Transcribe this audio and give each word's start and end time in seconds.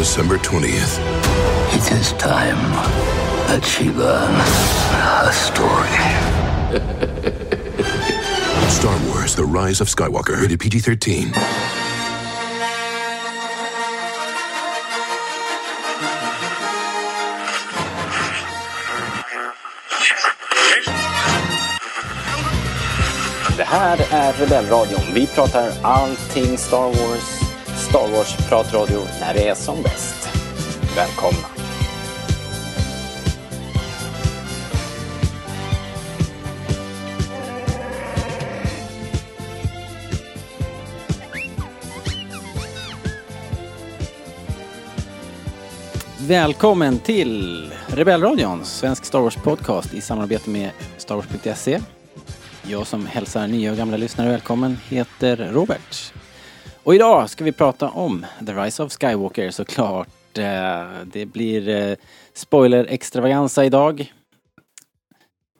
December 0.00 0.38
20th. 0.38 0.96
It 1.76 1.92
is 1.92 2.12
time 2.12 2.56
that 3.48 3.62
she 3.62 3.90
learns 3.90 4.48
her 4.96 5.30
story. 5.30 6.00
Star 8.70 8.98
Wars 9.08 9.36
The 9.36 9.44
Rise 9.44 9.82
of 9.82 9.88
Skywalker. 9.88 10.40
Rated 10.40 10.58
PG 10.58 10.84
13. 10.84 11.32
Det 23.56 23.64
här 23.64 23.98
är 24.10 24.32
Rebellradion. 24.32 25.00
Vi 25.14 25.26
pratar 25.26 25.72
allting 25.82 26.58
Star 26.58 26.86
Wars. 26.86 27.49
Star 27.90 28.08
Wars-pratradio 28.08 29.00
när 29.20 29.34
det 29.34 29.48
är 29.48 29.54
som 29.54 29.82
bäst. 29.82 30.28
Välkomna! 30.96 31.48
Välkommen 46.18 46.98
till 46.98 47.70
Rebellradion, 47.86 48.64
svensk 48.64 49.04
Star 49.04 49.20
Wars-podcast 49.20 49.94
i 49.94 50.00
samarbete 50.00 50.50
med 50.50 50.70
Star 50.96 51.14
Wars.se. 51.14 51.80
Jag 52.62 52.86
som 52.86 53.06
hälsar 53.06 53.46
nya 53.46 53.70
och 53.70 53.76
gamla 53.76 53.96
lyssnare 53.96 54.28
välkommen 54.28 54.78
heter 54.88 55.36
Robert. 55.52 56.12
Och 56.84 56.94
idag 56.94 57.30
ska 57.30 57.44
vi 57.44 57.52
prata 57.52 57.90
om 57.90 58.26
The 58.46 58.52
Rise 58.52 58.82
of 58.82 58.92
Skywalker 58.92 59.50
såklart. 59.50 60.38
Eh, 60.38 60.90
det 61.04 61.26
blir 61.26 61.68
eh, 61.68 61.96
spoiler-extravaganza 62.34 63.64
idag. 63.64 64.12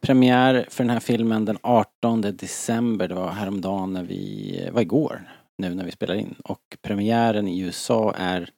Premiär 0.01 0.67
för 0.71 0.85
den 0.85 0.91
här 0.91 1.01
filmen 1.01 1.45
den 1.45 1.59
18 1.63 2.21
december. 2.21 3.09
Det 3.09 3.15
var 3.15 3.31
häromdagen 3.31 3.93
när 3.93 4.03
vi, 4.03 4.53
det 4.65 4.71
var 4.71 4.81
igår 4.81 5.31
nu 5.59 5.75
när 5.75 5.85
vi 5.85 5.91
spelar 5.91 6.15
in. 6.15 6.35
Och 6.45 6.77
premiären 6.83 7.49
i 7.49 7.61
USA 7.61 8.15
är 8.17 8.51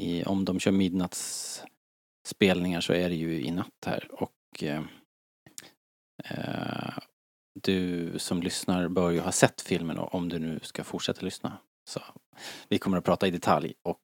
i, 0.00 0.24
om 0.24 0.44
de 0.44 0.60
kör 0.60 0.72
midnattsspelningar 0.72 2.80
så 2.80 2.92
är 2.92 3.08
det 3.08 3.16
ju 3.16 3.44
i 3.44 3.50
natt 3.50 3.84
här 3.86 4.08
och 4.10 4.62
eh, 4.62 4.82
du 7.62 8.12
som 8.18 8.42
lyssnar 8.42 8.88
bör 8.88 9.10
ju 9.10 9.20
ha 9.20 9.32
sett 9.32 9.60
filmen 9.60 9.98
om 9.98 10.28
du 10.28 10.38
nu 10.38 10.60
ska 10.62 10.84
fortsätta 10.84 11.22
lyssna. 11.22 11.58
Så 11.90 12.00
vi 12.68 12.78
kommer 12.78 12.98
att 12.98 13.04
prata 13.04 13.26
i 13.26 13.30
detalj 13.30 13.74
och 13.82 13.98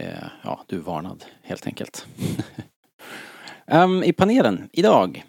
eh, 0.00 0.24
ja, 0.42 0.64
du 0.66 0.76
är 0.76 0.80
varnad 0.80 1.24
helt 1.42 1.66
enkelt. 1.66 2.06
Ehm, 3.66 4.02
I 4.02 4.12
panelen 4.12 4.68
idag 4.72 5.24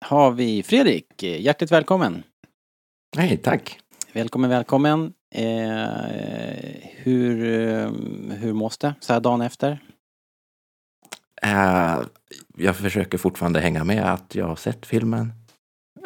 har 0.00 0.30
vi 0.30 0.62
Fredrik. 0.62 1.22
Hjärtligt 1.22 1.72
välkommen. 1.72 2.22
Nej, 3.16 3.36
tack. 3.36 3.80
Välkommen, 4.12 4.50
välkommen. 4.50 5.12
Eh, 5.34 5.88
hur, 6.82 7.44
eh, 7.44 7.90
hur 8.36 8.52
mås 8.52 8.78
det 8.78 8.94
så 9.00 9.12
här 9.12 9.20
dagen 9.20 9.40
efter? 9.40 9.78
Eh, 11.42 12.00
jag 12.56 12.76
försöker 12.76 13.18
fortfarande 13.18 13.60
hänga 13.60 13.84
med 13.84 14.12
att 14.12 14.34
jag 14.34 14.46
har 14.46 14.56
sett 14.56 14.86
filmen. 14.86 15.32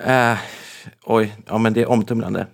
Eh, 0.02 0.38
oj, 1.04 1.36
ja 1.46 1.58
men 1.58 1.72
det 1.72 1.82
är 1.82 1.90
omtumlande. 1.90 2.46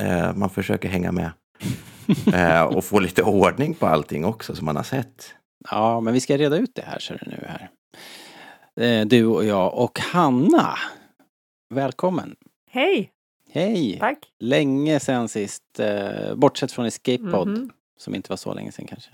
Eh, 0.00 0.34
man 0.34 0.50
försöker 0.50 0.88
hänga 0.88 1.12
med. 1.12 1.30
Eh, 2.34 2.62
och 2.62 2.84
få 2.84 2.98
lite 3.00 3.22
ordning 3.22 3.74
på 3.74 3.86
allting 3.86 4.24
också 4.24 4.54
som 4.54 4.64
man 4.66 4.76
har 4.76 4.82
sett. 4.82 5.34
Ja, 5.70 6.00
men 6.00 6.14
vi 6.14 6.20
ska 6.20 6.36
reda 6.36 6.56
ut 6.56 6.74
det 6.74 6.82
här 6.82 6.98
ser 6.98 7.20
du 7.24 7.30
nu 7.30 7.46
här. 7.48 7.70
Eh, 9.00 9.06
Du 9.06 9.26
och 9.26 9.44
jag 9.44 9.74
och 9.78 9.98
Hanna. 10.00 10.78
Välkommen. 11.74 12.36
Hej! 12.70 13.10
Hej! 13.50 13.96
Tack. 14.00 14.18
Länge 14.40 15.00
sen 15.00 15.28
sist, 15.28 15.62
eh, 15.80 16.34
bortsett 16.34 16.72
från 16.72 16.86
Escape 16.86 17.30
Pod, 17.30 17.48
Mhm. 17.48 17.70
som 17.98 18.14
inte 18.14 18.30
var 18.32 18.36
så 18.36 18.54
länge 18.54 18.72
sen 18.72 18.86
kanske. 18.86 19.10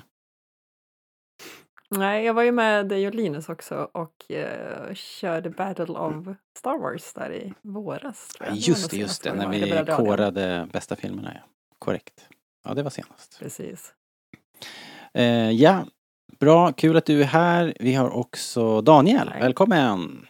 Nej, 1.90 2.24
jag 2.24 2.34
var 2.34 2.42
ju 2.42 2.52
med 2.52 2.86
dig 2.88 3.06
och 3.06 3.14
Linus 3.14 3.48
också 3.48 3.88
och 3.92 4.30
eh, 4.30 4.94
körde 4.94 5.50
Battle 5.50 5.84
of 5.94 6.26
Star 6.58 6.78
Wars 6.78 7.12
där 7.12 7.32
i 7.32 7.52
våras. 7.62 8.28
tror 8.28 8.46
jag. 8.48 8.54
var 8.54 8.58
Just 8.60 8.90
det, 8.90 8.96
just 8.96 9.22
det, 9.22 9.34
när 9.34 9.48
vi 9.48 9.60
Rebellradion. 9.60 9.96
korade 10.06 10.68
bästa 10.72 10.96
filmerna. 10.96 11.32
Ja. 11.34 11.40
Korrekt. 11.78 12.28
Ja, 12.64 12.74
det 12.74 12.82
var 12.82 12.90
senast. 12.90 13.38
Precis. 13.38 13.94
Eh, 15.14 15.50
ja, 15.50 15.86
bra, 16.38 16.72
kul 16.72 16.96
att 16.96 17.06
du 17.06 17.20
är 17.20 17.24
här. 17.24 17.74
Vi 17.80 17.94
har 17.94 18.10
också 18.10 18.80
Daniel, 18.80 19.28
Hej. 19.28 19.40
välkommen! 19.42 20.26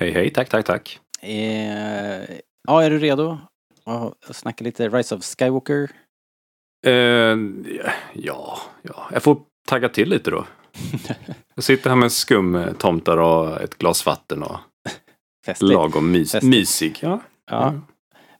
Hej 0.00 0.10
hej, 0.10 0.30
tack 0.30 0.48
tack 0.48 0.66
tack. 0.66 1.00
Eh, 1.22 2.22
ja, 2.68 2.82
är 2.82 2.90
du 2.90 2.98
redo? 2.98 3.38
att 3.84 4.36
snacka 4.36 4.64
lite 4.64 4.88
Rise 4.88 5.14
of 5.14 5.24
Skywalker? 5.24 5.90
Eh, 6.86 7.36
ja, 8.12 8.58
ja, 8.82 9.08
jag 9.12 9.22
får 9.22 9.40
tagga 9.68 9.88
till 9.88 10.08
lite 10.08 10.30
då. 10.30 10.46
Jag 11.54 11.64
sitter 11.64 11.90
här 11.90 11.96
med 11.96 12.12
skumtomtar 12.12 13.16
och 13.16 13.60
ett 13.60 13.78
glas 13.78 14.06
vatten 14.06 14.42
och 14.42 14.58
lagom 15.60 16.10
mys, 16.10 16.42
mysig. 16.42 16.98
Ja. 17.02 17.20
Ja. 17.50 17.80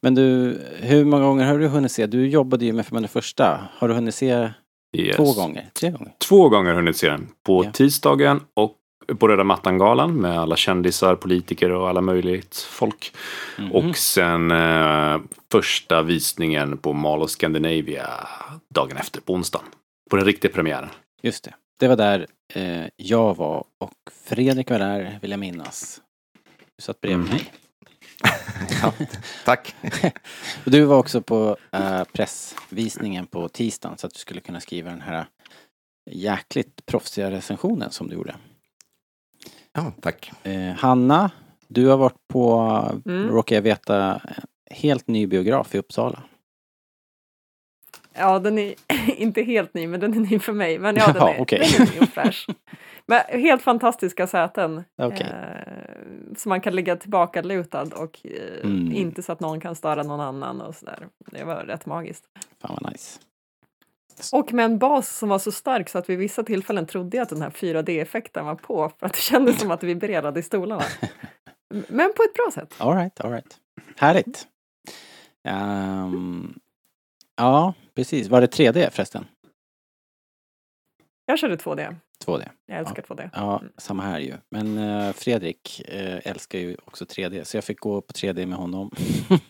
Men 0.02 0.14
du, 0.14 0.58
hur 0.80 1.04
många 1.04 1.24
gånger 1.24 1.44
har 1.44 1.58
du 1.58 1.66
hunnit 1.68 1.92
se? 1.92 2.06
Du 2.06 2.28
jobbade 2.28 2.64
ju 2.64 2.72
med 2.72 2.86
för 2.86 2.94
den 2.94 3.08
första. 3.08 3.68
Har 3.78 3.88
du 3.88 3.94
hunnit 3.94 4.14
se 4.14 4.50
Yes. 4.96 5.16
två 5.16 5.32
gånger? 5.32 5.70
Tre 5.72 5.90
gånger? 5.90 6.12
Två 6.18 6.48
gånger 6.48 6.64
har 6.64 6.70
jag 6.70 6.76
hunnit 6.76 6.96
se 6.96 7.08
den. 7.08 7.28
På 7.46 7.64
Ja. 7.64 7.70
tisdagen 7.72 8.40
och 8.54 8.74
på 9.18 9.28
Röda 9.28 9.44
mattan-galan 9.44 10.14
med 10.14 10.38
alla 10.38 10.56
kändisar, 10.56 11.14
politiker 11.14 11.70
och 11.72 11.88
alla 11.88 12.00
möjligt 12.00 12.56
folk. 12.70 13.12
Mhm. 13.58 13.72
Och 13.72 13.96
sen 13.96 14.50
eh, 14.50 15.20
första 15.52 16.02
visningen 16.02 16.78
på 16.78 16.92
Mall 16.92 17.22
of 17.22 17.30
Scandinavia 17.30 18.06
dagen 18.74 18.96
efter, 18.96 19.20
på 19.20 19.32
onsdagen. 19.32 19.66
På 20.10 20.16
den 20.16 20.24
riktiga 20.24 20.52
premiären. 20.52 20.88
Just 21.22 21.44
det. 21.44 21.54
Det 21.80 21.88
var 21.88 21.96
där 21.96 22.26
eh, 22.54 22.84
jag 22.96 23.36
var 23.36 23.64
och 23.80 23.92
Fredrik 24.24 24.70
var 24.70 24.78
där, 24.78 25.18
vill 25.22 25.30
jag 25.30 25.40
minnas. 25.40 26.00
Du 26.76 26.82
satt 26.82 27.00
bredvid 27.00 27.18
Mhm. 27.26 27.28
mig. 27.34 27.52
Ja, 28.82 28.92
tack. 29.44 29.74
Du 30.64 30.84
var 30.84 30.98
också 30.98 31.22
på 31.22 31.56
eh, 31.72 32.04
pressvisningen 32.04 33.26
på 33.26 33.48
tisdagen 33.48 33.98
så 33.98 34.06
att 34.06 34.12
du 34.14 34.18
skulle 34.18 34.40
kunna 34.40 34.60
skriva 34.60 34.90
den 34.90 35.00
här 35.00 35.26
jäkligt 36.10 36.86
proffsiga 36.86 37.30
recensionen 37.30 37.90
som 37.90 38.08
du 38.08 38.14
gjorde. 38.14 38.36
Ja, 39.72 39.92
tack. 40.02 40.32
Eh, 40.42 40.74
Hanna, 40.74 41.30
du 41.68 41.86
har 41.86 41.96
varit 41.96 42.28
på, 42.28 42.58
Mm. 43.06 43.28
råkar 43.28 43.56
jag 43.56 43.62
veta, 43.62 44.20
helt 44.70 45.08
ny 45.08 45.26
biograf 45.26 45.74
i 45.74 45.78
Uppsala. 45.78 46.22
Ja, 48.18 48.38
den 48.38 48.58
är 48.58 48.74
inte 49.16 49.42
helt 49.42 49.74
ny, 49.74 49.86
men 49.86 50.00
den 50.00 50.14
är 50.14 50.20
ny 50.30 50.38
för 50.38 50.52
mig. 50.52 50.78
Men 50.78 50.96
ja, 50.96 51.06
den 51.12 51.22
är, 51.22 51.40
okej. 51.40 51.58
den 51.78 51.86
är 51.88 51.92
ny 51.94 52.00
och 52.00 52.08
fräsch. 52.08 52.46
Men 53.10 53.20
helt 53.40 53.62
fantastiska 53.62 54.26
säten. 54.26 54.84
Okej. 55.02 55.26
Eh, 55.26 56.34
så 56.36 56.48
man 56.48 56.60
kan 56.60 56.74
ligga 56.76 56.96
tillbaka 56.96 57.42
lutad 57.42 57.82
och 57.82 58.20
eh, 58.24 58.64
Mm. 58.64 58.92
inte 58.92 59.22
så 59.22 59.32
att 59.32 59.40
någon 59.40 59.60
kan 59.60 59.74
störa 59.74 60.02
någon 60.02 60.20
annan 60.20 60.60
och 60.60 60.74
sådär. 60.74 61.08
Det 61.32 61.44
var 61.44 61.56
rätt 61.56 61.86
magiskt. 61.86 62.24
Fan 62.62 62.78
vad 62.80 62.92
nice. 62.92 63.20
Och 64.32 64.52
med 64.52 64.64
en 64.64 64.78
bas 64.78 65.16
som 65.18 65.28
var 65.28 65.38
så 65.38 65.52
stark 65.52 65.88
så 65.88 65.98
att 65.98 66.08
vid 66.08 66.18
vissa 66.18 66.42
tillfällen 66.42 66.86
trodde 66.86 67.16
jag 67.16 67.22
att 67.22 67.28
den 67.28 67.42
här 67.42 67.50
4D-effekten 67.50 68.44
var 68.46 68.54
på 68.54 68.92
för 68.98 69.06
att 69.06 69.12
det 69.12 69.20
kändes 69.20 69.60
som 69.60 69.70
att 69.70 69.82
vi 69.82 69.86
vibrerade 69.86 70.40
i 70.40 70.42
stolarna. 70.42 70.84
Men 71.88 72.12
på 72.16 72.22
ett 72.22 72.34
bra 72.34 72.50
sätt. 72.54 72.74
All 72.78 72.96
right, 72.96 73.20
all 73.20 73.30
right. 73.30 73.56
Härligt. 73.96 74.46
Ehm, 75.48 76.54
ja, 77.38 77.74
precis. 77.96 78.28
Var 78.28 78.40
det 78.40 78.46
3D 78.46 78.90
förresten? 78.90 79.24
Jag 81.26 81.38
körde 81.38 81.56
2D. 81.56 81.96
2D. 82.26 82.48
Jag 82.66 82.78
älskar 82.78 83.02
2D. 83.02 83.30
Ja, 83.32 83.62
samma 83.76 84.02
här 84.02 84.20
ju. 84.20 84.34
Men 84.50 84.78
eh, 84.78 85.12
Fredrik 85.12 85.82
eh, 85.88 86.18
älskar 86.24 86.58
ju 86.58 86.76
också 86.84 87.04
3D, 87.04 87.44
så 87.44 87.56
jag 87.56 87.64
fick 87.64 87.80
gå 87.80 88.00
på 88.00 88.12
3D 88.12 88.46
med 88.46 88.58
honom. 88.58 88.90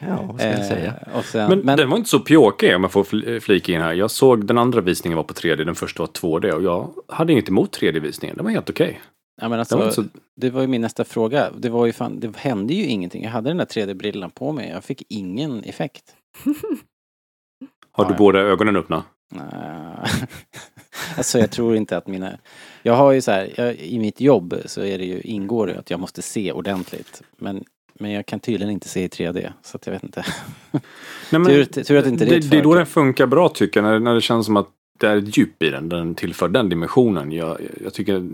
Ja, 0.00 0.22
vad 0.22 0.40
ska 0.40 0.48
jag 0.48 0.66
säga? 0.66 0.94
Eh, 1.06 1.16
och 1.18 1.24
sen, 1.24 1.48
Men, 1.48 1.58
men, 1.60 1.78
den 1.78 1.90
var 1.90 1.96
inte 1.96 2.08
så 2.10 2.20
pjåkig 2.20 2.76
om 2.76 2.82
jag 2.82 2.92
får 2.92 3.04
fl- 3.04 3.40
flika 3.40 3.72
in 3.72 3.80
här. 3.80 3.92
Jag 3.94 4.10
såg 4.10 4.46
den 4.46 4.58
andra 4.58 4.80
visningen 4.80 5.16
var 5.16 5.24
på 5.24 5.34
3D, 5.34 5.64
den 5.64 5.74
första 5.74 6.02
var 6.02 6.06
2D 6.08 6.50
och 6.50 6.62
jag 6.62 6.90
hade 7.08 7.32
inget 7.32 7.48
emot 7.48 7.78
3D-visningen. 7.80 8.36
Den 8.36 8.44
var 8.44 8.52
helt 8.52 8.70
okej. 8.70 9.00
Ja, 9.40 9.48
men 9.48 9.58
alltså, 9.58 9.76
var 9.76 9.84
inte 9.84 9.94
så... 9.94 10.04
det 10.36 10.50
var 10.50 10.60
ju 10.60 10.66
min 10.66 10.80
nästa 10.80 11.04
fråga. 11.04 11.50
Det 11.58 11.68
var 11.68 11.86
ju 11.86 11.92
fan, 11.92 12.20
det 12.20 12.36
hände 12.36 12.74
ju 12.74 12.84
ingenting. 12.84 13.24
Jag 13.24 13.30
hade 13.30 13.50
den 13.50 13.56
där 13.56 13.64
3D-brillan 13.64 14.30
på 14.30 14.52
mig. 14.52 14.68
Jag 14.68 14.84
fick 14.84 15.02
ingen 15.08 15.64
effekt. 15.64 16.04
Har 17.92 18.04
du 18.04 18.10
ja. 18.10 18.18
båda 18.18 18.38
ögonen 18.38 18.76
öppna? 18.76 19.04
Nej. 19.30 19.46
alltså 21.16 21.38
jag 21.38 21.50
tror 21.50 21.76
inte 21.76 21.96
att 21.96 22.06
mina... 22.06 22.38
Jag 22.82 22.94
har 22.94 23.12
ju 23.12 23.20
så 23.20 23.30
här, 23.30 23.54
jag, 23.56 23.74
i 23.74 23.98
mitt 23.98 24.20
jobb 24.20 24.54
så 24.66 24.82
är 24.82 24.98
det 24.98 25.04
ju, 25.04 25.20
ingår 25.20 25.66
det 25.66 25.78
att 25.78 25.90
jag 25.90 26.00
måste 26.00 26.22
se 26.22 26.52
ordentligt. 26.52 27.22
Men 27.36 27.64
Men 28.00 28.10
jag 28.10 28.26
kan 28.26 28.40
tydligen 28.40 28.72
inte 28.72 28.88
se 28.88 29.04
i 29.04 29.08
3D, 29.08 29.52
så 29.62 29.76
att 29.76 29.86
jag 29.86 29.92
vet 29.92 30.02
inte. 30.02 30.24
Nej, 30.72 30.80
men 31.30 31.44
Tur, 31.44 31.64
tur 31.64 31.98
att 31.98 32.06
inte 32.06 32.24
det, 32.24 32.30
det, 32.30 32.36
är 32.36 32.50
det 32.50 32.58
är 32.58 32.62
då 32.62 32.74
den 32.74 32.86
funkar 32.86 33.26
bra 33.26 33.48
tycker 33.48 33.82
jag. 33.82 33.90
När, 33.90 33.98
när 33.98 34.14
det 34.14 34.20
känns 34.20 34.46
som 34.46 34.56
att 34.56 34.68
det 34.98 35.08
är 35.08 35.16
ett 35.16 35.38
djup 35.38 35.62
i 35.62 35.70
den. 35.70 35.88
Den 35.88 36.14
tillför 36.14 36.48
den 36.48 36.68
dimensionen. 36.68 37.32
Jag, 37.32 37.58
jag 37.84 37.94
tycker 37.94 38.28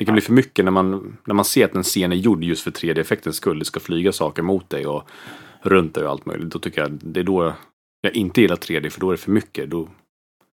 det 0.00 0.04
kan 0.04 0.14
bli 0.14 0.22
för 0.22 0.32
mycket 0.32 0.64
när 0.64 0.72
man, 0.72 1.16
när 1.26 1.34
man 1.34 1.44
ser 1.44 1.64
att 1.64 1.74
en 1.74 1.82
scen 1.82 2.12
är 2.12 2.16
gjord 2.16 2.44
just 2.44 2.62
för 2.62 2.70
3D-effektens 2.70 3.32
skull. 3.32 3.58
Det 3.58 3.64
ska 3.64 3.80
flyga 3.80 4.12
saker 4.12 4.42
mot 4.42 4.70
dig 4.70 4.86
och 4.86 5.08
runt 5.62 5.94
dig 5.94 6.04
och 6.04 6.10
allt 6.10 6.26
möjligt. 6.26 6.50
Då 6.50 6.58
tycker 6.58 6.80
jag 6.80 6.90
det 6.90 7.20
är 7.20 7.24
då 7.24 7.52
jag 8.00 8.16
inte 8.16 8.40
gillar 8.40 8.56
3D 8.56 8.90
för 8.90 9.00
då 9.00 9.08
är 9.08 9.12
det 9.12 9.18
för 9.18 9.30
mycket. 9.30 9.70
Då, 9.70 9.88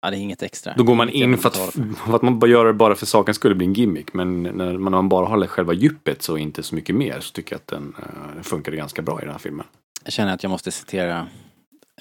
Ja, 0.02 0.10
det 0.10 0.16
är 0.16 0.20
inget 0.20 0.42
extra. 0.42 0.74
då 0.76 0.84
går 0.84 0.94
man 0.94 1.08
in 1.08 1.38
för 1.38 1.48
att, 1.48 1.56
för 2.06 2.16
att 2.16 2.22
man 2.22 2.38
bara 2.38 2.50
gör 2.50 2.64
det 2.64 2.72
bara 2.72 2.94
för 2.94 3.06
sakens 3.06 3.36
skull. 3.36 3.48
Det 3.50 3.54
blir 3.54 3.68
en 3.68 3.74
gimmick. 3.74 4.14
Men 4.14 4.42
när 4.42 4.78
man, 4.78 5.08
bara 5.08 5.26
har 5.26 5.46
själva 5.46 5.72
djupet 5.72 6.22
så 6.22 6.36
inte 6.36 6.62
så 6.62 6.74
mycket 6.74 6.96
mer 6.96 7.20
så 7.20 7.32
tycker 7.32 7.52
jag 7.52 7.58
att 7.58 7.66
den 7.66 7.96
uh, 8.36 8.42
funkar 8.42 8.72
ganska 8.72 9.02
bra 9.02 9.18
i 9.20 9.24
den 9.24 9.32
här 9.32 9.38
filmen. 9.38 9.66
Jag 10.04 10.12
känner 10.12 10.34
att 10.34 10.42
jag 10.42 10.50
måste 10.50 10.70
citera 10.70 11.26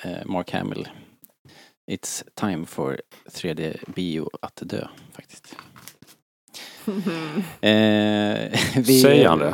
eh, 0.04 0.26
Mark 0.26 0.52
Hamill. 0.52 0.88
It's 1.92 2.24
time 2.36 2.66
for 2.66 3.02
3D-bio 3.32 4.30
att 4.42 4.62
dö, 4.66 4.88
faktiskt. 5.16 5.56
Eh, 7.62 8.60
vi, 8.76 9.02
Säger 9.02 9.30
han 9.30 9.40
det? 9.40 9.54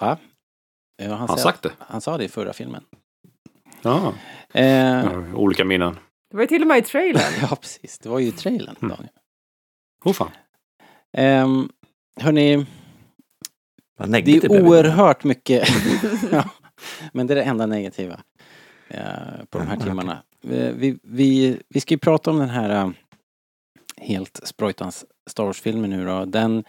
Va? 0.00 0.18
Ja, 0.96 1.08
han, 1.08 1.18
Har 1.20 1.28
han 1.28 1.38
sagt 1.38 1.62
det? 1.62 1.70
han 1.78 2.00
sa 2.00 2.18
det 2.18 2.24
i 2.24 2.28
förra 2.28 2.52
filmen. 2.52 2.84
Ja, 3.82 4.14
Eh, 4.52 5.34
olika 5.34 5.64
minnen. 5.64 5.94
Det 6.30 6.36
var 6.36 6.42
ju 6.42 6.46
till 6.46 6.62
och 6.62 6.68
med 6.68 6.78
i 6.78 6.82
trailern. 6.82 7.32
ja, 7.50 7.56
precis. 7.56 7.98
Det 7.98 8.08
var 8.08 8.18
ju 8.18 8.26
i 8.26 8.32
trailern, 8.32 8.76
Mm. 8.82 8.96
Daniel. 8.96 9.12
Oh 10.04 10.12
fan. 10.12 10.30
Eh, 11.12 11.48
hörni, 12.24 12.66
Vad 13.98 14.10
det 14.12 14.18
är 14.44 14.62
oerhört 14.62 15.24
mycket. 15.24 15.68
ja, 16.32 16.50
men 17.12 17.26
det 17.26 17.34
är 17.34 17.36
det 17.36 17.42
enda 17.42 17.66
negativa 17.66 18.20
eh, 18.88 19.44
på 19.50 19.58
de 19.58 19.66
här 19.66 19.74
Mm, 19.74 19.86
timmarna. 19.86 20.22
Vi, 20.42 20.98
vi, 21.02 21.60
vi 21.68 21.80
ska 21.80 21.94
ju 21.94 21.98
prata 21.98 22.30
om 22.30 22.38
den 22.38 22.50
här 22.50 22.70
eh, 22.70 22.90
helt 24.00 24.40
sprojtans 24.42 25.04
Star 25.30 25.44
Wars-filmer 25.44 25.88
nu 25.88 26.04
då. 26.06 26.24
Den 26.24 26.64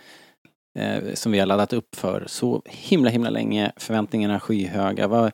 eh, 0.80 1.14
som 1.14 1.32
vi 1.32 1.40
har 1.40 1.46
laddat 1.46 1.74
upp 1.74 1.96
för 1.96 2.24
så 2.28 2.62
himla 2.66 3.10
himla 3.10 3.30
länge. 3.30 3.72
Förväntningarna 3.78 4.40
skyhöga. 4.40 5.08
Vad, 5.08 5.32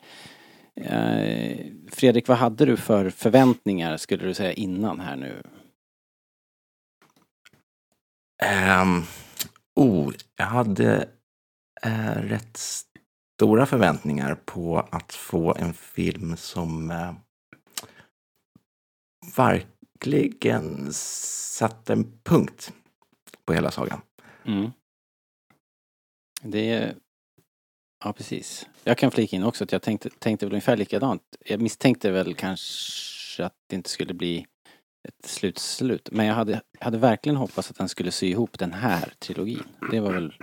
eh, 0.82 1.58
Fredrik, 1.92 2.28
vad 2.28 2.38
hade 2.38 2.66
du 2.66 2.78
för 2.78 3.10
förväntningar 3.10 3.98
skulle 3.98 4.26
du 4.26 4.34
säga 4.34 4.54
innan 4.54 5.00
här 5.00 5.16
nu? 5.16 5.44
Um, 8.82 9.04
oh, 9.76 10.14
jag 10.36 10.46
hade 10.46 11.10
eh, 11.84 12.22
rätt 12.22 12.58
stora 13.38 13.66
förväntningar 13.66 14.36
på 14.46 14.88
att 14.92 15.14
få 15.14 15.56
en 15.56 15.74
film 15.74 16.38
som 16.38 16.92
eh, 16.92 17.14
verkligen 20.06 20.94
satt 20.94 21.90
en 21.90 22.20
punkt 22.24 22.74
på 23.46 23.54
hela 23.54 23.72
sagan. 23.72 24.02
Mm. 24.46 24.72
Det 26.42 26.70
är... 26.70 26.96
Ja, 28.04 28.14
precis. 28.14 28.68
Jag 28.84 28.98
kan 28.98 29.12
flika 29.12 29.36
in 29.36 29.44
också 29.44 29.64
att 29.64 29.72
jag 29.72 29.82
tänkte, 29.82 30.10
tänkte 30.10 30.46
väl 30.46 30.54
ungefär 30.54 30.78
likadant. 30.78 31.22
Jag 31.46 31.62
misstänkte 31.62 32.12
väl 32.12 32.36
kanske 32.36 33.46
att 33.46 33.56
det 33.68 33.76
inte 33.76 33.90
skulle 33.90 34.14
bli 34.14 34.46
ett 35.08 35.26
slutslut. 35.26 36.10
Men 36.12 36.26
jag 36.26 36.36
hade, 36.36 36.62
hade 36.80 36.98
verkligen 36.98 37.36
hoppats 37.36 37.72
att 37.72 37.78
den 37.78 37.90
skulle 37.90 38.12
sy 38.12 38.28
ihop 38.28 38.60
den 38.60 38.74
här 38.74 39.14
trilogin. 39.20 39.64
Det 39.92 40.00
var 40.00 40.12
väl 40.12 40.34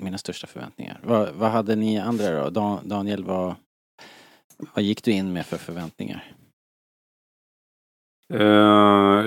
mina 0.00 0.18
största 0.18 0.46
förväntningar. 0.46 1.00
Vad, 1.04 1.34
vad 1.34 1.50
hade 1.50 1.76
ni 1.76 1.98
andra 1.98 2.44
då? 2.44 2.50
Dan, 2.50 2.88
Daniel, 2.88 3.24
vad, 3.24 3.54
vad 4.74 4.84
gick 4.84 5.04
du 5.04 5.10
in 5.10 5.32
med 5.32 5.46
för 5.46 5.56
förväntningar? 5.56 6.36
Eh, 8.30 8.40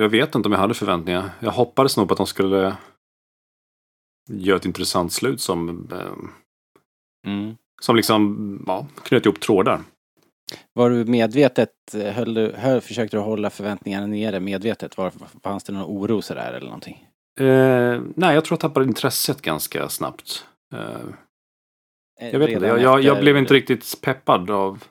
jag 0.02 0.10
vet 0.10 0.36
inte 0.36 0.48
om 0.48 0.52
jag 0.52 0.60
hade 0.60 0.74
förväntningar. 0.74 1.30
Jag 1.40 1.52
hoppades 1.52 1.98
nog 1.98 2.08
på 2.08 2.14
att 2.14 2.18
de 2.18 2.28
skulle 2.28 2.76
göra 4.30 4.58
ett 4.58 4.66
intressant 4.66 5.14
slut 5.14 5.42
som, 5.42 5.88
eh, 5.92 6.14
Mm. 7.28 7.56
som 7.82 7.96
liksom 7.96 8.64
ja, 8.68 8.88
knöt 9.04 9.26
ihop 9.26 9.40
trådar. 9.40 9.82
Var 10.74 10.90
du 10.90 11.06
medvetet, 11.06 11.70
höll 11.94 12.34
du, 12.34 12.52
höll, 12.56 12.82
försökte 12.82 13.18
du 13.18 13.22
hålla 13.22 13.50
förväntningarna 13.50 14.08
nere 14.08 14.40
medvetet? 14.40 14.98
Var, 14.98 15.12
fanns 15.44 15.64
det 15.64 15.74
någon 15.74 15.86
oro 15.86 16.22
sådär 16.22 16.54
eller 16.54 16.66
någonting? 16.66 17.08
Eh, 17.40 18.02
nej, 18.16 18.36
jag 18.36 18.46
tror 18.46 18.56
jag 18.56 18.60
tappade 18.60 18.86
intresset 18.86 19.42
ganska 19.42 19.90
snabbt. 19.90 20.46
Eh, 20.74 22.30
jag 22.32 22.40
vet 22.40 22.50
inte, 22.50 22.66
jag, 22.66 22.82
jag, 22.82 23.02
jag 23.02 23.20
blev 23.20 23.38
inte 23.38 23.54
riktigt 23.54 24.02
peppad 24.02 24.50
av... 24.52 24.84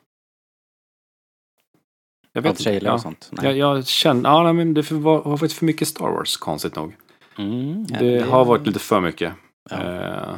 Jag 2.33 2.41
vet 2.41 2.49
inte. 2.49 2.63
trailer 2.63 2.89
och 2.89 2.95
Ja. 2.95 2.99
sånt? 2.99 3.29
Nej. 3.31 3.45
Jag, 3.57 3.57
jag 3.77 3.87
känner, 3.87 4.29
ja 4.29 4.43
nej, 4.43 4.53
men 4.53 4.73
det 4.73 4.91
var- 4.91 5.23
har 5.23 5.37
varit 5.37 5.53
för 5.53 5.65
mycket 5.65 5.87
Star 5.87 6.05
Wars 6.11 6.37
konstigt 6.37 6.75
nog. 6.75 6.95
Mm, 7.37 7.85
ja, 7.89 7.99
Det 7.99 8.19
har 8.19 8.45
varit 8.45 8.67
lite 8.67 8.79
för 8.79 9.01
mycket. 9.01 9.33
Ja. 9.69 9.77
Eh, 9.83 10.35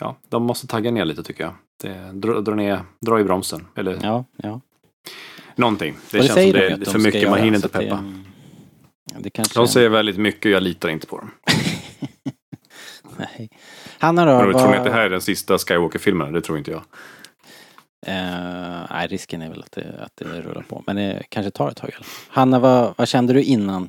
ja, 0.00 0.16
de 0.28 0.42
måste 0.42 0.66
tagga 0.66 0.90
ner 0.90 1.04
lite 1.04 1.22
tycker 1.22 1.44
jag. 1.44 1.54
Det, 1.82 2.10
dra, 2.12 2.40
dra, 2.40 2.54
ner, 2.54 2.80
dra 3.00 3.20
i 3.20 3.24
bromsen. 3.24 3.66
Eller 3.76 3.98
Ja, 4.02 4.24
ja. 4.36 4.60
någonting. 5.54 5.96
Det, 6.10 6.18
Och 6.18 6.24
känns 6.24 6.34
som 6.42 6.52
det 6.52 6.66
är 6.66 6.76
de 6.76 6.84
för 6.84 6.98
mycket. 6.98 7.30
Man 7.30 7.38
hinner 7.38 7.56
inte 7.56 7.68
det- 7.68 7.72
peppa. 7.78 8.04
ja, 9.12 9.16
Det 9.20 9.30
kanske... 9.30 9.58
De 9.60 9.68
säger 9.68 9.88
väldigt 9.88 10.18
mycket 10.18 10.44
och 10.44 10.50
jag 10.52 10.62
litar 10.62 10.88
inte 10.88 11.06
på 11.06 11.18
dem. 11.18 11.30
Nej. 13.18 13.50
Hanna 13.98 14.24
då? 14.24 14.30
Jag 14.30 14.40
tror 14.42 14.52
vad- 14.52 14.74
att 14.78 14.84
det 14.84 14.90
här 14.92 15.00
är 15.00 15.10
den 15.10 15.20
sista 15.20 15.58
Skywalker-filmen. 15.58 16.32
Det 16.32 16.40
tror 16.40 16.58
inte 16.58 16.70
jag. 16.70 16.82
Eh, 18.06 18.86
nej, 18.90 19.06
risken 19.06 19.42
är 19.42 19.48
väl 19.50 19.62
att 19.62 19.72
det, 19.72 20.00
att 20.02 20.16
det 20.16 20.24
rullar 20.24 20.62
på. 20.62 20.82
Men 20.86 20.96
det 20.96 21.22
kanske 21.28 21.50
tar 21.50 21.68
ett 21.68 21.76
tag 21.76 21.90
i 21.90 21.92
alla 21.94 22.04
fall. 22.04 22.34
Hanna, 22.34 22.58
vad, 22.58 22.94
vad 22.96 23.08
kände 23.08 23.32
du 23.32 23.42
innan? 23.42 23.88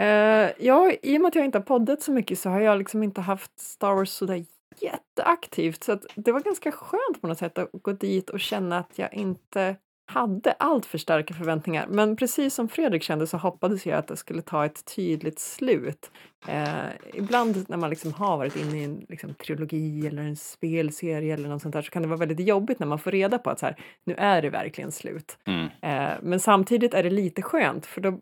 Eh, 0.00 0.50
ja, 0.58 0.92
i 1.02 1.16
och 1.16 1.20
med 1.20 1.28
att 1.28 1.34
jag 1.34 1.44
inte 1.44 1.58
har 1.58 1.62
poddat 1.62 2.02
så 2.02 2.12
mycket 2.12 2.38
så 2.38 2.50
har 2.50 2.60
jag 2.60 2.78
liksom 2.78 3.02
inte 3.02 3.20
haft 3.20 3.60
Star 3.60 3.94
Wars 3.94 4.10
sådär 4.10 4.44
jätteaktivt. 4.80 5.84
Så 5.84 5.92
att 5.92 6.06
det 6.14 6.32
var 6.32 6.40
ganska 6.40 6.72
skönt 6.72 7.20
på 7.20 7.26
något 7.26 7.38
sätt 7.38 7.58
att 7.58 7.70
gå 7.72 7.92
dit 7.92 8.30
och 8.30 8.40
känna 8.40 8.78
att 8.78 8.98
jag 8.98 9.14
inte 9.14 9.76
hade 10.06 10.52
allt 10.52 10.86
för 10.86 10.98
starka 10.98 11.34
förväntningar. 11.34 11.86
Men 11.88 12.16
precis 12.16 12.54
som 12.54 12.68
Fredrik 12.68 13.02
kände 13.02 13.26
så 13.26 13.36
hoppades 13.36 13.86
jag 13.86 13.98
att 13.98 14.08
det 14.08 14.16
skulle 14.16 14.42
ta 14.42 14.64
ett 14.64 14.94
tydligt 14.96 15.38
slut. 15.38 16.10
Eh, 16.48 16.88
ibland 17.14 17.64
när 17.68 17.76
man 17.76 17.90
liksom 17.90 18.12
har 18.12 18.36
varit 18.36 18.56
inne 18.56 18.80
i 18.80 18.84
en 18.84 19.06
liksom, 19.08 19.34
trilogi 19.34 20.06
eller 20.06 20.22
en 20.22 20.36
spelserie 20.36 21.34
eller 21.34 21.48
något 21.48 21.62
sånt 21.62 21.72
där 21.72 21.82
så 21.82 21.90
kan 21.90 22.02
det 22.02 22.08
vara 22.08 22.18
väldigt 22.18 22.46
jobbigt 22.46 22.78
när 22.78 22.86
man 22.86 22.98
får 22.98 23.10
reda 23.10 23.38
på 23.38 23.50
att 23.50 23.58
så 23.58 23.66
här, 23.66 23.76
nu 24.04 24.14
är 24.14 24.42
det 24.42 24.50
verkligen 24.50 24.92
slut. 24.92 25.38
Mm. 25.46 25.64
Eh, 25.82 26.16
men 26.22 26.40
samtidigt 26.40 26.94
är 26.94 27.02
det 27.02 27.10
lite 27.10 27.42
skönt 27.42 27.86
för 27.86 28.00
då, 28.00 28.20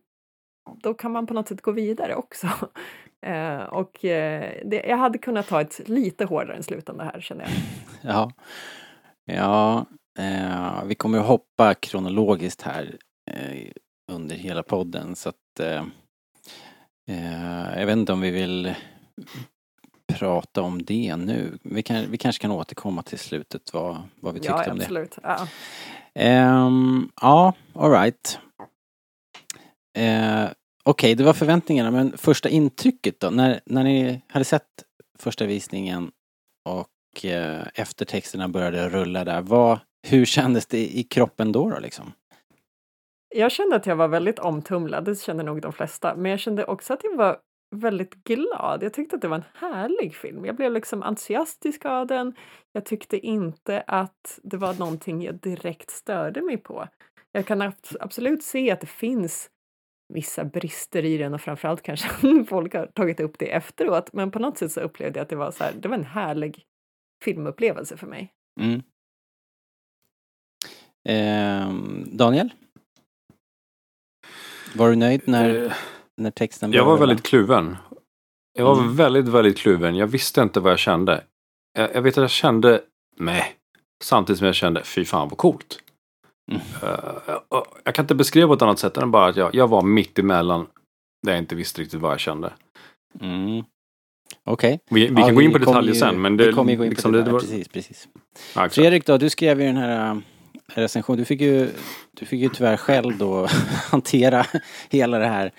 då 0.83 0.95
kan 0.95 1.13
man 1.13 1.27
på 1.27 1.35
något 1.35 1.49
sätt 1.49 1.63
gå 1.63 1.73
vidare 1.73 2.15
också. 2.15 2.49
Eh, 3.27 3.63
och 3.63 4.05
eh, 4.05 4.53
det, 4.65 4.85
jag 4.89 4.97
hade 4.97 5.19
kunnat 5.19 5.49
ta 5.49 5.61
ett 5.61 5.89
lite 5.89 6.25
hårdare 6.25 6.63
slutande 6.63 7.05
här 7.05 7.21
känner 7.21 7.45
jag. 7.45 7.53
Ja, 8.13 8.33
ja 9.25 9.87
eh, 10.19 10.85
vi 10.85 10.95
kommer 10.95 11.19
att 11.19 11.27
hoppa 11.27 11.75
kronologiskt 11.75 12.63
här 12.63 12.97
eh, 13.31 13.69
under 14.13 14.37
hela 14.37 14.63
podden 14.63 15.17
så 15.17 15.29
att 15.29 15.61
eh, 15.61 15.85
eh, 17.09 17.79
jag 17.79 17.87
vet 17.87 17.97
inte 17.97 18.13
om 18.13 18.21
vi 18.21 18.31
vill 18.31 18.75
prata 20.13 20.63
om 20.63 20.83
det 20.83 21.17
nu. 21.17 21.59
Vi, 21.63 21.83
kan, 21.83 22.11
vi 22.11 22.19
kanske 22.19 22.43
kan 22.43 22.51
återkomma 22.51 23.03
till 23.03 23.19
slutet 23.19 23.73
vad, 23.73 24.03
vad 24.21 24.35
vi 24.35 24.41
tyckte 24.41 24.63
Ja, 24.67 24.71
om 24.73 24.79
det. 24.79 24.85
absolut. 24.85 25.19
Ja. 25.23 25.49
Ehm, 26.15 27.11
ja, 27.21 27.55
alright. 27.75 28.39
Uh, 29.99 30.51
Okej, 30.85 31.15
det 31.15 31.25
var 31.25 31.33
förväntningarna, 31.33 31.91
men 31.91 32.19
första 32.19 32.49
intrycket 32.49 33.21
då? 33.21 33.31
När, 33.31 33.61
när 33.67 33.85
ni 33.85 34.23
hade 34.29 34.45
sett 34.45 34.69
första 35.19 35.47
visningen 35.47 36.11
och 36.65 37.25
eh, 37.25 37.67
eftertexterna 37.75 38.49
började 38.49 38.89
rulla 38.89 39.25
där, 39.25 39.41
vad, 39.41 39.79
hur 40.09 40.25
kändes 40.25 40.67
det 40.67 40.99
i 40.99 41.03
kroppen 41.03 41.53
då, 41.53 41.71
då 41.71 41.79
liksom? 41.79 42.13
Jag 43.35 43.53
kände 43.53 43.77
att 43.77 43.87
jag 43.87 43.97
var 43.97 44.09
väldigt 44.09 44.39
omtumlad, 44.39 45.05
det 45.05 45.21
kände 45.21 45.43
nog 45.43 45.63
de 45.63 45.73
flesta. 45.73 46.17
Men 46.17 46.31
jag 46.31 46.41
kände 46.41 46.65
också 46.65 46.93
att 46.93 47.05
jag 47.05 47.17
var 47.17 47.39
väldigt 47.77 48.15
glad. 48.15 48.83
Jag 48.83 48.93
tyckte 48.93 49.17
att 49.17 49.23
det 49.23 49.29
var 49.29 49.37
en 49.37 49.45
härlig 49.55 50.15
film. 50.15 50.45
Jag 50.45 50.57
blev 50.57 50.73
liksom 50.73 51.03
entusiastisk 51.03 51.85
av 51.85 52.07
den. 52.07 52.35
Jag 52.73 52.85
tyckte 52.85 53.19
inte 53.19 53.81
att 53.87 54.39
det 54.43 54.57
var 54.57 54.75
någonting 54.75 55.23
jag 55.23 55.35
direkt 55.35 55.91
störde 55.91 56.43
mig 56.43 56.57
på. 56.57 56.89
Jag 57.33 57.47
kan 57.47 57.63
abs- 57.63 57.97
absolut 58.01 58.43
se 58.43 58.71
att 58.71 58.81
det 58.81 58.87
finns 58.87 59.51
vissa 60.15 60.45
brister 60.45 61.05
i 61.05 61.19
den 61.19 61.35
och 61.35 61.41
framförallt 61.41 61.83
kanske 61.83 62.09
folk 62.49 62.75
har 62.75 62.87
tagit 62.87 63.21
upp 63.21 63.39
det 63.39 63.53
efteråt. 63.53 64.13
Men 64.13 64.31
på 64.31 64.39
något 64.39 64.59
sätt 64.59 64.73
så 64.73 64.81
upplevde 64.81 65.19
jag 65.19 65.23
att 65.23 65.31
det 65.31 65.37
var 65.37 65.51
så 65.51 65.65
här, 65.65 65.73
det 65.73 65.89
var 65.89 65.97
en 65.97 66.05
härlig 66.05 66.65
filmupplevelse 67.25 67.97
för 67.97 68.07
mig. 68.07 68.33
Mm. 68.61 68.83
Ehm, 71.09 72.05
Daniel? 72.13 72.51
Var 74.75 74.89
du 74.91 74.97
nöjd 74.97 75.21
när, 75.25 75.65
Eh, 75.65 75.73
när 76.17 76.31
texten 76.31 76.73
Jag 76.73 76.85
var 76.85 76.99
väldigt 76.99 77.23
kluven. 77.23 77.77
Jag 78.59 78.65
var 78.65 78.79
Mm. 78.79 78.97
väldigt, 78.97 79.29
väldigt 79.29 79.59
kluven. 79.59 79.97
Jag 79.97 80.07
visste 80.07 80.41
inte 80.41 80.61
vad 80.61 80.73
jag 80.73 80.79
kände. 80.79 81.25
jag, 81.79 81.95
jag 81.95 82.03
vet 82.03 82.19
att 82.19 82.23
jag 82.23 82.31
kände, 82.31 82.81
nej, 83.17 83.55
samtidigt 84.05 84.39
som 84.39 84.47
jag 84.47 84.55
kände, 84.55 84.83
fy 84.85 85.05
fan 85.05 85.29
vad 85.29 85.39
coolt. 85.39 85.79
Mm. 86.53 86.63
Eh, 86.83 87.35
och 87.49 87.67
jag 87.85 87.95
kan 87.95 88.03
inte 88.05 88.15
beskriva 88.15 88.47
på 88.47 88.55
ett 88.55 88.63
annat 88.63 88.79
sätt 88.79 88.97
än 88.97 89.11
bara 89.11 89.27
att 89.27 89.37
jag, 89.37 89.55
jag 89.55 89.69
var 89.69 89.83
mitt 89.83 90.19
emellan 90.19 90.67
där 91.27 91.33
jag 91.33 91.39
inte 91.39 91.55
visste 91.55 91.81
riktigt 91.83 92.01
vad 92.01 92.13
jag 92.13 92.21
kände. 92.21 92.53
Mm. 93.21 93.65
Okej. 94.45 94.81
Vi, 94.91 95.07
vi 95.07 95.21
Ja, 95.21 95.27
kan 95.27 95.35
gå 95.35 95.43
in 95.43 95.53
på 95.53 95.59
detaljer 95.59 95.95
ju- 95.95 96.01
sen, 96.01 96.21
men 96.23 96.37
det, 96.37 96.47
vi 96.47 96.53
kommer 96.53 96.71
ju 96.73 96.79
gå 96.79 96.85
in 96.85 96.91
liksom, 96.91 97.13
på 97.13 97.17
det, 97.17 97.23
det, 97.23 97.27
det 97.29 97.33
var, 97.33 97.41
precis, 97.41 97.69
precis. 97.69 98.09
ja. 98.55 98.69
Fredrik 98.69 99.07
då, 99.07 99.19
du 99.19 99.31
skrev 99.31 99.61
ju 99.61 99.67
den 99.67 99.77
här 99.77 100.21
recensionen. 100.75 101.19
Du 101.19 101.25
fick 101.25 101.41
ju, 101.41 101.71
du 102.11 102.27
fick 102.27 102.41
ju 102.41 102.49
tyvärr 102.49 102.77
själv 102.77 103.19
då 103.19 103.47
hantera 103.91 104.47
hela 104.91 105.19
det 105.19 105.27
här 105.27 105.53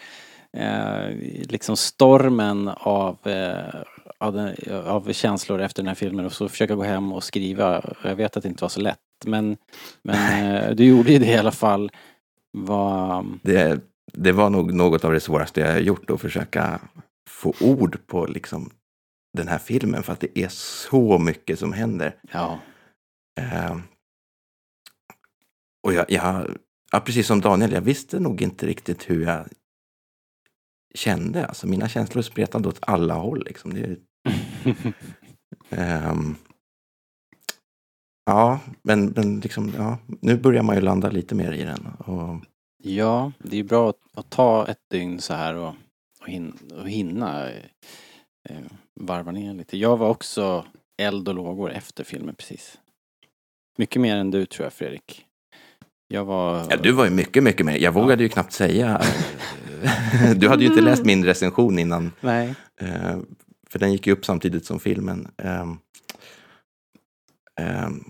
eh, 0.57 1.17
liksom 1.49 1.77
stormen 1.77 2.67
av, 2.77 3.17
eh, 3.27 3.81
av, 4.17 4.33
den, 4.33 4.55
av 4.85 5.13
känslor 5.13 5.61
efter 5.61 5.83
den 5.83 5.87
här 5.87 5.95
filmen 5.95 6.25
och 6.25 6.33
så 6.33 6.49
försöka 6.49 6.75
gå 6.75 6.83
hem 6.83 7.13
och 7.13 7.23
skriva. 7.23 7.93
Jag 8.03 8.15
vet 8.15 8.37
att 8.37 8.43
det 8.43 8.49
inte 8.49 8.63
var 8.63 8.69
så 8.69 8.81
lätt 8.81 8.99
men, 9.25 9.57
men 10.01 10.55
eh, 10.55 10.75
du 10.75 10.85
gjorde 10.85 11.11
ju 11.11 11.19
det 11.19 11.31
i 11.31 11.37
alla 11.37 11.51
fall. 11.51 11.91
Vad, 12.57 13.39
Det, 13.43 13.81
det 14.13 14.31
var 14.31 14.49
nog 14.49 14.73
något 14.73 15.05
av 15.05 15.13
det 15.13 15.19
svåraste 15.19 15.59
jag 15.59 15.81
gjort 15.81 16.09
att 16.09 16.21
försöka 16.21 16.79
få 17.29 17.53
ord 17.59 17.97
på 18.07 18.25
liksom 18.25 18.69
den 19.37 19.47
här 19.47 19.57
filmen 19.57 20.03
för 20.03 20.13
att 20.13 20.19
det 20.19 20.39
är 20.39 20.47
så 20.49 21.17
mycket 21.17 21.59
som 21.59 21.73
händer. 21.73 22.15
ja, 22.31 22.59
Eh, 23.39 23.77
och 25.83 25.93
jag, 25.93 26.05
jag, 26.11 26.57
ja, 26.91 26.99
precis 26.99 27.27
som 27.27 27.41
Daniel, 27.41 27.71
jag 27.71 27.81
visste 27.81 28.19
nog 28.19 28.41
inte 28.41 28.65
riktigt 28.67 29.09
hur 29.09 29.23
jag 29.23 29.47
kände. 30.95 31.45
Alltså 31.45 31.67
mina 31.67 31.89
känslor 31.89 32.21
spretade 32.21 32.67
åt 32.67 32.79
alla 32.81 33.13
håll. 33.13 33.43
Liksom. 33.45 33.73
Det, 33.73 33.97
ehm, 35.69 36.35
ja, 38.25 38.59
men, 38.81 39.05
men 39.05 39.39
liksom, 39.39 39.73
ja, 39.77 39.97
nu 40.21 40.37
börjar 40.37 40.63
man 40.63 40.75
ju 40.75 40.81
landa 40.81 41.09
lite 41.09 41.35
mer 41.35 41.51
i 41.51 41.63
den. 41.63 41.85
Och, 41.85 42.45
Ja, 42.85 43.31
det 43.37 43.57
är 43.57 43.63
bra 43.63 43.89
att, 43.89 43.99
att 44.13 44.29
ta 44.29 44.67
ett 44.67 44.89
dygn 44.89 45.19
så 45.19 45.33
här 45.33 45.55
och, 45.55 45.75
och, 46.21 46.27
hin, 46.27 46.57
och 46.73 46.89
hinna 46.89 47.49
eh, 48.49 48.61
varva 48.99 49.31
ner 49.31 49.53
lite. 49.53 49.77
Jag 49.77 49.97
var 49.97 50.09
också 50.09 50.65
eld 51.01 51.27
och 51.27 51.35
lågor 51.35 51.71
efter 51.71 52.03
filmen 52.03 52.35
precis. 52.35 52.79
Mycket 53.77 54.01
mer 54.01 54.15
än 54.15 54.31
du 54.31 54.45
tror 54.45 54.65
jag 54.65 54.73
Fredrik. 54.73 55.25
Jag 56.13 56.25
var... 56.25 56.65
ja, 56.69 56.77
du 56.77 56.91
var 56.91 57.05
ju 57.05 57.11
mycket, 57.11 57.43
mycket 57.43 57.65
mer. 57.65 57.77
Jag 57.77 57.91
vågade 57.91 58.23
ju 58.23 58.29
knappt 58.29 58.53
säga. 58.53 59.01
du 60.35 60.49
hade 60.49 60.63
ju 60.63 60.69
inte 60.69 60.81
läst 60.81 61.05
min 61.05 61.25
recension 61.25 61.79
innan. 61.79 62.11
Nej. 62.21 62.55
Eh, 62.81 63.17
för 63.69 63.79
den 63.79 63.91
gick 63.91 64.07
ju 64.07 64.13
upp 64.13 64.25
samtidigt 64.25 64.65
som 64.65 64.79
filmen. 64.79 65.27
Ehm, 65.37 65.77
ehm, 67.61 68.03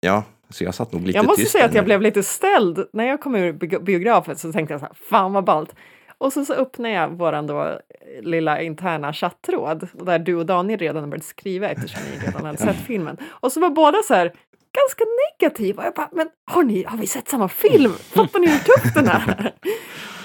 ja, 0.00 0.24
så 0.50 0.64
jag 0.64 0.74
satt 0.74 0.92
nog 0.92 1.06
lite 1.06 1.18
Jag 1.18 1.26
måste 1.26 1.42
tyst 1.42 1.52
säga 1.52 1.64
att 1.64 1.74
jag 1.74 1.84
blev 1.84 2.02
lite 2.02 2.22
ställd. 2.22 2.86
När 2.92 3.04
jag 3.04 3.20
kom 3.20 3.34
ur 3.34 3.52
bi- 3.52 3.78
biografen 3.78 4.36
så 4.36 4.52
tänkte 4.52 4.74
jag 4.74 4.80
så 4.80 4.86
här, 4.86 4.94
fan 5.10 5.32
vad 5.32 5.44
ballt. 5.44 5.74
Och 6.18 6.32
så, 6.32 6.44
så 6.44 6.54
öppnade 6.54 6.94
jag 6.94 7.08
våran 7.08 7.46
då 7.46 7.62
eh, 7.64 7.78
lilla 8.22 8.62
interna 8.62 9.12
chattråd 9.12 9.88
där 9.92 10.18
du 10.18 10.34
och 10.34 10.46
Daniel 10.46 10.78
redan 10.78 11.10
börjat 11.10 11.24
skriva 11.24 11.68
eftersom 11.68 12.00
ni 12.12 12.26
redan 12.26 12.44
hade 12.44 12.58
sett 12.72 12.86
filmen. 12.86 13.16
Och 13.24 13.52
så 13.52 13.60
var 13.60 13.70
båda 13.70 13.98
så 14.02 14.14
här 14.14 14.32
ganska 14.76 15.04
negativa. 15.40 15.84
Jag 15.84 15.94
bara, 15.94 16.08
men 16.12 16.28
har, 16.46 16.62
ni, 16.62 16.84
har 16.84 16.98
vi 16.98 17.06
sett 17.06 17.28
samma 17.28 17.48
film? 17.48 17.92
Fattar 18.14 18.40
ni 18.40 18.46
hur 18.46 18.58
tuff 18.58 18.94
den 18.94 19.08
är? 19.08 19.52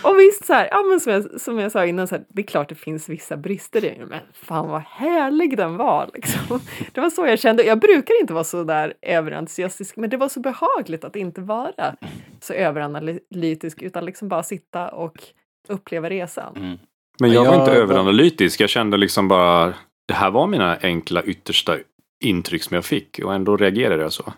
Och 0.03 0.20
visst, 0.20 0.46
så 0.46 0.53
här, 0.53 0.67
ja, 0.72 0.84
men 0.89 1.00
som, 1.00 1.13
jag, 1.13 1.41
som 1.41 1.60
jag 1.60 1.72
sa 1.72 1.86
innan, 1.86 2.08
så 2.08 2.15
här, 2.15 2.24
det 2.29 2.41
är 2.41 2.46
klart 2.46 2.70
det 2.70 2.75
finns 2.75 3.10
vissa 3.10 3.38
brister 3.38 3.86
i 3.86 3.96
den, 4.00 4.08
men 4.08 4.20
fan 4.34 4.70
vad 4.70 4.81
härlig 4.81 5.58
den 5.58 5.77
var. 5.77 6.10
Liksom. 6.13 6.60
Det 6.93 7.01
var 7.01 7.10
så 7.10 7.25
jag 7.25 7.39
kände. 7.39 7.63
Jag 7.63 7.79
brukar 7.79 8.22
inte 8.22 8.34
vara 8.34 8.43
så 8.43 8.63
där 8.63 8.93
överentusiastisk, 9.01 9.96
men 9.96 10.10
det 10.10 10.17
var 10.17 10.29
så 10.29 10.39
behagligt 10.39 11.03
att 11.03 11.15
inte 11.15 11.41
vara 11.41 11.96
så 12.39 12.53
överanalytisk, 12.53 13.81
utan 13.81 14.05
liksom 14.05 14.29
bara 14.29 14.43
sitta 14.43 14.89
och 14.89 15.24
uppleva 15.67 16.10
resan. 16.10 16.55
Mm. 16.55 16.77
Men 17.20 17.31
jag 17.31 17.46
Ja, 17.46 17.51
var 17.51 17.60
inte 17.60 17.72
överanalytisk. 17.72 18.62
Jag 18.62 18.70
kände 18.70 18.98
liksom 18.98 19.27
bara, 19.27 19.74
det 20.08 20.13
här 20.13 20.31
var 20.31 20.48
mina 20.48 20.77
enkla 20.81 21.24
yttersta 21.24 21.77
intryck 22.21 22.63
som 22.63 22.75
jag 22.75 22.85
fick 22.85 23.19
och 23.23 23.33
ändå 23.33 23.57
reagerade 23.57 24.01
jag 24.01 24.13
så. 24.13 24.33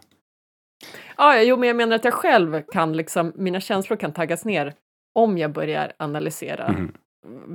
Ja, 1.18 1.42
jo, 1.42 1.58
men 1.58 1.68
jag 1.68 1.76
menar 1.76 1.96
att 1.96 2.06
jag 2.06 2.14
själv 2.14 2.62
kan 2.72 2.98
liksom, 2.98 3.32
mina 3.36 3.60
känslor 3.62 3.98
kan 3.98 4.14
taggas 4.14 4.46
ner 4.46 4.74
om 5.16 5.38
jag 5.38 5.54
börjar 5.54 5.94
analysera 6.00 6.72
Mhm. 6.72 6.92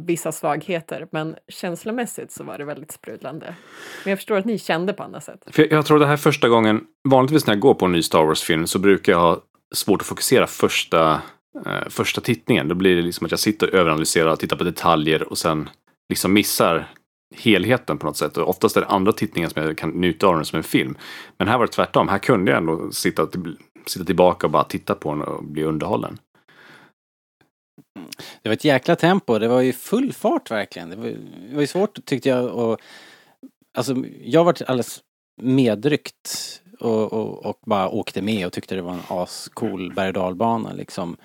vissa 0.06 0.32
svagheter, 0.32 1.06
men 1.12 1.36
känslomässigt 1.48 2.32
så 2.32 2.44
var 2.44 2.58
det 2.58 2.64
väldigt 2.64 2.92
sprudlande. 2.92 3.54
Men 4.04 4.10
jag 4.10 4.18
förstår 4.18 4.36
att 4.36 4.44
ni 4.44 4.58
kände 4.58 4.92
på 4.92 5.02
andra 5.02 5.20
sätt. 5.20 5.44
För 5.50 5.62
jag, 5.62 5.72
jag 5.72 5.86
tror 5.86 5.98
det 5.98 6.06
här 6.06 6.12
är 6.12 6.16
första 6.16 6.48
gången, 6.48 6.80
vanligtvis 7.08 7.46
när 7.46 7.54
jag 7.54 7.60
går 7.60 7.74
på 7.74 7.84
en 7.86 7.92
ny 7.92 8.02
Star 8.02 8.24
Wars-film 8.24 8.66
så 8.66 8.78
brukar 8.78 9.12
jag 9.12 9.20
ha 9.20 9.40
svårt 9.74 10.00
att 10.00 10.06
fokusera 10.06 10.46
första, 10.46 11.20
eh, 11.66 11.88
första 11.88 12.20
tittningen. 12.20 12.68
Då 12.68 12.74
blir 12.74 12.96
det 12.96 13.02
liksom 13.02 13.24
att 13.24 13.30
jag 13.30 13.40
sitter 13.40 13.66
och 13.68 13.74
överanalyserar, 13.74 14.36
tittar 14.36 14.56
på 14.56 14.64
detaljer 14.64 15.28
och 15.28 15.38
sen 15.38 15.68
liksom 16.08 16.32
missar 16.32 16.88
helheten 17.36 17.98
på 17.98 18.06
något 18.06 18.16
sätt. 18.16 18.36
Och 18.36 18.48
oftast 18.48 18.76
är 18.76 18.80
det 18.80 18.86
andra 18.86 19.12
tittningar 19.12 19.48
som 19.48 19.62
jag 19.62 19.78
kan 19.78 19.90
njuta 19.90 20.26
av 20.26 20.34
den 20.34 20.44
som 20.44 20.56
en 20.56 20.62
film. 20.62 20.96
Men 21.38 21.48
här 21.48 21.58
var 21.58 21.66
det 21.66 21.72
tvärtom. 21.72 22.08
Här 22.08 22.18
kunde 22.18 22.50
jag 22.50 22.58
ändå 22.58 22.92
sitta, 22.92 23.28
sitta 23.86 24.04
tillbaka 24.04 24.46
och 24.46 24.50
bara 24.50 24.64
titta 24.64 24.94
på 24.94 25.10
den 25.10 25.22
och 25.22 25.44
bli 25.44 25.64
underhållen. 25.64 26.18
Mm. 27.98 28.08
Det 28.42 28.48
var 28.48 28.54
ett 28.54 28.64
jäkla 28.64 28.96
tempo. 28.96 29.38
Det 29.38 29.48
var 29.48 29.60
ju 29.60 29.72
full 29.72 30.12
fart 30.12 30.50
verkligen. 30.50 30.90
Det 30.90 30.96
var, 30.96 31.06
det 31.48 31.54
var 31.54 31.60
ju 31.60 31.66
svårt 31.66 32.04
tyckte 32.04 32.28
jag 32.28 32.54
och 32.54 32.80
Alltså 33.78 33.94
jag 34.22 34.44
varit 34.44 34.62
alldeles 34.62 35.00
medryckt 35.42 36.62
och, 36.80 37.12
och, 37.12 37.46
och 37.46 37.58
bara 37.66 37.88
åkte 37.88 38.22
med 38.22 38.46
och 38.46 38.52
tyckte 38.52 38.74
det 38.74 38.82
var 38.82 38.92
en 38.92 39.02
ascool 39.08 39.94
berg 39.94 40.08
och 40.08 40.14
dalbana 40.14 40.72
liksom. 40.72 41.16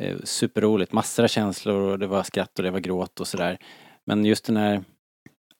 Eh, 0.00 0.16
superroligt, 0.24 0.92
massor 0.92 1.24
av 1.24 1.28
känslor 1.28 1.74
och 1.74 1.98
det 1.98 2.06
var 2.06 2.22
skratt 2.22 2.58
och 2.58 2.62
det 2.62 2.70
var 2.70 2.80
gråt 2.80 3.20
och 3.20 3.28
sådär. 3.28 3.58
Men 4.06 4.24
just 4.24 4.44
den 4.44 4.56
här 4.56 4.84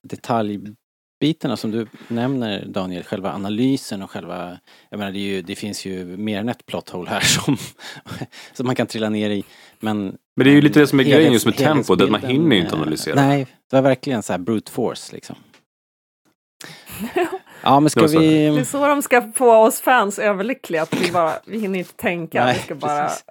detaljbitarna 0.08 1.56
som 1.56 1.70
du 1.70 1.86
nämner 2.08 2.64
Daniel, 2.66 3.04
själva 3.04 3.32
analysen 3.32 4.02
och 4.02 4.10
själva, 4.10 4.58
jag 4.88 4.98
menar 4.98 5.12
det, 5.12 5.18
är 5.18 5.34
ju, 5.34 5.42
det 5.42 5.54
finns 5.54 5.84
ju 5.84 6.04
mer 6.04 6.40
än 6.40 6.48
ett 6.48 6.66
plot 6.66 6.90
hole 6.90 7.10
här 7.10 7.20
som, 7.40 7.56
som 8.52 8.66
man 8.66 8.74
kan 8.74 8.86
trilla 8.86 9.08
ner 9.08 9.30
i. 9.30 9.44
Men, 9.80 10.04
Men 10.36 10.44
det 10.44 10.50
är 10.50 10.54
ju 10.54 10.60
lite 10.60 10.80
det 10.80 10.86
som 10.86 11.00
är 11.00 11.04
helhets- 11.04 11.16
grejen 11.16 11.32
just 11.32 11.46
med 11.46 11.56
tempot, 11.56 12.00
att 12.00 12.10
man 12.10 12.22
hinner 12.22 12.56
ju 12.56 12.62
inte 12.62 12.76
analysera. 12.76 13.14
Nej, 13.14 13.46
det 13.70 13.76
var 13.76 13.82
verkligen 13.82 14.22
så 14.22 14.32
här 14.32 14.38
brute 14.38 14.72
force 14.72 15.12
liksom. 15.14 15.36
Ja 17.62 17.80
men 17.80 17.90
ska 17.90 18.00
Det 18.00 18.08
så. 18.08 18.18
Det 18.18 18.46
är 18.46 18.52
vi... 18.52 18.64
så 18.64 18.86
de 18.86 19.02
ska 19.02 19.32
få 19.32 19.56
oss 19.56 19.80
fans 19.80 20.18
överlyckliga, 20.18 20.82
att 20.82 20.94
vi, 20.94 21.12
bara, 21.12 21.34
vi 21.46 21.60
hinner 21.60 21.78
inte 21.78 21.92
tänka, 21.92 22.44
Nej, 22.44 22.54
vi 22.54 22.62
ska 22.62 22.74
bara 22.74 23.06
precis. 23.06 23.24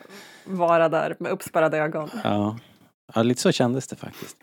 vara 0.45 0.89
där 0.89 1.15
med 1.19 1.31
uppspärrade 1.31 1.77
ögon. 1.77 2.09
Ja. 2.23 2.57
ja, 3.15 3.23
lite 3.23 3.41
så 3.41 3.51
kändes 3.51 3.87
det 3.87 3.95
faktiskt. 3.95 4.37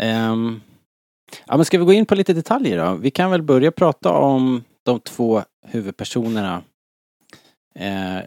Um, 0.00 0.60
ja 1.46 1.56
men 1.56 1.64
ska 1.64 1.78
vi 1.78 1.84
gå 1.84 1.92
in 1.92 2.06
på 2.06 2.14
lite 2.14 2.32
detaljer 2.32 2.84
då? 2.84 2.94
Vi 2.94 3.10
kan 3.10 3.30
väl 3.30 3.42
börja 3.42 3.72
prata 3.72 4.12
om 4.12 4.64
de 4.82 5.00
två 5.00 5.42
huvudpersonerna. 5.66 6.62
Uh, 7.80 8.20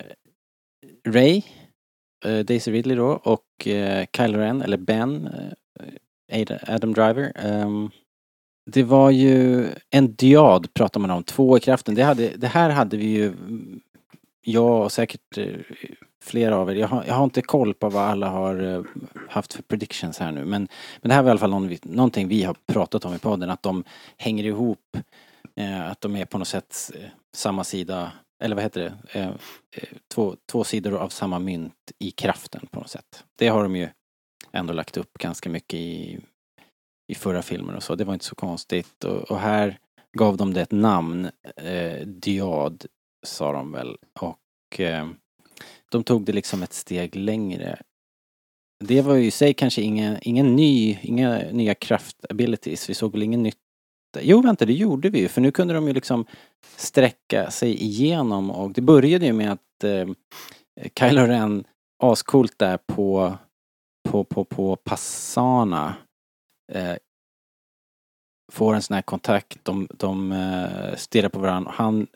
Ray, 1.07 1.41
uh, 2.25 2.39
Daisy 2.39 2.71
Ridley 2.71 2.95
då, 2.95 3.07
och 3.07 3.67
uh, 3.67 4.05
Kylo 4.17 4.37
Ren, 4.37 4.61
eller 4.61 4.77
Ben, 4.77 5.29
eh, 6.31 6.57
Adam 6.67 6.93
Driver. 6.93 7.31
Um, 7.45 7.91
det 8.71 8.83
var 8.83 9.11
ju 9.11 9.67
en 9.89 10.15
diad 10.15 10.73
pratar 10.73 10.99
man 10.99 11.11
om, 11.11 11.23
två 11.23 11.57
i 11.57 11.59
kraften. 11.59 11.95
Det, 11.95 12.03
hade, 12.03 12.29
det 12.37 12.47
här 12.47 12.69
hade 12.69 12.97
vi 12.97 13.05
ju, 13.05 13.27
mm, 13.27 13.81
jag 14.41 14.83
och 14.83 14.91
säkert 14.91 15.37
flera 16.25 16.57
av 16.57 16.71
er, 16.71 16.75
jag 16.75 16.87
har, 16.87 17.03
jag 17.07 17.13
har 17.13 17.23
inte 17.23 17.41
koll 17.41 17.73
på 17.73 17.89
vad 17.89 18.03
alla 18.03 18.29
har 18.29 18.63
eh, 18.63 18.83
haft 19.29 19.53
för 19.53 19.63
predictions 19.63 20.19
här 20.19 20.31
nu 20.31 20.45
men, 20.45 20.67
men 21.01 21.09
det 21.09 21.13
här 21.13 21.21
var 21.21 21.29
i 21.29 21.31
alla 21.31 21.39
fall 21.39 21.49
någon, 21.49 21.77
någonting 21.83 22.27
vi 22.27 22.43
har 22.43 22.55
pratat 22.65 23.05
om 23.05 23.13
i 23.13 23.19
podden, 23.19 23.49
att 23.49 23.63
de 23.63 23.83
hänger 24.17 24.43
ihop, 24.43 24.97
eh, 25.55 25.91
att 25.91 26.01
de 26.01 26.15
är 26.15 26.25
på 26.25 26.37
något 26.37 26.47
sätt 26.47 26.91
eh, 26.95 27.09
samma 27.35 27.63
sida, 27.63 28.11
eller 28.43 28.55
vad 28.55 28.63
heter 28.63 28.81
det, 28.81 29.19
eh, 29.19 29.29
eh, 29.71 29.89
två, 30.13 30.35
två 30.51 30.63
sidor 30.63 30.97
av 30.97 31.09
samma 31.09 31.39
mynt 31.39 31.91
i 31.99 32.11
kraften 32.11 32.67
på 32.71 32.79
något 32.79 32.89
sätt. 32.89 33.23
Det 33.35 33.47
har 33.47 33.63
de 33.63 33.75
ju 33.75 33.89
ändå 34.51 34.73
lagt 34.73 34.97
upp 34.97 35.13
ganska 35.13 35.49
mycket 35.49 35.79
i, 35.79 36.19
i 37.07 37.15
förra 37.15 37.41
filmen 37.41 37.75
och 37.75 37.83
så, 37.83 37.95
det 37.95 38.03
var 38.03 38.13
inte 38.13 38.25
så 38.25 38.35
konstigt. 38.35 39.03
Och, 39.03 39.31
och 39.31 39.39
här 39.39 39.79
gav 40.17 40.37
de 40.37 40.53
det 40.53 40.61
ett 40.61 40.71
namn, 40.71 41.29
eh, 41.57 42.07
Diad 42.07 42.85
sa 43.25 43.51
de 43.51 43.71
väl. 43.71 43.97
Och 44.19 44.79
eh, 44.79 45.07
de 45.95 46.03
tog 46.03 46.25
det 46.25 46.33
liksom 46.33 46.63
ett 46.63 46.73
steg 46.73 47.15
längre. 47.15 47.79
Det 48.83 49.01
var 49.01 49.15
ju 49.15 49.25
i 49.25 49.31
sig 49.31 49.53
kanske 49.53 49.81
ingen, 49.81 50.17
ingen 50.21 50.55
ny, 50.55 50.99
inga 51.01 51.37
nya 51.51 51.73
kraft-abilities. 51.73 52.89
Vi 52.89 52.93
såg 52.93 53.11
väl 53.11 53.23
ingen 53.23 53.43
nytt. 53.43 53.57
Jo, 54.21 54.41
vänta, 54.41 54.65
det 54.65 54.73
gjorde 54.73 55.09
vi 55.09 55.19
ju. 55.19 55.27
För 55.27 55.41
nu 55.41 55.51
kunde 55.51 55.73
de 55.73 55.87
ju 55.87 55.93
liksom 55.93 56.25
sträcka 56.77 57.51
sig 57.51 57.83
igenom 57.83 58.51
och 58.51 58.71
det 58.71 58.81
började 58.81 59.25
ju 59.25 59.33
med 59.33 59.51
att 59.51 59.83
eh, 59.83 60.07
Kylo 60.99 61.21
Ren 61.21 61.63
ascoolt 62.03 62.59
där 62.59 62.77
på, 62.77 63.37
på, 64.09 64.23
på, 64.23 64.43
på 64.43 64.75
Passana 64.75 65.95
eh, 66.71 66.95
får 68.51 68.75
en 68.75 68.81
sån 68.81 68.95
här 68.95 69.01
kontakt, 69.01 69.65
de, 69.65 69.87
de 69.97 70.31
eh, 70.31 70.95
stirrar 70.95 71.29
på 71.29 71.39
varandra 71.39 71.69
och 71.69 71.75
han 71.75 72.07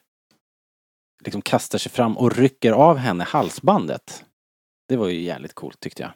liksom 1.20 1.42
kastar 1.42 1.78
sig 1.78 1.92
fram 1.92 2.18
och 2.18 2.36
rycker 2.36 2.72
av 2.72 2.98
henne 2.98 3.24
halsbandet. 3.24 4.26
Det 4.88 4.98
var 4.98 5.08
ju 5.08 5.22
jävligt 5.22 5.54
coolt 5.54 5.80
tyckte 5.80 6.04
jag. 6.04 6.12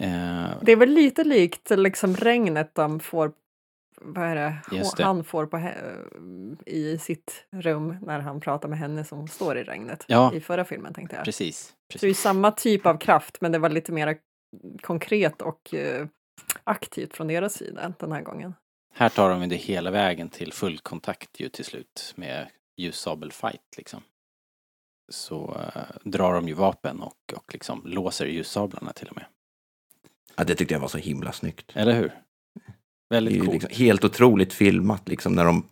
Eh, 0.00 0.50
Det 0.62 0.72
är 0.72 0.76
väl 0.76 0.90
lite 0.90 1.24
likt 1.24 1.70
liksom 1.70 2.16
regnet 2.16 2.74
de 2.74 3.00
får, 3.00 3.32
vad 4.00 4.24
är 4.24 4.34
det, 4.34 4.56
det. 4.96 5.04
han 5.04 5.24
får 5.24 5.46
på, 5.46 5.70
i 6.66 6.98
sitt 6.98 7.44
rum 7.50 7.96
när 8.02 8.20
han 8.20 8.40
pratar 8.40 8.68
med 8.68 8.78
henne 8.78 9.04
som 9.04 9.28
står 9.28 9.58
i 9.58 9.64
regnet. 9.64 10.04
Ja. 10.06 10.34
I 10.34 10.40
förra 10.40 10.64
filmen 10.64 10.94
tänkte 10.94 11.16
jag. 11.16 11.24
precis. 11.24 11.58
Så 11.66 11.72
det 11.88 11.96
är 11.96 11.98
precis. 12.08 12.22
samma 12.22 12.50
typ 12.50 12.86
av 12.86 12.98
kraft 12.98 13.40
men 13.40 13.52
det 13.52 13.58
var 13.58 13.70
lite 13.70 13.92
mer 13.92 14.18
konkret 14.80 15.42
och 15.42 15.74
eh, 15.74 16.06
aktivt 16.64 17.14
från 17.16 17.28
deras 17.28 17.54
sida 17.54 17.92
den 17.98 18.12
här 18.12 18.22
gången. 18.22 18.54
Här 18.94 19.08
tar 19.08 19.30
de 19.30 19.48
det 19.48 19.56
hela 19.56 19.90
vägen 19.90 20.28
till 20.28 20.52
full 20.52 20.78
kontakt 20.78 21.40
ju 21.40 21.48
till 21.48 21.64
slut 21.64 22.12
med 22.16 22.46
ljussabelfight 22.76 23.76
liksom. 23.76 24.02
Så 25.12 25.60
eh, 25.74 25.82
drar 26.04 26.34
de 26.34 26.48
ju 26.48 26.54
vapen 26.54 27.00
och, 27.00 27.32
och 27.36 27.52
liksom 27.52 27.82
låser 27.84 28.26
ljussablarna 28.26 28.92
till 28.92 29.08
och 29.08 29.16
med. 29.16 29.24
Ja, 30.36 30.44
det 30.44 30.54
tyckte 30.54 30.74
jag 30.74 30.80
var 30.80 30.88
så 30.88 30.98
himla 30.98 31.32
snyggt. 31.32 31.70
Eller 31.74 31.92
hur? 31.94 32.12
Väldigt 33.10 33.40
coolt. 33.40 33.52
liksom 33.52 33.70
helt 33.84 34.04
otroligt 34.04 34.52
filmat 34.52 35.08
liksom 35.08 35.32
när 35.32 35.44
de 35.44 35.68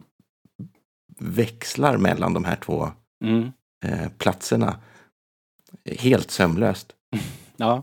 växlar 1.18 1.96
mellan 1.96 2.34
de 2.34 2.44
här 2.44 2.56
två 2.56 2.88
Mm. 3.24 3.52
eh, 3.84 4.08
platserna. 4.18 4.80
Helt 5.98 6.30
sömlöst. 6.30 6.96
Ja. 7.56 7.82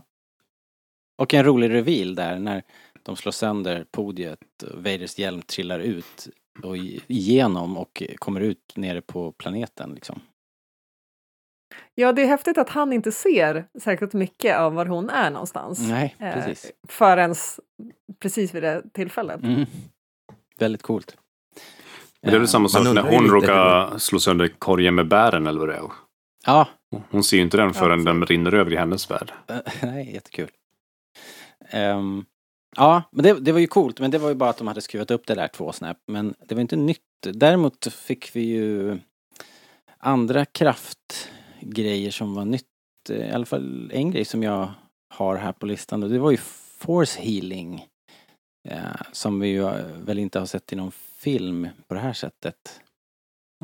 Och 1.18 1.34
en 1.34 1.44
rolig 1.44 1.70
reveal 1.70 2.14
där 2.14 2.38
när 2.38 2.62
de 3.02 3.16
slår 3.16 3.32
sönder 3.32 3.84
podiet 3.90 4.62
och 4.62 4.82
Vaders 4.84 5.18
hjälm 5.18 5.42
trillar 5.42 5.78
ut 5.80 6.28
och 6.62 6.76
igenom 7.06 7.76
och 7.76 8.02
kommer 8.16 8.40
ut 8.40 8.72
nere 8.76 9.00
på 9.00 9.32
planeten 9.32 9.90
liksom. 9.94 10.20
Ja, 11.94 12.12
det 12.12 12.22
är 12.22 12.26
häftigt 12.26 12.58
att 12.58 12.68
han 12.68 12.92
inte 12.92 13.12
ser 13.12 13.66
särskilt 13.80 14.12
mycket 14.12 14.58
av 14.58 14.74
var 14.74 14.86
hon 14.86 15.10
är 15.10 15.30
någonstans. 15.30 15.88
Nej, 15.88 16.16
Eh, 16.18 16.32
precis. 16.32 16.72
Förrän 16.88 17.34
precis 18.18 18.54
vid 18.54 18.62
det 18.62 18.82
tillfället. 18.92 19.42
Mm. 19.42 19.66
Väldigt 20.58 20.82
coolt. 20.82 21.16
Men 22.22 22.30
det 22.30 22.36
är 22.36 22.38
väl 22.38 22.48
samma 22.48 22.62
Man 22.62 22.68
sak 22.70 22.94
när 22.94 23.02
hon 23.02 23.26
råkar 23.30 23.98
slå 23.98 24.18
sönder 24.20 24.48
korgen 24.48 24.94
med 24.94 25.08
bären 25.08 25.46
eller 25.46 25.58
vad 25.60 25.68
det 25.68 25.74
är. 25.76 25.82
Ja, 26.46 26.68
Hon 27.10 27.24
ser 27.24 27.36
ju 27.36 27.42
inte 27.42 27.56
den 27.56 27.74
förrän 27.74 27.92
Alltså. 27.92 28.06
den 28.12 28.26
rinner 28.26 28.54
över 28.54 28.72
i 28.72 28.76
hennes 28.76 29.10
värld. 29.10 29.32
Eh, 29.48 29.56
Nej, 29.82 30.14
jättekul. 30.14 30.50
Ehm, 31.70 32.24
ja, 32.76 33.02
men 33.10 33.22
det, 33.22 33.40
det 33.40 33.52
var 33.52 33.60
ju 33.60 33.66
coolt, 33.66 34.00
men 34.00 34.10
det 34.10 34.18
var 34.18 34.28
ju 34.28 34.34
bara 34.34 34.50
att 34.50 34.58
de 34.58 34.66
hade 34.66 34.80
skruvat 34.80 35.10
upp 35.10 35.26
det 35.26 35.34
där 35.34 35.48
två 35.48 35.72
snäpp. 35.72 35.98
Men 36.06 36.34
det 36.46 36.54
var 36.54 36.62
inte 36.62 36.76
nytt. 36.76 37.00
Däremot 37.20 37.92
fick 37.92 38.36
vi 38.36 38.40
ju 38.40 38.98
andra 39.98 40.44
kraftgrejer 40.44 42.10
som 42.10 42.34
var 42.34 42.44
nytt. 42.44 42.64
I 43.10 43.30
alla 43.30 43.46
fall 43.46 43.90
en 43.94 44.10
grej 44.10 44.24
som 44.24 44.42
jag 44.42 44.70
har 45.14 45.36
här 45.36 45.52
på 45.52 45.66
listan 45.66 46.02
och 46.02 46.10
det 46.10 46.18
var 46.18 46.30
ju 46.30 46.36
force 46.78 47.20
healing. 47.20 47.86
Ja, 48.68 49.06
som 49.12 49.40
vi 49.40 49.48
ju 49.48 49.62
eh, 49.62 49.86
väl 50.04 50.18
inte 50.18 50.38
har 50.38 50.46
sett 50.46 50.72
i 50.72 50.76
någon 50.76 50.92
film 50.92 51.68
på 51.86 51.94
det 51.94 52.00
här 52.00 52.12
sättet. 52.12 52.80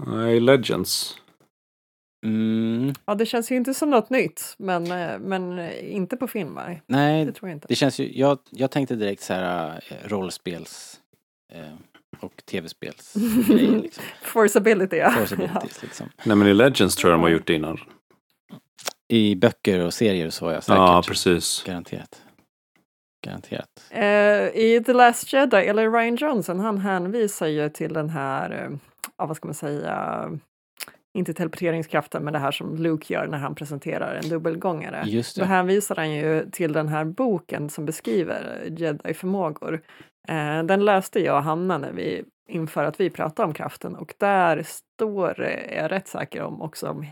Nej, 0.07 0.41
Legends. 0.41 1.19
Mm, 2.25 2.93
Ja, 3.05 3.15
det 3.15 3.27
känns 3.27 3.53
ju 3.53 3.57
inte 3.57 3.75
som 3.75 3.91
något 3.91 4.11
nytt, 4.11 4.55
men, 4.59 4.93
eh, 4.93 5.19
men 5.19 5.59
eh, 5.59 5.95
inte 5.95 6.17
på 6.17 6.27
film, 6.27 6.55
va? 6.55 6.63
nej, 6.87 7.25
Det 7.25 7.33
tror 7.33 7.49
jag 7.49 7.57
inte. 7.57 7.67
Det 7.69 7.75
känns 7.75 8.01
ju, 8.01 8.19
jag, 8.19 8.39
jag 8.51 8.71
tänkte 8.71 8.95
direkt 8.95 9.23
så 9.23 9.35
här 9.35 9.83
äh, 9.89 10.09
rollspels 10.09 11.01
eh, 11.53 11.75
och 12.21 12.43
tv-spels 12.51 13.15
liksom. 13.49 14.05
Forceability, 14.23 14.97
ja. 14.97 15.11
Force 15.11 15.37
ja. 15.39 15.49
abilities, 15.51 15.83
liksom. 15.83 16.09
Nej, 16.25 16.37
men 16.37 16.49
i 16.49 16.55
Legends 16.55 16.97
tror 16.97 17.11
jag 17.11 17.19
de 17.21 17.23
har 17.23 17.31
gjort 17.31 17.47
det 17.47 17.55
innan. 17.55 17.79
I 19.09 19.37
böcker 19.37 19.81
och 19.81 19.95
serier 19.95 20.31
så 20.31 20.45
ja, 20.45 20.61
säkert. 20.61 20.77
Ja, 20.77 21.03
precis. 21.07 21.63
Garanterat. 21.67 22.23
Garanterat. 23.27 23.69
Eh, 23.91 24.63
I 24.65 24.83
The 24.87 24.93
Last 24.93 25.33
Jedi, 25.33 25.57
eller 25.57 25.91
Ryan 25.91 26.17
Johnson, 26.17 26.61
han 26.61 26.79
hänvisar 26.79 27.47
ju 27.47 27.69
till 27.69 27.93
den 27.93 28.11
här, 28.11 28.51
eh, 28.51 28.77
ja, 29.19 29.27
vad 29.27 29.37
ska 29.37 29.49
man 29.49 29.55
säga, 29.55 30.31
inte 31.15 31.35
teleporteringskraften, 31.35 32.25
men 32.25 32.33
det 32.33 32.39
här 32.39 32.51
som 32.51 32.77
Luke 32.77 33.15
gör 33.15 33.27
när 33.27 33.39
han 33.39 33.55
presenterar 33.55 34.15
en 34.15 34.29
dubbelgångare. 34.29 35.03
Just 35.07 35.37
Då 35.37 35.43
det. 35.43 35.49
hänvisar 35.49 35.97
han 35.97 36.13
ju 36.13 36.51
till 36.51 36.73
den 36.73 36.89
här 36.89 37.05
boken 37.05 37.71
som 37.71 37.85
beskriver 37.85 38.69
jedi-förmågor. 38.77 39.83
Eh, 40.29 40.63
den 40.63 40.85
läste 40.85 41.21
jag 41.21 41.37
och 41.37 41.43
Hanna 41.43 41.79
när 41.79 41.93
vi, 41.93 42.25
inför 42.49 42.85
att 42.85 43.01
vi 43.01 43.11
pratade 43.11 43.47
om 43.47 43.55
kraften 43.55 43.97
och 43.97 44.15
där 44.19 44.63
står 44.63 45.35
det, 45.37 45.77
är 45.77 45.83
jag 45.83 45.91
rätt 45.91 46.09
säker 46.09 46.43
om, 46.43 46.63
också 46.63 46.89
om 46.89 47.07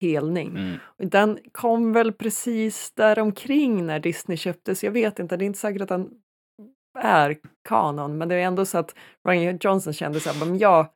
helning. 0.00 0.48
Mm. 0.48 0.78
Den 0.98 1.38
kom 1.52 1.92
väl 1.92 2.12
precis 2.12 2.92
där 2.94 3.18
omkring 3.18 3.86
när 3.86 4.00
Disney 4.00 4.36
köptes. 4.36 4.84
Jag 4.84 4.90
vet 4.90 5.18
inte, 5.18 5.36
det 5.36 5.44
är 5.44 5.46
inte 5.46 5.58
säkert 5.58 5.82
att 5.82 5.88
den 5.88 6.10
är 6.98 7.36
kanon, 7.68 8.18
men 8.18 8.28
det 8.28 8.34
är 8.34 8.38
ändå 8.38 8.64
så 8.64 8.78
att 8.78 8.94
Ryan 9.28 9.58
Johnson 9.60 9.92
kände 9.92 10.20
så 10.20 10.30
här, 10.30 10.46
men 10.46 10.58
ja, 10.58 10.92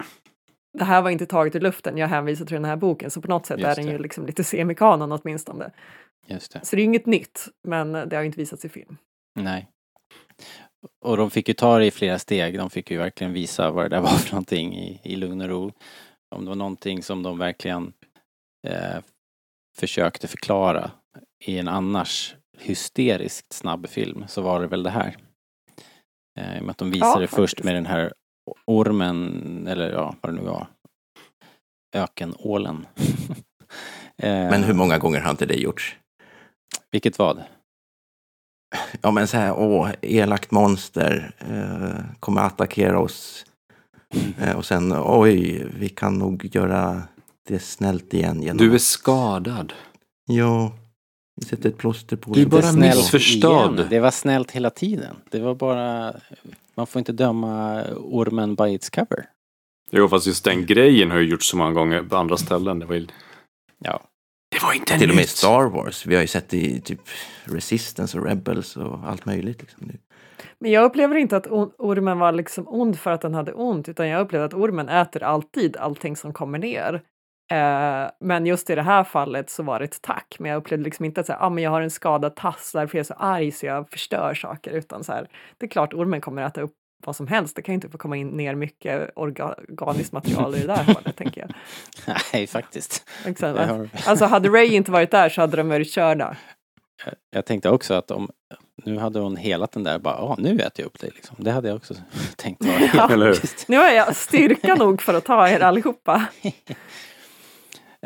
det 0.79 0.85
här 0.85 1.03
var 1.03 1.11
inte 1.11 1.27
taget 1.27 1.57
ur 1.57 1.61
luften, 1.61 1.97
jag 1.99 2.09
hänvisar 2.09 2.45
till 2.45 2.55
den 2.55 2.65
här 2.65 2.77
boken, 2.77 3.11
så 3.11 3.21
på 3.21 3.29
något 3.29 3.47
sätt 3.47 3.61
Just 3.61 3.71
är 3.71 3.77
den 3.77 3.87
det. 3.87 3.93
ju 3.93 3.99
liksom 3.99 4.27
lite 4.27 4.45
semikanon 4.45 5.13
åtminstone. 5.13 5.71
Just 6.27 6.53
det. 6.53 6.61
Så 6.65 6.77
det 6.77 6.83
är 6.83 6.85
inget 6.85 7.07
nytt, 7.07 7.49
men 7.69 7.93
det 7.93 8.17
har 8.17 8.21
ju 8.23 8.27
inte 8.27 8.39
visats 8.41 8.65
i 8.65 8.69
film. 8.69 8.97
Nej. 9.41 9.69
Och 11.05 11.17
de 11.17 11.31
fick 11.31 11.49
ju 11.49 11.55
ta 11.55 11.79
det 11.79 11.87
i 11.87 11.91
flera 11.91 12.19
steg. 12.19 12.59
De 12.59 12.71
fick 12.71 12.91
ju 12.91 12.99
verkligen 12.99 13.33
visa 13.33 13.71
vad 13.71 13.85
det 13.85 13.89
där 13.89 14.01
var 14.01 14.09
för 14.09 14.33
någonting 14.33 14.75
i, 14.79 15.01
i 15.05 15.17
lugn 15.17 15.41
och 15.41 15.49
ro. 15.49 15.73
Om 16.35 16.45
det 16.45 16.49
var 16.49 16.57
någonting 16.57 17.03
som 17.03 17.23
de 17.23 17.39
verkligen 17.39 17.93
eh, 18.69 18.99
försökte 19.79 20.29
förklara 20.29 20.91
i 21.45 21.59
en 21.59 21.69
annars 21.69 22.35
hysteriskt 22.59 23.53
snabb 23.53 23.89
film 23.89 24.25
så 24.29 24.43
var 24.43 24.61
det 24.61 24.67
väl 24.67 24.83
det 24.83 24.91
här. 24.91 25.17
Eh, 26.39 26.57
I 26.57 26.61
och 26.61 26.65
med 26.65 26.71
att 26.71 26.79
de 26.79 26.91
visade 26.91 27.27
först 27.27 27.37
faktiskt. 27.51 27.65
med 27.65 27.75
den 27.75 27.87
här 27.87 28.13
ormen, 28.67 29.67
eller 29.71 29.93
ja, 29.93 30.15
vad 30.21 30.33
det 30.35 30.41
nu 30.41 30.47
var. 30.49 30.67
Ökenålen. 31.97 32.87
Men 34.23 34.63
hur 34.65 34.75
många 34.75 34.99
gånger 34.99 35.21
har 35.21 35.31
inte 35.31 35.47
det 35.47 35.55
gjorts? 35.55 35.97
Vilket 36.91 37.19
vad? 37.19 37.43
Ja 39.01 39.11
men 39.11 39.29
så 39.29 39.37
här, 39.37 39.53
åh, 39.59 39.91
elakt 40.03 40.51
monster 40.51 41.35
eh, 41.39 42.05
kommer 42.21 42.41
attackera 42.41 42.99
oss. 42.99 43.45
Eh, 44.39 44.57
och 44.57 44.65
sen, 44.65 44.95
oj, 45.05 45.67
vi 45.79 45.89
kan 45.89 46.19
nog 46.19 46.49
göra 46.55 47.03
det 47.49 47.59
snällt 47.59 48.15
igen. 48.15 48.43
Genom 48.43 48.57
Du 48.57 48.71
är 48.71 48.75
att- 48.75 48.83
skadad. 48.83 49.73
Ja, 50.27 50.73
vi 51.41 51.47
sätter 51.47 51.69
ett 51.69 51.79
plåster 51.79 52.17
på 52.17 52.33
Du 52.35 52.43
är 52.43 52.47
bara 52.47 52.63
snällt 52.63 52.97
missförstådd. 52.97 53.75
igen. 53.75 53.87
Det 53.91 54.01
var 54.01 54.11
snällt 54.11 54.51
hela 54.51 54.71
tiden. 54.71 55.17
Det 55.31 55.41
var 55.41 55.55
bara, 55.55 56.15
man 56.81 56.87
får 56.87 56.99
inte 56.99 57.13
döma 57.13 57.85
ormen 57.97 58.55
by 58.55 58.75
its 58.75 58.91
cover. 58.91 59.27
Jo, 59.91 60.09
fast 60.09 60.27
just 60.27 60.45
den 60.45 60.67
grejen 60.67 61.11
har 61.11 61.19
ju 61.19 61.29
gjorts 61.31 61.51
så 61.51 61.57
många 61.57 61.73
gånger 61.73 62.03
på 62.03 62.17
andra 62.17 62.37
ställen. 62.37 62.79
Det 62.79 62.87
var 62.87 62.95
ju... 62.95 63.07
Ja. 63.79 64.03
Det 64.51 64.63
var 64.63 64.73
inte 64.73 64.99
Till 64.99 65.11
och 65.11 65.17
med. 65.17 65.29
Star 65.29 65.65
Wars. 65.65 66.07
Vi 66.07 66.15
har 66.15 66.23
ju 66.23 66.27
sett 66.29 66.49
det 66.49 66.57
i 66.57 66.81
typ 66.81 67.01
Resistance 67.45 68.19
och 68.19 68.27
Rebels 68.27 68.77
och 68.77 68.99
allt 69.05 69.27
möjligt. 69.27 69.61
Liksom. 69.61 69.93
Men 70.59 70.71
jag 70.71 70.85
upplever 70.85 71.17
inte 71.17 71.37
att 71.37 71.47
ormen 71.79 72.19
var 72.19 72.33
liksom 72.33 72.69
ond 72.69 72.99
för 72.99 73.11
att 73.11 73.21
den 73.21 73.35
hade 73.35 73.53
ont, 73.53 73.89
utan 73.89 74.09
jag 74.09 74.21
upplever 74.21 74.47
att 74.47 74.55
ormen 74.55 74.89
äter 74.89 75.23
alltid 75.23 75.77
allting 75.77 76.17
som 76.17 76.33
kommer 76.33 76.59
ner. 76.59 77.03
Eh, 77.51 78.11
men 78.21 78.47
just 78.47 78.71
i 78.71 78.75
det 78.75 78.83
här 78.83 79.05
fallet 79.05 79.51
så 79.51 79.63
var 79.63 79.79
det 79.79 79.85
ett 79.85 80.03
tack, 80.03 80.37
men 80.39 80.51
jag 80.51 80.59
upplevde 80.59 80.85
liksom 80.85 81.05
inte 81.05 81.21
att 81.21 81.27
så 81.27 81.33
här, 81.33 81.41
ah, 81.43 81.51
men 81.51 81.65
jag 81.65 81.71
har 81.71 81.81
en 81.81 81.91
skadad 81.91 82.37
tass, 82.37 82.71
därför 82.75 82.95
är 82.95 82.99
jag 82.99 83.07
så 83.07 83.15
arg 83.15 83.53
så 83.53 83.67
jag 83.67 83.91
förstör 83.91 84.35
saker, 84.35 84.71
utan 84.71 85.05
så 85.05 85.13
här, 85.13 85.29
det 85.59 85.67
är 85.67 85.71
klart 85.71 85.95
ormen 85.95 86.21
kommer 86.21 86.43
äta 86.43 86.61
upp 86.61 86.73
vad 87.07 87.17
som 87.17 87.27
helst. 87.27 87.57
Det 87.57 87.63
kan 87.63 87.73
ju 87.73 87.75
inte 87.75 87.89
få 87.89 87.99
komma 87.99 88.17
in 88.17 88.29
ner 88.29 88.55
mycket 88.55 89.11
orga- 89.17 89.55
organiskt 89.81 90.13
material 90.13 90.55
i 90.55 90.59
det 90.61 90.67
där 90.67 90.85
hålet, 90.85 91.17
tänker 91.17 91.41
jag. 91.41 91.51
Nej, 92.33 92.47
faktiskt. 92.47 93.09
Har, 93.69 93.89
Alltså 94.07 94.25
hade 94.25 94.49
Ray 94.49 94.67
inte 94.67 94.91
varit 94.91 95.11
där 95.11 95.29
så 95.29 95.41
hade 95.41 95.57
de 95.57 95.69
varit 95.69 95.91
körda. 95.93 96.37
jag 97.31 97.45
tänkte 97.47 97.71
också 97.71 97.95
att 97.95 98.11
om, 98.11 98.31
nu 98.85 98.99
hade 98.99 99.19
hon 99.21 99.37
helat 99.37 99.73
den 99.73 99.83
där 99.85 99.99
bara, 99.99 100.15
ja 100.15 100.37
nu 100.39 100.51
äter 100.55 100.71
jag 100.77 100.87
upp 100.87 100.99
dig 101.01 101.11
liksom. 101.15 101.37
Det 101.39 101.51
hade 101.51 101.69
jag 101.69 101.77
också 101.77 101.95
tänkt 102.37 102.65
vara 102.65 102.77
Ja. 102.95 103.05
Eller 103.13 103.27
hur? 103.27 103.33
logiskt. 103.35 103.69
Nu 103.69 103.77
har 103.77 103.89
jag 103.91 104.17
styrka 104.17 104.75
nog 104.75 105.03
för 105.03 105.15
att 105.15 105.25
ta 105.25 105.49
er 105.49 105.61
allihopa. 105.61 106.27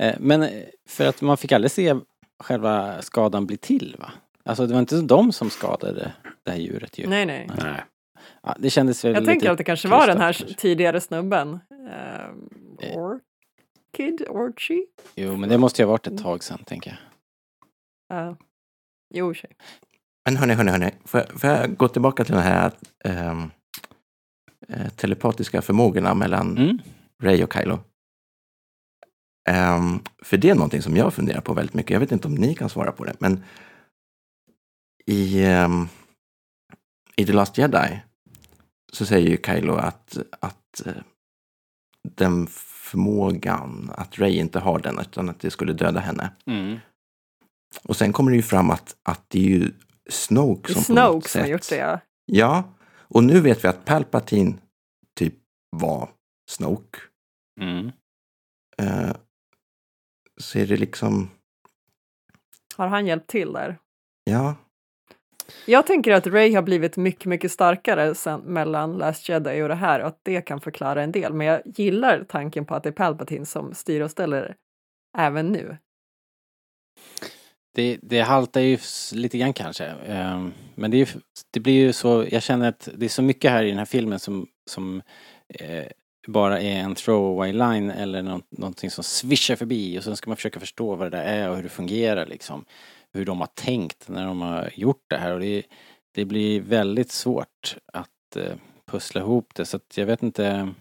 Eh, 0.00 0.14
Men 0.20 0.42
eh, 0.42 0.50
för 0.88 1.07
att 1.07 1.20
man 1.22 1.37
fick 1.37 1.52
aldrig 1.52 1.70
se 1.70 1.94
själva 2.42 3.02
skadan 3.02 3.46
bli 3.46 3.57
till 3.57 3.96
va? 3.98 4.12
Alltså 4.44 4.66
det 4.66 4.72
var 4.72 4.80
inte 4.80 5.00
de 5.00 5.33
som 5.33 5.50
skadade 5.50 6.12
det 6.44 6.50
här 6.50 6.59
djuret 6.59 6.98
ju. 6.98 7.07
Nej, 7.07 7.26
nej. 7.26 7.50
Nej. 7.62 7.85
Ja, 8.42 8.57
det 8.59 8.70
kändes 8.70 9.04
väl 9.04 9.12
Jag 9.14 9.20
lite 9.20 9.33
tänker 9.33 9.50
att 9.50 9.59
det 9.59 9.64
kanske 9.64 9.88
var 9.88 10.07
den 10.07 10.18
här 10.18 10.33
kanske. 10.33 10.54
tidigare 10.57 11.00
snubben. 11.00 11.48
Um, 11.70 12.50
Eh. 12.83 12.96
Orchid? 12.98 14.26
Orchie? 14.28 14.87
Jo, 15.14 15.37
men 15.37 15.48
det 15.48 15.59
måste 15.59 15.83
ju 15.83 15.87
ha 15.87 15.90
varit 15.90 16.07
ett 16.07 16.22
tag 16.22 16.44
sedan 16.44 16.59
tänker 16.64 16.98
jag. 18.11 18.28
Uh, 18.28 18.37
jo, 19.14 19.35
sig. 19.35 19.50
Men 20.24 20.37
hörni, 20.37 20.54
hörni, 20.54 20.70
hörni. 20.70 20.90
Får 21.04 21.20
jag, 21.20 21.40
får 21.40 21.50
jag 21.50 21.76
gå 21.76 21.88
tillbaka 21.88 22.24
till 22.24 22.35
det 22.35 22.40
här 22.40 22.66
att 22.66 22.85
eh, 23.04 23.44
telepatiska 24.96 25.62
förmågorna 25.62 26.14
mellan 26.14 26.59
Mm. 26.59 26.78
Ray 27.22 27.44
och 27.44 27.52
Kylo. 27.52 27.78
Ehm, 29.48 29.98
för 30.22 30.37
det 30.37 30.50
är 30.50 30.54
någonting 30.54 30.83
som 30.83 30.96
jag 30.96 31.14
funderar 31.14 31.40
på 31.40 31.54
väldigt 31.54 31.74
mycket. 31.74 31.90
Jag 31.90 32.00
vet 32.00 32.12
inte 32.12 32.28
om 32.28 32.35
ni 32.35 32.54
kan 32.54 32.68
svara 32.68 32.92
på 32.92 33.04
det, 33.04 33.14
men 33.18 33.44
i, 35.07 35.44
ehm, 35.44 35.88
i 37.16 37.26
The 37.26 37.33
Last 37.33 37.59
Jedi 37.59 38.00
så 38.92 39.07
säger 39.07 39.28
ju 39.30 39.37
Kylo 39.46 39.74
att, 39.74 40.16
att 40.40 40.87
eh, 40.87 40.92
den 42.09 42.46
förmågan, 42.50 43.90
att 43.96 44.18
Ray 44.18 44.37
inte 44.38 44.59
har 44.59 44.78
den, 44.78 44.98
utan 44.98 45.28
att 45.28 45.40
det 45.40 45.50
skulle 45.50 45.72
döda 45.72 46.00
henne. 46.00 46.33
Mm. 46.46 46.78
Och 47.85 47.96
sen 47.96 48.12
kommer 48.12 48.30
det 48.30 48.37
ju 48.37 48.42
fram 48.42 48.70
att, 48.70 48.96
att 49.02 49.24
det 49.30 49.38
är 49.38 49.48
ju 49.48 49.70
Snoke 50.11 50.72
Det 50.72 50.78
är 50.78 50.83
som 50.83 50.94
på 50.96 51.00
något 51.00 51.11
Snoke 51.11 51.28
som 51.28 51.40
har 51.40 51.44
sätt- 51.46 51.50
gjort 51.52 51.68
det, 51.68 51.76
ja. 51.76 52.00
Ja, 52.26 52.64
och 52.87 53.24
nu 53.24 53.40
vet 53.40 53.64
vi 53.64 53.68
att 53.68 53.85
Palpatine 53.85 54.54
typ 55.16 55.35
var 55.70 56.09
Snoke. 56.50 56.98
Mm. 57.61 57.90
Eh, 58.78 59.12
så 60.40 60.59
är 60.59 60.66
det 60.66 60.77
liksom, 60.77 61.31
Har 62.77 62.88
han 62.88 63.07
hjälpt 63.07 63.27
till 63.27 63.53
där? 63.53 63.79
ja, 64.25 64.55
Jag 65.66 65.87
tänker 65.87 66.12
att 66.12 66.27
Ray 66.27 66.55
har 66.55 66.62
blivit 66.62 66.97
mycket, 66.97 67.25
mycket 67.25 67.53
starkare 67.53 68.14
sen, 68.14 68.40
mellan 68.40 68.92
Last 68.99 69.29
Jedi 69.29 69.62
och 69.62 69.68
det 69.68 69.75
här 69.75 70.01
och 70.01 70.07
att 70.07 70.20
det 70.23 70.42
kan 70.42 70.61
förklara 70.61 71.03
en 71.03 71.12
del. 71.12 71.33
Men 71.33 71.47
jag 71.47 71.62
gillar 71.64 72.25
tanken 72.29 72.64
på 72.66 72.75
att 72.75 72.83
det 72.83 72.88
är 72.88 72.92
Palpatine 72.92 73.47
som 73.47 73.75
styr 73.75 74.01
och 74.01 74.11
ställer 74.11 74.55
även 75.18 75.53
nu. 75.53 75.77
Det, 77.75 77.99
det 78.03 78.20
haltar 78.20 78.61
ju 78.61 78.79
lite 79.12 79.38
grann 79.38 79.53
kanske. 79.53 79.85
Ehm, 79.85 80.53
Men 80.75 80.90
det, 80.90 80.97
är, 81.01 81.09
det 81.51 81.61
blir 81.61 81.75
ju 81.75 81.92
så, 81.92 82.27
jag 82.31 82.42
känner 82.42 82.68
att 82.68 82.88
det 82.94 83.05
är 83.05 83.09
så 83.09 83.23
mycket 83.23 83.51
här 83.51 83.64
i 83.64 83.68
den 83.68 83.79
här 83.79 83.85
filmen 83.85 84.18
som, 84.18 84.47
som 84.70 85.03
eh, 85.49 85.87
bara 86.26 86.60
är 86.60 86.76
en 86.76 86.94
throwaway 86.94 87.52
line 87.52 87.90
eller 87.90 88.22
något, 88.22 88.44
någonting 88.50 88.90
som 88.90 89.04
svischar 89.04 89.56
förbi 89.56 89.98
och 89.98 90.04
sen 90.04 90.16
ska 90.16 90.30
man 90.30 90.37
försöka 90.37 90.60
förstå 90.60 90.94
vad 90.94 91.10
det 91.10 91.16
där 91.16 91.24
är 91.24 91.50
och 91.50 91.56
hur 91.56 91.62
det 91.62 91.68
fungerar 91.68 92.26
liksom. 92.26 92.64
Hur 93.12 93.24
de 93.24 93.40
har 93.40 93.48
tänkt 93.54 94.08
när 94.08 94.26
de 94.26 94.40
har 94.40 94.70
gjort 94.74 95.04
det 95.08 95.16
här 95.16 95.32
och 95.32 95.40
det, 95.40 95.62
det 96.14 96.24
blir 96.24 96.60
väldigt 96.60 97.10
svårt 97.10 97.76
att 97.92 98.37
eh, 98.37 98.56
pussla 98.87 99.20
ihop 99.20 99.54
det 99.54 99.64
så 99.64 99.76
att 99.76 99.96
jag 99.96 100.06
vet 100.06 100.22
inte 100.22 100.74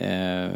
eh, 0.00 0.50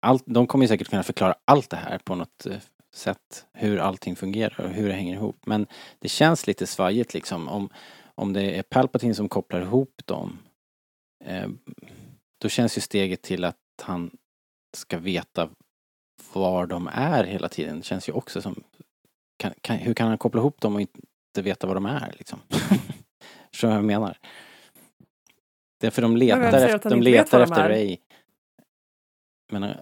allt, 0.00 0.22
de 0.26 0.46
kommer 0.46 0.64
ju 0.64 0.68
säkert 0.68 0.88
kunna 0.88 1.02
förklara 1.02 1.34
allt 1.44 1.70
det 1.70 1.76
här 1.76 1.98
på 1.98 2.14
något 2.14 2.46
eh, 2.46 2.56
sätt 2.94 3.46
hur 3.52 3.78
allting 3.78 4.16
fungerar 4.16 4.60
och 4.60 4.70
hur 4.70 4.88
det 4.88 4.94
hänger 4.94 5.14
ihop. 5.14 5.46
Men 5.46 5.66
det 5.98 6.08
känns 6.08 6.46
lite 6.46 6.66
svajigt 6.66 7.14
liksom 7.14 7.48
om, 7.48 7.68
om 8.14 8.32
det 8.32 8.58
är 8.58 8.62
Palpatine 8.62 9.14
som 9.14 9.28
kopplar 9.28 9.60
ihop 9.60 10.02
dem. 10.04 10.38
Eh, 11.24 11.48
då 12.40 12.48
känns 12.48 12.76
ju 12.76 12.80
steget 12.80 13.22
till 13.22 13.44
att 13.44 13.56
han 13.82 14.10
ska 14.76 14.98
veta 14.98 15.50
var 16.32 16.66
de 16.66 16.90
är 16.92 17.24
hela 17.24 17.48
tiden. 17.48 17.76
Det 17.76 17.82
känns 17.82 18.08
ju 18.08 18.12
också 18.12 18.42
som 18.42 18.62
kan, 19.36 19.52
kan, 19.60 19.76
hur 19.76 19.94
kan 19.94 20.08
han 20.08 20.18
koppla 20.18 20.40
ihop 20.40 20.60
dem 20.60 20.74
och 20.74 20.80
inte 20.80 21.42
veta 21.42 21.66
var 21.66 21.74
de 21.74 21.86
är 21.86 22.14
liksom? 22.18 22.38
Förstår 23.50 23.68
vad 23.68 23.76
jag 23.76 23.84
menar? 23.84 24.18
Det 25.80 25.86
är 25.86 25.90
för 25.90 26.02
de 26.02 26.16
letar, 26.16 26.68
efter, 26.68 26.90
de 26.90 27.02
letar 27.02 27.40
efter? 27.40 27.68
Ray. 27.68 27.96
Men, 29.52 29.62
eh, 29.62 29.76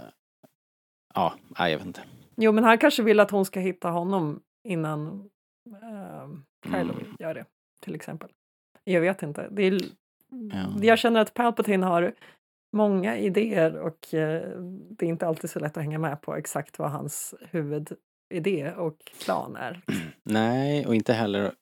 ja, 1.15 1.35
nej, 1.59 1.73
jag 1.73 1.79
vet 1.79 1.87
inte. 1.87 2.03
Jo, 2.37 2.53
men 2.53 2.65
han 2.65 2.79
kanske 2.79 3.03
vill 3.03 3.21
att 3.21 3.31
hon 3.31 3.45
ska 3.45 3.61
hitta 3.61 3.91
honom 3.91 4.43
innan 4.65 5.31
uh, 5.69 6.39
Kylo 6.65 6.93
Mm. 6.93 7.17
gör 7.19 7.35
det, 7.35 7.45
till 7.81 7.95
exempel. 7.95 8.31
Jag 8.85 9.01
vet 9.01 9.23
inte. 9.23 9.49
Det 9.51 9.63
är, 9.63 9.81
Ja. 10.31 10.85
Jag 10.85 10.99
känner 10.99 11.21
att 11.21 11.35
Palpatine 11.35 11.83
har 11.87 12.15
många 12.73 13.19
idéer 13.19 13.79
och 13.79 14.15
eh, 14.15 14.43
det 14.91 15.07
är 15.07 15.09
inte 15.09 15.27
alltid 15.27 15.51
så 15.51 15.59
lätt 15.59 15.77
att 15.77 15.83
hänga 15.83 15.99
med 15.99 16.23
på 16.23 16.37
exakt 16.37 16.79
vad 16.79 16.91
hans 16.91 17.35
huvudidé 17.41 18.73
och 18.77 18.97
plan 19.25 19.57
är. 19.57 19.83
Nej, 20.23 20.87
och 20.87 20.95
inte 20.95 21.13
heller 21.13 21.53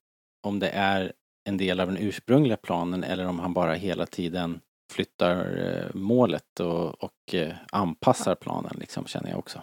om 0.42 0.58
det 0.58 0.68
är 0.68 1.12
en 1.48 1.56
del 1.56 1.80
av 1.80 1.86
den 1.86 1.96
ursprungliga 1.96 2.56
planen 2.56 3.04
eller 3.04 3.26
om 3.26 3.38
han 3.38 3.54
bara 3.54 3.74
hela 3.74 4.06
tiden 4.06 4.60
flyttar 4.92 5.58
eh, 5.58 5.94
målet 5.94 6.60
och, 6.60 7.04
och 7.04 7.34
eh, 7.34 7.52
anpassar 7.72 8.34
planen 8.34 8.76
liksom, 8.80 9.06
känner 9.06 9.30
jag 9.30 9.38
också. 9.38 9.62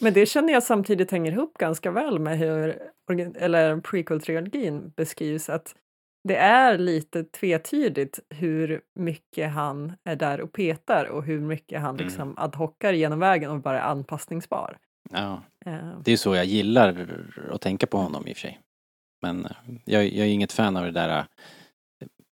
Men 0.00 0.12
det 0.12 0.26
känner 0.26 0.52
jag 0.52 0.62
samtidigt 0.62 1.10
hänger 1.10 1.32
ihop 1.32 1.58
ganska 1.58 1.90
väl 1.90 2.18
med 2.18 2.38
hur 2.38 2.82
eller 3.36 3.76
prequel-trilogin 3.76 4.92
beskrivs 4.96 5.48
att 5.48 5.74
det 6.28 6.36
är 6.36 6.78
lite 6.78 7.24
tvetydigt 7.24 8.18
hur 8.30 8.80
mycket 8.94 9.52
han 9.52 9.92
är 10.04 10.16
där 10.16 10.40
och 10.40 10.52
petar 10.52 11.04
och 11.04 11.24
hur 11.24 11.40
mycket 11.40 11.80
han 11.80 11.94
Mm. 11.94 12.06
liksom 12.06 12.34
ad 12.36 12.56
hoccar 12.56 12.92
genom 12.92 13.18
vägen 13.18 13.50
och 13.50 13.60
bara 13.60 13.80
är 13.80 13.90
anpassningsbar. 13.90 14.78
Ja, 15.10 15.42
Eh, 15.66 15.98
det 16.04 16.12
är 16.12 16.16
så 16.16 16.34
jag 16.34 16.44
gillar 16.44 17.06
att 17.50 17.60
tänka 17.60 17.86
på 17.86 17.98
honom 17.98 18.26
i 18.26 18.32
och 18.32 18.36
för 18.36 18.40
sig. 18.40 18.60
Men 19.22 19.44
eh, 19.44 19.50
jag, 19.84 20.04
jag 20.04 20.26
är 20.26 20.30
inget 20.30 20.52
fan 20.52 20.76
av 20.76 20.84
det 20.84 20.90
där 20.90 21.18
eh, 21.18 21.24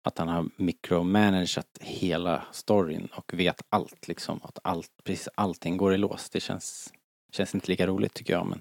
att 0.05 0.18
han 0.18 0.29
har 0.29 0.49
micromanagat 0.57 1.79
hela 1.81 2.42
storyn 2.53 3.09
och 3.16 3.35
vet 3.35 3.62
allt 3.68 4.09
liksom. 4.09 4.40
Att 4.42 4.59
allt, 4.64 4.90
precis 5.05 5.29
allting 5.35 5.77
går 5.77 5.94
i 5.94 5.99
lås. 5.99 6.31
Det 6.31 6.40
känns, 6.40 6.92
känns 7.33 7.55
inte 7.55 7.70
lika 7.70 7.87
roligt 7.87 8.14
tycker 8.14 8.33
jag. 8.33 8.46
Men, 8.46 8.61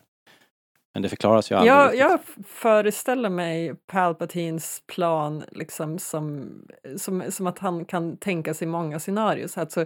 men 0.95 1.01
det 1.01 1.09
förklaras 1.09 1.51
ju 1.51 1.55
aldrig 1.55 1.73
Jag, 1.73 1.95
jag 1.95 2.19
föreställer 2.45 3.29
mig 3.29 3.75
Palpatines 3.87 4.81
plan 4.87 5.43
liksom 5.51 5.99
som, 5.99 6.51
som, 6.97 7.23
som 7.29 7.47
att 7.47 7.59
han 7.59 7.85
kan 7.85 8.17
tänka 8.17 8.53
sig 8.53 8.67
många 8.67 8.99
scenarios. 8.99 9.57
Alltså, 9.57 9.85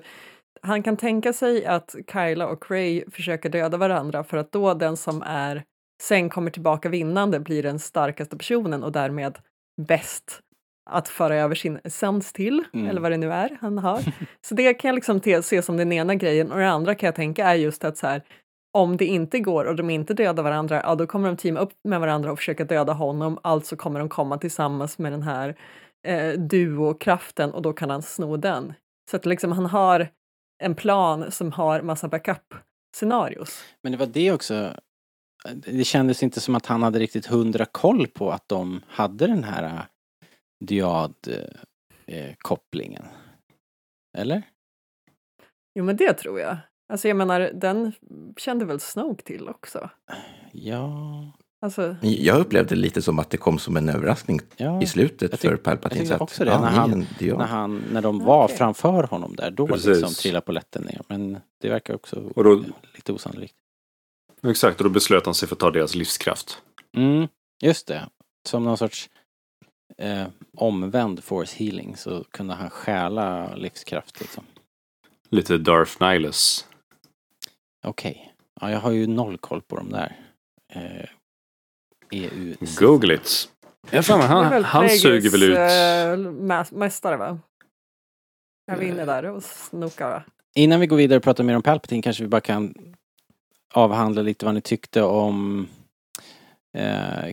han 0.62 0.84
kan 0.84 0.98
tänka 0.98 1.34
sig 1.34 1.66
att 1.66 1.96
Kyla 2.14 2.48
och 2.48 2.72
Ray 2.72 3.04
försöker 3.12 3.50
döda 3.50 3.78
varandra 3.78 4.24
för 4.24 4.38
att 4.38 4.52
då 4.52 4.74
den 4.74 4.98
som 4.98 5.22
är 5.26 5.64
sen 6.02 6.30
kommer 6.30 6.52
tillbaka 6.52 6.90
vinnande 6.90 7.40
blir 7.40 7.64
den 7.64 7.80
starkaste 7.80 8.38
personen 8.38 8.84
och 8.84 8.92
därmed 8.92 9.38
bäst 9.88 10.40
att 10.90 11.08
föra 11.08 11.36
över 11.36 11.56
sin 11.56 11.80
essens 11.84 12.34
till, 12.34 12.64
Mm. 12.74 12.88
eller 12.88 13.02
vad 13.02 13.12
det 13.12 13.18
nu 13.18 13.32
är 13.34 13.58
han 13.62 13.78
har. 13.78 14.02
Så 14.42 14.56
det 14.56 14.74
kan 14.74 14.90
jag 14.90 14.96
liksom 14.96 15.20
te, 15.20 15.44
se 15.44 15.62
som 15.62 15.78
den 15.78 15.92
ena 15.92 16.16
grejen 16.16 16.52
och 16.52 16.58
det 16.58 16.70
andra 16.70 16.96
kan 16.96 17.08
jag 17.08 17.16
tänka 17.16 17.46
är 17.48 17.56
just 17.56 17.84
att 17.84 17.98
så 17.98 18.08
här, 18.08 18.22
om 18.78 18.98
det 18.98 19.06
inte 19.06 19.40
går 19.40 19.66
och 19.66 19.76
de 19.76 19.90
inte 19.90 20.14
dödar 20.14 20.44
varandra, 20.44 20.82
ja 20.84 20.96
då 20.96 21.08
kommer 21.08 21.28
de 21.28 21.38
teama 21.38 21.60
upp 21.60 21.74
med 21.84 22.00
varandra 22.00 22.32
och 22.32 22.38
försöka 22.38 22.66
döda 22.66 22.94
honom, 22.94 23.40
alltså 23.44 23.76
kommer 23.76 24.00
de 24.00 24.10
komma 24.10 24.38
tillsammans 24.38 24.98
med 24.98 25.12
den 25.12 25.22
här 25.22 25.56
eh, 26.08 26.32
duokraften 26.32 27.52
och 27.52 27.62
då 27.62 27.74
kan 27.74 27.90
han 27.90 28.02
sno 28.02 28.38
den. 28.38 28.74
Så 29.12 29.18
att 29.18 29.26
liksom 29.26 29.52
han 29.52 29.66
har 29.66 30.08
en 30.64 30.76
plan 30.76 31.32
som 31.32 31.52
har 31.52 31.82
massa 31.82 32.08
backup-scenarios. 32.08 33.64
Men 33.84 33.92
det 33.92 33.98
var 33.98 34.06
det 34.06 34.32
också. 34.32 34.74
Det 35.56 35.84
kändes 35.84 36.24
inte 36.24 36.40
som 36.40 36.56
att 36.56 36.66
han 36.66 36.84
hade 36.84 37.00
riktigt 37.00 37.26
hundra 37.26 37.66
koll 37.66 38.08
på 38.08 38.32
att 38.32 38.50
de 38.50 38.82
hade 38.88 39.28
den 39.28 39.44
här 39.44 39.64
äh, 39.64 39.82
diad-kopplingen. 40.66 43.06
Eller? 44.18 44.44
Jo 45.76 45.84
men 45.84 45.96
det 45.96 46.14
tror 46.14 46.40
jag. 46.40 46.58
Alltså 46.90 47.08
jag 47.08 47.18
menar, 47.18 47.52
den 47.54 47.92
kände 48.38 48.66
väl 48.66 48.80
Snoke 48.80 49.24
till 49.24 49.50
också? 49.50 49.90
Ja, 50.52 51.32
Alltså, 51.62 51.96
Jag 52.02 52.40
upplevde 52.40 52.76
det 52.76 52.82
lite 52.82 53.02
som 53.02 53.20
att 53.20 53.30
det 53.30 53.38
kom 53.38 53.60
som 53.60 53.78
en 53.78 53.90
överraskning 53.90 54.40
ja. 54.58 54.82
i 54.82 54.88
slutet 54.88 55.32
Jag 55.32 55.40
tyck- 55.40 55.50
för 55.50 55.56
Palpatine. 55.58 55.98
jag 56.00 56.04
tyckte 56.04 56.16
att, 56.16 56.22
också 56.22 56.46
det, 56.46 56.52
ja, 56.52 56.62
när 56.62 56.68
han-. 56.70 57.06
När, 57.20 57.38
han, 57.46 57.84
när 57.92 58.02
de 58.02 58.20
var 58.20 58.44
Okej. 58.46 58.58
framför 58.58 59.04
honom 59.04 59.36
där, 59.36 59.52
då 59.52 59.68
Precis. 59.68 59.86
liksom 59.88 60.14
trillade 60.14 60.46
polletten 60.46 60.84
ner. 60.84 61.02
Men 61.08 61.38
det 61.62 61.70
verkar 61.70 61.94
också 61.96 62.32
Och 62.36 62.44
då- 62.44 62.64
lite 62.96 63.14
osannolikt. 63.14 63.56
Exakt, 64.44 64.78
och 64.78 64.84
då 64.84 64.90
beslöt 64.90 65.26
han 65.26 65.36
sig 65.36 65.48
för 65.48 65.56
att 65.56 65.60
ta 65.60 65.72
deras 65.72 65.96
livskraft. 65.96 66.62
Mm, 66.98 67.28
just 67.62 67.88
det. 67.88 68.10
Som 68.50 68.64
någon 68.64 68.78
sorts 68.78 69.10
eh, 69.98 70.28
omvänd 70.58 71.24
force 71.24 71.56
healing 71.64 71.96
så 71.98 72.24
kunde 72.32 72.54
han 72.54 72.70
stjäla 72.70 73.56
livskraft 73.56 74.20
liksom. 74.20 74.44
Lite 75.30 75.58
Darth 75.58 76.02
Nihilus. 76.04 76.66
Okej. 77.88 78.34
Ja, 78.62 78.72
jag 78.72 78.80
har 78.80 78.92
ju 78.92 79.08
noll 79.08 79.38
koll 79.38 79.62
på 79.62 79.76
de 79.76 79.90
där. 79.92 80.16
Eh, 80.74 81.06
EU. 82.12 82.56
Google 82.80 83.14
it. 83.14 83.50
Jag 83.92 84.06
fan, 84.06 84.22
han, 84.22 84.64
han 84.64 84.90
suger 84.90 85.30
väl 85.30 85.44
ut... 85.44 85.58
eh, 85.58 86.32
mä- 86.32 86.74
mästare 86.74 87.18
va? 87.18 87.40
Jag 88.66 88.76
var 88.76 88.84
inne 88.84 89.06
där 89.06 89.26
och 89.26 89.44
snokade. 89.44 90.12
va? 90.14 90.24
Innan 90.56 90.80
vi 90.80 90.88
går 90.88 90.98
vidare 90.98 91.18
och 91.18 91.24
pratar 91.24 91.44
mer 91.44 91.56
om 91.56 91.62
Palpatine 91.62 92.02
kanske 92.02 92.24
vi 92.24 92.30
bara 92.30 92.42
kan 92.42 92.74
avhandla 93.74 94.22
lite 94.22 94.46
vad 94.46 94.54
ni 94.56 94.62
tyckte 94.62 95.02
om 95.02 95.68
eh, 96.78 97.32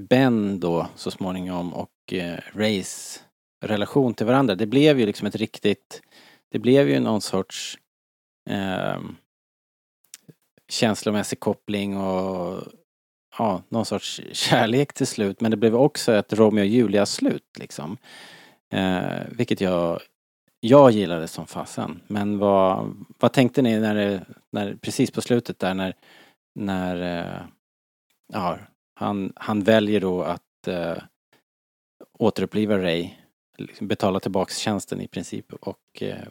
Ben 0.00 0.60
då 0.60 0.88
så 0.94 1.10
småningom 1.10 1.74
och 1.74 1.90
eh, 2.12 2.38
Rays 2.54 3.22
relation 3.64 4.14
till 4.14 4.26
varandra. 4.26 4.54
Det 4.54 4.66
blev 4.66 5.00
ju 5.00 5.06
liksom 5.06 5.26
ett 5.26 5.36
riktigt, 5.36 6.02
det 6.52 6.58
blev 6.58 6.88
ju 6.88 7.00
någon 7.00 7.20
sorts 7.20 7.78
eh, 8.50 9.00
känslomässig 10.70 11.40
koppling 11.40 11.96
och 11.96 12.62
ja, 13.38 13.62
någon 13.68 13.84
sorts 13.84 14.20
kärlek 14.32 14.92
till 14.92 15.06
slut. 15.06 15.40
Men 15.40 15.50
det 15.50 15.56
blev 15.56 15.76
också 15.76 16.12
ett 16.12 16.32
Romeo 16.32 16.62
och 16.62 16.66
Julia 16.66 17.06
slut 17.06 17.58
liksom. 17.58 17.96
Eh, 18.72 19.20
vilket 19.30 19.60
jag, 19.60 20.00
jag 20.60 20.90
gillade 20.90 21.28
som 21.28 21.46
fasen. 21.46 22.00
Men 22.06 22.38
vad, 22.38 22.96
vad 23.18 23.32
tänkte 23.32 23.62
ni 23.62 23.80
när 23.80 23.94
det, 23.94 24.26
när, 24.52 24.74
precis 24.74 25.10
på 25.10 25.20
slutet 25.20 25.58
där 25.58 25.74
när, 25.74 25.94
när 26.54 27.18
eh, 27.18 27.42
ja, 28.32 28.58
han, 28.94 29.32
han 29.36 29.62
väljer 29.62 30.00
då 30.00 30.22
att 30.22 30.68
eh, 30.68 30.96
återuppliva 32.18 32.78
Ray, 32.78 33.10
liksom 33.58 33.88
betala 33.88 34.20
tillbaks 34.20 34.58
tjänsten 34.58 35.00
i 35.00 35.08
princip 35.08 35.52
och 35.52 36.02
eh, 36.02 36.28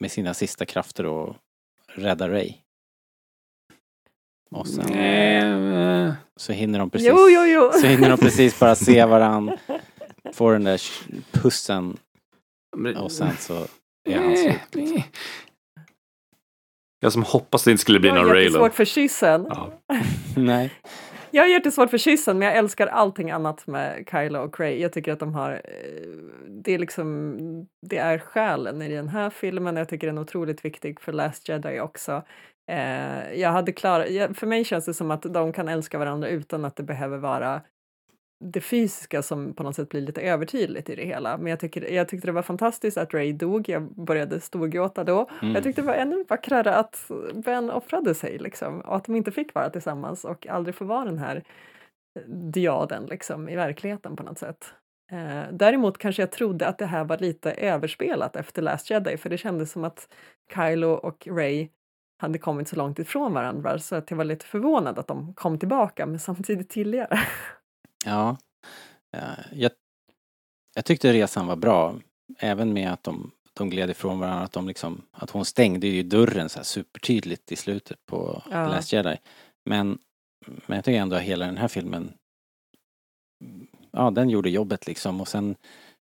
med 0.00 0.10
sina 0.10 0.34
sista 0.34 0.66
krafter 0.66 1.04
då 1.04 1.36
rädda 1.94 2.28
Ray. 2.28 2.54
Och 4.50 4.66
sen 4.68 4.92
Eh, 4.92 6.12
så 6.36 6.52
hinner 6.52 6.78
de 6.78 6.90
precis, 6.90 7.08
Jo, 7.08 7.16
jo, 7.30 7.44
jo. 7.44 7.70
så 7.80 7.86
hinner 7.86 8.10
de 8.10 8.18
precis 8.18 8.60
bara 8.60 8.74
se 8.74 9.04
varann, 9.04 9.56
få 10.32 10.50
den 10.50 10.64
där 10.64 10.80
pussen 11.32 11.96
och 12.98 13.12
sen 13.12 13.36
så 13.38 13.66
är 14.08 14.18
han 14.18 14.36
slut. 14.36 14.74
liksom. 14.74 15.02
Jag 17.00 17.12
som 17.12 17.22
hoppas 17.22 17.64
det 17.64 17.70
inte 17.70 17.80
skulle 17.80 18.00
bli 18.00 18.08
Jag 18.08 18.16
någon 18.16 18.26
har 18.26 18.34
Raylo. 18.34 18.44
jättesvårt 18.46 18.74
för 18.74 18.84
kyssen. 18.84 19.46
Ja. 19.50 19.70
Nej. 20.36 20.72
Jag 21.30 21.42
har 21.42 21.48
jättesvårt 21.48 21.90
för 21.90 21.98
kyssen, 21.98 22.38
men 22.38 22.48
jag 22.48 22.56
älskar 22.56 22.86
allting 22.86 23.30
annat 23.30 23.66
med 23.66 24.08
Kylo 24.10 24.38
och 24.38 24.60
Ray. 24.60 24.80
Jag 24.80 24.92
tycker 24.92 25.12
att 25.12 25.18
de 25.20 25.34
har... 25.34 25.52
eh, 25.52 25.60
Det 26.48 26.74
är 26.74 26.78
liksom... 26.78 27.36
Det 27.86 27.96
är 27.98 28.18
själen 28.18 28.82
i 28.82 28.88
den 28.94 29.08
här 29.08 29.30
filmen. 29.30 29.76
Jag 29.76 29.88
tycker 29.88 30.06
den 30.06 30.18
är 30.18 30.22
otroligt 30.22 30.64
viktig 30.64 31.00
för 31.00 31.12
Last 31.12 31.48
Jedi 31.48 31.80
också. 31.80 32.22
Eh, 32.68 33.32
jag 33.34 33.50
hade 33.50 33.72
klar, 33.72 34.00
jag, 34.00 34.36
för 34.36 34.46
mig 34.46 34.64
känns 34.64 34.84
det 34.84 34.94
som 34.94 35.10
att 35.10 35.22
de 35.22 35.52
kan 35.52 35.68
älska 35.68 35.98
varandra 35.98 36.28
utan 36.28 36.64
att 36.64 36.76
det 36.76 36.82
behöver 36.82 37.18
vara 37.18 37.62
det 38.44 38.60
fysiska 38.60 39.22
som 39.22 39.54
på 39.54 39.62
något 39.62 39.76
sätt 39.76 39.88
blir 39.88 40.00
lite 40.00 40.20
övertydligt 40.20 40.90
i 40.90 40.96
det 40.96 41.04
hela. 41.04 41.38
Men 41.38 41.46
jag, 41.46 41.60
tycker, 41.60 41.92
jag 41.92 42.08
tyckte 42.08 42.28
det 42.28 42.32
var 42.32 42.42
fantastiskt 42.42 42.98
att 42.98 43.14
Ray 43.14 43.32
dog. 43.32 43.68
Jag 43.68 43.82
började 43.82 44.40
storgråta 44.40 45.04
då. 45.04 45.28
Mm. 45.42 45.54
Jag 45.54 45.64
tyckte 45.64 45.82
det 45.82 45.86
var 45.86 45.94
ännu 45.94 46.24
vackrare 46.28 46.74
att 46.74 47.10
Ben 47.34 47.70
offrade 47.70 48.14
sig 48.14 48.38
liksom, 48.38 48.80
och 48.80 48.96
att 48.96 49.04
de 49.04 49.16
inte 49.16 49.32
fick 49.32 49.54
vara 49.54 49.70
tillsammans 49.70 50.24
och 50.24 50.46
aldrig 50.46 50.74
få 50.74 50.84
vara 50.84 51.04
den 51.04 51.18
här 51.18 51.44
diaden 52.52 53.06
liksom, 53.06 53.48
i 53.48 53.56
verkligheten 53.56 54.16
på 54.16 54.22
något 54.22 54.38
sätt. 54.38 54.74
Eh, 55.12 55.52
däremot 55.52 55.98
kanske 55.98 56.22
jag 56.22 56.30
trodde 56.30 56.66
att 56.66 56.78
det 56.78 56.86
här 56.86 57.04
var 57.04 57.18
lite 57.18 57.52
överspelat 57.52 58.36
efter 58.36 58.62
Last 58.62 58.90
Jedi 58.90 59.16
för 59.16 59.30
det 59.30 59.38
kändes 59.38 59.72
som 59.72 59.84
att 59.84 60.08
Kylo 60.54 60.88
och 60.88 61.28
Ray 61.30 61.68
hade 62.18 62.38
kommit 62.38 62.68
så 62.68 62.76
långt 62.76 62.98
ifrån 62.98 63.32
varandra 63.32 63.78
så 63.78 63.94
att 63.94 64.10
jag 64.10 64.16
var 64.16 64.24
lite 64.24 64.46
förvånad 64.46 64.98
att 64.98 65.06
de 65.06 65.34
kom 65.34 65.58
tillbaka 65.58 66.06
men 66.06 66.18
samtidigt 66.18 66.68
tidigare. 66.68 67.20
Ja. 68.04 68.36
Jag, 69.50 69.70
jag 70.74 70.84
tyckte 70.84 71.12
resan 71.12 71.46
var 71.46 71.56
bra. 71.56 71.94
Även 72.38 72.72
med 72.72 72.92
att 72.92 73.02
de, 73.02 73.30
de 73.52 73.70
gled 73.70 73.90
ifrån 73.90 74.20
varandra. 74.20 74.44
Att, 74.44 74.52
de 74.52 74.68
liksom, 74.68 75.02
att 75.12 75.30
hon 75.30 75.44
stängde 75.44 75.86
ju 75.86 76.02
dörren 76.02 76.48
så 76.48 76.58
här 76.58 76.64
supertydligt 76.64 77.52
i 77.52 77.56
slutet 77.56 78.06
på 78.06 78.42
Ja. 78.50 78.68
Last 78.68 78.92
Jedi. 78.92 79.16
Men, 79.64 79.98
men 80.66 80.76
jag 80.76 80.84
tycker 80.84 81.00
ändå 81.00 81.16
att 81.16 81.22
hela 81.22 81.46
den 81.46 81.56
här 81.56 81.68
filmen 81.68 82.12
Ja, 83.90 84.10
den 84.10 84.30
gjorde 84.30 84.50
jobbet 84.50 84.86
liksom 84.86 85.20
och 85.20 85.28
sen 85.28 85.56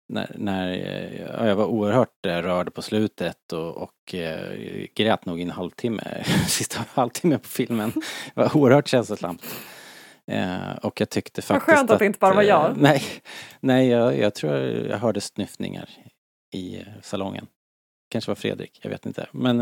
när, 0.09 0.33
när 0.38 0.73
eh, 0.73 1.21
ja, 1.21 1.47
jag 1.47 1.57
var 1.57 1.64
oerhört 1.64 2.27
eh, 2.27 2.37
rörd 2.37 2.75
på 2.75 2.83
slutet 2.83 3.53
och, 3.53 3.77
och 3.77 4.14
eh, 4.14 4.87
grät 4.95 5.27
nog 5.27 5.40
i 5.40 5.42
en 5.42 5.51
halvtimme, 5.51 6.25
sista 6.49 6.85
halvtimmen 6.95 7.38
på 7.38 7.49
filmen. 7.49 7.92
Det 8.35 8.40
var 8.40 8.57
oerhört 8.57 8.88
känslosamt. 8.88 9.45
Eh, 10.31 10.77
och 10.83 11.01
jag 11.01 11.11
tyckte 11.11 11.40
Vad 11.40 11.45
faktiskt 11.45 11.77
skönt 11.79 11.90
att 11.90 11.99
det 11.99 12.07
inte 12.07 12.19
bara 12.19 12.35
var 12.35 12.42
eh, 12.42 12.49
jag. 12.49 12.77
nej, 12.77 13.03
nej 13.61 13.88
jag, 13.88 14.19
jag 14.19 14.35
tror 14.35 14.55
jag 14.90 14.99
hörde 14.99 15.21
snyftningar 15.21 15.88
i 16.55 16.85
salongen. 17.03 17.47
Kanske 18.11 18.31
var 18.31 18.37
Fredrik, 18.37 18.81
jag 18.83 18.90
vet 18.90 19.07
inte. 19.07 19.27
Men, 19.33 19.57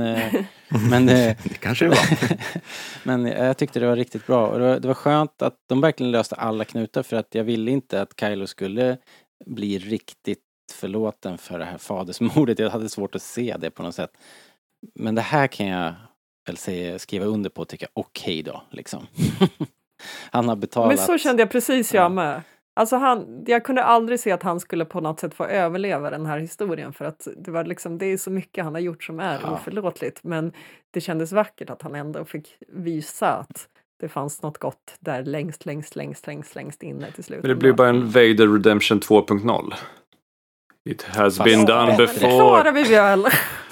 men, 0.91 1.07
Det 1.07 1.37
kanske 1.61 1.85
det 1.85 1.89
var. 1.89 1.99
men 3.05 3.27
jag 3.27 3.57
tyckte 3.57 3.81
det 3.81 3.87
var 3.87 3.97
riktigt 3.97 4.27
bra. 4.27 4.47
Och 4.47 4.59
det 4.59 4.65
var, 4.65 4.81
det 4.81 4.89
var 4.89 4.95
skönt 4.95 5.43
att 5.43 5.57
de 5.69 5.81
verkligen 5.81 6.13
löste 6.13 6.35
alla 6.35 6.65
knutar 6.65 7.03
för 7.03 7.17
att 7.17 7.35
jag 7.35 7.45
ville 7.45 7.71
inte 7.71 8.03
att 8.03 8.21
Kylo 8.21 8.47
skulle 8.47 8.99
bli 9.47 9.79
riktigt 9.79 10.39
förlåten 10.73 11.39
för 11.39 11.59
det 11.59 11.65
här 11.65 11.79
fadersmordet. 11.79 12.59
Jag 12.59 12.71
hade 12.71 12.89
svårt 12.89 13.15
att 13.15 13.23
se 13.23 13.57
det 13.59 13.71
på 13.71 13.83
något 13.83 13.95
sätt. 13.95 14.11
Men 14.95 15.15
det 15.15 15.23
här 15.23 15.47
kan 15.47 15.67
jag 15.67 15.95
väl 16.47 16.57
säga, 16.57 16.99
skriva 16.99 17.25
under 17.25 17.51
på 17.51 17.61
och 17.63 17.69
tycka 17.69 17.87
okej 17.93 18.43
då, 18.43 18.63
liksom. 18.71 19.07
Han 20.31 20.49
har 20.49 20.57
betalat. 20.57 20.89
Men 20.89 20.99
så 21.07 21.19
kände 21.19 21.43
jag 21.43 21.51
precis 21.51 21.95
jag 21.95 22.05
Ja. 22.05 22.09
med. 22.09 22.43
Alltså 22.77 22.97
han, 22.97 23.45
jag 23.47 23.65
kunde 23.65 23.85
aldrig 23.85 24.21
se 24.21 24.33
att 24.33 24.43
han 24.43 24.61
skulle 24.61 24.85
på 24.85 25.01
något 25.01 25.21
sätt 25.21 25.35
få 25.35 25.45
överleva 25.45 26.11
den 26.11 26.27
här 26.27 26.39
historien 26.39 26.93
för 26.93 27.05
att 27.05 27.29
det 27.37 27.51
var 27.51 27.65
liksom, 27.65 27.99
det 27.99 28.07
är 28.07 28.17
så 28.17 28.31
mycket 28.31 28.65
han 28.65 28.75
har 28.75 28.81
gjort 28.81 29.05
som 29.05 29.21
är 29.21 29.41
Ja. 29.43 29.51
oförlåtligt. 29.55 30.25
Men 30.25 30.53
det 30.91 31.01
kändes 31.01 31.33
vackert 31.33 31.71
att 31.71 31.83
han 31.83 31.95
ändå 31.95 32.25
fick 32.25 32.57
visa 32.69 33.29
att 33.33 33.69
det 34.01 34.09
fanns 34.09 34.43
något 34.43 34.59
gott 34.59 34.97
där 35.01 35.25
längst, 35.25 35.67
längst, 35.67 35.97
längst, 35.97 36.27
längst, 36.27 36.55
längst 36.55 36.83
inne 36.83 37.13
till 37.13 37.25
slut. 37.25 37.43
Men 37.43 37.49
det 37.49 37.55
blir 37.55 37.73
bara 37.73 37.89
en 37.89 38.07
Vader 38.07 38.53
Redemption 38.53 39.01
2.0. 39.01 39.75
It 40.91 41.03
has 41.03 41.37
Fast 41.37 41.45
been 41.45 41.65
done 41.65 41.97
bättre. 41.97 42.07
Det 42.07 42.19
klarar 42.19 42.73
before. 42.73 42.83
vi 42.83 42.95
väl! 42.95 43.27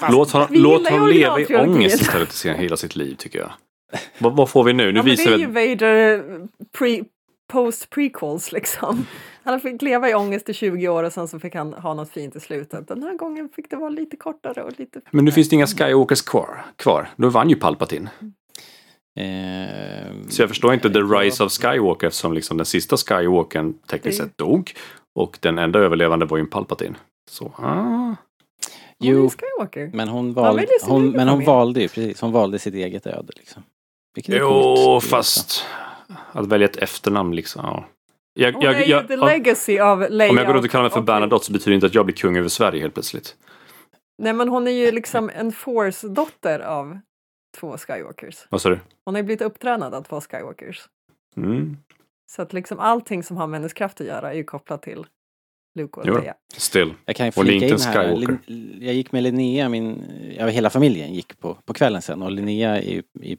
Låt 0.09 0.31
honom, 0.31 0.47
Vi 0.51 0.59
låt 0.59 0.89
honom 0.89 1.07
leva 1.07 1.39
i 1.39 1.55
ångest 1.55 2.01
istället 2.01 2.11
för 2.11 2.21
att 2.21 2.31
se 2.31 2.53
hela 2.53 2.77
sitt 2.77 2.95
liv 2.95 3.15
tycker 3.15 3.39
jag. 3.39 3.51
Vad, 4.17 4.35
vad 4.35 4.49
får 4.49 4.63
vi 4.63 4.73
nu? 4.73 4.91
Nu 4.91 4.99
ja, 4.99 5.03
men 5.03 5.05
det 5.05 5.11
visar 5.11 5.31
är 5.31 5.37
vi 5.37 5.41
ju 5.41 5.47
Vader 5.47 6.23
pre, 6.77 7.03
post 7.53 7.89
prequels 7.89 8.51
liksom. 8.51 9.05
Han 9.43 9.59
fick 9.59 9.81
leva 9.81 10.09
i 10.09 10.13
ångest 10.13 10.49
i 10.49 10.53
20 10.53 10.87
år 10.87 11.03
och 11.03 11.13
sen 11.13 11.27
så 11.27 11.39
fick 11.39 11.55
han 11.55 11.73
ha 11.73 11.93
något 11.93 12.09
fint 12.09 12.35
i 12.35 12.39
slutet. 12.39 12.87
Den 12.87 13.03
här 13.03 13.17
gången 13.17 13.49
fick 13.55 13.69
det 13.69 13.75
vara 13.75 13.89
lite 13.89 14.17
kortare 14.17 14.63
och 14.63 14.79
lite... 14.79 15.01
Men 15.11 15.25
nu 15.25 15.31
finns 15.31 15.49
det 15.49 15.55
inga 15.55 15.67
Skywalkers 15.67 16.21
kvar. 16.21 16.65
kvar. 16.75 17.09
Då 17.15 17.29
vann 17.29 17.49
ju 17.49 17.55
Palpatine. 17.55 18.09
Eh, 19.19 19.62
Så 20.29 20.41
jag 20.41 20.49
förstår 20.49 20.73
inte 20.73 20.89
The 20.89 20.99
Rise 20.99 21.43
of 21.43 21.51
Skywalker 21.51 22.07
eftersom 22.07 22.33
liksom 22.33 22.57
den 22.57 22.65
sista 22.65 22.97
Skywalkern 22.97 23.73
tekniskt 23.73 24.17
sett 24.17 24.37
dog. 24.37 24.71
Och 25.15 25.37
den 25.41 25.59
enda 25.59 25.79
överlevande 25.79 26.25
var 26.25 26.37
ju 26.37 26.41
en 26.41 26.49
Palpatine. 26.49 26.95
Så, 27.29 27.45
ah. 27.45 28.15
Jo, 28.99 29.29
men 29.91 30.07
hon 30.07 30.33
valde, 30.33 30.67
hon, 30.83 31.11
men 31.11 31.27
hon 31.27 31.45
valde 31.45 31.81
ju 31.81 31.87
precis, 31.87 32.21
hon 32.21 32.31
valde 32.31 32.59
sitt 32.59 32.73
eget 32.73 33.07
öde 33.07 33.33
liksom. 33.35 33.63
Vilket 34.15 34.35
Jo, 34.39 34.49
coolt. 34.75 35.03
fast 35.03 35.65
att 36.31 36.47
välja 36.47 36.67
ett 36.67 36.75
efternamn 36.77 37.35
liksom. 37.35 37.61
Ja. 37.65 37.85
Jag, 38.33 38.53
Hon 38.53 38.61
jag, 38.61 38.81
är 38.81 38.89
jag, 38.89 39.07
the 39.07 39.17
om, 39.17 39.27
legacy 39.27 39.79
av 39.79 40.07
Leia. 40.09 40.31
om 40.31 40.37
jag 40.37 40.47
går 40.47 40.53
runt 40.53 40.65
och 40.65 40.71
kallar 40.71 40.83
mig 40.83 40.91
för 40.91 41.01
Bernadotte 41.01 41.45
så 41.45 41.51
betyder 41.53 41.71
det 41.71 41.75
inte 41.75 41.87
att 41.87 41.95
jag 41.95 42.05
blir 42.05 42.15
kung 42.15 42.37
över 42.37 42.49
Sverige 42.49 42.81
helt 42.81 42.93
plötsligt. 42.93 43.35
Nej 44.17 44.33
men 44.33 44.49
hon 44.49 44.67
är 44.67 44.71
ju 44.71 44.91
liksom 44.91 45.29
en 45.35 45.51
force-dotter 45.51 46.59
av 46.59 46.99
två 47.57 47.77
Skywalkers. 47.77 48.47
Vad 48.49 48.61
sa 48.61 48.69
du? 48.69 48.79
Hon 49.05 49.15
har 49.15 49.19
ju 49.19 49.25
blivit 49.25 49.41
upptränad 49.41 49.93
av 49.93 50.01
två 50.03 50.21
Skywalkers. 50.21 50.89
Mm. 51.37 51.77
Så 52.31 52.41
att 52.41 52.53
liksom 52.53 52.79
allting 52.79 53.23
som 53.23 53.37
har 53.37 53.47
med 53.47 53.59
hennes 53.59 53.73
kraft 53.73 54.01
att 54.01 54.07
göra 54.07 54.31
är 54.31 54.35
ju 54.35 54.43
kopplat 54.43 54.81
till 54.81 55.05
Luke 55.79 55.99
och. 55.99 56.05
Leia. 56.05 56.33
Still. 56.57 56.93
Jag 57.05 57.15
kan 57.15 57.25
ju 57.25 57.31
flika 57.31 57.65
in 57.67 57.77
här. 57.79 57.93
Skywalker. 57.93 58.37
Lin- 58.45 58.77
Jag 58.81 58.93
gick 58.93 59.11
med 59.11 59.23
Linnea, 59.23 59.69
min, 59.69 60.03
ja, 60.39 60.47
hela 60.47 60.69
familjen 60.69 61.13
gick 61.13 61.39
på, 61.39 61.57
på 61.65 61.73
kvällen 61.73 62.01
sen 62.01 62.21
och 62.21 62.31
Linnea 62.31 62.81
är 62.81 62.91
ju 62.91 63.03
är 63.21 63.37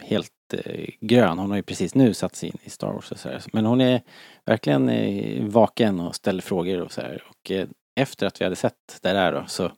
helt 0.00 0.30
eh, 0.52 0.86
grön. 1.00 1.38
Hon 1.38 1.50
har 1.50 1.56
ju 1.56 1.62
precis 1.62 1.94
nu 1.94 2.14
satt 2.14 2.36
sig 2.36 2.48
in 2.48 2.58
i 2.64 2.70
Star 2.70 2.92
Wars 2.92 3.12
och 3.12 3.18
så 3.18 3.28
här. 3.28 3.42
Men 3.52 3.66
hon 3.66 3.80
är 3.80 4.02
verkligen 4.44 4.88
eh, 4.88 5.44
vaken 5.44 6.00
och 6.00 6.14
ställer 6.14 6.42
frågor 6.42 6.80
och 6.80 6.92
så 6.92 7.00
här. 7.00 7.22
Och 7.28 7.50
eh, 7.50 7.68
efter 8.00 8.26
att 8.26 8.40
vi 8.40 8.44
hade 8.44 8.56
sett 8.56 8.98
det 9.02 9.12
där 9.12 9.32
då 9.32 9.44
så, 9.46 9.72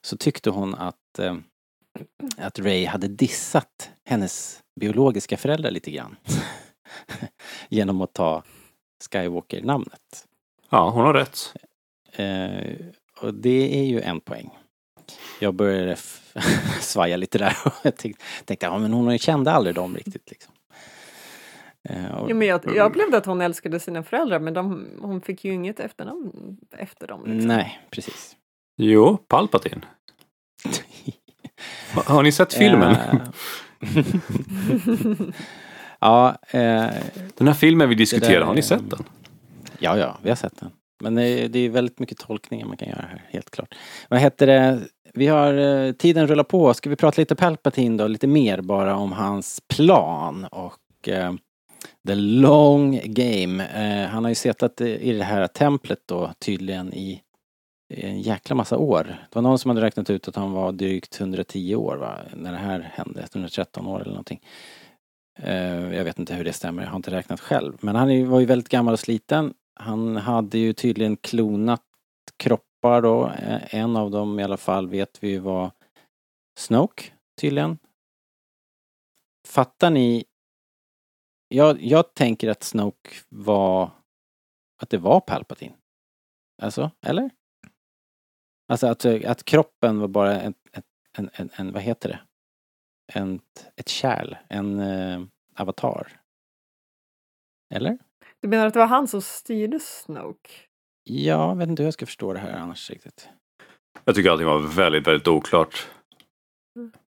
så 0.00 0.16
tyckte 0.16 0.50
hon 0.50 0.74
att, 0.74 1.18
eh, 1.18 1.36
att 2.36 2.58
Ray 2.58 2.84
hade 2.86 3.08
dissat 3.08 3.90
hennes 4.04 4.62
biologiska 4.80 5.36
föräldrar 5.36 5.70
lite 5.70 5.90
grann. 5.90 6.16
Genom 7.68 8.00
att 8.00 8.12
ta 8.12 8.42
Skywalker-namnet. 9.10 10.26
Ja, 10.70 10.90
hon 10.90 11.04
har 11.04 11.14
rätt. 11.14 11.54
Eh, 12.12 12.76
och 13.20 13.34
det 13.34 13.78
är 13.80 13.84
ju 13.84 14.00
en 14.00 14.20
poäng. 14.20 14.50
Jag 15.40 15.54
började 15.54 15.96
svaja 16.80 17.16
lite 17.16 17.38
där 17.38 17.56
och 17.64 17.72
jag 17.82 17.96
tänkte, 17.96 18.24
tänkte 18.44 18.66
ja 18.66 18.78
men 18.78 18.92
hon 18.92 19.18
kände 19.18 19.50
aldrig 19.50 19.74
dem 19.74 19.96
riktigt 19.96 20.30
liksom. 20.30 20.54
Eh, 21.88 22.14
och, 22.14 22.30
Jo, 22.30 22.36
men 22.36 22.48
jag, 22.48 22.60
jag 22.76 22.90
upplevde 22.90 23.16
att 23.16 23.26
hon 23.26 23.40
älskade 23.40 23.80
sina 23.80 24.02
föräldrar 24.02 24.38
men 24.38 24.54
de, 24.54 24.88
hon 25.00 25.20
fick 25.20 25.44
ju 25.44 25.52
inget 25.52 25.80
efternamn 25.80 26.56
efter 26.78 27.06
dem. 27.06 27.24
Liksom. 27.26 27.48
Nej, 27.48 27.80
precis. 27.90 28.36
Jo, 28.76 29.16
Palpatine. 29.16 29.84
Ha- 31.94 32.02
Har 32.14 32.22
ni 32.22 32.32
sett 32.32 32.54
filmen? 32.54 32.90
Eh, 32.90 33.16
ja, 36.00 36.36
eh, 36.50 36.86
Den 37.36 37.46
här 37.46 37.54
filmen 37.54 37.88
vi 37.88 37.94
diskuterar, 37.94 38.40
där 38.40 38.46
har 38.46 38.54
ni 38.54 38.62
sett 38.62 38.90
den? 38.90 39.04
ja, 39.78 39.98
ja, 39.98 40.18
vi 40.22 40.28
har 40.28 40.36
sett 40.36 40.60
den. 40.60 40.70
Men 41.02 41.14
det, 41.14 41.48
det 41.48 41.58
är 41.58 41.68
väldigt 41.68 41.98
mycket 41.98 42.18
tolkningar 42.18 42.66
man 42.66 42.76
kan 42.76 42.88
göra 42.88 43.06
här, 43.10 43.22
helt 43.30 43.50
klart. 43.50 43.74
Vad 44.08 44.20
heter 44.20 44.46
det? 44.46 44.80
Vi 45.14 45.26
har, 45.26 45.54
eh, 45.54 45.92
tiden 45.92 46.26
rullar 46.26 46.44
på. 46.44 46.74
Ska 46.74 46.90
vi 46.90 46.96
prata 46.96 47.20
lite 47.22 47.34
Palpatine 47.36 47.96
då? 47.96 48.06
Lite 48.06 48.26
mer 48.26 48.60
bara 48.60 48.96
om 48.96 49.12
hans 49.12 49.60
plan 49.68 50.44
och 50.44 51.08
eh, 51.08 51.32
the 52.08 52.14
long 52.14 53.00
game. 53.04 53.64
Eh, 53.74 54.08
han 54.10 54.24
har 54.24 54.28
ju 54.28 54.34
suttit 54.34 54.80
i 54.80 55.12
det 55.12 55.24
här 55.24 55.46
templet 55.46 55.98
då 56.08 56.32
tydligen 56.44 56.94
i 56.94 57.20
en 57.88 58.20
jäkla 58.20 58.56
massa 58.56 58.78
år. 58.78 59.04
Det 59.04 59.34
var 59.34 59.42
någon 59.42 59.58
som 59.58 59.68
hade 59.68 59.80
räknat 59.82 60.10
ut 60.10 60.28
att 60.28 60.36
han 60.36 60.52
var 60.52 60.72
drygt 60.72 61.20
110 61.20 61.74
år 61.74 61.96
va? 61.96 62.18
när 62.34 62.52
det 62.52 62.58
här 62.58 62.80
hände, 62.80 63.22
113 63.22 63.86
år 63.86 64.00
eller 64.00 64.10
någonting. 64.10 64.40
Eh, 65.38 65.94
jag 65.94 66.04
vet 66.04 66.18
inte 66.18 66.34
hur 66.34 66.44
det 66.44 66.52
stämmer, 66.52 66.82
jag 66.82 66.90
har 66.90 66.96
inte 66.96 67.10
räknat 67.10 67.40
själv. 67.40 67.78
Men 67.80 67.96
han 67.96 68.28
var 68.28 68.40
ju 68.40 68.46
väldigt 68.46 68.68
gammal 68.68 68.92
och 68.92 69.00
sliten. 69.00 69.54
Han 69.74 70.16
hade 70.16 70.58
ju 70.58 70.72
tydligen 70.72 71.16
klonat 71.16 71.82
kroppar 72.36 73.02
då. 73.02 73.26
Eh, 73.26 73.74
en 73.74 73.96
av 73.96 74.10
dem 74.10 74.40
i 74.40 74.44
alla 74.44 74.56
fall 74.56 74.88
vet 74.88 75.22
vi 75.22 75.38
var 75.38 75.70
Snoke, 76.58 77.02
tydligen. 77.40 77.78
Fattar 79.48 79.90
ni? 79.90 80.24
Jag, 81.48 81.82
jag 81.82 82.14
tänker 82.14 82.48
att 82.48 82.62
Snoke 82.62 83.10
var... 83.28 83.90
Att 84.82 84.90
det 84.90 84.98
var 84.98 85.20
Palpatine. 85.20 85.74
Alltså, 86.62 86.90
eller? 87.06 87.30
Alltså 88.68 88.86
att, 88.86 89.04
att 89.04 89.44
kroppen 89.44 89.98
var 89.98 90.08
bara 90.08 90.40
en, 90.40 90.54
en, 91.18 91.30
en, 91.32 91.50
en 91.56 91.72
vad 91.72 91.82
heter 91.82 92.08
det? 92.08 92.20
En, 93.12 93.40
ett 93.76 93.88
kärl, 93.88 94.36
en 94.48 94.80
eh, 94.80 95.22
avatar. 95.56 96.08
Eller? 97.74 97.98
Du 98.40 98.48
menar 98.48 98.66
att 98.66 98.72
det 98.72 98.78
var 98.78 98.86
han 98.86 99.08
som 99.08 99.22
styrde 99.22 99.80
Snoke? 99.80 100.50
Ja, 101.04 101.48
jag 101.48 101.56
vet 101.56 101.68
inte 101.68 101.82
hur 101.82 101.86
jag 101.86 101.94
ska 101.94 102.06
förstå 102.06 102.32
det 102.32 102.38
här 102.38 102.52
annars 102.52 102.90
riktigt. 102.90 103.28
Jag 104.04 104.14
tycker 104.14 104.30
allting 104.30 104.46
var 104.46 104.58
väldigt, 104.58 105.06
väldigt 105.06 105.28
oklart. 105.28 105.88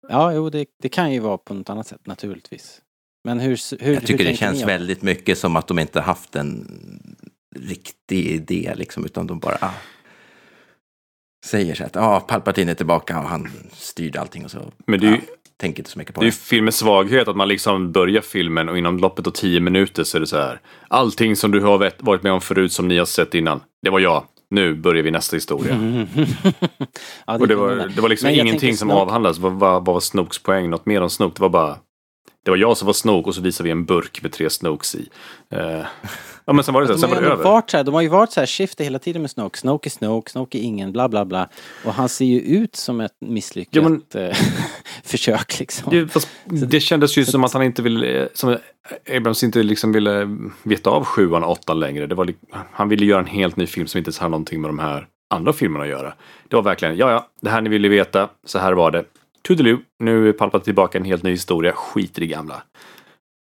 Ja, 0.09 0.33
jo, 0.33 0.49
det, 0.49 0.65
det 0.81 0.89
kan 0.89 1.13
ju 1.13 1.19
vara 1.19 1.37
på 1.37 1.53
något 1.53 1.69
annat 1.69 1.87
sätt 1.87 2.07
naturligtvis. 2.07 2.81
Men 3.23 3.39
hur, 3.39 3.83
hur 3.83 3.93
Jag 3.93 4.05
tycker 4.05 4.23
hur 4.23 4.31
det 4.31 4.37
känns 4.37 4.63
väldigt 4.63 5.01
mycket 5.01 5.37
som 5.37 5.55
att 5.55 5.67
de 5.67 5.79
inte 5.79 6.01
haft 6.01 6.35
en 6.35 6.67
riktig 7.55 8.25
idé 8.25 8.73
liksom, 8.75 9.05
utan 9.05 9.27
de 9.27 9.39
bara 9.39 9.57
ah, 9.61 9.73
säger 11.45 11.75
så 11.75 11.84
att 11.84 11.97
ah, 11.97 12.19
Palpatine 12.19 12.71
är 12.71 12.75
tillbaka 12.75 13.19
och 13.19 13.25
han 13.25 13.49
styrde 13.71 14.21
allting 14.21 14.45
och 14.45 14.51
så. 14.51 14.60
Men 14.88 14.99
det 14.99 15.08
är 15.08 15.12
ju, 15.12 15.15
ja, 15.15 15.21
tänker 15.58 15.79
inte 15.79 15.91
så 15.91 15.99
mycket 15.99 16.15
på 16.15 16.21
det 16.21 16.23
är 16.23 16.27
ju 16.27 16.31
det. 16.31 16.38
filmens 16.38 16.77
svaghet 16.77 17.27
att 17.27 17.36
man 17.36 17.47
liksom 17.47 17.91
börjar 17.91 18.21
filmen 18.21 18.69
och 18.69 18.77
inom 18.77 18.97
loppet 18.97 19.27
av 19.27 19.31
tio 19.31 19.60
minuter 19.60 20.03
så 20.03 20.17
är 20.17 20.21
det 20.21 20.27
så 20.27 20.38
här. 20.38 20.60
Allting 20.88 21.36
som 21.36 21.51
du 21.51 21.62
har 21.62 21.91
varit 21.99 22.23
med 22.23 22.31
om 22.31 22.41
förut 22.41 22.73
som 22.73 22.88
ni 22.88 22.97
har 22.97 23.05
sett 23.05 23.34
innan, 23.34 23.62
det 23.81 23.89
var 23.89 23.99
jag. 23.99 24.23
Nu 24.49 24.73
börjar 24.75 25.03
vi 25.03 25.12
nästa 25.12 25.36
historia. 25.36 25.75
ja, 27.27 27.38
Och 27.38 27.47
det 27.47 27.55
var, 27.55 27.91
det 27.95 28.01
var 28.01 28.10
liksom 28.10 28.29
ingenting 28.29 28.77
som 28.77 28.91
avhandlades. 28.91 29.38
Vad, 29.38 29.51
vad, 29.51 29.86
vad 29.86 29.93
var 29.93 29.99
Snokes 29.99 30.43
poäng? 30.43 30.69
Något 30.69 30.86
mer 30.86 31.01
om 31.01 31.10
Snoke? 31.10 31.34
Det 31.36 31.41
var 31.41 31.49
bara... 31.49 31.77
Det 32.45 32.51
var 32.51 32.58
jag 32.58 32.77
som 32.77 32.86
var 32.86 32.93
Snoke 32.93 33.27
och 33.29 33.36
så 33.36 33.41
visade 33.41 33.63
vi 33.67 33.71
en 33.71 33.86
burk 33.86 34.21
med 34.21 34.31
tre 34.31 34.49
Snokes 34.49 34.95
i. 34.95 35.10
Eh, 35.49 35.60
ja 36.45 36.53
men 36.53 36.63
sen 36.63 36.73
var 36.73 36.81
det 36.81 36.88
så, 36.88 36.93
De 36.93 36.99
sen 36.99 37.10
har, 37.10 37.15
var 37.15 37.21
det 37.23 37.27
över. 37.34 37.43
varit 37.43 37.69
så 37.69 37.77
här, 37.77 37.84
de 37.84 37.93
har 37.93 38.01
ju 38.01 38.08
varit 38.08 38.31
så 38.31 38.39
här 38.39 38.47
skifte 38.47 38.84
hela 38.84 38.99
tiden 38.99 39.21
med 39.21 39.31
Snoke. 39.31 39.60
Snoke 39.60 39.88
är 39.88 39.91
Snoke, 39.91 40.31
Snoke 40.31 40.58
är 40.58 40.62
ingen, 40.62 40.91
bla 40.91 41.10
bla 41.10 41.25
bla. 41.25 41.49
Och 41.86 41.93
han 41.93 42.10
ser 42.10 42.25
ju 42.25 42.39
ut 42.39 42.75
som 42.75 43.01
ett 43.01 43.12
misslyckat 43.21 43.75
Ja, 43.75 43.81
men- 43.81 44.01
eh, 44.29 44.36
försök 45.03 45.60
liksom. 45.60 45.89
Det, 45.91 46.08
fast 46.08 46.29
det 46.45 46.79
kändes 46.79 47.17
ju 47.17 47.25
som 47.25 47.43
att 47.43 47.53
han 47.53 47.63
inte 47.63 47.81
ville, 47.81 48.29
som 48.34 48.58
Abrams 49.17 49.43
inte 49.43 49.63
liksom 49.63 49.91
ville 49.91 50.38
veta 50.63 50.89
av 50.89 51.03
sjuan 51.05 51.43
och 51.43 51.51
åttan 51.51 51.79
längre. 51.79 52.08
Det 52.08 52.15
var, 52.15 52.34
han 52.71 52.89
ville 52.89 53.05
göra 53.05 53.19
en 53.19 53.25
helt 53.27 53.55
ny 53.55 53.67
film 53.67 53.88
som 53.88 53.97
inte 53.97 54.08
ens 54.08 54.19
har 54.19 54.29
någonting 54.29 54.62
med 54.62 54.69
de 54.69 54.79
här 54.79 55.08
andra 55.29 55.53
filmerna 55.53 55.84
att 55.84 55.89
göra. 55.89 56.13
Det 56.49 56.55
var 56.55 56.63
verkligen, 56.63 56.97
ja 56.97 57.12
ja, 57.12 57.27
det 57.41 57.49
här 57.49 57.62
ni 57.62 57.69
ville 57.69 57.89
veta, 57.89 58.29
så 58.45 58.60
här 58.60 58.73
var 58.73 58.91
det. 58.91 59.03
Toodaloo, 59.47 59.77
nu 59.99 60.29
är 60.29 60.34
Palpatine 60.34 60.63
tillbaka 60.63 60.97
en 60.97 61.05
helt 61.05 61.23
ny 61.23 61.31
historia, 61.31 61.71
skit 61.73 62.17
i 62.17 62.21
det 62.21 62.27
gamla. 62.27 62.63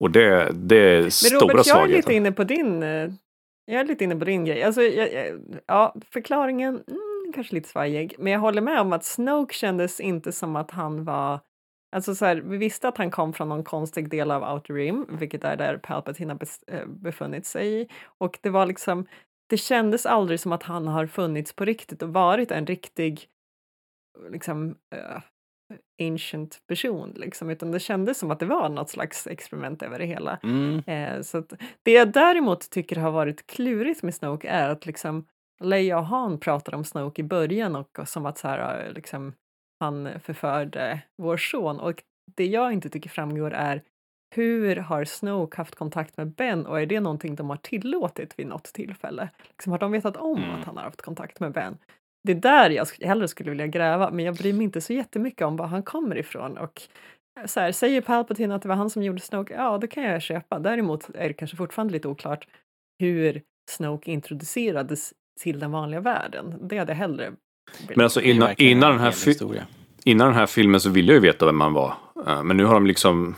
Och 0.01 0.11
det, 0.11 0.51
det 0.55 0.77
är 0.77 1.03
Men 1.03 1.11
stora 1.11 1.41
Robert, 1.41 1.51
jag 1.55 1.59
är 1.59 1.63
svagheten. 1.63 1.97
lite 1.97 2.15
inne 2.15 2.33
på 2.33 2.45
din... 2.45 2.83
eh, 2.83 3.11
Jag 3.67 3.81
är 3.81 3.85
lite 3.85 4.05
inne 4.05 4.17
på 4.17 4.25
din 4.25 4.45
grej. 4.45 4.63
Alltså, 4.63 4.83
jag, 4.83 5.13
jag, 5.13 5.41
ja, 5.67 5.95
förklaringen 6.13 6.69
mm, 6.89 7.33
kanske 7.35 7.55
lite 7.55 7.69
svajig, 7.69 8.15
men 8.19 8.33
jag 8.33 8.41
håller 8.41 8.63
med 8.63 8.81
om 8.81 8.93
att 8.93 9.05
Snoke 9.05 9.55
kändes 9.55 10.01
inte 10.01 10.33
som 10.33 10.57
att 10.57 10.71
han 10.71 11.05
var... 11.05 11.41
Alltså 11.97 12.15
så 12.15 12.25
här, 12.25 12.37
vi 12.37 12.57
visste 12.57 12.89
att 12.89 12.99
han 12.99 13.11
kom 13.11 13.33
från 13.33 13.49
någon 13.49 13.65
konstig 13.65 14.11
del 14.11 14.31
av 14.31 14.55
Outer 14.55 14.75
Rim, 14.75 15.07
vilket 15.11 15.45
är 15.45 15.57
där 15.57 15.77
Palpatine 15.79 16.33
har 16.33 16.39
eh, 16.75 16.87
befunnit 16.87 17.47
sig 17.47 17.81
i. 17.81 17.89
Och 18.19 18.39
det 18.43 18.51
var 18.51 18.67
liksom... 18.67 19.07
Det 19.51 19.57
kändes 19.57 20.07
aldrig 20.07 20.41
som 20.41 20.53
att 20.53 20.63
han 20.63 20.89
har 20.89 21.07
funnits 21.07 21.53
på 21.53 21.65
riktigt 21.65 22.03
och 22.03 22.13
varit 22.13 22.51
en 22.51 22.67
riktig 22.67 23.27
liksom 24.31 24.75
eh, 24.95 25.23
ancient 26.03 26.59
person 26.69 27.13
liksom, 27.17 27.51
utan 27.51 27.71
det 27.71 27.81
kändes 27.81 28.19
som 28.19 28.31
att 28.31 28.39
det 28.39 28.47
var 28.47 28.69
något 28.69 28.91
slags 28.91 29.27
experiment 29.27 29.83
över 29.83 29.99
det 29.99 30.07
hela. 30.07 30.39
Mm. 30.43 30.83
Eh, 30.87 31.21
så 31.23 31.39
att 31.39 31.53
det 31.83 31.93
jag 31.93 32.13
däremot 32.13 32.71
tycker 32.71 32.97
har 32.97 33.11
varit 33.11 33.47
klurigt 33.47 34.03
med 34.03 34.15
Snoke 34.15 34.49
är 34.49 34.69
att 34.69 34.87
liksom 34.87 35.27
Leia 35.61 35.99
och 35.99 36.07
Han 36.07 36.39
pratar 36.41 36.75
om 36.75 36.85
Snoke 36.85 37.23
i 37.23 37.25
början 37.25 37.77
och, 37.77 37.99
och 37.99 38.09
som 38.09 38.27
att 38.27 38.39
så 38.39 38.49
här, 38.49 38.87
eh, 38.87 38.93
liksom, 38.93 39.33
han 39.81 40.09
förförde 40.21 41.03
vår 41.23 41.37
son 41.37 41.81
och 41.81 42.03
det 42.37 42.47
jag 42.47 42.73
inte 42.73 42.89
tycker 42.91 43.11
framgår 43.11 43.51
är 43.51 43.83
hur 44.35 44.77
har 44.77 45.05
Snoke 45.05 45.57
haft 45.57 45.75
kontakt 45.75 46.17
med 46.17 46.35
Ben 46.35 46.67
och 46.67 46.81
är 46.81 46.87
det 46.87 47.01
någonting 47.01 47.35
de 47.35 47.51
har 47.51 47.57
tillåtit 47.57 48.39
vid 48.39 48.47
något 48.47 48.65
tillfälle? 48.65 49.29
Liksom, 49.49 49.73
har 49.73 49.79
de 49.79 49.93
vetat 49.93 50.17
om 50.17 50.39
Mm. 50.45 50.51
att 50.61 50.67
han 50.67 50.77
har 50.77 50.85
haft 50.85 51.03
kontakt 51.03 51.41
med 51.41 51.53
Ben? 51.53 51.79
Det 52.25 52.33
är 52.33 52.37
där 52.37 52.71
jag 52.71 52.87
hellre 53.01 53.29
skulle 53.29 53.51
vilja 53.51 53.67
gräva, 53.67 54.11
men 54.11 54.25
jag 54.25 54.35
bryr 54.35 54.53
mig 54.53 54.65
inte 54.65 54.81
så 54.81 54.93
jättemycket 54.93 55.47
om 55.47 55.57
var 55.57 55.67
han 55.67 55.83
kommer 55.83 56.19
ifrån. 56.19 56.59
Och 56.59 56.83
så 57.47 57.61
här, 57.61 57.73
säger 57.73 58.01
Palpatine 58.01 58.55
att 58.55 58.63
det 58.63 58.69
var 58.69 58.77
han 58.77 58.91
som 58.91 59.03
gjorde 59.03 59.21
Snoke, 59.21 59.55
ja 59.55 59.79
det 59.79 59.87
kan 59.87 60.03
jag 60.03 60.23
köpa. 60.23 60.59
Däremot 60.59 61.09
är 61.15 61.29
det 61.29 61.35
kanske 61.35 61.57
fortfarande 61.57 61.93
lite 61.93 62.09
oklart 62.09 62.47
hur 62.99 63.43
Snoke 63.71 64.11
introducerades 64.11 65.13
till 65.41 65.59
den 65.59 65.71
vanliga 65.71 66.01
världen. 66.01 66.69
Det 66.69 66.79
hade 66.79 66.93
jag 66.93 66.97
hellre 66.97 67.33
Men 67.89 68.01
alltså 68.01 68.21
innan, 68.21 68.55
innan, 68.59 68.91
en 68.91 68.97
den 68.97 69.05
här 69.05 69.67
innan 70.05 70.27
den 70.27 70.37
här 70.37 70.47
filmen 70.47 70.81
så 70.81 70.91
ville 70.91 71.13
jag 71.13 71.25
ju 71.25 71.29
veta 71.29 71.47
vem 71.47 71.61
han 71.61 71.73
var. 71.73 71.95
Eh, 72.27 72.43
Men 72.43 72.57
nu 72.57 72.65
har 72.65 72.75
de 72.75 72.87
liksom 72.87 73.35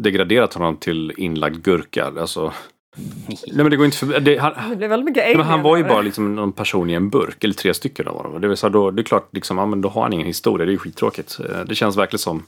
degraderat 0.00 0.54
honom 0.54 0.76
till 0.76 1.12
inlagd 1.16 1.64
gurka. 1.64 2.04
Alltså, 2.06 2.52
nej 2.96 3.38
men 3.56 3.70
det 3.70 3.76
går 3.76 3.86
inte 3.86 3.96
för... 3.98 4.20
Det, 4.20 4.38
han, 4.38 4.70
Det 4.70 4.76
blev 4.76 4.90
väldigt 4.90 5.04
mycket 5.04 5.22
Ja, 5.22 5.28
men 5.28 5.36
alien 5.40 5.50
han 5.50 5.62
var 5.62 5.76
ju 5.76 5.84
bara 5.84 6.00
liksom 6.02 6.34
någon 6.34 6.52
person 6.52 6.90
i 6.90 6.92
en 6.94 7.10
burk, 7.10 7.44
eller 7.44 7.54
tre 7.54 7.74
stycken 7.74 8.08
av 8.08 8.22
dem. 8.22 8.40
Det, 8.40 8.48
vill 8.48 8.56
säga 8.56 8.70
då, 8.70 8.90
det 8.90 9.02
är 9.02 9.04
klart, 9.04 9.28
liksom, 9.32 9.58
ja, 9.58 9.66
men 9.66 9.80
då 9.80 9.88
har 9.88 10.02
han 10.02 10.12
ingen 10.12 10.26
historia. 10.26 10.64
Det 10.66 10.70
är 10.70 10.72
ju 10.72 10.78
skittråkigt. 10.78 11.38
Eh, 11.50 11.60
Det 11.64 11.74
känns 11.74 11.96
verkligen 11.96 12.18
som 12.18 12.46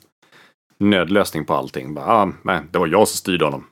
nödlösning 0.78 1.44
på 1.44 1.54
allting. 1.54 1.94
Bara, 1.94 2.06
ah, 2.06 2.32
nej, 2.42 2.60
det 2.70 2.78
var 2.78 2.86
jag 2.86 3.08
som 3.08 3.16
styrde 3.16 3.44
honom. 3.44 3.66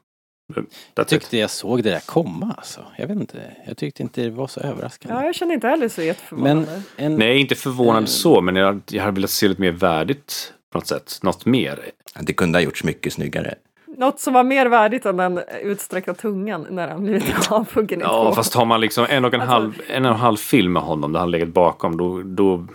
That's 0.55 0.65
Jag 0.95 1.03
it. 1.05 1.09
tyckte 1.09 1.37
jag 1.39 1.51
såg 1.51 1.83
det 1.83 1.91
där 1.91 2.01
komma 2.07 2.55
alltså. 2.59 2.81
Jag 2.99 3.07
vet 3.09 3.21
inte, 3.21 3.39
jag 3.67 3.77
tyckte 3.77 4.03
inte 4.03 4.21
det 4.23 4.31
var 4.31 4.47
så 4.47 4.61
överraskande. 4.61 5.17
Ja, 5.17 5.25
jag 5.25 5.35
känner 5.35 5.55
inte 5.55 5.67
heller 5.69 5.89
så 5.89 6.15
en, 6.97 7.17
Nej, 7.17 7.39
inte 7.41 7.55
förvånad 7.55 8.03
Eh. 8.03 8.07
så, 8.07 8.41
men 8.41 8.57
jag, 8.57 8.81
jag 8.91 9.03
hade 9.03 9.15
velat 9.15 9.31
se 9.31 9.49
lite 9.49 9.61
mer 9.61 9.71
värdigt 9.73 10.53
på 10.73 10.79
något 10.79 10.87
sätt. 10.87 11.19
Något 11.23 11.47
mer. 11.47 11.81
Det 12.21 12.33
kunde 12.33 12.59
ha 12.59 12.63
gjorts 12.63 12.85
mycket 12.85 13.13
snyggare. 13.13 13.55
Något 13.99 14.21
som 14.21 14.35
var 14.35 14.45
mer 14.45 14.67
värdigt 14.67 15.07
än 15.07 15.17
den 15.17 15.41
utsträckta 15.63 16.15
tungan 16.15 16.67
när 16.71 16.89
han 16.89 17.03
blivit 17.03 17.47
avhuggen 17.53 18.01
i 18.01 18.03
Ja, 18.05 18.25
två. 18.25 18.35
fast 18.35 18.55
har 18.55 18.65
man 18.65 18.81
liksom 18.81 19.07
en 19.11 19.25
och 19.25 19.35
en, 19.35 19.41
Alltså- 19.41 19.53
halv, 19.55 19.81
en 19.89 20.05
och 20.05 20.11
en 20.11 20.17
halv 20.17 20.37
film 20.37 20.73
med 20.73 20.83
honom 20.83 21.13
där 21.13 21.21
han 21.21 21.31
legat 21.31 21.49
bakom, 21.49 21.97
då, 21.97 22.23
då, 22.23 22.67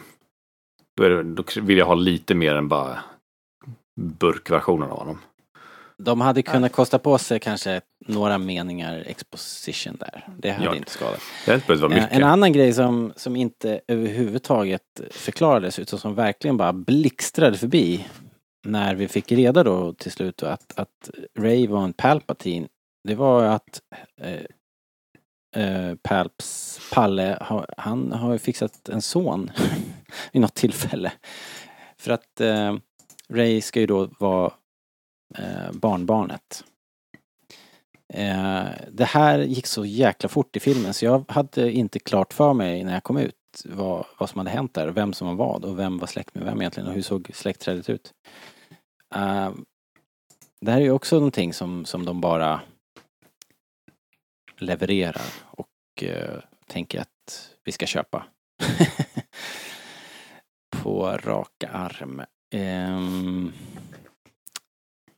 då, 0.97 1.03
är 1.03 1.09
det, 1.09 1.23
då 1.23 1.43
vill 1.61 1.77
jag 1.77 1.85
ha 1.85 1.95
lite 1.95 2.35
mer 2.35 2.55
än 2.55 2.67
bara 2.67 2.99
burkversionen 4.01 4.91
av 4.91 4.97
honom. 4.99 5.19
de 5.97 6.21
hade 6.21 6.41
kunnat 6.41 6.71
kosta 6.71 6.99
på 6.99 7.17
sig 7.17 7.39
kanske 7.39 7.81
några 8.07 8.37
meningar 8.37 9.03
exposition 9.07 9.97
där. 9.99 10.27
Det 10.37 10.51
hade 10.51 10.65
Ja. 10.65 10.75
inte 10.75 10.91
skadat. 10.91 11.19
Det 11.45 11.51
hade 11.51 11.55
inte 11.55 11.67
behövt 11.67 11.81
vara 11.81 11.93
Eh, 11.93 12.01
mycket. 12.01 12.17
En 12.17 12.23
annan 12.23 12.53
grej 12.53 12.73
som, 12.73 13.13
som 13.15 13.35
inte 13.35 13.81
överhuvudtaget 13.87 14.81
förklarades 15.11 15.79
utan 15.79 15.99
som 15.99 16.15
verkligen 16.15 16.57
bara 16.57 16.73
blixtrade 16.73 17.57
förbi 17.57 18.05
när 18.63 18.95
vi 18.95 19.07
fick 19.07 19.31
reda 19.31 19.63
då 19.63 19.93
till 19.93 20.11
slut 20.11 20.37
då 20.37 20.45
att, 20.45 20.79
att 20.79 21.09
Ray 21.39 21.67
var 21.67 21.83
en 21.83 21.93
Palpatine. 21.93 22.67
Det 23.03 23.15
var 23.15 23.43
att 23.43 23.81
eh, 24.21 24.45
eh, 25.63 25.95
Palps 25.95 26.79
Palle, 26.93 27.37
han 27.77 28.11
har 28.11 28.31
ju 28.31 28.39
fixat 28.39 28.89
en 28.89 29.01
son 29.01 29.51
vid 30.31 30.41
något 30.41 30.53
tillfälle. 30.53 31.11
För 31.97 32.11
att 32.11 32.41
eh, 32.41 32.75
Ray 33.29 33.61
ska 33.61 33.79
ju 33.79 33.85
då 33.85 34.09
vara 34.19 34.53
eh, 35.37 35.71
barnbarnet. 35.71 36.63
Eh, 38.13 38.63
det 38.91 39.05
här 39.05 39.39
gick 39.39 39.67
så 39.67 39.85
jäkla 39.85 40.29
fort 40.29 40.55
i 40.55 40.59
filmen 40.59 40.93
så 40.93 41.05
jag 41.05 41.23
hade 41.27 41.71
inte 41.71 41.99
klart 41.99 42.33
för 42.33 42.53
mig 42.53 42.83
när 42.83 42.93
jag 42.93 43.03
kom 43.03 43.17
ut 43.17 43.35
vad, 43.65 44.05
vad 44.19 44.29
som 44.29 44.37
hade 44.39 44.49
hänt 44.49 44.73
där, 44.73 44.87
vem 44.87 45.13
som 45.13 45.27
var 45.27 45.35
vad 45.35 45.65
och 45.65 45.79
vem 45.79 45.97
var 45.97 46.07
släkt 46.07 46.35
med 46.35 46.45
vem 46.45 46.61
egentligen 46.61 46.89
och 46.89 46.95
hur 46.95 47.01
såg 47.01 47.31
släktträdet 47.33 47.89
ut. 47.89 48.13
Ehm, 49.15 49.65
det 50.61 50.71
här 50.71 50.77
är 50.77 50.85
ju 50.85 50.91
också 50.91 51.15
någonting 51.15 51.53
som, 51.53 51.85
som 51.85 52.05
de 52.05 52.21
bara 52.21 52.61
levererar 54.57 55.25
och 55.41 55.67
uh, 56.03 56.39
tänker 56.67 57.01
att 57.01 57.49
vi 57.63 57.71
ska 57.71 57.85
köpa. 57.85 58.25
På 60.83 61.17
rak 61.23 61.63
arm. 61.71 62.21
Um, 62.55 63.53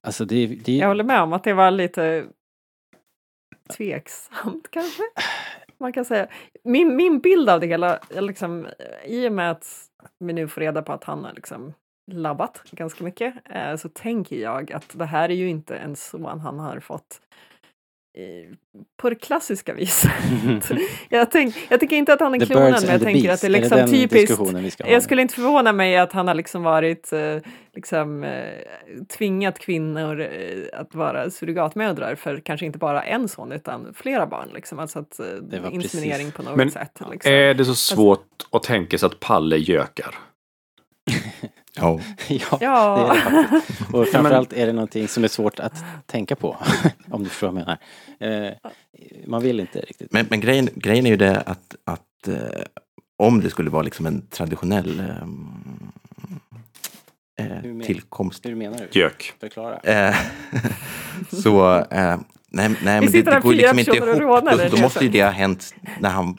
alltså 0.01 0.25
det, 0.25 0.47
det 0.47 0.77
Jag 0.77 0.87
håller 0.87 1.03
med 1.03 1.21
om 1.21 1.33
att 1.33 1.43
det 1.43 1.53
var 1.53 1.71
lite 1.71 2.25
tveksamt 3.77 4.71
kanske. 4.71 5.03
man 5.77 5.93
kan 5.93 6.05
säga. 6.05 6.27
Min, 6.63 6.95
min 6.95 7.19
bild 7.19 7.49
av 7.49 7.59
det 7.59 7.67
hela, 7.67 7.99
liksom, 8.09 8.67
i 9.05 9.27
och 9.27 9.33
med 9.33 9.51
att 9.51 9.89
vi 10.19 10.33
nu 10.33 10.47
får 10.47 10.61
reda 10.61 10.81
på 10.81 10.93
att 10.93 11.03
han 11.03 11.23
har 11.23 11.33
liksom 11.33 11.73
labbat 12.11 12.61
ganska 12.71 13.03
mycket, 13.03 13.33
eh, 13.49 13.75
så 13.75 13.89
tänker 13.89 14.35
jag 14.35 14.71
att 14.71 14.89
det 14.99 15.05
här 15.05 15.29
är 15.29 15.35
ju 15.35 15.49
inte 15.49 15.75
en 15.75 15.95
son 15.95 16.39
han 16.39 16.59
har 16.59 16.79
fått 16.79 17.21
eh, 18.17 18.55
på 18.97 19.09
det 19.09 19.15
klassiska 19.15 19.73
viset. 19.73 20.11
jag, 21.09 21.31
tänk, 21.31 21.55
jag 21.69 21.79
tycker 21.79 21.95
inte 21.95 22.13
att 22.13 22.19
han 22.19 22.35
är 22.35 22.39
The 22.39 22.45
birds 22.45 22.81
men 22.83 22.91
jag 22.91 23.01
tänker 23.01 23.31
att 23.31 23.41
det 23.41 23.47
är 23.47 23.49
Är 23.49 23.53
liksom 23.53 23.85
typiskt. 23.87 24.11
diskussionen 24.13 24.63
vi 24.63 24.71
ska 24.71 24.83
ha 24.83 24.91
Jag 24.91 25.03
skulle 25.03 25.21
inte 25.21 25.33
förvåna 25.33 25.71
mig 25.73 25.97
att 25.97 26.11
han 26.11 26.27
har 26.27 26.35
liksom 26.35 26.63
varit 26.63 27.13
eh, 27.13 27.37
liksom, 27.75 28.23
eh, 28.23 28.53
tvingat 29.17 29.59
kvinnor 29.59 30.29
att 30.73 30.95
vara 30.95 31.29
surrogatmödrar 31.29 32.15
för 32.15 32.39
kanske 32.39 32.65
inte 32.65 32.77
bara 32.79 33.03
en 33.03 33.27
son 33.29 33.51
utan 33.51 33.93
flera 33.93 34.27
barn. 34.27 34.49
Liksom. 34.53 34.79
Alltså 34.79 34.99
att, 34.99 35.19
Det 35.41 35.59
var 35.59 35.69
inseminering 35.69 36.17
precis- 36.31 36.33
på 36.33 36.43
något 36.43 36.55
Men 36.55 36.71
sätt. 36.71 37.01
Liksom. 37.11 37.31
Är 37.31 37.53
det 37.53 37.65
så 37.65 37.75
svårt 37.75 38.27
att 38.51 38.63
tänka 38.63 38.97
sig 38.97 39.07
att 39.07 39.19
Palle 39.19 39.57
gökar? 39.57 40.15
Ja. 41.77 41.99
ja, 42.27 42.57
Ja. 42.61 43.13
det 43.13 43.19
är 43.19 43.31
det 43.43 43.47
faktiskt. 43.47 43.93
Och 43.93 44.07
framförallt 44.11 44.53
är 44.53 44.65
det 44.67 44.73
någonting 44.73 45.07
som 45.07 45.23
är 45.23 45.27
svårt 45.27 45.59
att 45.59 45.83
tänka 46.05 46.35
på. 46.35 46.57
om 47.11 47.23
du 47.23 47.29
förstår 47.29 47.51
vad 47.51 47.61
jag 47.61 47.77
menar. 48.19 48.47
Eh, 48.47 48.53
man 49.27 49.41
vill 49.43 49.59
inte 49.59 49.79
riktigt. 49.79 50.11
Men, 50.11 50.25
men 50.29 50.39
grejen, 50.39 50.69
grejen 50.75 51.05
är 51.05 51.09
ju 51.09 51.17
det 51.17 51.41
att, 51.41 51.75
att 51.83 52.27
eh, 52.27 52.35
om 53.17 53.41
det 53.41 53.49
skulle 53.49 53.69
vara 53.69 53.83
liksom 53.83 54.05
en 54.05 54.27
traditionell 54.27 54.99
ehm, 54.99 55.47
eh, 57.39 57.45
Hur 57.45 57.73
men- 57.73 57.85
tillkomst. 57.87 58.45
Hur 58.45 58.55
menar 58.55 58.77
du? 58.91 58.99
Gök. 58.99 59.33
Förklara. 59.39 59.79
Eh, 59.79 60.15
så, 61.31 61.75
eh, 61.77 62.17
nej, 62.49 62.69
nej 62.83 63.01
men 63.01 63.11
det, 63.11 63.21
det 63.21 63.39
går 63.39 63.53
liksom 63.53 63.79
inte 63.79 63.91
ihop. 63.91 64.45
Då, 64.45 64.67
då 64.71 64.81
måste 64.81 65.03
ju 65.05 65.09
det 65.11 65.23
ha 65.23 65.29
hänt 65.31 65.75
när 65.99 66.09
han 66.09 66.37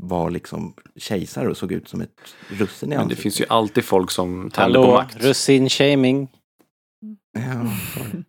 var 0.00 0.30
liksom 0.30 0.74
kejsare 0.96 1.48
och 1.48 1.56
såg 1.56 1.72
ut 1.72 1.88
som 1.88 2.00
ett 2.00 2.20
russin 2.48 2.88
i 2.88 2.90
Men 2.90 2.98
det 2.98 3.02
ansiktet. 3.02 3.22
finns 3.22 3.40
ju 3.40 3.44
alltid 3.48 3.84
folk 3.84 4.10
som 4.10 4.50
tänder 4.50 4.80
på 4.80 4.86
Hallå, 4.86 4.94
makt. 4.94 5.16
russin-shaming. 5.24 6.28
Ja, 7.32 7.66
sorry. 7.94 8.22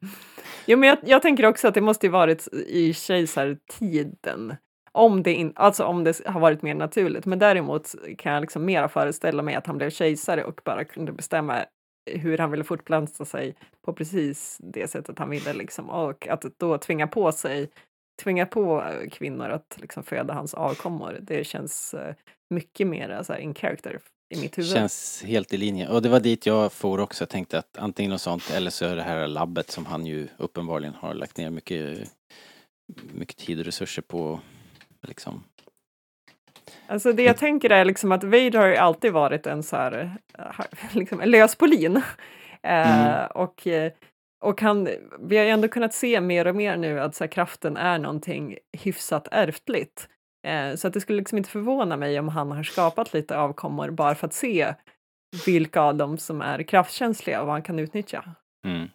Jo, 0.65 0.77
men 0.77 0.89
jag, 0.89 0.97
jag 1.05 1.21
tänker 1.21 1.45
också 1.45 1.67
att 1.67 1.73
det 1.73 1.81
måste 1.81 2.05
ju 2.05 2.11
varit 2.11 2.47
i 2.67 2.93
kejsartiden. 2.93 4.55
Om 4.91 5.23
det, 5.23 5.33
in, 5.33 5.53
alltså 5.55 5.83
om 5.83 6.03
det 6.03 6.21
har 6.25 6.39
varit 6.39 6.61
mer 6.61 6.75
naturligt. 6.75 7.25
Men 7.25 7.39
däremot 7.39 7.95
kan 8.17 8.33
jag 8.33 8.41
liksom 8.41 8.65
mera 8.65 8.89
föreställa 8.89 9.43
mig 9.43 9.55
att 9.55 9.67
han 9.67 9.77
blev 9.77 9.89
kejsare 9.89 10.43
och 10.43 10.61
bara 10.65 10.83
kunde 10.83 11.11
bestämma 11.11 11.65
hur 12.11 12.37
han 12.37 12.51
ville 12.51 12.63
fortplanta 12.63 13.25
sig 13.25 13.55
på 13.85 13.93
precis 13.93 14.57
det 14.59 14.87
sättet 14.91 15.19
han 15.19 15.29
ville. 15.29 15.53
Liksom. 15.53 15.89
Och 15.89 16.27
att 16.27 16.45
då 16.59 16.77
tvinga 16.77 17.07
på 17.07 17.31
sig 17.31 17.69
tvinga 18.19 18.45
på 18.45 18.81
eh, 18.83 19.09
kvinnor 19.09 19.49
att 19.49 19.77
liksom 19.81 20.03
föda 20.03 20.33
hans 20.33 20.53
avkommor. 20.53 21.17
Det 21.21 21.43
känns 21.43 21.93
eh, 21.93 22.15
mycket 22.49 22.87
mer 22.87 23.23
så 23.23 23.33
här, 23.33 23.39
in 23.39 23.53
character 23.53 23.99
i 24.35 24.41
mitt 24.41 24.57
huvud. 24.57 24.71
Känns 24.71 25.23
helt 25.23 25.53
i 25.53 25.57
linje. 25.57 25.89
Och 25.89 26.01
det 26.01 26.09
var 26.09 26.19
dit 26.19 26.45
jag 26.45 26.73
for 26.73 26.99
också. 26.99 27.21
Jag 27.21 27.29
tänkte 27.29 27.59
att 27.59 27.77
antingen 27.77 28.11
något 28.11 28.21
sånt 28.21 28.51
eller 28.51 28.71
så 28.71 28.85
är 28.85 28.95
det 28.95 29.03
här 29.03 29.27
labbet 29.27 29.71
som 29.71 29.85
han 29.85 30.05
ju 30.05 30.27
uppenbarligen 30.37 30.93
har 30.93 31.13
lagt 31.13 31.37
ner 31.37 31.49
mycket, 31.49 32.11
mycket 33.13 33.37
tid 33.37 33.59
och 33.59 33.65
resurser 33.65 34.01
på. 34.01 34.39
Liksom. 35.07 35.43
Alltså 36.87 37.13
det 37.13 37.23
jag 37.23 37.37
tänker 37.37 37.69
är 37.69 37.85
liksom 37.85 38.11
att 38.11 38.23
Vader 38.23 38.57
har 38.57 38.67
ju 38.67 38.75
alltid 38.75 39.13
varit 39.13 39.47
en 39.47 39.63
så 39.63 39.75
här, 39.75 40.17
eh, 40.39 40.65
liksom 40.93 41.21
en 41.21 41.31
löspolin. 41.31 41.95
Eh, 41.95 42.01
Mm. 42.61 43.27
och, 43.35 43.67
eh, 43.67 43.91
och 44.39 44.61
han, 44.61 44.89
vi 45.19 45.37
har 45.37 45.43
ju 45.43 45.49
ändå 45.49 45.67
kunnat 45.67 45.93
se 45.93 46.21
mer 46.21 46.47
och 46.47 46.55
mer 46.55 46.77
nu 46.77 46.99
att 46.99 47.15
så 47.15 47.23
här, 47.23 47.31
kraften 47.31 47.77
är 47.77 47.99
någonting 47.99 48.57
hyfsat 48.71 49.27
ärftligt. 49.31 50.09
Eh, 50.47 50.75
så 50.75 50.87
att 50.87 50.93
det 50.93 51.01
skulle 51.01 51.17
liksom 51.19 51.37
inte 51.37 51.49
förvåna 51.49 51.97
mig 51.97 52.19
om 52.19 52.27
han 52.27 52.51
har 52.51 52.63
skapat 52.63 53.13
lite 53.13 53.37
avkommor 53.37 53.89
bara 53.89 54.15
för 54.15 54.27
att 54.27 54.33
se 54.33 54.73
vilka 55.45 55.81
av 55.81 55.95
dem 55.95 56.17
som 56.17 56.41
är 56.41 56.63
kraftkänsliga 56.63 57.41
och 57.41 57.47
vad 57.47 57.55
han 57.55 57.63
kan 57.63 57.79
utnyttja. 57.79 58.35
Mm. 58.65 58.89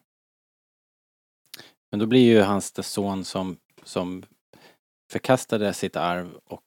Men 1.90 1.98
då 2.00 2.06
blir 2.06 2.24
ju 2.24 2.40
hans 2.40 2.92
son 2.92 3.24
som, 3.24 3.56
som 3.82 4.22
förkastade 5.12 5.72
sitt 5.72 5.96
arv 5.96 6.34
och 6.44 6.62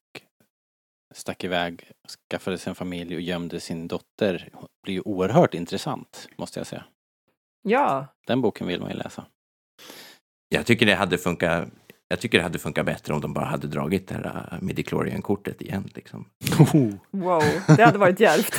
stack 1.14 1.44
iväg, 1.44 1.92
skaffade 2.30 2.58
sig 2.58 2.72
en 2.72 2.76
familj 2.76 3.16
och 3.16 3.22
gömde 3.22 3.60
sin 3.60 3.88
dotter. 3.88 4.50
blir 4.84 4.94
ju 4.94 5.02
oerhört 5.02 5.54
intressant, 5.54 6.30
måste 6.38 6.60
jag 6.60 6.68
säga. 6.68 6.84
Ja, 7.70 8.08
Den 8.28 8.42
boken 8.42 8.68
vill 8.68 8.80
man 8.82 8.90
ju 8.90 8.96
läsa. 8.96 9.26
Jag 10.50 10.66
tycker 10.66 10.86
det 10.86 10.96
hade 10.96 11.18
funkat 11.18 11.70
jag 12.10 12.20
tycker 12.20 12.38
det 12.38 12.44
hade 12.44 12.60
funkat 12.60 12.86
bättre 12.86 13.14
om 13.14 13.22
de 13.22 13.34
bara 13.34 13.46
hade 13.46 13.68
dragit 13.68 14.08
det 14.08 14.14
här 14.16 14.50
uh, 14.54 14.62
midichlorian-kortet 14.62 15.62
igen. 15.62 15.90
Liksom. 15.96 16.26
wow, 17.12 17.44
det 17.78 17.84
hade 17.84 17.98
varit 17.98 18.20
djärvt. 18.20 18.56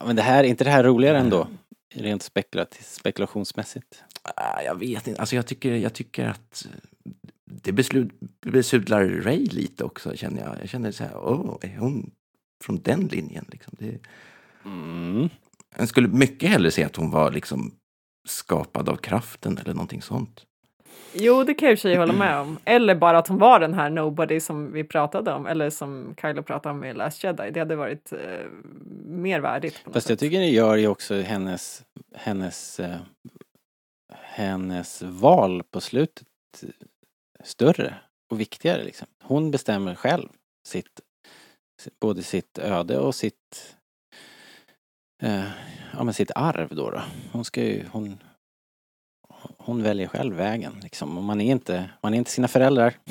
Men 0.04 0.16
det 0.16 0.22
här, 0.22 0.44
är 0.44 0.48
inte 0.48 0.64
det 0.64 0.70
här 0.70 0.84
roligare 0.84 1.18
ändå? 1.18 1.48
Rent 1.94 2.22
spekulat, 2.22 2.78
spekulationsmässigt. 2.82 4.04
Ah, 4.22 4.62
Jag 4.62 4.78
vet 4.78 5.06
inte, 5.06 5.20
alltså 5.20 5.36
jag 5.36 5.46
tycker, 5.46 5.72
jag 5.74 5.92
tycker 5.94 6.26
att 6.26 6.66
det 7.44 7.72
beslut, 7.72 8.12
besudlar 8.40 9.04
Ray 9.04 9.46
lite 9.46 9.84
också 9.84 10.16
känner 10.16 10.42
jag. 10.42 10.56
Jag 10.60 10.68
känner 10.68 10.92
så 10.92 11.04
här, 11.04 11.16
åh, 11.16 11.58
är 11.60 11.76
hon 11.78 12.10
från 12.64 12.82
den 12.82 13.06
linjen? 13.06 13.44
Liksom? 13.48 13.72
Det, 13.78 13.98
Mm. 14.64 15.28
Jag 15.78 15.88
skulle 15.88 16.08
mycket 16.08 16.50
hellre 16.50 16.70
se 16.70 16.84
att 16.84 16.96
hon 16.96 17.10
var 17.10 17.30
liksom 17.30 17.74
skapad 18.28 18.88
av 18.88 18.96
kraften 18.96 19.58
eller 19.58 19.74
någonting 19.74 20.02
sånt. 20.02 20.46
Jo, 21.12 21.44
det 21.44 21.54
kan 21.54 21.66
jag 21.66 21.72
i 21.72 21.74
och 21.76 21.78
för 21.78 21.88
sig 21.88 21.96
hålla 21.96 22.12
med 22.12 22.38
om. 22.38 22.58
Eller 22.64 22.94
bara 22.94 23.18
att 23.18 23.28
hon 23.28 23.38
var 23.38 23.60
den 23.60 23.74
här 23.74 23.90
nobody 23.90 24.40
som 24.40 24.72
vi 24.72 24.84
pratade 24.84 25.32
om, 25.32 25.46
eller 25.46 25.70
som 25.70 26.14
Kylo 26.20 26.42
pratade 26.42 26.74
om 26.74 26.84
i 26.84 26.94
Last 26.94 27.24
Jedi. 27.24 27.50
Det 27.50 27.60
hade 27.60 27.76
varit 27.76 28.12
eh, 28.12 28.18
mer 29.04 29.40
värdigt. 29.40 29.84
På 29.84 29.90
något 29.90 29.94
Fast 29.94 30.08
jag 30.08 30.18
sätt. 30.18 30.20
tycker 30.20 30.38
det 30.38 30.46
gör 30.46 30.76
ju 30.76 30.88
också 30.88 31.14
hennes, 31.14 31.82
hennes, 32.14 32.80
eh, 32.80 32.96
hennes 34.12 35.02
val 35.02 35.62
på 35.70 35.80
slutet 35.80 36.26
större 37.44 37.94
och 38.30 38.40
viktigare 38.40 38.84
liksom. 38.84 39.06
Hon 39.22 39.50
bestämmer 39.50 39.94
själv 39.94 40.28
sitt, 40.66 41.00
både 42.00 42.22
sitt 42.22 42.58
öde 42.58 42.98
och 42.98 43.14
sitt, 43.14 43.75
eh, 45.22 45.44
ja 45.92 46.04
men 46.04 46.14
sitt 46.14 46.30
arv 46.34 46.68
då, 46.70 46.90
då. 46.90 47.02
Hon 47.32 47.44
ska 47.44 47.62
ju, 47.62 47.84
hon, 47.92 48.18
hon 49.58 49.82
väljer 49.82 50.08
själv 50.08 50.36
vägen 50.36 50.72
liksom. 50.82 51.18
Och 51.18 51.24
man 51.24 51.40
är 51.40 51.50
inte, 51.50 51.90
man 52.00 52.14
är 52.14 52.18
inte 52.18 52.30
sina 52.30 52.48
föräldrar. 52.48 52.94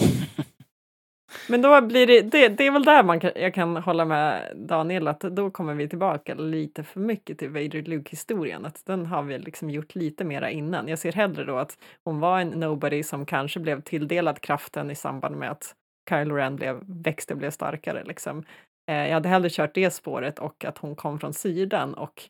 Men 1.49 1.62
då 1.62 1.82
blir 1.82 2.08
det, 2.08 2.22
det, 2.22 2.47
det 2.47 2.68
är 2.68 2.72
väl 2.72 2.84
där 2.84 3.03
man 3.03 3.20
kan, 3.20 3.32
jag 3.36 3.53
kan 3.53 3.78
hålla 3.78 4.06
med 4.06 4.51
Daniel 4.56 5.08
att 5.08 5.20
då 5.20 5.51
kommer 5.51 5.74
vi 5.74 5.89
tillbaka 5.89 6.36
lite 6.36 6.84
för 6.84 6.99
mycket 6.99 7.39
till 7.39 7.49
Vader 7.49 7.82
Luke-historien. 7.82 8.66
Att 8.66 8.86
den 8.86 9.06
har 9.06 9.24
vi 9.24 9.39
liksom 9.39 9.70
gjort 9.70 9.95
lite 9.95 10.24
mera 10.24 10.49
innan. 10.51 10.88
Jag 10.88 10.99
ser 10.99 11.12
hellre 11.12 11.43
då 11.43 11.58
att 11.58 11.78
hon 12.03 12.20
var 12.20 12.39
en 12.39 12.49
nobody 12.49 13.03
som 13.03 13.26
kanske 13.26 13.60
blev 13.60 13.82
tilldelad 13.82 14.41
kraften 14.41 14.91
i 14.91 14.95
samband 14.95 15.36
med 15.36 15.51
att 15.51 15.76
Kylo 16.10 16.36
Ren 16.36 16.56
blev, 16.56 16.80
växte 16.86 17.34
och 17.34 17.39
blev 17.39 17.51
starkare. 17.51 18.03
Liksom. 18.03 18.43
Eh, 18.88 18.95
jag 18.95 19.13
hade 19.13 19.29
hellre 19.29 19.49
kört 19.49 19.73
det 19.75 19.91
spåret 19.91 20.39
och 20.39 20.65
att 20.65 20.77
hon 20.77 20.95
kom 20.95 21.19
från 21.19 21.33
sidan 21.33 21.93
och 21.93 22.29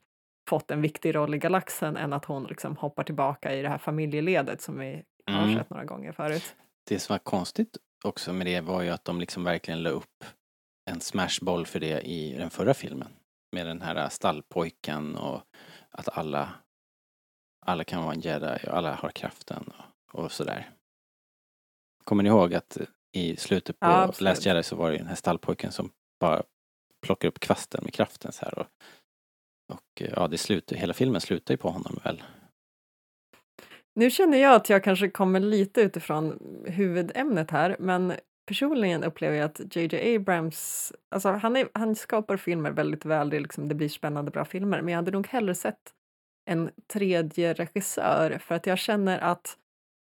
fått 0.49 0.71
en 0.71 0.81
viktig 0.81 1.15
roll 1.15 1.33
i 1.35 1.37
galaxen 1.37 1.97
än 1.97 2.13
att 2.13 2.25
hon 2.25 2.43
liksom 2.43 2.77
hoppar 2.77 3.03
tillbaka 3.03 3.53
i 3.55 3.61
det 3.61 3.69
här 3.69 3.77
familjeledet 3.77 4.61
som 4.61 4.79
vi 4.79 5.03
har 5.25 5.43
Mm. 5.43 5.55
sett 5.57 5.69
några 5.69 5.85
gånger 5.85 6.11
förut. 6.11 6.55
Det 6.89 6.99
som 6.99 7.13
var 7.13 7.19
konstigt 7.19 7.77
också 8.03 8.33
med 8.33 8.47
det 8.47 8.61
var 8.61 8.81
ju 8.81 8.89
att 8.89 9.05
de 9.05 9.19
liksom 9.19 9.43
verkligen 9.43 9.83
la 9.83 9.89
upp 9.89 10.23
en 10.89 11.01
smashboll 11.01 11.65
för 11.65 11.79
det 11.79 12.01
i 12.01 12.37
den 12.37 12.49
förra 12.49 12.73
filmen. 12.73 13.07
Med 13.51 13.67
den 13.67 13.81
här 13.81 14.09
stallpojken 14.09 15.15
och 15.15 15.41
att 15.91 16.17
alla, 16.17 16.49
alla 17.65 17.83
kan 17.83 18.03
vara 18.03 18.13
en 18.13 18.19
jedi 18.21 18.57
och 18.67 18.77
alla 18.77 18.95
har 18.95 19.09
kraften 19.09 19.71
och, 20.11 20.19
och 20.23 20.31
sådär. 20.31 20.69
Kommer 22.03 22.23
ni 22.23 22.29
ihåg 22.29 22.53
att 22.53 22.77
i 23.11 23.37
slutet 23.37 23.79
på 23.79 23.87
Ja, 23.87 24.01
absolut. 24.03 24.21
Last 24.21 24.45
Jedi 24.45 24.63
så 24.63 24.75
var 24.75 24.91
det 24.91 24.97
den 24.97 25.07
här 25.07 25.15
stallpojken 25.15 25.71
som 25.71 25.91
bara 26.26 26.43
plockar 27.05 27.28
upp 27.28 27.39
kvasten 27.39 27.84
med 27.84 27.93
kraften 27.93 28.32
så 28.32 28.45
här 28.45 28.59
och, 28.59 28.67
och 29.73 30.01
eh, 30.01 30.13
ja, 30.15 30.28
det 30.28 30.38
slutar, 30.38 30.76
hela 30.76 30.93
filmen 30.93 31.21
slutar 31.21 31.53
ju 31.53 31.57
på 31.57 31.69
honom 31.69 31.99
väl. 32.03 32.23
Nu 33.95 34.09
känner 34.09 34.38
jag 34.38 34.55
att 34.55 34.69
jag 34.69 34.84
kanske 34.84 35.09
kommer 35.09 35.39
lite 35.39 35.82
utifrån 35.82 36.39
huvudämnet 36.65 37.51
här, 37.51 37.76
men 37.80 38.13
personligen 38.47 39.03
upplever 39.03 39.38
jag 39.38 39.45
att 39.45 39.76
JJ 39.76 40.15
Abrams, 40.15 40.93
alltså 41.15 41.30
han, 41.30 41.55
är, 41.55 41.69
han 41.73 41.95
skapar 41.95 42.38
filmer 42.38 42.71
väldigt 42.71 43.05
väl, 43.05 43.30
det, 43.30 43.39
liksom, 43.39 43.67
det 43.67 43.76
blir 43.76 43.89
spännande 43.89 44.32
bra 44.32 44.45
filmer, 44.45 44.82
men 44.82 44.91
jag 44.91 44.95
hade 44.95 45.11
nog 45.11 45.28
hellre 45.28 45.55
sett 45.55 45.93
en 46.49 46.71
tredje 46.93 47.53
regissör 47.53 48.38
för 48.38 48.55
att 48.55 48.67
jag 48.67 48.78
känner 48.78 49.19
att 49.19 49.57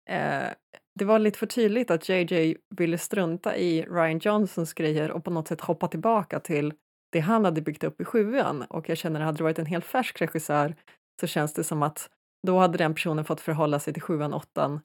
eh, 0.09 0.49
det 0.97 1.05
var 1.05 1.19
lite 1.19 1.39
för 1.39 1.45
tydligt 1.45 1.91
att 1.91 2.09
JJ 2.09 2.55
ville 2.69 2.97
strunta 2.97 3.57
i 3.57 3.81
Ryan 3.81 4.19
Johnsons 4.19 4.73
grejer 4.73 5.11
och 5.11 5.23
på 5.23 5.31
något 5.31 5.47
sätt 5.47 5.61
hoppa 5.61 5.87
tillbaka 5.87 6.39
till 6.39 6.73
det 7.11 7.19
han 7.19 7.45
hade 7.45 7.61
byggt 7.61 7.83
upp 7.83 8.01
i 8.01 8.05
sjuan 8.05 8.61
och 8.61 8.89
jag 8.89 8.97
känner 8.97 9.19
att 9.19 9.25
hade 9.25 9.37
det 9.37 9.43
varit 9.43 9.59
en 9.59 9.65
helt 9.65 9.85
färsk 9.85 10.21
regissör 10.21 10.75
så 11.21 11.27
känns 11.27 11.53
det 11.53 11.63
som 11.63 11.83
att 11.83 12.09
då 12.47 12.59
hade 12.59 12.77
den 12.77 12.93
personen 12.93 13.25
fått 13.25 13.41
förhålla 13.41 13.79
sig 13.79 13.93
till 13.93 14.01
sjuan, 14.01 14.33
åttan 14.33 14.79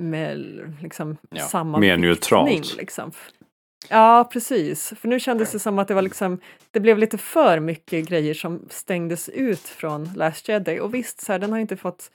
med 0.00 0.38
liksom 0.82 1.16
Ja, 1.30 1.42
samma 1.42 1.78
mer 1.78 1.88
viktning, 1.88 2.08
neutralt. 2.10 2.76
Liksom. 2.76 3.12
Ja, 3.88 4.28
precis. 4.32 4.92
För 4.96 5.08
nu 5.08 5.20
kändes 5.20 5.52
det 5.52 5.58
som 5.58 5.78
att 5.78 5.88
det 5.88 5.94
var 5.94 6.02
liksom, 6.02 6.40
det 6.70 6.80
blev 6.80 6.98
lite 6.98 7.18
för 7.18 7.60
mycket 7.60 8.08
grejer 8.08 8.34
som 8.34 8.66
stängdes 8.70 9.28
ut 9.28 9.60
från 9.60 10.04
Last 10.16 10.48
Jedi. 10.48 10.80
Och 10.80 10.94
visst, 10.94 11.20
så 11.20 11.32
här, 11.32 11.38
den 11.38 11.52
har 11.52 11.58
inte 11.58 11.76
fått 11.76 12.10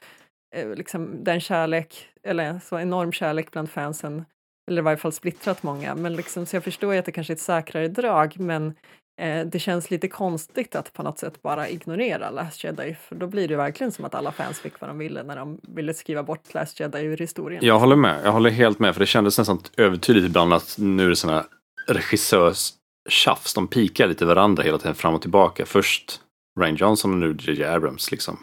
liksom 0.76 1.24
den 1.24 1.42
kärlek, 1.42 2.08
eller 2.24 2.60
så 2.60 2.80
enorm 2.80 3.12
kärlek 3.12 3.52
bland 3.52 3.70
fansen, 3.70 4.26
eller 4.68 4.82
i 4.82 4.84
varje 4.84 4.98
fall 4.98 5.12
splittrat 5.12 5.64
många. 5.64 5.96
Men 5.96 6.16
liksom, 6.16 6.46
så 6.46 6.56
jag 6.56 6.64
förstår 6.64 6.94
ju 6.94 7.00
att 7.00 7.06
det 7.06 7.12
kanske 7.12 7.34
är 7.34 7.36
ett 7.36 7.42
säkrare 7.42 7.88
drag, 7.88 8.40
men 8.40 8.74
eh, 9.22 9.46
det 9.46 9.60
känns 9.60 9.92
lite 9.92 10.08
konstigt 10.08 10.76
att 10.76 10.94
på 10.94 11.04
något 11.04 11.20
sätt 11.20 11.42
bara 11.42 11.70
ignorera 11.70 12.30
Last 12.30 12.64
Jedi, 12.64 12.96
för 13.08 13.16
då 13.16 13.28
blir 13.28 13.48
det 13.48 13.56
verkligen 13.56 13.92
som 13.92 14.06
att 14.06 14.16
alla 14.16 14.32
fans 14.32 14.60
fick 14.60 14.82
vad 14.82 14.90
de 14.90 14.98
ville 14.98 15.24
när 15.24 15.36
de 15.36 15.60
ville 15.68 15.94
skriva 15.94 16.24
bort 16.24 16.54
Last 16.54 16.80
Jedi 16.80 17.00
ur 17.00 17.18
historien. 17.18 17.66
Jag 17.66 17.80
håller 17.80 17.96
med. 17.96 18.20
Jag 18.24 18.32
håller 18.32 18.50
helt 18.50 18.80
med. 18.80 18.94
För 18.94 19.00
det 19.00 19.06
kändes 19.06 19.38
nästan 19.38 19.60
övertydligt 19.78 20.26
ibland 20.26 20.54
att 20.54 20.76
nu 20.80 21.06
är 21.06 21.10
det 21.10 21.16
sådana 21.16 21.46
regissörs 21.88 22.74
tjafs. 23.10 23.54
De 23.54 23.68
pikar 23.68 24.08
lite 24.08 24.26
varandra 24.26 24.64
hela 24.64 24.78
tiden 24.78 24.96
fram 24.96 25.14
och 25.14 25.22
tillbaka. 25.22 25.66
Först 25.66 26.22
Ryan 26.60 26.76
Johnson 26.76 27.12
och 27.12 27.18
nu 27.18 27.38
J.J. 27.40 27.64
Abrams. 27.64 28.12
Liksom. 28.12 28.38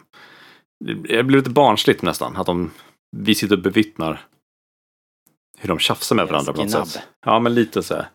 Det 0.85 1.23
blir 1.23 1.37
lite 1.37 1.49
barnsligt 1.49 2.01
nästan. 2.01 2.37
Att 2.37 2.45
de, 2.45 2.71
vi 3.17 3.35
sitter 3.35 3.55
och 3.55 3.61
bevittnar 3.61 4.21
hur 5.59 5.67
de 5.69 5.79
tjafsar 5.79 6.15
med 6.15 6.27
varandra 6.27 6.53
på 6.53 6.61
något 6.63 6.87
sätt. 6.87 7.03
Ja, 7.25 7.39
men 7.39 7.53
lite 7.53 7.83
så 7.83 7.95
här. 7.95 8.05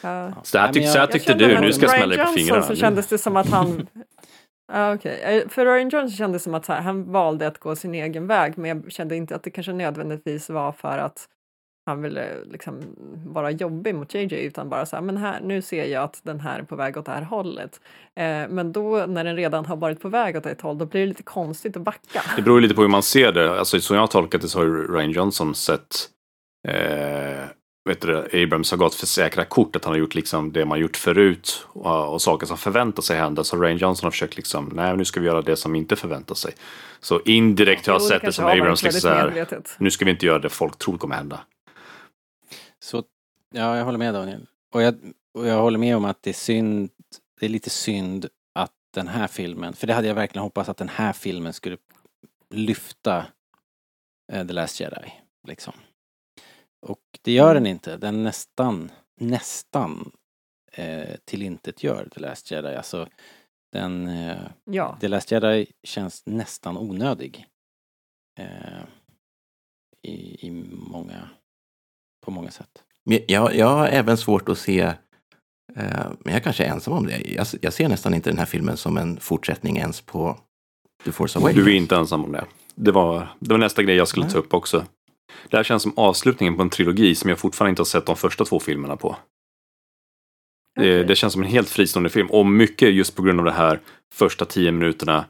Ja. 0.00 0.32
Så 0.42 0.58
här, 0.58 0.72
tyck, 0.72 0.82
jag- 0.82 0.90
så 0.92 0.98
här 0.98 1.02
jag 1.06 1.12
tyckte 1.12 1.34
du, 1.34 1.60
nu 1.60 1.72
ska 1.72 1.82
jag 1.82 1.90
smälla 1.90 2.16
dig 2.16 2.26
på 2.26 2.32
fingrarna. 2.32 2.62
så 2.62 2.74
kändes 2.76 3.06
det 3.06 3.18
som 3.18 3.36
att 3.36 3.48
han... 3.48 3.86
Ja, 4.72 4.94
okej. 4.94 5.20
Eh, 5.22 5.48
För 5.48 5.66
Ryan 5.66 5.88
Johnson 5.88 6.10
kändes 6.16 6.42
det 6.42 6.44
som 6.44 6.54
att 6.54 6.64
så 6.64 6.72
här, 6.72 6.80
han 6.80 7.12
valde 7.12 7.46
att 7.46 7.58
gå 7.58 7.76
sin 7.76 7.94
egen 7.94 8.26
väg 8.26 8.58
men 8.58 8.68
jag 8.82 8.92
kände 8.92 9.16
inte 9.16 9.36
att 9.36 9.42
det 9.42 9.50
kanske 9.50 9.72
nödvändigtvis 9.72 10.50
var 10.50 10.72
för 10.72 10.98
att 10.98 11.28
han 11.86 12.02
ville 12.02 12.44
liksom 12.44 12.82
vara 13.26 13.50
jobbig 13.50 13.94
mot 13.94 14.14
JJ 14.14 14.34
utan 14.34 14.68
bara 14.68 14.86
så 14.86 14.96
här, 14.96 15.02
men 15.02 15.16
här, 15.16 15.40
nu 15.40 15.62
ser 15.62 15.84
jag 15.84 16.04
att 16.04 16.20
den 16.22 16.40
här 16.40 16.58
är 16.58 16.62
på 16.62 16.76
väg 16.76 16.96
åt 16.96 17.06
det 17.06 17.12
här 17.12 17.22
hållet. 17.22 17.80
Eh, 18.14 18.48
men 18.48 18.72
då 18.72 19.06
när 19.06 19.24
den 19.24 19.36
redan 19.36 19.66
har 19.66 19.76
varit 19.76 20.00
på 20.00 20.08
väg 20.08 20.36
åt 20.36 20.46
ett 20.46 20.60
håll 20.60 20.78
då 20.78 20.86
blir 20.86 21.00
det 21.00 21.06
lite 21.06 21.22
konstigt 21.22 21.76
att 21.76 21.82
backa. 21.82 22.22
Det 22.36 22.42
beror 22.42 22.60
lite 22.60 22.74
på 22.74 22.82
hur 22.82 22.88
man 22.88 23.02
ser 23.02 23.32
det. 23.32 23.58
Alltså, 23.58 23.80
som 23.80 23.96
jag 23.96 24.02
har 24.02 24.06
tolkat 24.06 24.40
det 24.40 24.48
så 24.48 24.58
har 24.58 24.92
Ryan 24.92 25.10
Johnson 25.10 25.54
sett 25.54 26.08
eh, 26.68 27.44
vet 27.88 28.00
du, 28.00 28.42
Abrams 28.42 28.70
har 28.70 28.78
gått 28.78 28.94
för 28.94 29.06
säkra 29.06 29.44
kort, 29.44 29.76
att 29.76 29.84
han 29.84 29.92
har 29.92 29.98
gjort 29.98 30.14
liksom 30.14 30.52
det 30.52 30.64
man 30.64 30.78
gjort 30.78 30.96
förut 30.96 31.66
och, 31.68 32.14
och 32.14 32.22
saker 32.22 32.46
som 32.46 32.56
förväntar 32.56 33.02
sig 33.02 33.16
hända. 33.16 33.44
Så 33.44 33.56
Ryan 33.56 33.76
Johnson 33.76 34.06
har 34.06 34.10
försökt 34.10 34.36
liksom, 34.36 34.72
nej 34.74 34.96
nu 34.96 35.04
ska 35.04 35.20
vi 35.20 35.26
göra 35.26 35.42
det 35.42 35.56
som 35.56 35.74
inte 35.74 35.96
förväntar 35.96 36.34
sig. 36.34 36.52
Så 37.00 37.20
indirekt 37.24 37.86
har 37.86 37.94
jag 37.94 38.02
sett 38.02 38.22
det 38.22 38.32
som 38.32 38.46
Abrams 38.46 38.82
liksom 38.82 39.00
så 39.00 39.08
här, 39.08 39.46
nu 39.78 39.90
ska 39.90 40.04
vi 40.04 40.10
inte 40.10 40.26
göra 40.26 40.38
det 40.38 40.48
folk 40.48 40.78
tror 40.78 40.98
kommer 40.98 41.16
hända. 41.16 41.40
Så, 42.86 43.04
ja, 43.50 43.76
jag 43.76 43.84
håller 43.84 43.98
med 43.98 44.14
Daniel. 44.14 44.46
Och 44.70 44.82
jag, 44.82 44.94
och 45.34 45.46
jag 45.46 45.60
håller 45.60 45.78
med 45.78 45.96
om 45.96 46.04
att 46.04 46.22
det 46.22 46.30
är 46.30 46.34
synd, 46.34 46.90
det 47.40 47.46
är 47.46 47.50
lite 47.50 47.70
synd 47.70 48.26
att 48.52 48.72
den 48.94 49.08
här 49.08 49.26
filmen, 49.26 49.72
för 49.72 49.86
det 49.86 49.94
hade 49.94 50.08
jag 50.08 50.14
verkligen 50.14 50.42
hoppats 50.42 50.68
att 50.68 50.76
den 50.76 50.88
här 50.88 51.12
filmen 51.12 51.52
skulle 51.52 51.76
lyfta 52.50 53.26
eh, 54.32 54.46
The 54.46 54.52
Last 54.52 54.80
Jedi, 54.80 55.12
liksom. 55.48 55.74
Och 56.86 57.00
det 57.22 57.32
gör 57.32 57.54
den 57.54 57.66
inte. 57.66 57.96
Den 57.96 58.22
nästan, 58.22 58.90
nästan 59.20 60.12
eh, 60.72 61.16
tillintetgör 61.24 62.08
The 62.14 62.20
Last 62.20 62.50
Jedi. 62.50 62.74
Alltså, 62.76 63.08
den, 63.72 64.08
eh, 64.08 64.48
Ja, 64.64 64.98
The 65.00 65.08
Last 65.08 65.30
Jedi 65.30 65.66
känns 65.82 66.26
nästan 66.26 66.76
onödig. 66.76 67.46
Eh, 68.38 68.84
i, 70.02 70.46
I 70.46 70.50
många, 70.90 71.28
på 72.26 72.30
många 72.30 72.50
sätt. 72.50 72.68
Jag, 73.26 73.54
jag 73.54 73.66
har 73.66 73.86
även 73.86 74.16
svårt 74.16 74.48
att 74.48 74.58
se, 74.58 74.80
eh, 74.80 74.94
men 76.20 76.34
jag 76.34 76.44
kanske 76.44 76.64
är 76.64 76.70
ensam 76.70 76.92
om 76.94 77.06
det. 77.06 77.22
Jag, 77.34 77.46
jag 77.60 77.72
ser 77.72 77.88
nästan 77.88 78.14
inte 78.14 78.30
den 78.30 78.38
här 78.38 78.46
filmen 78.46 78.76
som 78.76 78.96
en 78.96 79.20
fortsättning 79.20 79.76
ens 79.76 80.00
på 80.00 80.38
The 81.04 81.12
Force 81.12 81.38
Awakens. 81.38 81.64
Du 81.64 81.72
är 81.72 81.76
inte 81.76 81.96
ensam 81.96 82.24
om 82.24 82.32
det. 82.32 82.44
Det 82.74 82.92
var, 82.92 83.28
det 83.38 83.50
var 83.50 83.58
nästa 83.58 83.82
grej 83.82 83.96
jag 83.96 84.08
skulle 84.08 84.30
ta 84.30 84.38
upp 84.38 84.54
också. 84.54 84.84
Det 85.50 85.56
här 85.56 85.64
känns 85.64 85.82
som 85.82 85.92
avslutningen 85.96 86.56
på 86.56 86.62
en 86.62 86.70
trilogi 86.70 87.14
som 87.14 87.30
jag 87.30 87.38
fortfarande 87.38 87.70
inte 87.70 87.80
har 87.80 87.86
sett 87.86 88.06
de 88.06 88.16
första 88.16 88.44
två 88.44 88.60
filmerna 88.60 88.96
på. 88.96 89.16
Det, 90.76 90.82
Okej. 90.82 91.04
det 91.04 91.16
känns 91.16 91.32
som 91.32 91.42
en 91.42 91.48
helt 91.48 91.68
fristående 91.68 92.10
film 92.10 92.30
och 92.30 92.46
mycket 92.46 92.94
just 92.94 93.16
på 93.16 93.22
grund 93.22 93.38
av 93.38 93.44
det 93.44 93.52
här 93.52 93.80
första 94.14 94.44
tio 94.44 94.72
minuterna. 94.72 95.24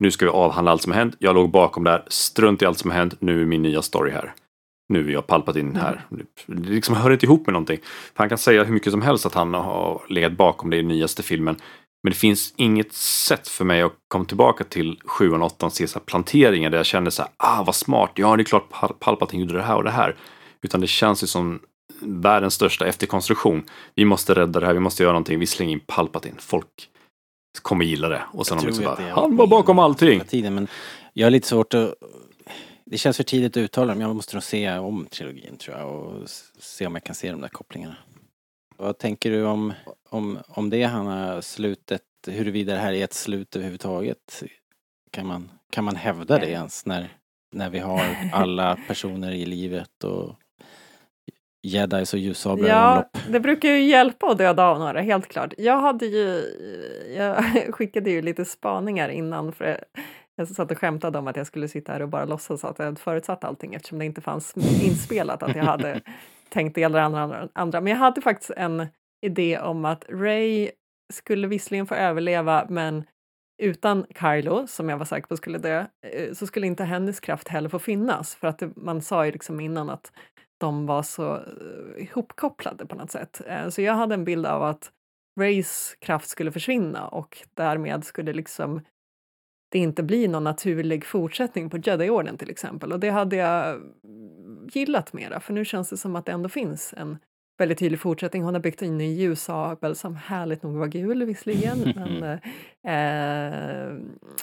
Nu 0.00 0.10
ska 0.10 0.24
vi 0.24 0.30
avhandla 0.30 0.70
allt 0.70 0.82
som 0.82 0.92
har 0.92 0.98
hänt. 0.98 1.16
Jag 1.18 1.34
låg 1.34 1.50
bakom 1.50 1.84
där. 1.84 2.04
Strunt 2.08 2.62
i 2.62 2.66
allt 2.66 2.78
som 2.78 2.90
har 2.90 2.98
hänt. 2.98 3.14
Nu 3.18 3.42
är 3.42 3.46
min 3.46 3.62
nya 3.62 3.82
story 3.82 4.10
här. 4.10 4.34
Nu 4.92 5.08
är 5.08 5.12
jag 5.12 5.26
palpat 5.26 5.56
in 5.56 5.76
här. 5.76 6.06
Det 6.46 6.68
liksom 6.70 6.94
hör 6.94 7.10
inte 7.10 7.26
ihop 7.26 7.46
med 7.46 7.52
någonting. 7.52 7.78
För 7.82 8.18
han 8.22 8.28
kan 8.28 8.38
säga 8.38 8.64
hur 8.64 8.74
mycket 8.74 8.92
som 8.92 9.02
helst 9.02 9.26
att 9.26 9.34
han 9.34 9.54
har 9.54 10.02
legat 10.08 10.32
bakom 10.32 10.70
det 10.70 10.76
i 10.76 10.82
nyaste 10.82 11.22
filmen. 11.22 11.56
Men 12.02 12.12
det 12.12 12.18
finns 12.18 12.54
inget 12.56 12.92
sätt 12.92 13.48
för 13.48 13.64
mig 13.64 13.82
att 13.82 13.92
komma 14.08 14.24
tillbaka 14.24 14.64
till 14.64 15.00
7 15.04 15.32
och 15.32 15.42
8 15.46 15.66
och 15.66 15.72
se 15.72 15.86
så 15.86 16.00
planteringar 16.00 16.70
där 16.70 16.76
jag 16.76 16.86
känner 16.86 17.10
så 17.10 17.22
här, 17.22 17.30
ah 17.36 17.62
vad 17.62 17.74
smart, 17.74 18.10
ja 18.14 18.36
det 18.36 18.42
är 18.42 18.44
klart 18.44 18.70
Pal- 18.70 18.94
Palpatine 18.98 19.40
gjorde 19.42 19.54
det 19.54 19.62
här 19.62 19.76
och 19.76 19.84
det 19.84 19.90
här. 19.90 20.16
Utan 20.62 20.80
det 20.80 20.86
känns 20.86 21.22
ju 21.22 21.26
som 21.26 21.60
världens 22.00 22.54
största 22.54 22.86
efterkonstruktion. 22.86 23.62
Vi 23.94 24.04
måste 24.04 24.34
rädda 24.34 24.60
det 24.60 24.66
här, 24.66 24.74
vi 24.74 24.80
måste 24.80 25.02
göra 25.02 25.12
någonting, 25.12 25.38
vi 25.38 25.46
slänger 25.46 25.72
in 25.72 25.80
Palpatine. 25.86 26.36
Folk 26.38 26.66
kommer 27.62 27.84
gilla 27.84 28.08
det. 28.08 28.22
Och 28.32 28.46
sen 28.46 28.56
Jag 28.56 28.62
har 28.62 28.66
de 28.66 28.66
liksom 28.66 28.84
bara, 28.84 29.14
har 29.14 29.22
han 29.22 29.36
var 29.36 29.46
bakom 29.46 29.78
allting. 29.78 30.20
Tiden, 30.20 30.54
men 30.54 30.68
jag 31.12 31.26
har 31.26 31.30
lite 31.30 31.48
svårt 31.48 31.74
att... 31.74 31.94
Det 32.92 32.98
känns 32.98 33.16
för 33.16 33.24
tidigt 33.24 33.56
att 33.56 33.60
uttala 33.60 33.92
dem. 33.92 34.00
Jag 34.00 34.16
måste 34.16 34.36
nog 34.36 34.42
se 34.42 34.78
om 34.78 35.06
trilogin 35.06 35.56
tror 35.56 35.78
jag 35.78 35.90
och 35.90 36.28
se 36.58 36.86
om 36.86 36.94
jag 36.94 37.04
kan 37.04 37.14
se 37.14 37.30
de 37.30 37.40
där 37.40 37.48
kopplingarna. 37.48 37.96
Vad 38.76 38.98
tänker 38.98 39.30
du 39.30 39.44
om, 39.44 39.72
om, 40.08 40.38
om 40.48 40.70
det, 40.70 40.82
Hanna, 40.82 41.42
slutet, 41.42 42.02
huruvida 42.26 42.72
det 42.72 42.78
här 42.78 42.92
är 42.92 43.04
ett 43.04 43.12
slut 43.12 43.56
överhuvudtaget? 43.56 44.42
Kan 45.10 45.26
man, 45.26 45.50
kan 45.70 45.84
man 45.84 45.96
hävda 45.96 46.38
det 46.38 46.50
ens 46.50 46.86
när, 46.86 47.08
när 47.52 47.70
vi 47.70 47.78
har 47.78 48.16
alla 48.32 48.78
personer 48.88 49.32
i 49.32 49.46
livet 49.46 50.04
och 50.04 50.34
jedis 51.62 52.14
och 52.14 52.20
ljussablar 52.20 52.68
Ja, 52.68 52.90
omlopp? 52.92 53.18
det 53.32 53.40
brukar 53.40 53.68
ju 53.68 53.82
hjälpa 53.82 54.26
att 54.26 54.38
döda 54.38 54.64
av 54.64 54.78
några, 54.78 55.00
helt 55.00 55.28
klart. 55.28 55.54
Jag 55.58 55.80
hade 55.80 56.06
ju, 56.06 56.42
jag 57.16 57.44
skickade 57.74 58.10
ju 58.10 58.22
lite 58.22 58.44
spaningar 58.44 59.08
innan 59.08 59.52
för 59.52 59.84
jag 60.48 60.56
satt 60.56 60.70
och 60.70 60.78
skämtade 60.78 61.18
om 61.18 61.28
att 61.28 61.36
jag 61.36 61.46
skulle 61.46 61.68
sitta 61.68 61.92
här 61.92 62.02
och 62.02 62.08
bara 62.08 62.24
låtsas 62.24 62.64
att 62.64 62.78
jag 62.78 62.84
hade 62.86 63.00
förutsatt 63.00 63.44
allting 63.44 63.74
eftersom 63.74 63.98
det 63.98 64.04
inte 64.04 64.20
fanns 64.20 64.56
inspelat 64.82 65.42
att 65.42 65.56
jag 65.56 65.64
hade 65.64 66.00
tänkt 66.48 66.74
det 66.74 66.82
eller 66.82 66.98
andra, 66.98 67.48
andra. 67.52 67.80
Men 67.80 67.90
jag 67.90 67.98
hade 67.98 68.20
faktiskt 68.20 68.50
en 68.50 68.86
idé 69.26 69.58
om 69.58 69.84
att 69.84 70.04
Ray 70.08 70.70
skulle 71.12 71.46
visserligen 71.46 71.86
få 71.86 71.94
överleva 71.94 72.66
men 72.68 73.04
utan 73.62 74.06
Kylo, 74.20 74.66
som 74.66 74.88
jag 74.88 74.98
var 74.98 75.04
säker 75.04 75.28
på 75.28 75.36
skulle 75.36 75.58
dö, 75.58 75.86
eh, 76.06 76.32
så 76.32 76.46
skulle 76.46 76.66
inte 76.66 76.84
hennes 76.84 77.20
kraft 77.20 77.48
heller 77.48 77.68
få 77.68 77.78
finnas. 77.78 78.34
För 78.34 78.48
att 78.48 78.58
det, 78.58 78.76
man 78.76 79.02
sa 79.02 79.26
ju 79.26 79.32
liksom 79.32 79.60
innan 79.60 79.90
att 79.90 80.12
de 80.60 80.86
var 80.86 81.02
så 81.02 81.36
eh, 81.36 82.02
ihopkopplade 82.02 82.86
på 82.86 82.96
något 82.96 83.10
sätt. 83.10 83.40
Eh, 83.46 83.68
Så 83.68 83.82
jag 83.82 83.94
hade 83.94 84.14
en 84.14 84.24
bild 84.24 84.46
av 84.46 84.62
att 84.62 84.90
Rays 85.40 85.96
kraft 86.00 86.28
skulle 86.28 86.52
försvinna 86.52 87.08
och 87.08 87.38
därmed 87.54 88.04
skulle 88.04 88.32
liksom 88.32 88.80
det 89.72 89.78
inte 89.78 90.02
bli 90.02 90.28
någon 90.28 90.44
naturlig 90.44 91.04
fortsättning 91.04 91.70
på 91.70 91.78
Jedi-orden 91.78 92.36
till 92.36 92.50
exempel. 92.50 92.92
Och 92.92 93.00
det 93.00 93.10
hade 93.10 93.36
jag 93.36 93.80
gillat 94.72 95.12
mera, 95.12 95.40
för 95.40 95.52
nu 95.52 95.64
känns 95.64 95.90
det 95.90 95.96
som 95.96 96.16
att 96.16 96.26
det 96.26 96.32
ändå 96.32 96.48
finns 96.48 96.94
en 96.96 97.18
väldigt 97.58 97.78
tydlig 97.78 98.00
fortsättning. 98.00 98.42
Hon 98.42 98.54
har 98.54 98.60
byggt 98.60 98.82
in 98.82 99.00
en 99.00 99.14
ljussabel 99.14 99.96
som 99.96 100.16
härligt 100.16 100.62
nog 100.62 100.76
var 100.76 100.86
gul 100.86 101.24
visserligen. 101.24 101.78
men, 101.96 102.22
eh, 102.84 103.98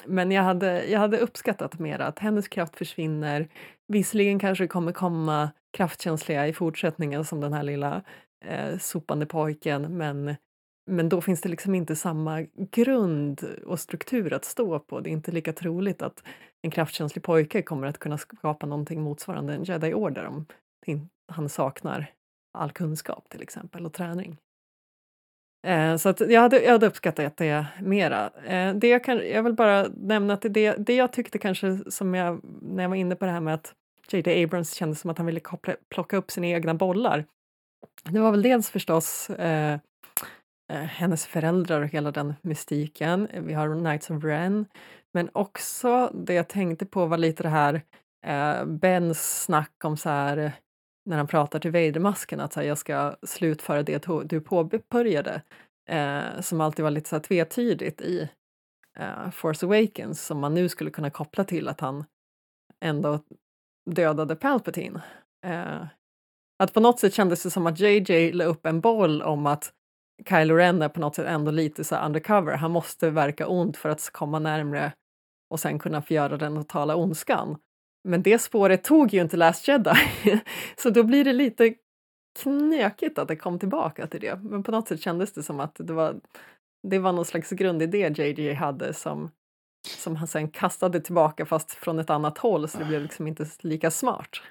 men 0.05 0.31
jag 0.31 0.43
hade, 0.43 0.85
jag 0.85 0.99
hade 0.99 1.17
uppskattat 1.17 1.79
mer 1.79 1.99
att 1.99 2.19
hennes 2.19 2.47
kraft 2.47 2.75
försvinner. 2.75 3.47
Visserligen 3.87 4.39
kanske 4.39 4.63
det 4.63 4.67
kommer 4.67 4.91
komma 4.91 5.49
kraftkänsliga 5.77 6.47
i 6.47 6.53
fortsättningen 6.53 7.25
som 7.25 7.41
den 7.41 7.53
här 7.53 7.63
lilla 7.63 8.01
eh, 8.45 8.77
sopande 8.77 9.25
pojken 9.25 9.97
men, 9.97 10.35
men 10.89 11.09
då 11.09 11.21
finns 11.21 11.41
det 11.41 11.49
liksom 11.49 11.75
inte 11.75 11.95
samma 11.95 12.45
grund 12.71 13.43
och 13.65 13.79
struktur 13.79 14.33
att 14.33 14.45
stå 14.45 14.79
på. 14.79 14.99
Det 14.99 15.09
är 15.09 15.11
inte 15.11 15.31
lika 15.31 15.53
troligt 15.53 16.01
att 16.01 16.23
en 16.61 16.71
kraftkänslig 16.71 17.23
pojke 17.23 17.61
kommer 17.61 17.87
att 17.87 17.97
kunna 17.97 18.17
skapa 18.17 18.65
någonting 18.65 19.01
motsvarande 19.01 19.53
en 19.53 19.63
jedi-order 19.63 20.25
om 20.25 20.45
han 21.27 21.49
saknar 21.49 22.11
all 22.57 22.71
kunskap 22.71 23.29
till 23.29 23.41
exempel 23.41 23.85
och 23.85 23.93
träning. 23.93 24.37
Eh, 25.67 25.97
så 25.97 26.09
att 26.09 26.19
jag, 26.19 26.41
hade, 26.41 26.63
jag 26.63 26.71
hade 26.71 26.87
uppskattat 26.87 27.37
det 27.37 27.65
mera. 27.81 28.29
Eh, 28.45 28.73
det 28.73 28.87
jag, 28.87 29.03
kan, 29.03 29.17
jag 29.29 29.43
vill 29.43 29.53
bara 29.53 29.87
nämna 29.97 30.33
att 30.33 30.41
det, 30.41 30.75
det 30.77 30.95
jag 30.95 31.13
tyckte 31.13 31.37
kanske 31.37 31.91
som 31.91 32.15
jag, 32.15 32.41
när 32.61 32.83
jag 32.83 32.89
var 32.89 32.95
inne 32.95 33.15
på 33.15 33.25
det 33.25 33.31
här 33.31 33.41
med 33.41 33.53
att 33.53 33.73
J.D. 34.11 34.43
Abrams 34.43 34.73
kände 34.73 34.95
som 34.95 35.09
att 35.09 35.17
han 35.17 35.25
ville 35.25 35.39
koppla, 35.39 35.75
plocka 35.89 36.17
upp 36.17 36.31
sina 36.31 36.47
egna 36.47 36.73
bollar. 36.73 37.25
Det 38.03 38.19
var 38.19 38.31
väl 38.31 38.41
dels 38.41 38.69
förstås 38.69 39.29
eh, 39.29 39.79
Eh, 40.69 40.81
hennes 40.81 41.25
föräldrar 41.25 41.81
och 41.81 41.87
hela 41.87 42.11
den 42.11 42.33
mystiken. 42.41 43.27
Vi 43.33 43.53
har 43.53 43.79
Knights 43.79 44.09
of 44.09 44.23
Ren. 44.23 44.65
Men 45.13 45.29
också 45.33 46.11
det 46.13 46.33
jag 46.33 46.47
tänkte 46.47 46.85
på 46.85 47.05
var 47.05 47.17
lite 47.17 47.43
det 47.43 47.49
här 47.49 47.81
eh, 48.25 48.65
Bens 48.65 49.43
snack 49.43 49.83
om 49.83 49.97
så 49.97 50.09
här 50.09 50.51
när 51.05 51.17
han 51.17 51.27
pratar 51.27 51.59
till 51.59 51.71
Vadermasken 51.71 52.39
att 52.39 52.53
så 52.53 52.59
här, 52.59 52.67
jag 52.67 52.77
ska 52.77 53.15
slutföra 53.23 53.83
det 53.83 54.05
du 54.25 54.41
påbörjade. 54.41 55.41
Eh, 55.89 56.41
som 56.41 56.61
alltid 56.61 56.83
var 56.83 56.91
lite 56.91 57.09
så 57.09 57.15
här 57.15 57.23
tvetydigt 57.23 58.01
i 58.01 58.29
eh, 58.99 59.29
Force 59.31 59.65
Awakens 59.65 60.25
som 60.25 60.39
man 60.39 60.53
nu 60.53 60.69
skulle 60.69 60.91
kunna 60.91 61.09
koppla 61.09 61.43
till 61.43 61.67
att 61.67 61.79
han 61.79 62.05
ändå 62.85 63.19
dödade 63.89 64.35
Palpatine. 64.35 65.01
Eh, 65.45 65.85
att 66.63 66.73
på 66.73 66.79
något 66.79 66.99
sätt 66.99 67.13
kändes 67.13 67.43
det 67.43 67.51
som 67.51 67.67
att 67.67 67.79
JJ 67.79 68.31
la 68.31 68.45
upp 68.45 68.65
en 68.65 68.81
boll 68.81 69.21
om 69.21 69.45
att 69.45 69.73
Kylo 70.25 70.55
Ren 70.55 70.81
är 70.81 70.89
på 70.89 70.99
något 70.99 71.15
sätt 71.15 71.25
ändå 71.25 71.51
lite 71.51 71.83
så 71.83 71.95
undercover. 71.95 72.57
Han 72.57 72.71
måste 72.71 73.09
verka 73.09 73.47
ont 73.47 73.77
för 73.77 73.89
att 73.89 74.09
komma 74.09 74.39
närmre 74.39 74.91
och 75.49 75.59
sen 75.59 75.79
kunna 75.79 76.01
få 76.01 76.13
göra 76.13 76.37
den 76.37 76.55
totala 76.55 76.95
ondskan. 76.95 77.57
Men 78.03 78.23
det 78.23 78.39
spåret 78.39 78.83
tog 78.83 79.13
ju 79.13 79.21
inte 79.21 79.37
Last 79.37 79.67
Jedi, 79.67 79.91
så 80.77 80.89
då 80.89 81.03
blir 81.03 81.23
det 81.23 81.33
lite 81.33 81.73
knökigt 82.39 83.17
att 83.17 83.27
det 83.27 83.35
kom 83.35 83.59
tillbaka 83.59 84.07
till 84.07 84.21
det. 84.21 84.39
Men 84.43 84.63
på 84.63 84.71
något 84.71 84.87
sätt 84.87 85.01
kändes 85.01 85.33
det 85.33 85.43
som 85.43 85.59
att 85.59 85.75
det 85.75 85.93
var, 85.93 86.19
det 86.87 86.99
var 86.99 87.13
någon 87.13 87.25
slags 87.25 87.49
grundidé 87.49 88.13
JJ 88.17 88.53
hade 88.53 88.93
som, 88.93 89.31
som 89.97 90.15
han 90.15 90.27
sen 90.27 90.51
kastade 90.51 91.01
tillbaka 91.01 91.45
fast 91.45 91.71
från 91.71 91.99
ett 91.99 92.09
annat 92.09 92.37
håll 92.37 92.67
så 92.67 92.77
det 92.77 92.85
blev 92.85 93.01
liksom 93.01 93.27
inte 93.27 93.45
lika 93.59 93.91
smart. 93.91 94.41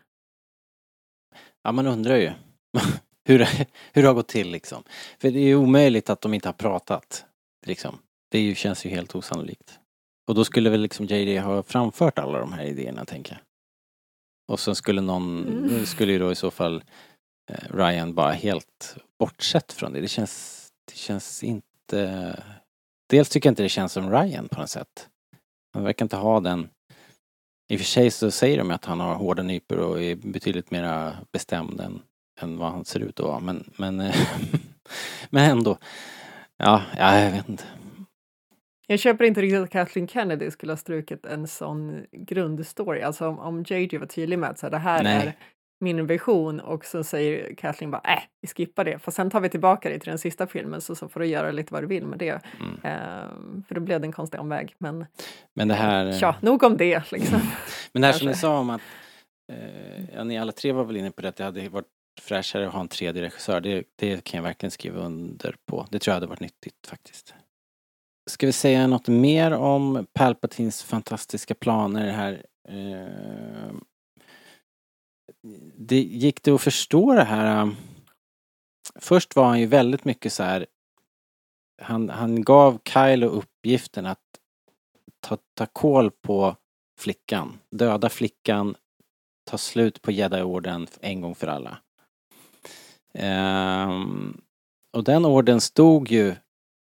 Ja, 1.62 1.73
man 1.73 1.87
undrar 1.87 2.16
ju 2.16 2.33
hur, 3.29 3.39
hur 3.93 4.03
det 4.03 4.09
har 4.09 4.14
gått 4.14 4.29
till 4.29 4.51
liksom. 4.51 4.83
För 5.18 5.31
det 5.31 5.39
är 5.39 5.45
ju 5.45 5.57
omöjligt 5.57 6.11
att 6.11 6.20
de 6.20 6.35
inte 6.35 6.49
har 6.49 6.53
pratat. 6.53 7.24
Liksom. 7.66 7.99
Det 8.31 8.39
ju, 8.41 8.55
känns 8.55 8.87
ju 8.87 8.91
helt 8.91 9.14
osannolikt. 9.14 9.79
Och 10.29 10.35
då 10.35 10.45
skulle 10.45 10.70
väl 10.70 10.81
liksom 10.81 11.07
JD 11.07 11.39
ha 11.39 11.62
framfört 11.62 12.18
alla 12.18 12.39
de 12.39 12.53
här 12.53 12.64
idéerna, 12.64 13.05
tänker 13.05 13.33
jag. 13.33 13.41
Och 14.53 14.61
sen 14.61 14.74
skulle 14.74 15.01
någon, 15.01 15.47
Mm. 15.49 15.87
skulle 15.87 16.12
ju 16.12 16.18
då 16.18 16.33
i 16.33 16.35
så 16.35 16.51
fall 16.51 16.85
eh, 17.51 17.76
Ryan 17.76 18.14
bara 18.14 18.33
helt 18.33 18.97
bortsett 19.18 19.72
från 19.72 19.93
det. 19.93 20.01
Det 20.01 20.09
känns, 20.09 20.66
det 20.87 20.97
känns 20.97 21.45
inte... 21.45 22.43
Dels 23.11 23.29
tycker 23.29 23.49
jag 23.49 23.53
inte 23.53 23.62
det 23.62 23.68
känns 23.68 23.93
som 23.93 24.11
Ryan 24.11 24.49
på 24.49 24.61
något 24.61 24.70
sätt. 24.70 25.09
Han 25.74 25.85
verkar 25.85 26.05
inte 26.05 26.16
ha 26.16 26.41
den... 26.41 26.68
I 27.70 27.76
och 27.76 27.81
för 27.81 27.87
sig 27.87 28.11
så 28.11 28.31
säger 28.31 28.59
de 28.59 28.70
att 28.70 28.85
han 28.85 29.01
har 29.01 29.14
hårda 29.14 29.43
nypor 29.43 29.79
och 29.79 30.03
är 30.03 30.16
betydligt 30.16 30.70
mera 30.70 31.16
bestämd 31.33 31.81
än, 31.81 32.03
än 32.39 32.59
vad 32.59 32.72
han 32.72 32.84
ser 32.84 33.01
ut 33.01 33.20
att 33.20 33.26
vara. 33.26 33.41
Men, 33.41 33.64
men, 33.76 33.97
men 35.30 35.51
ändå. 35.51 35.78
Ja, 36.57 36.82
ja, 36.99 37.20
jag 37.20 37.30
vet 37.30 37.49
inte. 37.49 37.64
Jag 38.86 38.99
köper 38.99 39.24
inte 39.24 39.43
riktigt 39.43 39.61
att 39.61 39.70
Kathleen 39.70 40.09
Kennedy 40.09 40.51
skulle 40.51 40.72
ha 40.72 40.76
strukit 40.76 41.26
en 41.26 41.47
sån 41.47 42.07
grundstory. 42.12 43.03
Alltså 43.03 43.28
om, 43.28 43.39
om 43.39 43.64
JJ 43.66 43.99
var 43.99 44.07
tydlig 44.07 44.39
med 44.39 44.51
att 44.51 44.59
så 44.59 44.66
här, 44.66 44.70
det 44.70 44.78
här 44.78 45.03
Nej. 45.03 45.26
är 45.26 45.32
min 45.80 46.07
vision 46.07 46.61
och 46.61 46.84
så 46.84 47.05
säger 47.05 47.55
Kathleen 47.55 47.91
bara 47.91 48.03
äh, 48.05 48.22
vi 48.41 48.49
skippar 48.49 48.84
det. 48.84 48.99
För 48.99 49.11
sen 49.11 49.30
tar 49.30 49.41
vi 49.41 49.49
tillbaka 49.49 49.89
det 49.89 49.99
till 49.99 50.09
den 50.09 50.18
sista 50.18 50.47
filmen 50.47 50.80
så, 50.80 50.95
så 50.95 51.09
får 51.09 51.20
du 51.20 51.26
göra 51.26 51.51
lite 51.51 51.72
vad 51.72 51.82
du 51.82 51.86
vill 51.86 52.07
med 52.07 52.18
det. 52.18 52.41
Mm. 52.61 52.80
Ehm, 52.82 53.64
för 53.68 53.74
då 53.74 53.80
blev 53.80 54.01
det 54.01 54.07
en 54.07 54.12
konstig 54.12 54.41
omväg. 54.41 54.74
Men 54.78 55.07
Men 55.55 55.68
det 55.68 55.74
här... 55.74 56.07
eh, 56.07 56.18
ja, 56.18 56.36
nog 56.41 56.62
om 56.62 56.76
det 56.76 57.12
liksom. 57.12 57.41
Men 57.93 58.03
det 58.03 58.07
här 58.07 58.12
som 58.12 58.26
ni 58.26 58.32
Kanske. 58.32 58.41
sa 58.41 58.59
om 58.59 58.70
att, 58.70 58.80
eh, 59.53 60.14
ja, 60.14 60.24
ni 60.24 60.39
alla 60.39 60.53
tre 60.53 60.72
var 60.72 60.84
väl 60.84 60.97
inne 60.97 61.11
på 61.11 61.22
det, 61.22 61.28
att 61.28 61.36
det 61.36 61.45
hade 61.45 61.68
varit 61.68 61.86
fräschare 62.21 62.66
att 62.66 62.73
ha 62.73 62.81
en 62.81 62.89
tredje 62.89 63.23
regissör. 63.23 63.61
Det, 63.61 63.85
det 63.97 64.25
kan 64.25 64.39
jag 64.39 64.43
verkligen 64.43 64.71
skriva 64.71 65.01
under 65.01 65.57
på. 65.66 65.87
Det 65.91 65.99
tror 65.99 66.12
jag 66.12 66.16
hade 66.16 66.27
varit 66.27 66.41
nyttigt 66.41 66.87
faktiskt. 66.87 67.35
Ska 68.31 68.47
vi 68.47 68.53
säga 68.53 68.87
något 68.87 69.09
mer 69.09 69.53
om 69.53 70.07
Palpatines 70.12 70.83
fantastiska 70.83 71.55
planer 71.55 72.12
här? 72.12 72.47
Eh, 72.69 73.73
det 75.77 76.01
gick 76.01 76.43
det 76.43 76.51
att 76.51 76.62
förstå 76.62 77.14
det 77.14 77.25
här? 77.25 77.62
Um, 77.62 77.77
först 78.95 79.37
var 79.37 79.45
han 79.45 79.61
ju 79.61 79.66
väldigt 79.66 80.05
mycket 80.05 80.33
så 80.33 80.43
här, 80.43 80.66
han, 81.83 82.09
han 82.09 82.43
gav 82.43 82.79
Kylo 82.85 83.27
uppgiften 83.27 84.07
att 84.07 84.19
ta, 85.21 85.39
ta 85.55 85.66
koll 85.66 86.11
på 86.11 86.57
flickan. 86.99 87.59
Döda 87.71 88.09
flickan, 88.09 88.75
ta 89.51 89.59
slut 89.59 90.03
på 90.03 90.11
Jedi-orden 90.11 90.87
en 91.01 91.21
gång 91.21 91.35
för 91.35 91.47
alla. 91.47 91.79
Ehm, 93.15 94.41
och 94.93 95.05
den 95.05 95.25
orden 95.25 95.61
stod 95.61 96.11
ju 96.11 96.35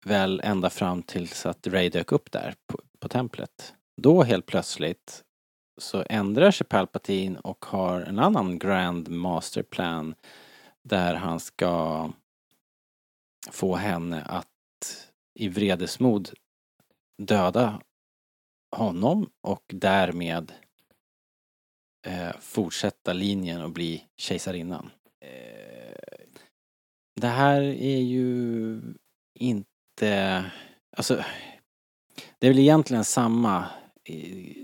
väl 0.04 0.40
ända 0.44 0.70
fram 0.70 1.02
tills 1.02 1.46
att 1.46 1.66
Ray 1.66 1.88
dök 1.88 2.12
upp 2.12 2.32
där 2.32 2.54
på, 2.66 2.78
på 2.98 3.08
templet. 3.08 3.74
Då 3.96 4.22
helt 4.22 4.46
plötsligt 4.46 5.24
så 5.80 6.04
ändrar 6.08 6.50
sig 6.50 6.66
Palpatine 6.66 7.38
och 7.38 7.64
har 7.64 8.00
en 8.00 8.18
annan 8.18 8.58
Grand 8.58 9.08
Master 9.08 9.62
Plan 9.62 10.14
där 10.82 11.14
han 11.14 11.40
ska 11.40 12.10
få 13.50 13.76
henne 13.76 14.22
att 14.22 14.46
i 15.34 15.48
vredesmod 15.48 16.30
döda 17.18 17.82
honom 18.76 19.30
och 19.40 19.64
därmed 19.66 20.52
eh, 22.06 22.32
fortsätta 22.40 23.12
linjen 23.12 23.62
och 23.62 23.70
bli 23.70 24.04
kejsarinnan. 24.16 24.90
Eh, 25.22 25.94
det 27.20 27.28
här 27.28 27.62
är 27.62 28.00
ju 28.00 28.80
inte, 29.34 30.44
alltså 30.96 31.24
det 32.38 32.46
är 32.46 32.50
väl 32.50 32.58
egentligen 32.58 33.04
samma 33.04 33.66
eh, 34.04 34.56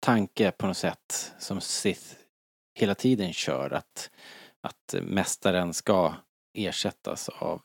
tanke 0.00 0.50
på 0.50 0.66
något 0.66 0.76
sätt 0.76 1.32
som 1.38 1.60
Sith 1.60 2.14
hela 2.74 2.94
tiden 2.94 3.32
kör 3.32 3.70
att, 3.70 4.10
att 4.60 4.94
mästaren 5.02 5.74
ska 5.74 6.14
ersättas 6.54 7.28
av, 7.28 7.62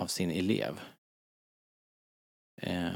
av 0.00 0.06
sin 0.06 0.30
elev. 0.30 0.80
Eh, 2.62 2.90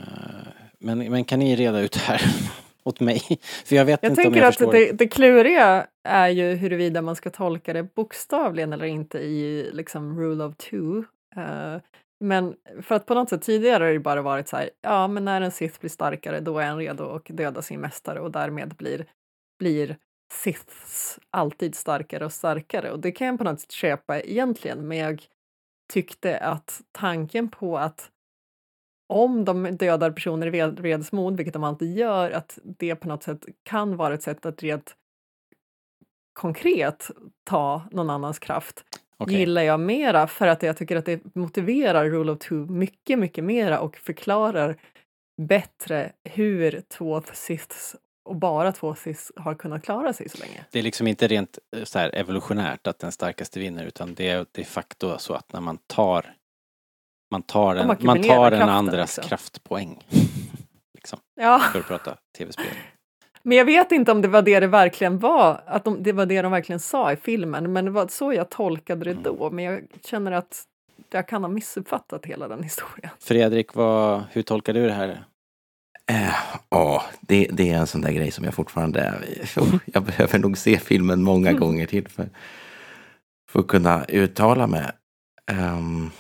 men, 0.79 0.99
men 0.99 1.25
kan 1.25 1.39
ni 1.39 1.57
reda 1.57 1.81
ut 1.81 1.93
det 1.93 2.01
här 2.01 2.23
åt 2.85 3.01
mig? 3.01 3.21
För 3.65 3.77
jag 3.77 3.85
vet 3.85 4.03
Jag 4.03 4.11
inte 4.11 4.21
om 4.21 4.25
tänker 4.25 4.41
jag 4.41 4.49
att 4.49 4.57
förstår. 4.57 4.73
det, 4.73 4.93
det 4.93 5.09
kluriga 5.09 5.87
är 6.05 6.29
ju 6.29 6.55
huruvida 6.55 7.03
man 7.03 7.17
ska 7.17 7.31
tolka 7.31 7.73
det 7.73 7.95
bokstavligen 7.95 8.73
eller 8.73 8.85
inte 8.85 9.19
i 9.19 9.71
liksom 9.73 10.21
rule 10.21 10.45
of 10.45 10.57
two. 10.57 11.05
Eh, 11.37 11.81
men 12.21 12.55
för 12.83 12.95
att 12.95 13.07
på 13.07 13.15
något 13.15 13.29
sätt 13.29 13.43
tidigare 13.43 13.85
har 13.85 13.93
det 13.93 13.99
bara 13.99 14.23
varit 14.23 14.49
så 14.49 14.57
här, 14.57 14.71
ja 14.83 15.09
men 15.09 15.25
när 15.25 15.41
en 15.41 15.51
Sith 15.51 15.81
blir 15.81 15.91
starkare 15.91 16.41
då 16.41 16.59
är 16.59 16.67
han 16.67 16.79
redo 16.79 17.05
att 17.05 17.25
döda 17.27 17.63
sin 17.63 17.81
mästare 17.81 18.21
och 18.21 18.31
därmed 18.31 18.75
blir, 18.75 19.07
blir 19.59 19.97
Siths 20.33 21.19
alltid 21.31 21.75
starkare 21.75 22.25
och 22.25 22.33
starkare 22.33 22.91
och 22.91 23.01
det 23.01 23.13
kan 23.13 23.27
jag 23.27 23.39
på 23.39 23.45
något 23.45 23.61
sätt 23.61 23.73
köpa 23.73 24.21
egentligen 24.21 24.89
men 24.89 24.99
jag 24.99 25.23
tyckte 25.93 26.39
att 26.39 26.81
tanken 26.93 27.49
på 27.49 27.79
att 27.79 28.11
om 29.07 29.45
de 29.45 29.77
dödar 29.77 30.11
personer 30.11 30.47
i 30.47 30.51
ved- 30.51 30.81
vredesmod, 30.81 31.37
vilket 31.37 31.55
de 31.55 31.65
alltid 31.65 31.97
gör, 31.97 32.31
att 32.31 32.59
det 32.63 32.97
på 32.97 33.09
något 33.09 33.23
sätt 33.23 33.45
kan 33.63 33.97
vara 33.97 34.15
ett 34.15 34.23
sätt 34.23 34.47
att 34.47 34.63
rent 34.63 34.97
konkret 36.33 37.11
ta 37.45 37.83
någon 37.91 38.11
annans 38.11 38.39
kraft 38.39 38.85
Okej. 39.17 39.39
gillar 39.39 39.63
jag 39.63 39.81
mera 39.81 40.27
för 40.27 40.47
att 40.47 40.63
jag 40.63 40.77
tycker 40.77 40.97
att 40.97 41.05
det 41.07 41.35
motiverar 41.35 42.11
Rule 42.11 42.33
of 42.33 42.39
Two 42.39 42.55
mycket, 42.55 43.19
mycket 43.19 43.45
mera 43.45 43.81
och 43.81 43.97
förklarar 43.97 44.77
bättre 45.43 46.13
hur 46.25 46.83
två 46.89 47.23
Siths 47.33 47.97
och 48.25 48.37
bara 48.37 48.73
två 48.73 48.95
Siths 48.95 49.33
har 49.37 49.55
kunnat 49.55 49.85
klara 49.85 50.13
sig 50.13 50.29
så 50.29 50.39
länge. 50.39 50.65
Det 50.71 50.79
är 50.79 50.83
liksom 50.83 51.07
inte 51.07 51.27
rent 51.29 51.59
eh, 51.77 51.85
så 51.85 51.99
här 51.99 52.15
evolutionärt 52.15 52.87
att 52.87 52.99
den 52.99 53.13
starkaste 53.13 53.61
vinner 53.61 53.85
utan 53.85 54.15
det 54.15 54.29
är 54.29 54.47
de 54.53 54.65
facto 54.65 55.19
så 55.19 55.35
att 55.35 55.53
när 55.53 55.61
man 55.61 55.79
tar 55.87 56.35
man 57.35 57.43
tar, 57.43 57.75
De 57.75 57.81
en, 57.81 57.87
man 57.87 57.97
ackumulerar 57.97 58.37
tar 58.37 58.45
en 58.45 58.51
kraften, 58.51 58.69
andras 58.69 59.17
liksom. 59.17 59.29
kraftpoäng. 59.29 60.05
liksom, 60.95 61.19
Ja, 61.41 61.59
för 61.73 61.79
att 61.79 61.87
prata 61.89 62.17
tv-spel. 62.39 62.67
men 63.43 63.59
jag 63.59 63.65
vet 63.65 63.93
inte 63.93 64.13
om 64.13 64.23
det 64.23 64.29
var 64.29 64.43
det 64.43 64.61
det 64.61 64.67
verkligen 64.67 65.19
var, 65.19 65.63
att 65.67 65.85
de, 65.85 66.03
det 66.03 66.13
var 66.13 66.27
det 66.27 66.43
de 66.43 66.53
verkligen 66.53 66.81
sa 66.81 67.13
i 67.13 67.17
filmen, 67.17 67.73
men 67.73 67.85
det 67.85 67.91
var 67.91 68.07
så 68.09 68.33
jag 68.33 68.51
tolkade 68.51 69.05
det 69.05 69.15
då. 69.25 69.51
Men 69.51 69.65
jag 69.65 69.83
känner 70.05 70.33
att 70.33 70.63
jag 71.11 71.29
kan 71.29 71.43
ha 71.45 71.49
missuppfattat 71.49 72.27
hela 72.27 72.49
den 72.49 72.63
historien. 72.63 73.11
Fredrik, 73.21 73.75
vad, 73.75 74.23
hur 74.33 74.43
tolkar 74.43 74.73
du 74.73 74.87
det 74.87 74.93
här? 74.93 75.25
Eh, 76.11 76.35
Ja, 76.69 77.05
det, 77.21 77.49
det 77.53 77.71
är 77.71 77.77
en 77.79 77.87
sån 77.87 78.01
där 78.01 78.13
grej 78.13 78.31
som 78.31 78.45
jag 78.45 78.55
fortfarande... 78.55 79.15
oh, 79.57 79.75
Jag 79.87 80.03
behöver 80.03 80.39
nog 80.39 80.59
se 80.59 80.79
filmen 80.79 81.23
många 81.23 81.53
gånger 81.53 81.87
till 81.87 82.09
för, 82.09 82.29
för 83.51 83.61
att 83.61 83.67
kunna 83.67 84.05
uttala 84.05 84.67
mig. 84.67 84.91
Ehm, 85.53 86.11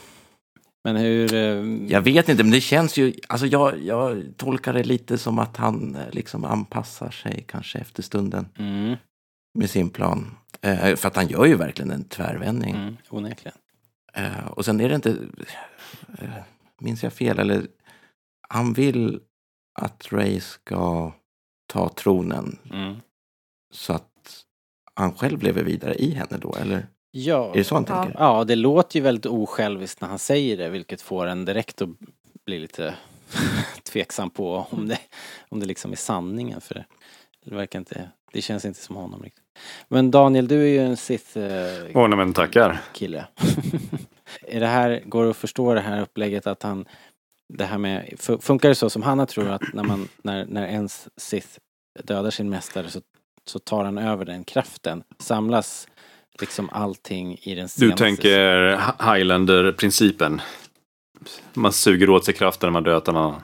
Men 0.85 0.97
hur... 0.97 1.35
eh, 1.35 1.91
jag 1.93 2.01
vet 2.03 2.28
inte, 2.28 2.43
men 2.43 2.53
det 2.53 2.61
känns 2.61 2.97
ju... 2.97 3.14
Alltså 3.28 3.47
jag, 3.47 3.82
jag 3.85 4.24
tolkar 4.37 4.72
det 4.72 4.85
lite 4.85 5.18
som 5.18 5.39
att 5.39 5.57
han 5.57 5.97
eh, 5.97 6.11
liksom 6.12 6.45
anpassar 6.45 7.11
sig 7.11 7.45
kanske 7.49 7.78
efter 7.78 8.03
stunden 8.03 8.47
Mm, 8.59 8.97
med 9.59 9.70
sin 9.70 9.91
plan. 9.91 10.37
Eh, 10.61 10.97
för 10.97 11.09
att 11.09 11.16
han 11.16 11.28
gör 11.28 11.45
ju 11.45 11.55
verkligen 11.57 11.91
en 11.91 12.05
tvärvändning. 12.05 12.74
mm, 12.74 12.97
onekligen. 13.11 13.59
Eh, 14.14 14.47
och 14.47 14.64
sen 14.64 14.80
är 14.80 14.89
det 14.89 14.95
inte... 14.95 15.11
Eh, 16.18 16.28
minns 16.80 17.03
jag 17.03 17.12
fel? 17.12 17.39
Eller 17.39 17.66
han 18.49 18.72
vill 18.72 19.20
att 19.80 20.12
Ray 20.12 20.41
ska 20.41 21.12
ta 21.66 21.89
tronen 21.89 22.59
Mm. 22.70 22.95
Så 23.74 23.93
att 23.93 24.45
han 24.95 25.14
själv 25.14 25.43
lever 25.43 25.64
vidare 25.64 25.95
i 25.95 26.11
henne 26.14 26.39
då, 26.41 26.55
eller? 26.55 26.87
Ja. 27.17 27.51
Är 27.51 27.55
det 27.55 27.65
så 27.65 27.75
han 27.75 27.85
Ja. 27.89 28.03
tänker? 28.03 28.19
Ja, 28.21 28.45
det 28.45 28.57
låter 28.57 28.97
ju 28.99 29.03
väldigt 29.03 29.27
osjälviskt 29.27 30.01
när 30.01 30.09
han 30.09 30.19
säger 30.19 30.57
det, 30.57 30.69
vilket 30.69 31.03
får 31.03 31.27
en 31.27 31.45
direkt 31.45 31.83
att 31.83 31.89
bli 32.47 32.59
lite 32.59 32.95
tveksam 33.93 34.31
på 34.31 34.67
om 34.71 34.89
det, 34.89 34.99
om 35.49 35.61
det 35.61 35.67
liksom 35.67 35.93
är 35.93 35.97
sanningen. 35.97 36.61
För 36.61 36.75
det, 36.75 36.85
det 37.45 37.55
verkar 37.55 37.79
inte, 37.79 38.11
det 38.33 38.43
känns 38.43 38.65
inte 38.65 38.81
som 38.81 38.97
honom 38.97 39.23
riktigt. 39.23 39.45
Men 39.89 40.11
Daniel, 40.11 40.49
du 40.49 40.62
är 40.62 40.67
ju 40.67 40.79
en 40.79 40.97
Sith 40.97 41.39
eh, 41.39 41.85
Åh, 41.95 42.09
nej, 42.09 42.17
men 42.19 42.33
tackar. 42.33 42.81
kille. 42.95 43.27
är 44.49 44.61
det 44.61 44.67
här, 44.67 45.03
går 45.07 45.25
det 45.25 45.31
att 45.31 45.37
förstå 45.37 45.75
det 45.75 45.81
här 45.81 46.01
upplägget 46.03 46.47
att 46.47 46.62
han, 46.62 46.85
det 47.55 47.65
här 47.65 47.79
med, 47.79 48.15
fu- 48.19 48.41
funkar 48.41 48.69
det 48.69 48.75
så 48.75 48.91
som 48.91 49.03
Hanna 49.03 49.27
tror 49.27 49.51
att 49.51 49.62
när 49.75 49.83
man, 49.85 50.09
när, 50.23 50.47
när 50.47 50.67
ens 50.67 51.09
Sith 51.17 51.49
dödar 52.05 52.31
sin 52.31 52.51
mästare 52.51 52.91
så, 52.91 53.01
så 53.47 53.59
tar 53.59 53.85
han 53.85 53.99
över 53.99 54.25
den 54.25 54.45
kraften, 54.45 55.03
samlas 55.19 55.89
liksom 56.41 56.68
allting 56.72 57.39
i 57.43 57.55
den 57.55 57.64
Du 57.64 57.68
senaste 57.68 58.05
tänker 58.05 58.76
Hi- 58.76 59.14
Highlander-principen. 59.14 60.41
Man 61.55 61.72
suger 61.72 62.11
åt 62.11 62.24
sig 62.24 62.35
kraften 62.35 62.66
när 62.66 62.72
man 62.72 62.82
dödar 62.82 63.12
någon 63.12 63.22
annan. 63.24 63.43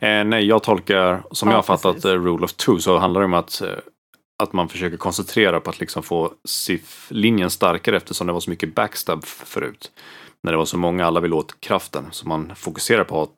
Eh, 0.00 0.24
nej, 0.24 0.44
jag 0.46 0.62
tolkar, 0.62 1.22
som 1.30 1.48
Ja, 1.48 1.52
jag 1.52 1.58
har 1.58 1.62
fattat 1.62 1.94
precis. 1.94 2.04
eh, 2.04 2.22
Rule 2.22 2.44
of 2.44 2.52
Two, 2.52 2.78
så 2.78 2.98
handlar 2.98 3.20
det 3.20 3.24
om 3.24 3.34
att, 3.34 3.60
eh, 3.62 3.68
att 4.42 4.52
man 4.52 4.68
försöker 4.68 4.96
koncentrera 4.96 5.60
på 5.60 5.70
att 5.70 5.80
liksom 5.80 6.02
få 6.02 6.32
SIF-linjen 6.48 7.50
starkare 7.50 7.96
eftersom 7.96 8.26
det 8.26 8.32
var 8.32 8.40
så 8.40 8.50
mycket 8.50 8.74
backstab 8.74 9.24
förut. 9.24 9.90
När 10.42 10.52
det 10.52 10.58
var 10.58 10.64
så 10.64 10.78
många, 10.78 11.06
alla 11.06 11.20
vill 11.20 11.32
åt 11.34 11.60
kraften. 11.60 12.04
Så 12.10 12.28
man 12.28 12.52
fokuserar 12.56 13.04
på 13.04 13.22
att 13.22 13.30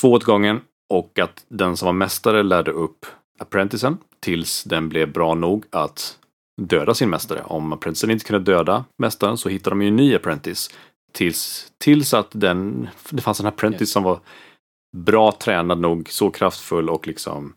två 0.00 0.12
åt 0.12 0.24
gången 0.24 0.60
och 0.92 1.18
att 1.18 1.44
den 1.48 1.76
som 1.76 1.86
var 1.86 1.92
mästare 1.92 2.42
lärde 2.42 2.70
upp 2.70 3.06
apprenticen 3.40 3.98
tills 4.20 4.64
den 4.64 4.88
blev 4.88 5.12
bra 5.12 5.34
nog 5.34 5.64
att 5.70 6.18
döda 6.62 6.94
sin 6.94 7.10
mästare. 7.10 7.42
Om 7.42 7.72
apprenticen 7.72 8.10
inte 8.10 8.24
kunde 8.24 8.52
döda 8.52 8.84
mästaren 8.98 9.38
så 9.38 9.48
hittade 9.48 9.70
de 9.70 9.82
ju 9.82 9.88
en 9.88 9.96
ny 9.96 10.14
apprentice. 10.14 10.70
Tills, 11.12 11.72
tills 11.78 12.14
att 12.14 12.28
den, 12.30 12.88
det 13.10 13.22
fanns 13.22 13.40
en 13.40 13.46
apprentice 13.46 13.80
Yes. 13.82 13.90
som 13.92 14.02
var 14.02 14.20
bra 14.96 15.32
tränad 15.32 15.80
nog, 15.80 16.08
så 16.10 16.30
kraftfull 16.30 16.90
och 16.90 17.06
liksom 17.06 17.54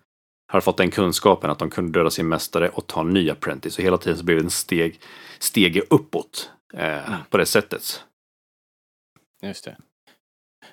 hade 0.52 0.62
fått 0.62 0.78
den 0.78 0.92
kunskapen 0.92 1.50
att 1.50 1.60
de 1.60 1.70
kunde 1.70 2.00
döda 2.00 2.10
sin 2.10 2.28
mästare 2.28 2.70
och 2.70 2.88
ta 2.88 3.02
en 3.02 3.10
ny 3.14 3.30
apprentice. 3.30 3.78
Och 3.78 3.84
hela 3.84 3.98
tiden 3.98 4.18
så 4.18 4.24
blev 4.26 4.38
det 4.38 4.44
en 4.44 4.50
steg, 4.50 5.00
stege 5.40 5.82
uppåt 5.90 6.52
eh, 6.74 7.08
Mm. 7.10 7.20
på 7.30 7.38
det 7.38 7.46
sättet. 7.46 8.04
Just 9.42 9.66
det. 9.66 9.78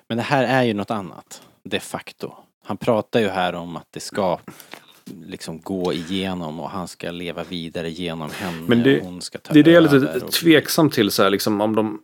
Men 0.09 0.17
det 0.17 0.23
här 0.23 0.43
är 0.43 0.63
ju 0.63 0.73
något 0.73 0.91
annat, 0.91 1.47
de 1.63 1.79
facto. 1.79 2.33
Han 2.65 2.77
pratar 2.77 3.19
ju 3.19 3.27
här 3.27 3.53
om 3.55 3.75
att 3.77 3.87
det 3.91 3.99
ska 3.99 4.39
liksom 5.25 5.59
gå 5.61 5.93
igenom 5.93 6.59
och 6.59 6.69
han 6.69 6.87
ska 6.87 7.11
leva 7.11 7.43
vidare 7.43 7.89
genom 7.89 8.29
henne 8.31 8.61
Men 8.67 8.83
det- 8.83 8.99
och 8.99 9.05
hon 9.05 9.21
ska 9.21 9.37
ta 9.37 9.53
Det 9.53 9.59
är 9.59 9.63
det 9.63 9.71
jag 9.71 9.85
är 9.85 9.99
lite 9.99 10.25
och- 10.25 10.31
tveksam 10.31 10.89
till, 10.89 11.11
så 11.11 11.23
här, 11.23 11.29
liksom, 11.29 11.61
om 11.61 11.75
de 11.75 12.01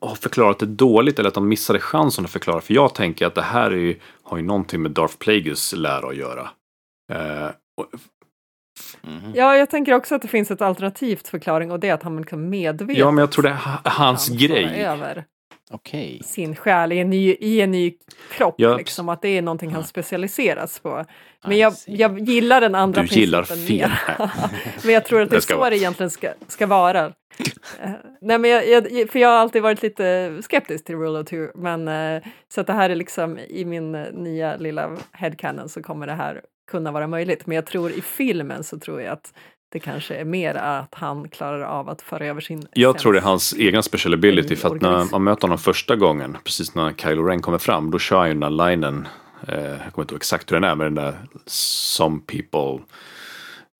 har 0.00 0.14
förklarat 0.14 0.58
det 0.58 0.66
dåligt 0.66 1.18
eller 1.18 1.28
att 1.28 1.34
de 1.34 1.48
missade 1.48 1.78
chansen 1.80 2.24
att 2.24 2.30
förklara. 2.30 2.60
För 2.60 2.74
jag 2.74 2.94
tänker 2.94 3.26
att 3.26 3.34
det 3.34 3.42
här 3.42 3.70
är 3.70 3.76
ju, 3.76 3.96
har 4.22 4.36
ju 4.36 4.42
någonting 4.42 4.82
med 4.82 4.90
Darth 4.90 5.16
Plagueis 5.18 5.72
lära 5.76 6.08
att 6.08 6.16
göra. 6.16 6.50
Eh, 7.12 7.50
och, 7.76 7.86
Mhm. 9.02 9.32
Ja, 9.34 9.56
jag 9.56 9.70
tänker 9.70 9.94
också 9.94 10.14
att 10.14 10.22
det 10.22 10.28
finns 10.28 10.50
ett 10.50 10.62
alternativt 10.62 11.28
förklaring 11.28 11.70
och 11.70 11.80
det 11.80 11.88
är 11.88 11.94
att 11.94 12.02
han 12.02 12.16
liksom 12.16 12.48
medvetet 12.50 12.96
ja, 12.98 13.10
men 13.10 13.22
jag 13.22 13.32
tror 13.32 13.42
det 13.42 13.48
är 13.48 13.54
ha- 13.54 13.80
hans 13.84 14.28
grej. 14.28 14.84
över 14.84 15.24
Okej. 15.70 16.20
sin 16.24 16.56
själ 16.56 16.92
i 16.92 16.98
en 16.98 17.10
ny, 17.10 17.34
i 17.40 17.60
en 17.60 17.70
ny 17.70 17.94
kropp. 18.32 18.54
Ja. 18.58 18.76
Liksom, 18.76 19.08
att 19.08 19.22
det 19.22 19.28
är 19.28 19.42
någonting 19.42 19.70
han 19.70 19.84
specialiseras 19.84 20.80
på. 20.80 21.04
Men 21.46 21.58
jag, 21.58 21.74
jag 21.86 22.18
gillar 22.18 22.60
den 22.60 22.74
andra 22.74 23.02
Du 23.02 23.08
gillar 23.08 23.42
principen 23.42 23.90
fel. 23.90 23.90
men 24.84 24.94
jag 24.94 25.04
tror 25.04 25.22
att 25.22 25.30
det 25.30 25.36
Det 25.36 25.40
så 25.42 25.56
vara. 25.56 25.70
det 25.70 25.76
egentligen 25.76 26.10
ska, 26.10 26.32
ska 26.48 26.66
vara. 26.66 27.12
Eh, 27.80 27.90
Nej, 28.20 28.38
men 28.38 28.50
jag, 28.50 28.68
jag, 28.68 29.10
för 29.10 29.18
jag 29.18 29.28
har 29.28 29.36
alltid 29.36 29.62
varit 29.62 29.82
lite 29.82 30.38
skeptisk 30.42 30.84
till 30.84 30.96
Rule 30.96 31.18
of 31.18 31.26
Two, 31.28 31.46
men 31.54 31.88
eh, 31.88 32.22
så 32.54 32.60
att 32.60 32.66
det 32.66 32.72
här 32.72 32.90
är 32.90 32.94
liksom 32.94 33.38
i 33.38 33.64
min 33.64 33.94
eh, 33.94 34.12
nya 34.12 34.56
lilla 34.56 34.96
headcanon 35.12 35.68
så 35.68 35.82
kommer 35.82 36.06
det 36.06 36.12
här 36.12 36.40
kunna 36.70 36.92
vara 36.92 37.06
möjligt. 37.06 37.46
Men 37.46 37.54
jag 37.54 37.66
tror 37.66 37.90
i 37.90 38.00
filmen 38.02 38.64
så 38.64 38.78
tror 38.78 39.02
jag 39.02 39.12
att 39.12 39.32
det 39.72 39.78
kanske 39.78 40.14
är 40.14 40.24
mer 40.24 40.54
att 40.54 40.94
han 40.94 41.28
klarar 41.28 41.62
av 41.62 41.88
att 41.88 42.02
föra 42.02 42.26
över 42.26 42.40
sin 42.40 42.66
Jag 42.72 42.98
tror 42.98 43.12
det 43.12 43.18
är 43.18 43.22
hans 43.22 43.52
egen 43.52 43.82
special 43.82 44.14
ability. 44.14 44.54
i 44.54 44.56
För 44.56 44.74
att 44.74 44.82
när 44.82 45.04
man 45.12 45.24
möter 45.24 45.42
honom 45.42 45.58
första 45.58 45.96
gången, 45.96 46.36
precis 46.44 46.74
när 46.74 46.92
Kylo 46.92 47.22
Ren 47.22 47.42
kommer 47.42 47.58
fram, 47.58 47.90
då 47.90 47.98
kör 47.98 48.18
han 48.18 48.28
ju 48.28 48.34
den 48.34 48.56
där 48.56 48.70
linen. 48.70 49.08
Eh, 49.48 49.58
jag 49.64 49.78
kommer 49.92 50.04
inte 50.04 50.14
ihåg 50.14 50.20
exakt 50.20 50.52
hur 50.52 50.56
den 50.60 50.64
är, 50.64 50.74
men 50.74 50.94
den 50.94 51.04
där 51.04 51.14
Some 51.46 52.20
people 52.26 52.84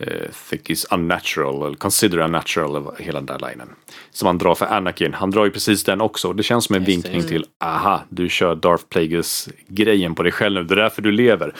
eh, 0.05 0.31
think 0.51 0.71
is 0.71 0.87
unnatural, 0.91 1.67
eller 1.67 1.77
consider 1.77 2.19
unnatural, 2.19 2.95
hela 2.99 3.21
den 3.21 3.27
där 3.27 3.49
linen. 3.51 3.69
Som 4.11 4.27
han 4.27 4.39
drar 4.39 4.55
för 4.55 4.67
Anakin. 4.67 5.15
Han 5.15 5.31
drar 5.31 5.45
ju 5.45 5.51
precis 5.51 5.85
den 5.85 6.01
också. 6.01 6.33
Det 6.33 6.43
känns 6.43 6.65
som 6.65 6.77
en 6.77 6.85
Just 6.85 7.03
det. 7.03 7.11
vinkning 7.11 7.29
till, 7.29 7.45
aha, 7.59 8.01
du 8.09 8.29
kör 8.29 8.55
Darth 8.55 8.85
Plagueis-grejen 8.89 10.15
på 10.15 10.23
dig 10.23 10.33
själv 10.33 10.55
nu. 10.55 10.65
Det 10.65 10.75
är 10.75 10.83
därför 10.83 11.03
du 11.03 11.13
lever. 11.13 11.55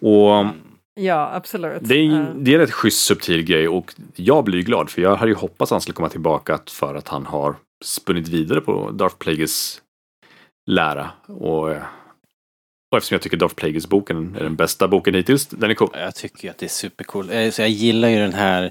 Och 0.00 0.46
Ja, 0.94 1.30
absolut. 1.34 1.80
det 1.84 1.94
är, 1.94 2.10
Eh, 2.20 2.34
det 2.34 2.50
är 2.50 2.54
en 2.54 2.60
rätt 2.60 2.72
schysst 2.72 3.04
subtil 3.06 3.42
grej 3.42 3.68
och 3.68 3.94
jag 4.16 4.44
blir 4.44 4.62
glad 4.62 4.90
för 4.90 5.02
jag 5.02 5.16
hade 5.16 5.30
ju 5.30 5.36
hoppats 5.36 5.72
att 5.72 5.74
han 5.74 5.80
skulle 5.80 5.94
komma 5.94 6.08
tillbaka 6.08 6.58
för 6.70 6.94
att 6.94 7.08
han 7.08 7.26
har 7.26 7.56
spunnit 7.84 8.28
vidare 8.28 8.60
på 8.60 8.90
Darth 8.90 9.16
Plagueis 9.16 9.82
lära. 10.70 11.10
Och, 11.26 11.70
eh, 11.72 11.82
och 12.92 12.96
eftersom 12.98 13.14
jag 13.14 13.22
tycker 13.22 13.36
Darth 13.36 13.54
Plagueis-boken 13.54 14.36
är 14.36 14.42
den 14.42 14.56
bästa 14.56 14.88
boken 14.88 15.14
hittills, 15.14 15.46
den 15.46 15.70
är 15.70 15.74
cool. 15.74 15.90
Jag 15.94 16.14
tycker 16.14 16.44
ju 16.44 16.50
att 16.50 16.58
det 16.58 16.66
är 16.66 16.70
supercool. 16.70 17.30
Eh, 17.30 17.50
Så 17.50 17.62
jag 17.62 17.68
gillar 17.70 18.08
ju 18.08 18.16
den 18.18 18.32
här 18.34 18.70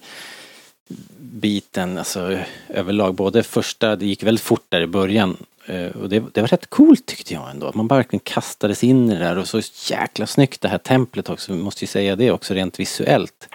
biten, 1.20 1.98
alltså 1.98 2.38
överlag. 2.70 3.16
Både 3.16 3.44
första, 3.44 3.96
det 3.96 4.06
gick 4.06 4.24
väldigt 4.24 4.44
fort 4.44 4.66
där 4.70 4.82
i 4.82 4.88
början. 4.88 5.38
Eh, 5.70 6.02
Och 6.02 6.10
det, 6.10 6.24
det 6.34 6.42
var 6.42 6.48
rätt 6.48 6.70
coolt 6.70 7.06
tyckte 7.06 7.34
jag 7.34 7.50
ändå. 7.50 7.68
Att 7.68 7.76
man 7.76 7.88
bara 7.88 7.96
verkligen 7.96 8.22
kastades 8.24 8.84
in 8.84 9.10
i 9.10 9.14
det 9.14 9.20
där 9.20 9.38
och 9.38 9.48
så 9.48 9.62
jäkla 9.90 10.28
snyggt 10.28 10.62
det 10.62 10.68
här 10.68 10.78
templet 10.78 11.30
också. 11.30 11.54
Vi 11.54 11.60
måste 11.60 11.84
ju 11.84 11.88
säga 11.88 12.16
det 12.16 12.32
också 12.32 12.54
rent 12.54 12.80
visuellt. 12.80 13.50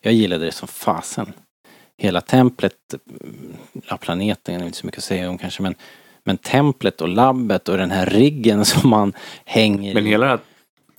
Jag 0.00 0.12
gillade 0.12 0.44
det 0.44 0.52
som 0.52 0.68
fasen. 0.68 1.32
Hela 1.98 2.20
templet, 2.20 2.74
mm, 3.20 3.56
ja 3.88 3.96
planeten 3.96 4.60
är 4.60 4.66
inte 4.66 4.78
så 4.78 4.86
mycket 4.86 4.98
att 4.98 5.04
säga 5.04 5.30
om 5.30 5.38
kanske 5.38 5.62
men 5.62 5.74
men 6.26 6.38
templet 6.38 7.00
och 7.00 7.08
labbet 7.08 7.68
och 7.68 7.76
den 7.76 7.90
här 7.90 8.06
riggen 8.06 8.64
som 8.64 8.90
man 8.90 9.12
hänger 9.44 9.94
Men 9.94 10.06
i. 10.06 10.10
hela 10.10 10.26
här, 10.26 10.38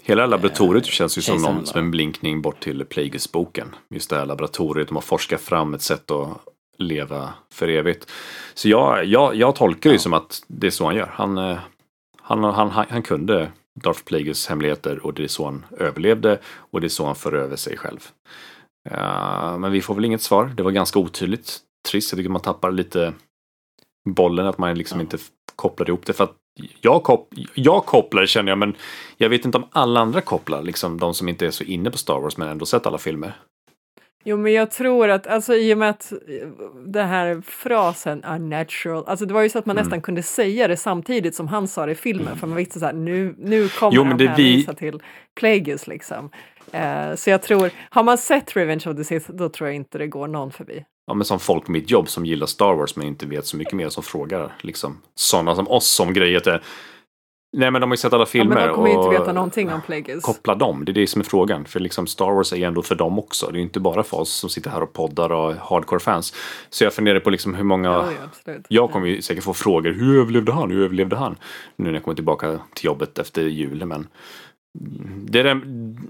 hela 0.03 0.21
här 0.21 0.27
laboratoriet 0.27 0.85
känns 0.85 1.17
ju 1.17 1.21
som, 1.21 1.41
någon, 1.41 1.65
som 1.65 1.79
en 1.79 1.91
blinkning 1.91 2.41
bort 2.41 2.59
till 2.59 2.85
Plagueis-boken. 2.85 3.75
Just 3.89 4.09
det 4.09 4.15
här 4.15 4.25
laboratoriet, 4.25 4.87
de 4.87 4.95
har 4.95 5.01
forskat 5.01 5.41
fram 5.41 5.73
ett 5.73 5.81
sätt 5.81 6.11
att 6.11 6.29
leva 6.77 7.33
för 7.53 7.67
evigt. 7.67 8.11
Så 8.53 8.69
jag, 8.69 9.05
jag, 9.05 9.35
jag 9.35 9.55
tolkar 9.55 9.89
det 9.89 9.93
ju 9.93 9.99
som 9.99 10.13
att 10.13 10.43
det 10.47 10.67
är 10.67 10.71
så 10.71 10.85
han 10.85 10.95
gör. 10.95 11.09
Han, 11.13 11.37
eh, 11.37 11.57
han, 12.21 12.43
han, 12.43 12.69
han, 12.69 12.85
han 12.89 13.01
kunde 13.03 13.51
Darth 13.83 14.03
Plagueis 14.03 14.47
hemligheter 14.47 15.05
och 15.05 15.13
det 15.13 15.23
är 15.23 15.27
så 15.27 15.45
han 15.45 15.65
överlevde 15.79 16.39
och 16.45 16.81
det 16.81 16.87
är 16.87 16.89
så 16.89 17.05
han 17.05 17.15
för 17.15 17.33
över 17.35 17.55
sig 17.55 17.77
själv. 17.77 17.99
Ja, 18.89 19.57
men 19.57 19.71
vi 19.71 19.81
får 19.81 19.95
väl 19.95 20.05
inget 20.05 20.21
svar. 20.21 20.45
Det 20.57 20.63
var 20.63 20.71
ganska 20.71 20.99
otydligt. 20.99 21.59
Trist, 21.89 22.11
jag 22.11 22.17
tycker 22.19 22.29
man 22.29 22.41
tappar 22.41 22.71
lite 22.71 23.13
bollen, 24.09 24.45
att 24.47 24.57
man 24.57 24.77
liksom 24.77 24.99
Ja. 24.99 25.01
inte 25.03 25.17
kopplar 25.55 25.89
ihop 25.89 26.05
det. 26.05 26.13
För 26.13 26.23
att 26.23 26.35
jag, 26.81 27.03
kop 27.03 27.33
jag 27.53 27.85
kopplar 27.85 28.25
känner 28.25 28.51
jag, 28.51 28.57
men 28.57 28.75
jag 29.17 29.29
vet 29.29 29.45
inte 29.45 29.57
om 29.57 29.67
alla 29.71 29.99
andra 29.99 30.21
kopplar, 30.21 30.61
liksom 30.63 30.99
de 30.99 31.13
som 31.13 31.29
inte 31.29 31.47
är 31.47 31.51
så 31.51 31.63
inne 31.63 31.91
på 31.91 31.97
Star 31.97 32.19
Wars 32.19 32.37
men 32.37 32.47
ändå 32.47 32.65
sett 32.65 32.85
alla 32.85 32.97
filmer. 32.97 33.37
Jo, 34.29 34.37
men 34.37 34.53
jag 34.53 34.71
tror 34.71 35.09
att, 35.09 35.27
alltså 35.27 35.55
i 35.55 35.73
och 35.73 35.77
med 35.77 35.89
att 35.89 36.11
eh, 36.11 36.17
den 36.85 37.07
här 37.07 37.41
frasen 37.45 38.23
unnatural, 38.23 39.03
alltså 39.07 39.25
det 39.25 39.33
var 39.33 39.41
ju 39.41 39.49
så 39.49 39.59
att 39.59 39.65
man 39.65 39.75
Mm. 39.77 39.83
nästan 39.85 40.01
kunde 40.01 40.23
säga 40.23 40.67
det 40.67 40.77
samtidigt 40.77 41.35
som 41.35 41.47
han 41.47 41.67
sa 41.67 41.85
det 41.85 41.91
i 41.91 41.95
filmen, 41.95 42.37
för 42.37 42.47
man 42.47 42.57
visste 42.57 42.79
så 42.79 42.85
här, 42.85 42.93
nu, 42.93 43.35
nu 43.37 43.69
kommer 43.69 43.95
Jo, 43.95 44.01
men 44.03 44.09
han 44.11 44.17
det 44.17 44.23
vi- 44.37 44.49
hänvisa 44.49 44.73
till 44.73 45.01
Plagueis 45.35 45.87
liksom. 45.87 46.29
Eh, 46.71 47.15
så 47.15 47.29
jag 47.29 47.41
tror, 47.41 47.69
har 47.89 48.03
man 48.03 48.17
sett 48.17 48.55
Revenge 48.55 48.83
of 48.87 48.97
the 48.97 49.03
Sith, 49.03 49.31
då 49.31 49.49
tror 49.49 49.67
jag 49.69 49.75
inte 49.75 49.97
det 49.97 50.07
går 50.07 50.27
någon 50.27 50.51
förbi. 50.51 50.85
Ja, 51.07 51.13
men 51.13 51.25
som 51.25 51.39
folk 51.39 51.65
på 51.65 51.71
mitt 51.71 51.91
jobb 51.91 52.09
som 52.09 52.25
gillar 52.25 52.47
Star 52.47 52.73
Wars 52.73 52.95
men 52.95 53.07
inte 53.07 53.25
vet 53.25 53.45
så 53.45 53.57
mycket 53.57 53.73
mer 53.73 53.89
som 53.89 54.03
frågar 54.03 54.53
liksom 54.61 55.01
sådana 55.15 55.55
som 55.55 55.67
oss 55.67 55.87
som 55.87 56.13
grejer 56.13 56.37
att 56.37 56.61
Nej 57.53 57.71
men 57.71 57.81
de 57.81 57.89
har 57.89 57.93
ju 57.93 57.97
sett 57.97 58.13
alla 58.13 58.21
Ja, 58.21 58.25
filmer 58.25 58.55
men 58.55 58.67
de 58.67 58.75
kommer 58.75 58.97
och 58.97 59.03
inte 59.05 59.19
veta 59.19 59.33
någonting 59.33 59.73
om 59.73 59.81
Plagueis. 59.81 60.23
koppla 60.23 60.55
dem. 60.55 60.85
Det 60.85 60.91
är 60.91 60.93
det 60.93 61.07
som 61.07 61.21
är 61.21 61.25
frågan. 61.25 61.65
För 61.65 61.79
liksom 61.79 62.07
Star 62.07 62.31
Wars 62.31 62.53
är 62.53 62.57
ju 62.57 62.63
ändå 62.63 62.81
för 62.81 62.95
dem 62.95 63.19
också. 63.19 63.45
Det 63.45 63.51
är 63.53 63.57
ju 63.57 63.61
inte 63.63 63.79
bara 63.79 64.03
för 64.03 64.17
oss 64.19 64.31
som 64.33 64.49
sitter 64.49 64.69
här 64.69 64.83
och 64.83 64.93
poddar 64.93 65.31
och 65.31 65.53
hardcore 65.55 65.99
fans. 65.99 66.33
Så 66.69 66.83
jag 66.83 66.93
funderar 66.93 67.19
på 67.19 67.29
liksom 67.29 67.55
hur 67.55 67.63
många 67.63 67.89
Ja, 67.89 68.05
ja. 68.45 68.53
Jag 68.67 68.91
kommer 68.91 69.07
ju 69.07 69.21
säkert 69.21 69.43
få 69.43 69.53
frågor. 69.53 69.91
Hur 69.93 70.19
överlevde 70.21 70.51
han? 70.51 70.71
Hur 70.71 70.83
överlevde 70.83 71.15
han? 71.15 71.35
Nu 71.75 71.85
när 71.85 71.93
jag 71.93 72.03
kommer 72.03 72.15
tillbaka 72.15 72.59
till 72.73 72.85
jobbet 72.85 73.19
efter 73.19 73.41
jul. 73.41 73.85
Men 73.85 74.07
det 75.25 75.39
är, 75.39 75.43
den, 75.43 75.61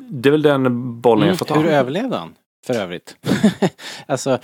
det 0.09 0.29
är 0.29 0.31
väl 0.31 0.41
den 0.41 1.01
bollen 1.01 1.23
Mm, 1.23 1.29
jag 1.29 1.37
får 1.39 1.45
ta. 1.45 1.55
hur 1.59 1.65
överlevde 1.69 2.17
han? 2.17 2.33
För 2.67 2.73
övrigt. 2.73 3.15
alltså, 4.05 4.39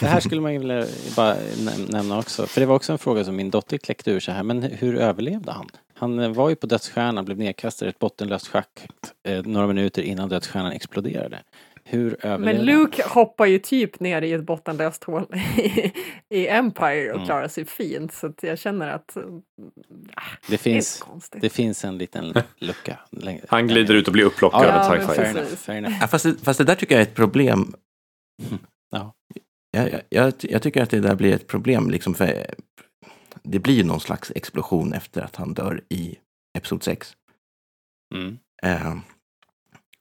det 0.00 0.06
här 0.06 0.20
skulle 0.20 0.40
man 0.40 0.52
ju 0.52 0.58
vilja 0.58 0.84
bara 1.16 1.34
näm- 1.34 1.92
nämna 1.92 2.18
också. 2.18 2.46
För 2.46 2.60
det 2.60 2.66
var 2.66 2.74
också 2.74 2.92
en 2.92 2.98
fråga 2.98 3.24
som 3.24 3.36
min 3.36 3.50
dotter 3.50 3.78
kläckte 3.78 4.10
ur 4.10 4.20
så 4.20 4.32
här. 4.32 4.42
Men 4.42 4.62
hur 4.62 4.96
överlevde 4.96 5.52
han? 5.52 5.66
Han 5.98 6.18
eh, 6.18 6.30
var 6.30 6.48
ju 6.48 6.54
på 6.56 6.66
dödsstjärnan, 6.66 7.24
blev 7.24 7.38
nedkastad 7.38 7.86
i 7.86 7.88
ett 7.88 7.98
bottenlöst 7.98 8.48
schakt 8.48 8.86
eh, 9.28 9.42
några 9.46 9.66
minuter 9.66 10.02
innan 10.02 10.28
dödsstjärnan 10.28 10.72
exploderade. 10.72 11.42
Hur 11.88 12.16
Men 12.22 12.46
han? 12.56 12.56
Luke 12.56 13.02
hoppar 13.08 13.46
ju 13.46 13.58
typ 13.58 14.00
ner 14.00 14.22
i 14.22 14.32
ett 14.32 14.44
bottenlöst 14.44 15.04
hål 15.04 15.26
i, 15.56 15.92
i 16.28 16.48
Empire 16.48 17.10
och 17.10 17.14
Mm. 17.16 17.26
klarar 17.26 17.48
sig 17.48 17.64
fint. 17.64 18.12
Så 18.14 18.26
att 18.26 18.42
jag 18.42 18.58
känner 18.58 18.88
att 18.88 19.16
mm, 19.16 19.42
Det 20.48 20.58
finns, 20.58 21.04
det 21.32 21.48
finns 21.50 21.84
en 21.84 21.98
liten 21.98 22.34
lucka. 22.58 22.98
Han 23.48 23.66
glider 23.68 23.94
ut 23.94 24.06
och 24.06 24.12
blir 24.12 24.24
upplockad 24.24 24.62
Ja, 24.64 24.94
ja, 24.96 24.98
men. 24.98 25.08
Fair 25.08 25.24
enough, 25.30 25.46
fair 25.46 25.76
enough. 25.78 25.94
Ja, 26.00 26.06
fast, 26.06 26.24
det, 26.24 26.34
fast 26.44 26.58
det 26.58 26.64
där 26.64 26.74
tycker 26.74 26.94
jag 26.94 27.02
är 27.02 27.06
ett 27.06 27.14
problem. 27.14 27.74
Ja. 28.90 29.14
Jag, 29.70 29.92
jag, 29.92 30.00
jag, 30.08 30.32
jag 30.40 30.62
tycker 30.62 30.82
att 30.82 30.90
det 30.90 31.00
där 31.00 31.14
blir 31.14 31.34
ett 31.34 31.46
problem. 31.46 31.90
Liksom 31.90 32.14
för, 32.14 32.46
det 33.46 33.58
blir 33.58 33.74
ju 33.74 33.84
någon 33.84 34.00
slags 34.00 34.32
explosion 34.34 34.92
efter 34.92 35.22
att 35.22 35.36
han 35.36 35.54
dör 35.54 35.80
i 35.88 36.16
Episod 36.58 36.82
6. 36.82 37.16
Mm. 38.14 38.38
Eh, 38.62 38.96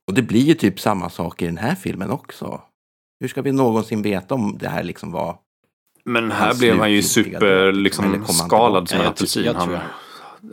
och 0.07 0.13
det 0.13 0.21
blir 0.21 0.41
ju 0.41 0.53
typ 0.53 0.79
samma 0.79 1.09
sak 1.09 1.41
i 1.41 1.45
den 1.45 1.57
här 1.57 1.75
filmen 1.75 2.09
också. 2.09 2.61
Hur 3.19 3.27
ska 3.27 3.41
vi 3.41 3.51
någonsin 3.51 4.01
veta 4.01 4.35
om 4.35 4.57
det 4.57 4.69
här 4.69 4.83
liksom 4.83 5.11
var... 5.11 5.37
Men 6.05 6.31
här 6.31 6.59
blev 6.59 6.77
han 6.79 6.91
ju 6.91 7.03
super 7.03 7.71
liksom, 7.71 8.13
han 8.13 8.27
skalad 8.27 8.89
som 8.89 8.99
en 8.99 9.07
apelsin. 9.07 9.55
Han, 9.55 9.77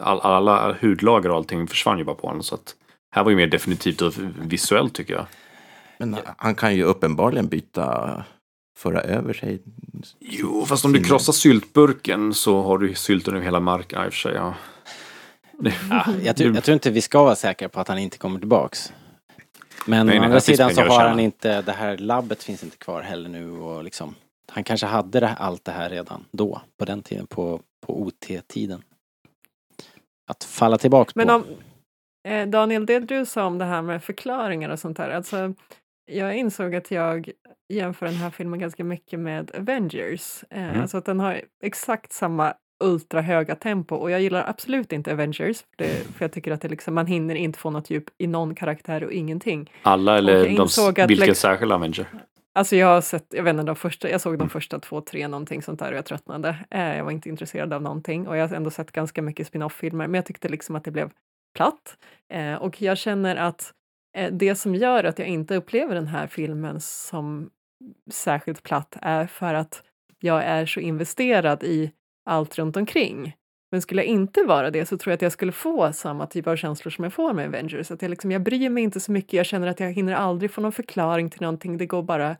all, 0.00 0.20
alla 0.20 0.76
hudlager 0.80 1.30
och 1.30 1.36
allting 1.36 1.66
försvann 1.66 1.98
ju 1.98 2.04
bara 2.04 2.16
på 2.16 2.26
honom. 2.26 2.42
Så 2.42 2.54
att, 2.54 2.74
här 3.14 3.24
var 3.24 3.30
ju 3.30 3.36
mer 3.36 3.46
definitivt 3.46 4.02
och 4.02 4.12
visuellt 4.40 4.94
tycker 4.94 5.14
jag. 5.14 5.26
Men 5.98 6.16
han 6.36 6.54
kan 6.54 6.76
ju 6.76 6.82
uppenbarligen 6.82 7.48
byta, 7.48 8.24
föra 8.76 9.00
över 9.00 9.32
sig. 9.32 9.62
Jo, 10.20 10.66
fast 10.66 10.84
om 10.84 10.92
du 10.92 11.04
krossar 11.04 11.32
syltburken 11.32 12.34
så 12.34 12.62
har 12.62 12.78
du 12.78 12.94
sylten 12.94 13.34
över 13.34 13.44
hela 13.44 13.60
marken. 13.60 13.98
Ja, 13.98 14.06
i 14.06 14.08
och 14.08 14.12
för 14.12 14.20
sig, 14.20 14.34
ja. 14.34 14.54
Ah, 15.90 16.10
jag, 16.22 16.36
tror, 16.36 16.54
jag 16.54 16.64
tror 16.64 16.72
inte 16.72 16.90
vi 16.90 17.00
ska 17.00 17.22
vara 17.24 17.36
säkra 17.36 17.68
på 17.68 17.80
att 17.80 17.88
han 17.88 17.98
inte 17.98 18.18
kommer 18.18 18.38
tillbaks. 18.38 18.92
Men 19.86 20.06
Nej, 20.06 20.16
å 20.16 20.18
nej, 20.18 20.26
andra 20.26 20.40
sidan 20.40 20.74
så 20.74 20.82
har 20.82 21.08
han 21.08 21.20
inte, 21.20 21.62
det 21.62 21.72
här 21.72 21.98
labbet 21.98 22.42
finns 22.42 22.64
inte 22.64 22.76
kvar 22.76 23.02
heller 23.02 23.28
nu 23.28 23.50
och 23.50 23.84
liksom 23.84 24.14
Han 24.50 24.64
kanske 24.64 24.86
hade 24.86 25.20
det, 25.20 25.28
allt 25.38 25.64
det 25.64 25.72
här 25.72 25.90
redan 25.90 26.24
då, 26.30 26.62
på 26.78 26.84
den 26.84 27.02
tiden, 27.02 27.26
på, 27.26 27.60
på 27.86 28.02
OT-tiden. 28.02 28.82
Att 30.30 30.44
falla 30.44 30.78
tillbaks 30.78 31.14
Men 31.14 31.26
på. 31.26 31.34
om, 31.34 31.44
eh, 32.28 32.48
Daniel, 32.48 32.86
det 32.86 32.98
du 32.98 33.26
sa 33.26 33.44
om 33.44 33.58
det 33.58 33.64
här 33.64 33.82
med 33.82 34.04
förklaringar 34.04 34.70
och 34.70 34.78
sånt 34.78 34.96
där. 34.96 35.10
Alltså, 35.10 35.54
jag 36.06 36.36
insåg 36.36 36.74
att 36.74 36.90
jag 36.90 37.30
jämför 37.68 38.06
den 38.06 38.14
här 38.14 38.30
filmen 38.30 38.58
ganska 38.60 38.84
mycket 38.84 39.20
med 39.20 39.50
Avengers. 39.54 40.44
Eh, 40.50 40.62
Mm. 40.68 40.80
Alltså 40.80 40.96
att 40.96 41.04
den 41.04 41.20
har 41.20 41.40
exakt 41.62 42.12
samma 42.12 42.54
ultrahöga 42.84 43.54
tempo 43.54 43.94
och 43.94 44.10
jag 44.10 44.20
gillar 44.20 44.44
absolut 44.48 44.92
inte 44.92 45.12
Avengers 45.12 45.36
för, 45.58 45.76
det, 45.76 45.88
för 45.88 46.24
jag 46.24 46.32
tycker 46.32 46.52
att 46.52 46.60
det 46.60 46.68
liksom, 46.68 46.94
man 46.94 47.06
hinner 47.06 47.34
inte 47.34 47.58
få 47.58 47.70
något 47.70 47.90
djup 47.90 48.04
i 48.18 48.26
någon 48.26 48.54
karaktär 48.54 49.04
och 49.04 49.12
ingenting. 49.12 49.72
Alla 49.82 50.18
eller 50.18 50.44
de, 50.44 51.06
vilken 51.08 51.28
Lex- 51.28 51.40
särskild 51.40 51.72
Avenger? 51.72 52.06
Alltså 52.54 52.76
jag 52.76 52.86
har 52.86 53.00
sett, 53.00 53.26
jag 53.30 53.42
vet 53.42 53.50
inte, 53.52 53.62
de 53.64 53.76
första, 53.76 54.10
jag 54.10 54.20
såg 54.20 54.32
de 54.32 54.36
Mm. 54.36 54.48
första 54.50 54.78
två, 54.78 55.00
tre 55.00 55.28
någonting 55.28 55.62
sånt 55.62 55.78
där 55.78 55.90
och 55.92 55.96
jag 55.98 56.04
tröttnade. 56.04 56.56
Eh, 56.70 56.96
jag 56.96 57.04
var 57.04 57.10
inte 57.10 57.28
intresserad 57.28 57.72
av 57.72 57.82
någonting 57.82 58.28
och 58.28 58.36
jag 58.36 58.48
har 58.48 58.56
ändå 58.56 58.70
sett 58.70 58.92
ganska 58.92 59.22
mycket 59.22 59.46
spin-off-filmer 59.46 60.06
men 60.06 60.14
jag 60.14 60.26
tyckte 60.26 60.48
liksom 60.48 60.76
att 60.76 60.84
det 60.84 60.90
blev 60.90 61.10
platt. 61.56 61.96
Eh, 62.32 62.54
och 62.54 62.82
jag 62.82 62.98
känner 62.98 63.36
att 63.36 63.72
Eh, 64.16 64.32
det 64.32 64.54
som 64.54 64.74
gör 64.74 65.04
att 65.04 65.18
jag 65.18 65.28
inte 65.28 65.56
upplever 65.56 65.94
den 65.94 66.06
här 66.06 66.26
filmen 66.26 66.80
som 66.80 67.50
särskilt 68.10 68.62
platt 68.62 68.96
är 69.02 69.26
för 69.26 69.54
att 69.54 69.82
jag 70.20 70.44
är 70.44 70.66
så 70.66 70.80
investerad 70.80 71.62
i 71.62 71.92
allt 72.24 72.58
runt 72.58 72.76
omkring. 72.76 73.36
Men 73.70 73.82
skulle 73.82 74.02
jag 74.02 74.08
inte 74.08 74.42
vara 74.42 74.70
det 74.70 74.86
så 74.86 74.98
tror 74.98 75.10
jag 75.10 75.14
att 75.14 75.22
jag 75.22 75.32
skulle 75.32 75.52
få 75.52 75.92
samma 75.92 76.26
typ 76.26 76.46
av 76.46 76.56
känslor 76.56 76.90
som 76.90 77.04
jag 77.04 77.12
får 77.12 77.32
med 77.32 77.46
Avengers. 77.46 77.90
Att 77.90 78.02
jag, 78.02 78.08
liksom, 78.08 78.30
jag 78.30 78.42
bryr 78.42 78.70
mig 78.70 78.82
inte 78.82 79.00
så 79.00 79.12
mycket, 79.12 79.32
jag 79.32 79.46
känner 79.46 79.66
att 79.66 79.80
jag 79.80 79.92
hinner 79.92 80.14
aldrig 80.14 80.50
få 80.50 80.60
någon 80.60 80.72
förklaring 80.72 81.30
till 81.30 81.40
någonting, 81.40 81.78
det 81.78 81.86
går 81.86 82.02
bara 82.02 82.36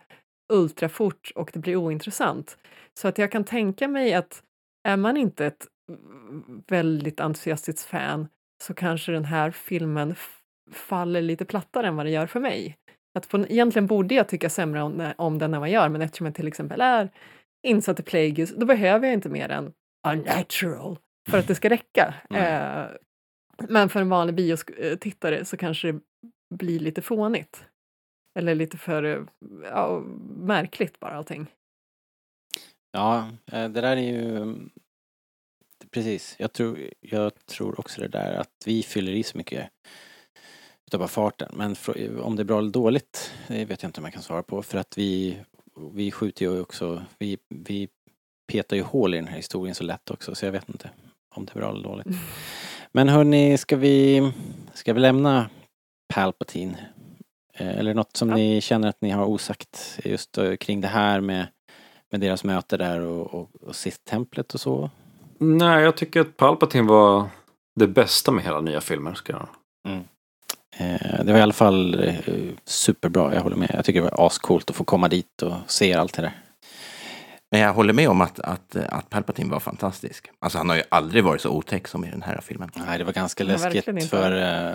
ultrafort 0.53 1.33
och 1.35 1.51
det 1.53 1.59
blir 1.59 1.77
ointressant. 1.77 2.59
Så 2.95 3.09
att 3.09 3.19
jag 3.19 3.33
kan 3.33 3.45
tänka 3.45 3.89
mig 3.89 4.15
att 4.15 4.43
är 4.89 4.97
man 4.97 5.17
inte 5.17 5.47
ett 5.47 5.67
väldigt 6.69 7.21
entusiastiskt 7.21 7.85
fan 7.85 8.29
så 8.63 8.75
kanske 8.75 9.13
den 9.13 9.25
här 9.25 9.51
filmen 9.51 10.15
faller 10.73 11.23
lite 11.23 11.45
plattare 11.45 11.87
än 11.87 11.97
vad 11.97 12.07
det 12.07 12.11
gör 12.11 12.27
för 12.27 12.41
mig. 12.41 12.77
Att 13.19 13.29
på, 13.29 13.39
egentligen 13.39 13.87
borde 13.87 14.15
jag 14.15 14.29
tycka 14.29 14.51
sämre 14.51 14.83
om, 14.83 15.13
om 15.17 15.39
den 15.39 15.55
än 15.55 15.61
vad 15.61 15.69
jag 15.69 15.75
gör, 15.83 15.89
men 15.89 16.03
eftersom 16.03 16.27
jag 16.27 16.35
till 16.35 16.49
exempel 16.49 16.81
är 16.81 17.11
insatt 17.67 18.01
i 18.01 18.03
Plagueis, 18.03 18.55
då 18.57 18.67
behöver 18.67 19.07
jag 19.07 19.15
inte 19.15 19.29
mer 19.29 19.49
än 19.49 19.73
unnatural 20.09 20.99
för 21.31 21.39
att 21.39 21.49
det 21.49 21.55
ska 21.55 21.71
räcka. 21.71 22.15
Eh, 22.31 22.87
men 23.69 23.89
för 23.89 24.01
en 24.01 24.09
vanlig 24.09 24.35
biotittare 24.35 25.45
så 25.45 25.57
kanske 25.57 25.93
det 25.93 26.01
blir 26.55 26.81
lite 26.81 27.03
fånigt. 27.03 27.65
Eller 28.39 28.55
lite 28.55 28.79
för 28.79 29.03
eh, 29.03 29.23
ja, 29.63 30.03
märkligt 30.37 31.01
bara 31.01 31.13
allting. 31.13 31.47
Ja, 32.93 33.29
eh, 33.53 33.69
det 33.69 33.81
där 33.81 33.97
är 33.97 34.01
ju... 34.01 34.55
Precis, 35.91 36.37
jag 36.39 36.53
tror, 36.53 36.79
jag 37.01 37.47
tror 37.47 37.81
också 37.81 38.01
det 38.01 38.09
där 38.09 38.35
att 38.35 38.63
vi 38.67 38.83
fyller 38.83 39.13
i 39.13 39.23
så 39.23 39.39
mycket 39.39 39.71
bara 40.99 41.09
farten. 41.09 41.49
Men 41.57 41.77
om 42.23 42.37
det 42.37 42.43
är 42.43 42.45
bra 42.45 42.59
eller 42.59 42.71
dåligt, 42.71 43.33
det 43.49 43.65
vet 43.65 43.83
jag 43.83 43.89
inte 43.89 44.01
om 44.01 44.05
jag 44.05 44.13
kan 44.15 44.23
svara 44.23 44.43
på. 44.43 44.63
För 44.63 44.79
att 44.79 44.99
vi, 44.99 45.39
vi 45.93 46.11
skjuter 46.11 46.45
ju 46.47 46.61
också, 46.61 47.03
vi, 47.19 47.39
vi 47.49 47.89
petar 48.53 48.77
ju 48.77 48.83
hål 48.83 49.15
i 49.15 49.17
den 49.17 49.27
här 49.27 49.37
historien 49.37 49.75
så 49.75 49.85
lätt 49.85 50.11
också. 50.11 50.35
Så 50.35 50.45
jag 50.47 50.53
vet 50.53 50.69
inte 50.69 50.91
om 51.35 51.45
det 51.45 51.53
är 51.55 51.59
bra 51.61 51.71
eller 51.71 51.83
dåligt. 51.83 52.07
Men 52.93 53.09
hörni, 53.09 53.59
ska 53.59 53.77
vi, 53.77 54.33
ska 54.75 54.93
vi 54.93 55.01
lämna 55.01 55.51
Palpatine? 56.15 56.77
Eh, 57.55 57.79
Eller 57.79 57.95
något 57.95 58.17
som 58.17 58.29
Ja. 58.29 58.35
ni 58.37 58.61
känner 58.61 58.89
att 58.89 59.01
ni 59.01 59.11
har 59.11 59.25
osagt 59.25 59.99
just 60.05 60.39
eh, 60.39 60.57
kring 60.57 60.81
det 60.81 60.89
här 60.89 61.21
med, 61.21 61.47
med 62.11 62.21
deras 62.21 62.45
möte 62.45 62.77
där 62.77 63.01
och, 63.01 63.35
och, 63.35 63.51
och 63.63 63.77
Sith-templet 63.77 64.55
och 64.55 64.61
så? 64.61 64.91
Nej, 65.39 65.83
jag 65.85 65.97
tycker 65.97 66.21
att 66.21 66.37
Palpatine 66.37 66.87
var 66.89 67.27
det 67.81 67.87
bästa 67.87 68.33
med 68.33 68.45
hela 68.45 68.61
nya 68.61 68.81
filmen. 68.81 69.15
Ska 69.15 69.33
jag. 69.33 69.49
Eh, 69.93 70.01
Det 70.79 71.33
var 71.33 71.39
i 71.39 71.43
alla 71.43 71.53
fall 71.53 72.05
eh, 72.09 72.15
superbra, 72.65 73.35
jag 73.35 73.41
håller 73.43 73.57
med. 73.57 73.71
Jag 73.75 73.85
tycker 73.85 74.03
det 74.03 74.11
var 74.17 74.27
ascoolt 74.27 74.71
att 74.71 74.77
få 74.77 74.85
komma 74.85 75.09
dit 75.09 75.43
och 75.43 75.55
se 75.67 75.95
allt 75.95 76.15
det 76.15 76.23
där. 76.23 76.33
Men 77.51 77.61
jag 77.61 77.75
håller 77.75 77.93
med 77.93 78.09
om 78.09 78.21
att, 78.21 78.41
att, 78.41 78.77
att 78.77 79.11
Palpatine 79.11 79.51
var 79.51 79.61
fantastisk. 79.61 80.31
Alltså 80.39 80.59
han 80.59 80.69
har 80.69 80.77
ju 80.77 80.83
aldrig 80.89 81.25
varit 81.25 81.41
så 81.41 81.51
otäck 81.51 81.89
som 81.89 82.05
i 82.05 82.11
den 82.11 82.23
här 82.23 82.41
filmen. 82.43 82.71
Nej, 82.75 82.99
det 82.99 83.05
var 83.05 83.13
ganska 83.13 83.45
läskigt 83.45 84.09
för, 84.11 84.37
eh, 84.37 84.75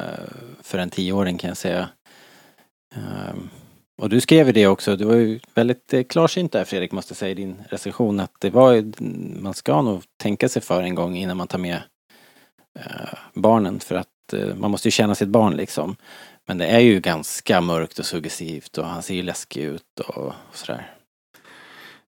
för 0.64 0.78
en 0.78 0.90
tioåring 0.90 1.38
kan 1.38 1.48
jag 1.48 1.58
säga. 1.58 1.90
Ehm, 2.96 3.50
Och 4.02 4.10
du 4.10 4.22
skrev 4.22 4.48
ju 4.48 4.54
det 4.54 4.68
också, 4.68 4.96
du 4.96 5.06
var 5.06 5.16
ju 5.16 5.40
väldigt 5.56 5.94
eh, 5.94 6.04
klarsynt 6.04 6.52
där 6.52 6.66
Fredrik, 6.66 6.92
måste 6.92 7.12
jag 7.12 7.18
säga 7.18 7.32
i 7.32 7.34
din 7.34 7.64
recension 7.70 8.20
att 8.20 8.32
det 8.40 8.50
var 8.50 8.84
man 9.42 9.54
ska 9.54 9.82
nog 9.82 10.04
tänka 10.18 10.50
sig 10.50 10.62
för 10.62 10.82
en 10.84 10.96
gång 10.96 11.16
innan 11.18 11.38
man 11.38 11.48
tar 11.48 11.58
med 11.60 11.82
eh, 12.80 13.14
barnen 13.34 13.80
för 13.80 13.96
att 13.96 14.08
eh, 14.34 14.56
man 14.56 14.72
måste 14.72 14.88
ju 14.88 14.92
känna 14.92 15.16
sitt 15.16 15.30
barn 15.30 15.56
liksom. 15.56 15.96
Men 16.48 16.58
det 16.58 16.66
är 16.66 16.80
ju 16.80 17.00
ganska 17.00 17.62
mörkt 17.62 18.00
och 18.00 18.06
suggestivt 18.06 18.78
och 18.78 18.86
han 18.86 19.04
ser 19.04 19.16
ju 19.16 19.22
läskig 19.22 19.64
ut 19.64 20.00
och 20.08 20.34
sådär. 20.54 20.92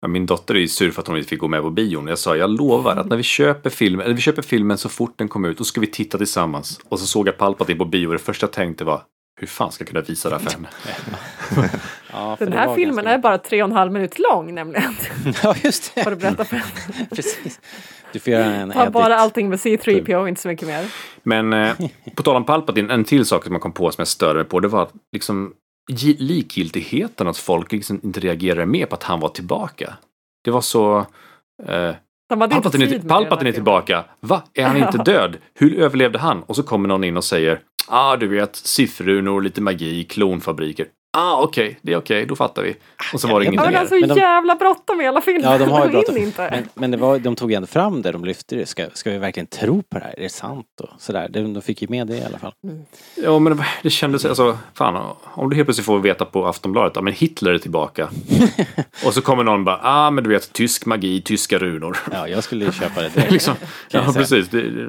Ja, 0.01 0.09
min 0.09 0.27
dotter 0.27 0.55
är 0.55 0.59
ju 0.59 0.69
sur 0.69 0.91
för 0.91 1.03
att 1.03 1.09
hon 1.09 1.17
inte 1.17 1.29
fick 1.29 1.41
gå 1.41 1.49
med 1.49 1.63
på 1.63 1.71
bion. 1.71 2.07
Jag 2.07 2.19
sa, 2.19 2.37
jag 2.37 2.51
lovar 2.51 2.97
att 2.97 3.07
när 3.07 3.17
vi 3.17 3.23
köper 3.23 3.71
filmen, 3.71 4.05
eller 4.07 4.15
vi 4.15 4.21
köper 4.23 4.43
filmen 4.43 4.79
så 4.79 4.89
fort 4.89 5.15
den 5.19 5.29
kommer 5.29 5.49
ut, 5.49 5.59
då 5.59 5.65
ska 5.65 5.81
vi 5.81 5.87
titta 5.87 6.19
tillsammans. 6.19 6.81
Och 6.89 6.99
så 7.01 7.07
såg 7.07 7.29
jag 7.29 7.39
Palpatine 7.39 7.79
på 7.79 7.85
bio 7.85 8.07
och 8.07 8.13
det 8.13 8.19
första 8.19 8.45
jag 8.47 8.53
tänkte 8.53 8.85
var, 8.85 9.03
hur 9.41 9.47
fan 9.47 9.73
ska 9.73 9.83
jag 9.83 9.89
kunna 9.89 10.01
visa 10.01 10.31
det 10.31 10.39
här 10.39 10.43
för 10.43 10.51
henne? 10.51 10.69
Ja, 12.13 12.37
för 12.37 12.47
Den 12.47 12.59
här 12.59 12.75
filmen 12.75 12.95
ganska- 12.97 13.11
är 13.11 13.19
bara 13.19 13.39
tre 13.39 13.63
och 13.63 13.69
en 13.69 13.77
halv 13.77 13.93
minut 13.93 14.19
lång 14.19 14.55
nämligen. 14.55 14.95
Ja, 15.43 15.55
just 15.65 15.95
det. 15.95 16.05
Får 16.05 16.11
du 16.11 16.17
berätta 16.17 16.45
för 16.45 16.57
henne. 16.57 17.07
Precis. 17.11 17.61
Du 18.13 18.19
får 18.19 18.33
göra 18.33 18.45
en 18.45 18.73
edit. 18.77 18.93
bara 18.93 19.17
allting 19.17 19.49
med 19.49 19.59
C3PO, 19.59 20.29
inte 20.29 20.41
så 20.41 20.49
mycket 20.49 20.69
mer. 20.69 20.87
Men 21.23 21.53
eh, 21.53 21.77
på 22.17 22.23
tal 22.23 22.37
om 22.37 22.45
Palpatine, 22.45 22.91
en 22.95 23.05
till 23.05 23.25
sak 23.27 23.45
som 23.45 23.53
man 23.53 23.61
kom 23.61 23.73
på 23.73 23.91
som 23.91 24.01
jag 24.01 24.09
störde 24.09 24.45
på, 24.45 24.61
det 24.61 24.69
var 24.69 24.83
att 24.83 24.93
liksom 25.13 25.53
gi- 25.93 26.17
likgiltigheten 26.19 27.27
att 27.29 27.39
folk 27.39 27.73
liksom 27.73 28.01
inte 28.03 28.21
reagerade 28.21 28.67
med 28.67 28.89
på 28.89 28.95
att 28.95 29.03
han 29.03 29.21
var 29.21 29.29
tillbaka. 29.29 29.95
Det 30.45 30.51
var 30.51 30.61
så... 30.61 30.99
Eh, 31.69 31.95
Palpatine, 32.49 32.85
är, 32.85 33.09
Palpatine 33.09 33.49
är 33.49 33.53
tillbaka. 33.53 34.05
Va? 34.21 34.43
Är 34.55 34.65
han 34.67 34.77
inte 34.77 34.99
död? 35.05 35.37
Hur 35.55 35.79
överlevde 35.79 36.19
han? 36.19 36.43
Och 36.43 36.57
så 36.57 36.63
kommer 36.63 36.89
någon 36.89 37.05
in 37.05 37.17
och 37.17 37.25
säger 37.25 37.61
ah, 37.89 38.17
du 38.17 38.29
vet, 38.29 38.57
siffror, 38.57 39.41
lite 39.43 39.61
magi, 39.61 40.05
klonfabriker. 40.05 40.87
Ah, 41.15 41.43
okej, 41.43 41.79
det 41.83 41.93
är 41.93 41.97
okej, 41.97 42.27
då 42.27 42.37
fattar 42.37 42.63
vi. 42.63 42.77
Och 43.15 43.21
så 43.21 43.29
var 43.29 43.41
det 43.41 43.51
men 43.53 43.71
mer. 43.73 43.79
alltså 43.79 43.95
Men 43.95 44.09
de- 44.09 44.15
jävla 44.19 44.57
bråttom 44.57 45.01
i 45.01 45.07
alla 45.07 45.21
filmer. 45.21 45.53
Ja, 45.53 45.59
de 45.59 45.71
har 45.71 45.85
ju 45.85 45.91
bråttom. 45.91 46.17
inte. 46.17 46.49
Men, 46.51 46.69
men 46.75 46.91
det 46.91 46.97
var, 46.97 47.19
de 47.19 47.37
tog 47.37 47.53
ändå 47.53 47.67
fram 47.67 48.03
det, 48.03 48.13
de 48.13 48.25
lyfte 48.25 48.57
det. 48.57 48.67
Ska, 48.67 48.87
ska 48.95 49.11
vi 49.11 49.19
verkligen 49.19 49.47
tro 49.47 49.83
på 49.83 49.99
det 49.99 50.05
här? 50.05 50.15
Är 50.19 50.23
det 50.23 50.29
sant? 50.29 50.67
Och 50.81 50.89
sådär. 50.99 51.29
De, 51.31 51.55
de 51.55 51.63
fick 51.63 51.83
ju 51.83 51.89
med 51.89 52.07
det 52.07 52.17
i 52.17 52.25
alla 52.25 52.39
fall. 52.39 52.53
Ja, 53.15 53.39
men 53.39 53.57
det- 53.57 53.65
det 53.83 53.91
kändes, 53.91 54.25
alltså, 54.25 54.59
fan, 54.75 55.15
om 55.25 55.51
du 55.51 55.57
helt 55.57 55.67
plötsligt 55.67 55.87
får 55.87 55.99
veta 55.99 56.25
på 56.25 56.47
Aftonbladet, 56.47 56.93
ja 56.97 57.03
men 57.03 57.13
Hitler 57.13 57.53
är 57.53 57.59
tillbaka. 57.59 58.09
och 59.07 59.15
så 59.15 59.23
kommer 59.23 59.45
någon 59.45 59.65
bara, 59.65 59.81
ah 59.83 60.11
men 60.11 60.25
du 60.25 60.31
vet, 60.31 60.53
tysk 60.53 60.87
magi, 60.87 61.21
tyska 61.23 61.59
runor. 61.59 61.99
Ja, 62.13 62.29
jag 62.29 62.45
skulle 62.45 62.65
ju 62.65 62.73
köpa 62.73 63.03
det 63.03 63.09
direkt. 63.09 63.33
liksom, 63.33 63.55
ja, 63.91 64.13
precis. 64.15 64.49
Det, 64.49 64.65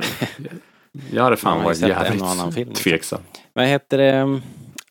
jag 1.12 1.24
hade 1.24 1.38
fan 1.38 1.58
har 1.58 1.64
varit 1.64 1.80
jävligt 1.80 2.22
och 2.22 2.28
annan 2.30 2.52
film, 2.52 2.70
liksom. 2.70 2.84
tveksam. 2.92 3.20
Vad 3.54 3.66
heter 3.66 3.98
det? 3.98 4.42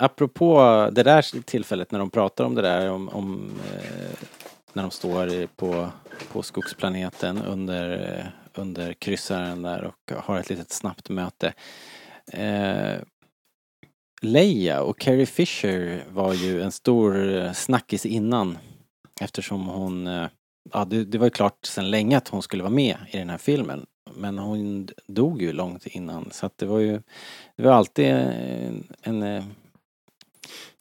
Apropå 0.02 0.58
det 0.92 1.02
där 1.02 1.42
tillfället 1.42 1.90
när 1.90 1.98
de 1.98 2.10
pratar 2.10 2.44
om 2.44 2.54
det 2.54 2.62
där 2.62 2.90
om, 2.90 3.08
om 3.08 3.52
eh, 3.72 4.18
när 4.72 4.82
de 4.82 4.90
står 4.90 5.46
på, 5.46 5.88
på 6.32 6.42
skogsplaneten 6.42 7.42
under, 7.42 8.18
eh, 8.18 8.26
under 8.54 8.92
kryssaren 8.92 9.62
där 9.62 9.84
och 9.84 10.12
har 10.16 10.38
ett 10.38 10.50
litet 10.50 10.72
snabbt 10.72 11.08
möte. 11.08 11.52
Eh, 12.32 12.96
Leia 14.22 14.82
och 14.82 14.98
Carrie 14.98 15.26
Fisher 15.26 16.04
var 16.10 16.34
ju 16.34 16.62
en 16.62 16.72
stor 16.72 17.36
eh, 17.36 17.52
snackis 17.52 18.06
innan 18.06 18.58
eftersom 19.20 19.66
hon, 19.66 20.06
eh, 20.06 20.26
ja 20.72 20.84
det, 20.84 21.04
det 21.04 21.18
var 21.18 21.26
ju 21.26 21.30
klart 21.30 21.64
sedan 21.64 21.90
länge 21.90 22.16
att 22.16 22.28
hon 22.28 22.42
skulle 22.42 22.62
vara 22.62 22.74
med 22.74 22.96
i 23.10 23.18
den 23.18 23.30
här 23.30 23.38
filmen. 23.38 23.86
Men 24.14 24.38
hon 24.38 24.88
dog 25.06 25.42
ju 25.42 25.52
långt 25.52 25.86
innan 25.86 26.28
så 26.32 26.46
att 26.46 26.58
det 26.58 26.66
var 26.66 26.78
ju, 26.78 27.02
det 27.56 27.62
var 27.62 27.72
alltid 27.72 28.06
en, 28.06 28.84
en 29.02 29.22
eh, 29.22 29.44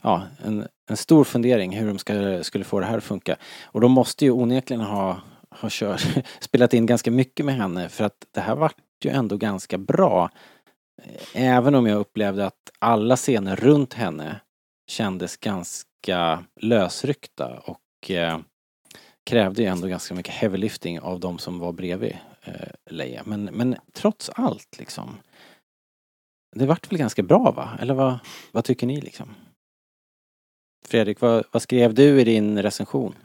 ja, 0.02 0.24
en, 0.44 0.68
en 0.90 0.98
stor 0.98 1.24
fundering 1.24 1.78
hur 1.78 1.88
de 1.88 1.98
ska, 1.98 2.44
skulle 2.44 2.64
få 2.64 2.80
det 2.80 2.86
här 2.86 2.98
att 2.98 3.04
funka. 3.04 3.36
Och 3.64 3.82
de 3.82 3.92
måste 3.92 4.26
ju 4.26 4.32
onekligen 4.32 4.82
ha, 4.82 5.22
ha 5.50 5.70
kört, 5.72 6.08
spelat 6.40 6.74
in 6.74 6.86
ganska 6.86 7.12
mycket 7.12 7.46
med 7.46 7.56
henne 7.56 7.90
för 7.90 8.04
att 8.04 8.26
det 8.32 8.42
här 8.42 8.56
vart 8.56 8.76
ju 9.06 9.12
ändå 9.12 9.38
ganska 9.38 9.78
bra. 9.78 10.30
Även 11.34 11.76
om 11.76 11.88
jag 11.88 12.00
upplevde 12.00 12.46
att 12.46 12.72
alla 12.80 13.16
scener 13.16 13.56
runt 13.56 13.94
henne 13.94 14.40
kändes 14.88 15.38
ganska 15.38 16.44
lösryckta 16.62 17.60
och 17.66 18.12
eh, 18.12 18.40
krävde 19.26 19.62
ju 19.62 19.68
ändå 19.68 19.88
ganska 19.88 20.14
mycket 20.14 20.34
heavy 20.34 20.58
lifting 20.58 21.00
av 21.00 21.20
de 21.20 21.38
som 21.38 21.60
var 21.60 21.72
bredvid 21.72 22.18
eh, 22.44 22.70
Leia. 22.90 23.24
Men, 23.26 23.44
men 23.44 23.76
trots 23.94 24.30
allt 24.30 24.78
liksom. 24.80 25.18
Det 26.56 26.66
vart 26.66 26.92
väl 26.92 27.00
ganska 27.00 27.24
bra 27.24 27.52
va? 27.52 27.78
Eller 27.82 27.94
vad, 27.94 28.20
vad 28.52 28.64
tycker 28.64 28.88
ni 28.88 29.02
liksom? 29.02 29.36
Fredrik, 30.88 31.22
vad, 31.22 31.44
vad 31.52 31.62
skrev 31.62 31.94
du 31.94 32.22
i 32.22 32.24
din 32.24 32.62
recension? 32.62 33.16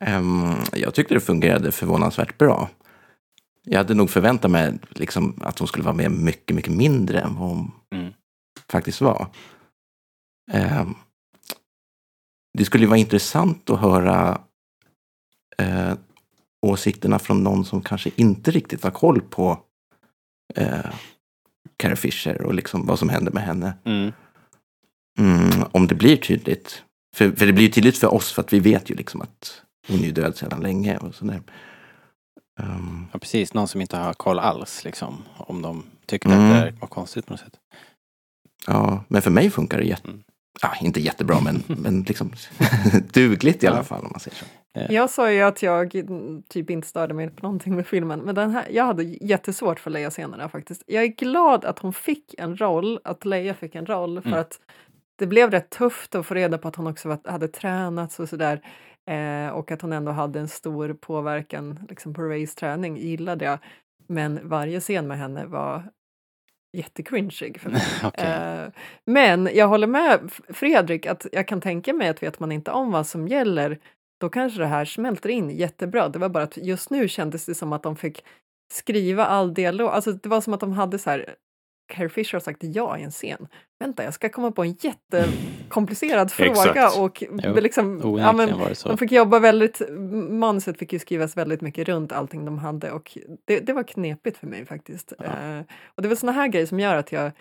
Ehm, 0.00 0.54
jag 0.72 0.94
tyckte 0.94 1.14
det 1.14 1.20
fungerade 1.20 1.72
förvånansvärt 1.72 2.38
bra. 2.38 2.70
Jag 3.62 3.78
hade 3.78 3.94
nog 3.94 4.10
förväntat 4.10 4.50
mig 4.50 4.78
liksom 4.88 5.40
att 5.40 5.58
hon 5.58 5.68
skulle 5.68 5.84
vara 5.84 5.94
med 5.94 6.10
mycket, 6.10 6.56
mycket 6.56 6.72
mindre 6.72 7.20
än 7.20 7.34
vad 7.34 7.48
hon 7.48 7.72
Mm. 7.94 8.12
faktiskt 8.68 9.00
var. 9.00 9.26
Ehm, 10.52 10.94
det 12.58 12.64
skulle 12.64 12.86
vara 12.86 12.98
intressant 12.98 13.70
att 13.70 13.80
höra 13.80 14.40
eh, 15.58 15.92
åsikterna 16.66 17.18
från 17.18 17.42
någon 17.44 17.64
som 17.64 17.82
kanske 17.82 18.10
inte 18.16 18.50
riktigt 18.50 18.82
har 18.84 18.90
koll 18.90 19.20
på 19.20 19.58
eh, 20.54 20.90
Carrie 21.76 21.96
Fisher 21.96 22.42
och 22.42 22.54
liksom 22.54 22.86
vad 22.86 22.98
som 22.98 23.08
hände 23.08 23.30
med 23.30 23.42
henne. 23.42 23.74
Mm. 23.84 24.12
Mm, 25.18 25.64
om 25.72 25.86
det 25.86 25.94
blir 25.94 26.16
tydligt. 26.16 26.82
För, 27.16 27.30
för 27.30 27.46
det 27.46 27.52
blir 27.52 27.64
ju 27.64 27.70
tydligt 27.70 27.98
för 27.98 28.14
oss 28.14 28.32
för 28.32 28.42
att 28.42 28.52
vi 28.52 28.60
vet 28.60 28.90
ju 28.90 28.94
liksom 28.94 29.20
att 29.20 29.62
hon 29.88 30.04
är 30.04 30.12
död 30.12 30.36
sedan 30.36 30.60
länge 30.60 30.96
och 30.98 31.14
sådär. 31.14 31.40
Um, 32.60 33.06
Ja 33.12 33.18
precis, 33.18 33.54
någon 33.54 33.68
som 33.68 33.80
inte 33.80 33.96
har 33.96 34.12
koll 34.12 34.38
alls 34.38 34.84
liksom. 34.84 35.22
Om 35.36 35.62
de 35.62 35.82
tyckte 36.06 36.28
Mm. 36.28 36.52
att 36.52 36.64
det 36.64 36.80
var 36.80 36.88
konstigt 36.88 37.26
på 37.26 37.32
något 37.32 37.40
sätt. 37.40 37.56
ja, 38.66 39.04
men 39.08 39.22
för 39.22 39.30
mig 39.30 39.50
funkar 39.50 39.78
det 39.78 39.84
jätte, 39.84 40.08
Mm. 40.08 40.22
ja, 40.62 40.74
inte 40.80 41.00
jättebra 41.00 41.40
men, 41.40 41.62
men 41.82 42.02
liksom 42.02 42.32
dugligt 43.12 43.62
i 43.62 43.66
alla 43.66 43.84
fall 43.84 44.00
om 44.04 44.08
man 44.10 44.20
säger 44.20 44.36
så. 44.36 44.44
Jag 44.88 45.10
sa 45.10 45.32
ju 45.32 45.42
att 45.42 45.62
jag 45.62 45.92
typ 46.48 46.70
inte 46.70 46.88
störde 46.88 47.14
mig 47.14 47.30
på 47.30 47.42
någonting 47.42 47.76
med 47.76 47.86
filmen, 47.86 48.20
men 48.20 48.34
den 48.34 48.50
här, 48.50 48.66
jag 48.70 48.84
hade 48.84 49.02
jättesvårt 49.02 49.80
för 49.80 49.90
Leia-scenerna 49.90 50.48
faktiskt. 50.48 50.82
Jag 50.86 51.02
är 51.02 51.06
glad 51.08 51.64
att 51.64 51.78
hon 51.78 51.92
fick 51.92 52.34
en 52.38 52.56
roll, 52.56 53.00
att 53.04 53.24
Leia 53.24 53.54
fick 53.54 53.74
en 53.74 53.86
roll, 53.86 54.20
för 54.20 54.28
Mm. 54.28 54.40
att 54.40 54.60
det 55.16 55.26
blev 55.26 55.50
rätt 55.50 55.70
tufft 55.70 56.14
att 56.14 56.26
få 56.26 56.34
reda 56.34 56.58
på 56.58 56.68
att 56.68 56.76
hon 56.76 56.86
också 56.86 57.18
hade 57.24 57.48
tränats 57.48 58.20
och 58.20 58.28
sådär. 58.28 58.60
Eh, 59.10 59.48
och 59.48 59.70
att 59.70 59.82
hon 59.82 59.92
ändå 59.92 60.12
hade 60.12 60.40
en 60.40 60.48
stor 60.48 60.94
påverkan 60.94 61.86
liksom 61.88 62.14
på 62.14 62.22
Rays 62.22 62.54
träning, 62.54 62.96
gillade 62.96 63.44
jag. 63.44 63.58
Men 64.06 64.48
varje 64.48 64.80
scen 64.80 65.08
med 65.08 65.18
henne 65.18 65.46
var 65.46 65.90
jättecringeig 66.76 67.60
för 67.60 67.70
mig. 67.70 67.82
Okej. 68.04 68.24
Eh, 68.24 68.68
men 69.06 69.48
jag 69.54 69.68
håller 69.68 69.86
med 69.86 70.32
Fredrik 70.48 71.06
att 71.06 71.26
jag 71.32 71.48
kan 71.48 71.60
tänka 71.60 71.92
mig 71.92 72.08
att 72.08 72.22
vet 72.22 72.40
man 72.40 72.52
inte 72.52 72.70
om 72.70 72.92
vad 72.92 73.06
som 73.06 73.28
gäller 73.28 73.78
då 74.20 74.28
kanske 74.28 74.58
det 74.58 74.66
här 74.66 74.84
smälter 74.84 75.28
in 75.28 75.50
jättebra. 75.50 76.08
Det 76.08 76.18
var 76.18 76.28
bara 76.28 76.44
att 76.44 76.56
just 76.56 76.90
nu 76.90 77.08
kändes 77.08 77.46
det 77.46 77.54
som 77.54 77.72
att 77.72 77.82
de 77.82 77.96
fick 77.96 78.24
skriva 78.72 79.26
all 79.26 79.54
dialog. 79.54 79.88
Alltså 79.88 80.12
det 80.12 80.28
var 80.28 80.40
som 80.40 80.54
att 80.54 80.60
de 80.60 80.72
hade 80.72 80.98
så 80.98 81.10
här 81.10 81.34
Carrie 81.86 82.08
Fisher 82.08 82.32
har 82.32 82.40
sagt 82.40 82.64
ja 82.64 82.98
i 82.98 83.02
en 83.02 83.10
scen. 83.10 83.48
Vänta, 83.80 84.04
jag 84.04 84.14
ska 84.14 84.28
komma 84.28 84.50
på 84.50 84.62
en 84.62 84.76
jättekomplicerad 84.80 86.32
fråga 86.32 86.90
och 86.98 87.22
Jo, 87.44 87.54
liksom, 87.54 88.16
ja, 88.18 88.32
men, 88.32 88.52
de 88.84 88.98
fick 88.98 89.12
jobba 89.12 89.38
väldigt, 89.38 89.82
manuset 90.30 90.78
fick 90.78 90.92
ju 90.92 90.98
skrivas 90.98 91.36
väldigt 91.36 91.60
mycket 91.60 91.88
runt 91.88 92.12
allting 92.12 92.44
de 92.44 92.58
hade 92.58 92.92
och 92.92 93.18
det, 93.44 93.60
det 93.60 93.72
var 93.72 93.82
knepigt 93.82 94.38
för 94.38 94.46
mig 94.46 94.66
faktiskt. 94.66 95.12
Ja. 95.18 95.24
Eh, 95.24 95.64
och 95.94 96.02
det 96.02 96.08
var 96.08 96.16
såna 96.16 96.32
här 96.32 96.48
grejer 96.48 96.66
som 96.66 96.80
gör 96.80 96.96
att 96.96 97.12
jag 97.12 97.32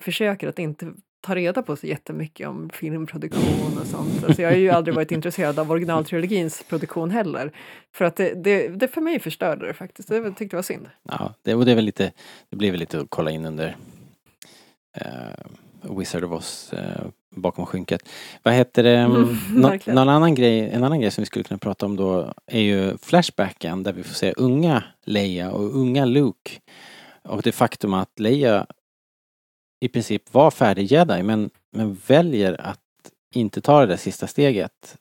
försöker 0.00 0.48
att 0.48 0.58
inte 0.58 0.92
ta 1.22 1.34
reda 1.34 1.62
på 1.62 1.76
så 1.76 1.86
jättemycket 1.86 2.48
om 2.48 2.70
filmproduktion 2.70 3.78
och 3.80 3.86
sånt. 3.86 4.24
Alltså 4.24 4.42
jag 4.42 4.50
har 4.50 4.56
ju 4.56 4.70
aldrig 4.70 4.94
varit 4.94 5.12
intresserad 5.12 5.58
av 5.58 5.70
originaltrilogins 5.70 6.62
produktion 6.68 7.10
heller. 7.10 7.52
För 7.92 8.04
att 8.04 8.16
det, 8.16 8.34
det, 8.34 8.68
det 8.68 8.88
för 8.88 9.00
mig 9.00 9.20
förstörde 9.20 9.66
det 9.66 9.74
faktiskt. 9.74 10.08
Det 10.08 10.30
tyckte 10.30 10.44
jag 10.44 10.58
var 10.58 10.62
synd. 10.62 10.88
Ja, 11.02 11.34
det, 11.42 11.54
och 11.54 11.64
det 11.64 11.70
är 11.70 11.74
väl 11.74 11.84
lite, 11.84 12.12
det 12.50 12.56
blir 12.56 12.70
väl 12.70 12.80
lite 12.80 13.00
att 13.00 13.06
kolla 13.08 13.30
in 13.30 13.44
under 13.44 13.76
eh, 14.96 15.96
Wizard 15.98 16.24
of 16.24 16.32
Oz 16.32 16.72
eh, 16.72 17.06
bakom 17.30 17.66
skynket. 17.66 18.08
Vad 18.42 18.54
heter 18.54 18.82
det? 18.82 18.96
Mm, 18.96 19.36
nå, 19.54 19.78
någon 19.86 20.08
annan 20.08 20.34
grej, 20.34 20.70
en 20.70 20.84
annan 20.84 21.00
grej 21.00 21.10
som 21.10 21.22
vi 21.22 21.26
skulle 21.26 21.44
kunna 21.44 21.58
prata 21.58 21.86
om 21.86 21.96
då 21.96 22.32
är 22.46 22.60
ju 22.60 22.96
Flashbacken 22.98 23.82
där 23.82 23.92
vi 23.92 24.02
får 24.02 24.14
se 24.14 24.32
unga 24.36 24.84
Leia 25.04 25.50
och 25.50 25.76
unga 25.76 26.04
Luke. 26.04 26.50
Och 27.22 27.42
det 27.42 27.52
faktum 27.52 27.94
att 27.94 28.18
Leia 28.18 28.66
i 29.82 29.88
princip 29.88 30.34
var 30.34 30.50
färdig 30.50 30.84
jedi 30.84 31.22
men, 31.22 31.50
men 31.70 31.94
väljer 32.06 32.60
att 32.60 32.80
inte 33.34 33.60
ta 33.60 33.80
det 33.80 33.86
där 33.86 33.96
sista 33.96 34.26
steget 34.26 34.98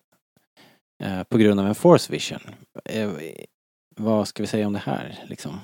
eh, 1.03 1.23
på 1.23 1.38
grund 1.38 1.59
av 1.59 1.67
en 1.67 1.75
force 1.75 2.11
vision. 2.11 2.39
Eh, 2.86 3.11
vad 3.95 4.27
ska 4.27 4.43
vi 4.43 4.47
säga 4.47 4.67
om 4.67 4.73
det 4.73 4.79
här 4.79 5.25
liksom? 5.27 5.59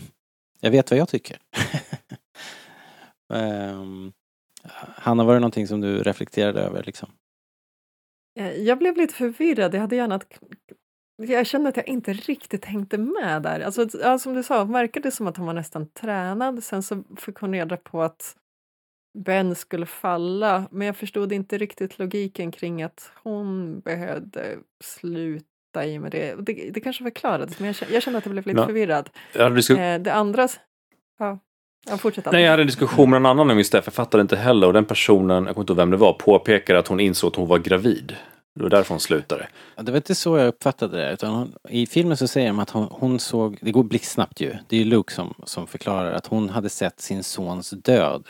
jag 0.60 0.70
vet 0.70 0.90
vad 0.90 1.00
jag 1.00 1.08
tycker. 1.08 1.38
um, 3.28 4.12
Hanna, 4.96 5.24
var 5.24 5.34
det 5.34 5.40
någonting 5.40 5.66
som 5.66 5.80
du 5.80 6.02
reflekterade 6.02 6.60
över 6.60 6.82
liksom? 6.82 7.08
Eh, 8.38 8.52
jag 8.52 8.78
blev 8.78 8.96
lite 8.96 9.14
förvirrad. 9.14 9.74
Jag 9.74 9.80
hade 9.80 9.96
gärna 9.96 10.14
att 10.14 10.38
jag 11.16 11.46
kände 11.46 11.68
att 11.68 11.76
jag 11.76 11.88
inte 11.88 12.12
riktigt 12.12 12.64
hängde 12.64 12.98
med 12.98 13.42
där. 13.42 13.60
Alltså, 13.60 13.88
ja, 14.02 14.18
som 14.18 14.34
du 14.34 14.42
sa, 14.42 14.64
verkade 14.64 15.08
det 15.08 15.12
som 15.12 15.26
att 15.26 15.36
hon 15.36 15.46
var 15.46 15.54
nästan 15.54 15.88
tränad. 15.88 16.64
Sen 16.64 16.82
så 16.82 17.04
fick 17.16 17.36
hon 17.36 17.52
reda 17.52 17.76
på 17.76 18.02
att 18.02 18.36
Ben 19.24 19.54
skulle 19.54 19.86
falla, 19.86 20.68
men 20.70 20.86
jag 20.86 20.96
förstod 20.96 21.32
inte 21.32 21.58
riktigt 21.58 21.98
logiken 21.98 22.50
kring 22.52 22.82
att 22.82 23.10
hon 23.22 23.80
behövde 23.80 24.56
sluta 24.84 25.86
i 25.86 25.98
med 25.98 26.10
det. 26.12 26.34
Det, 26.46 26.70
det 26.74 26.80
kanske 26.80 27.02
förklarades, 27.04 27.58
men 27.58 27.66
jag 27.66 27.76
kände, 27.76 27.94
jag 27.94 28.02
kände 28.02 28.18
att 28.18 28.24
jag 28.26 28.32
blev 28.32 28.46
lite 28.46 28.60
Ja. 28.60 28.66
förvirrad. 28.66 29.10
Jag 29.32 29.42
hade, 29.42 29.54
disk- 29.56 29.70
Eh, 29.70 29.98
det 30.00 30.12
andra... 30.12 30.48
Ja, 31.18 31.38
jag. 31.88 32.32
Nej, 32.32 32.42
jag 32.42 32.50
hade 32.50 32.62
en 32.62 32.66
diskussion 32.66 33.10
med 33.10 33.16
en 33.16 33.26
annan 33.26 33.50
om 33.50 33.58
just 33.58 33.72
det, 33.72 33.82
för 33.82 33.88
jag 33.88 33.94
fattade 33.94 34.20
inte 34.22 34.36
heller. 34.36 34.66
Och 34.66 34.72
den 34.72 34.84
personen, 34.84 35.46
jag 35.46 35.54
kommer 35.54 35.62
inte 35.62 35.70
ihåg 35.72 35.76
vem 35.76 35.90
det 35.90 35.96
var, 35.96 36.12
påpekade 36.12 36.78
att 36.78 36.88
hon 36.88 37.00
insåg 37.00 37.28
att 37.30 37.36
hon 37.36 37.48
var 37.48 37.58
gravid. 37.58 38.16
Det 38.54 38.62
var 38.62 38.70
därför 38.70 38.90
hon 38.94 39.00
slutade. 39.00 39.48
Ja, 39.76 39.82
Det 39.82 39.92
var 39.92 39.96
inte 39.96 40.14
så 40.14 40.38
jag 40.38 40.48
uppfattade 40.48 40.96
det. 40.96 41.12
Utan 41.12 41.30
hon, 41.34 41.52
I 41.68 41.86
filmen 41.86 42.16
så 42.16 42.28
säger 42.28 42.46
de 42.46 42.58
att 42.58 42.70
hon, 42.70 42.88
hon 42.90 43.18
såg, 43.18 43.58
det 43.62 43.70
går 43.72 43.82
blixtsnabbt 43.84 44.40
ju. 44.40 44.54
Det 44.68 44.76
är 44.76 44.80
ju 44.80 44.84
Luke 44.84 45.12
som, 45.14 45.34
som 45.44 45.66
förklarar 45.66 46.12
att 46.12 46.26
hon 46.26 46.48
hade 46.50 46.68
sett 46.68 47.00
sin 47.00 47.22
sons 47.24 47.70
död 47.70 48.28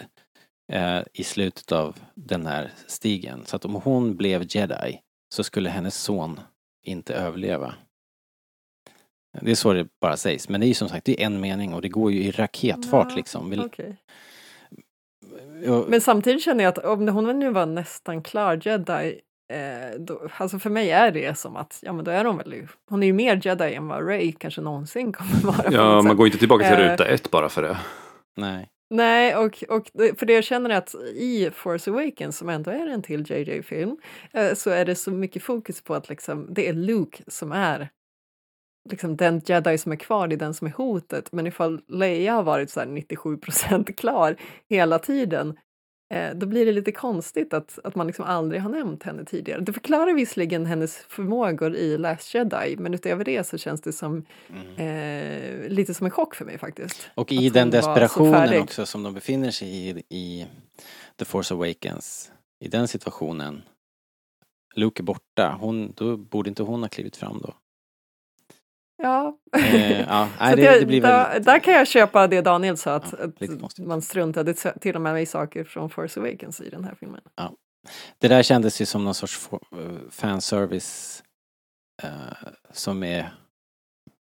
eh, 0.73 1.01
i 1.12 1.25
slutet 1.25 1.73
av 1.73 1.97
den 2.14 2.47
här 2.47 2.71
stigen. 2.87 3.45
Så 3.45 3.57
att 3.57 3.64
om 3.64 3.75
hon 3.75 4.17
blev 4.17 4.45
jedi 4.49 5.01
så 5.35 5.45
skulle 5.45 5.71
hennes 5.71 6.03
son 6.03 6.41
inte 6.83 7.14
överleva. 7.14 7.75
Det 9.41 9.51
är 9.51 9.55
så 9.55 9.73
det 9.73 9.89
bara 10.01 10.17
sägs. 10.17 10.49
Men 10.49 10.61
det 10.61 10.67
är 10.67 10.69
ju 10.69 10.75
som 10.75 10.89
sagt, 10.89 11.05
det 11.05 11.23
är 11.23 11.27
en 11.27 11.41
mening 11.41 11.75
och 11.75 11.83
det 11.83 11.89
går 11.89 12.12
ju 12.12 12.23
i 12.23 12.31
raketfart 12.31 13.07
Ja, 13.11 13.17
liksom. 13.17 13.51
Vill, 13.51 13.61
och, 13.61 13.81
Men 15.89 16.01
samtidigt 16.01 16.43
känner 16.43 16.64
jag 16.64 16.79
att 16.79 16.85
om 16.85 17.09
hon 17.09 17.39
nu 17.39 17.51
var 17.51 17.67
nästan 17.67 18.23
klar 18.23 18.61
jedi, 18.62 19.21
eh, 19.53 20.01
då, 20.01 20.29
alltså 20.37 20.59
för 20.59 20.71
mig 20.71 20.91
är 20.91 21.11
det 21.11 21.39
som 21.39 21.57
att, 21.57 21.79
ja 21.83 21.93
men 21.93 22.05
då 22.05 22.11
är 22.11 22.25
hon 22.25 22.37
väl 22.37 22.53
ju, 22.53 22.67
hon 22.91 23.03
är 23.03 23.07
ju 23.07 23.12
mer 23.12 23.41
jedi 23.45 23.75
än 23.75 23.89
vad 23.89 24.09
Ray 24.09 24.33
kanske 24.33 24.61
någonsin 24.61 25.12
kommer 25.12 25.41
vara. 25.53 25.73
Ja, 25.73 25.95
man 25.95 26.03
sätt. 26.03 26.17
går 26.17 26.27
inte 26.27 26.39
tillbaka 26.39 26.69
till 26.69 26.85
Eh, 26.85 26.91
ruta 26.91 27.07
ett 27.07 27.31
bara 27.31 27.49
för 27.49 27.62
det. 27.62 27.79
nej. 28.37 28.69
Nej, 28.91 29.37
och, 29.37 29.64
och 29.68 29.91
för 29.95 30.26
det 30.26 30.32
jag 30.32 30.45
känner 30.45 30.70
är 30.70 30.76
att 30.76 30.95
i 31.14 31.51
Force 31.51 31.91
Awakens, 31.91 32.39
som 32.39 32.49
ändå 32.49 32.70
är 32.70 32.87
en 32.87 33.03
till 33.03 33.30
JJ-film, 33.30 33.97
eh, 34.32 34.55
så 34.55 34.70
är 34.70 34.84
det 34.84 34.95
så 34.95 35.11
mycket 35.11 35.43
fokus 35.43 35.82
på 35.82 35.95
att 35.95 36.09
liksom, 36.09 36.55
det 36.55 36.68
är 36.68 36.72
Luke 36.72 37.22
som 37.26 37.53
är 37.53 37.91
liksom 38.91 39.16
den 39.16 39.41
jedi 39.47 39.78
som 39.78 39.93
är 39.93 39.97
kvar, 39.97 40.28
det 40.28 40.34
är 40.34 40.39
den 40.39 40.55
som 40.55 40.66
är 40.66 40.72
hotet. 40.72 41.32
Men 41.32 41.47
ifall 41.47 41.80
Leia 41.89 42.34
har 42.34 42.43
varit 42.43 42.70
så 42.70 42.80
här 42.80 42.87
97 42.87 43.37
procent 43.37 43.97
klar 43.99 44.37
hela 44.68 44.99
tiden, 44.99 45.59
då 46.34 46.46
blir 46.46 46.66
det 46.66 46.72
lite 46.72 46.92
konstigt 46.92 47.54
att, 47.54 47.78
att 47.84 47.94
man 47.94 48.07
liksom 48.07 48.24
aldrig 48.24 48.62
har 48.62 48.70
nämnt 48.70 49.02
henne 49.02 49.24
tidigare. 49.24 49.61
Det 49.61 49.72
förklarar 49.72 50.14
visserligen 50.14 50.66
hennes 50.66 50.96
förmågor 50.96 51.76
i 51.76 51.98
Last 51.98 52.34
Jedi, 52.34 52.76
men 52.78 52.94
utöver 52.94 53.24
det 53.24 53.46
så 53.46 53.59
känns 53.59 53.80
det 53.80 53.92
som 53.92 54.24
eh, 54.76 55.68
lite 55.68 55.94
som 55.94 56.04
en 56.04 56.11
chock 56.11 56.34
för 56.34 56.44
mig 56.44 56.59
faktiskt. 56.59 57.11
Och 57.14 57.32
i 57.32 57.48
den 57.50 57.70
desperationen 57.70 58.62
också 58.62 58.86
som 58.86 59.02
de 59.02 59.14
befinner 59.14 59.50
sig 59.50 59.68
i, 59.68 60.02
i 60.09 60.46
The 61.18 61.24
Force 61.24 61.54
Awakens, 61.54 62.32
i 62.61 62.68
den 62.68 62.88
situationen, 62.88 63.62
Luke 64.74 65.02
är 65.02 65.04
borta, 65.04 65.57
hon, 65.61 65.92
då 65.96 66.16
borde 66.16 66.48
inte 66.48 66.62
hon 66.62 66.82
ha 66.82 66.88
klivit 66.88 67.16
fram 67.16 67.40
då? 67.42 67.54
Ja. 69.03 69.38
Eh, 69.57 70.01
ja, 70.01 70.28
Så 70.38 70.44
nej, 70.44 70.57
det, 70.57 70.62
jag, 70.62 70.80
det 70.80 70.86
blir 70.86 71.01
där, 71.01 71.28
väldigt... 71.28 71.47
där 71.47 71.59
kan 71.59 71.74
jag 71.74 71.88
köpa 71.88 72.26
det 72.26 72.40
Daniel 72.40 72.76
sa, 72.76 72.94
att, 72.94 73.14
Ja, 73.18 73.47
att 73.66 73.78
man 73.78 74.03
struntade 74.03 74.55
till 74.55 74.94
och 74.97 75.03
med 75.03 75.22
i 75.22 75.26
saker 75.26 75.64
från 75.64 75.90
Force 75.90 76.20
Awakens 76.20 76.61
i 76.61 76.68
den 76.70 76.84
här 76.84 76.94
filmen. 77.01 77.20
Det 78.18 78.28
där 78.28 78.42
kändes 78.42 78.80
ju 78.80 78.86
som 78.86 79.05
någon 79.05 79.14
sorts 79.14 79.49
fanservice 80.11 81.22
eh, 82.03 82.11
som 82.72 83.03
är... 83.03 83.32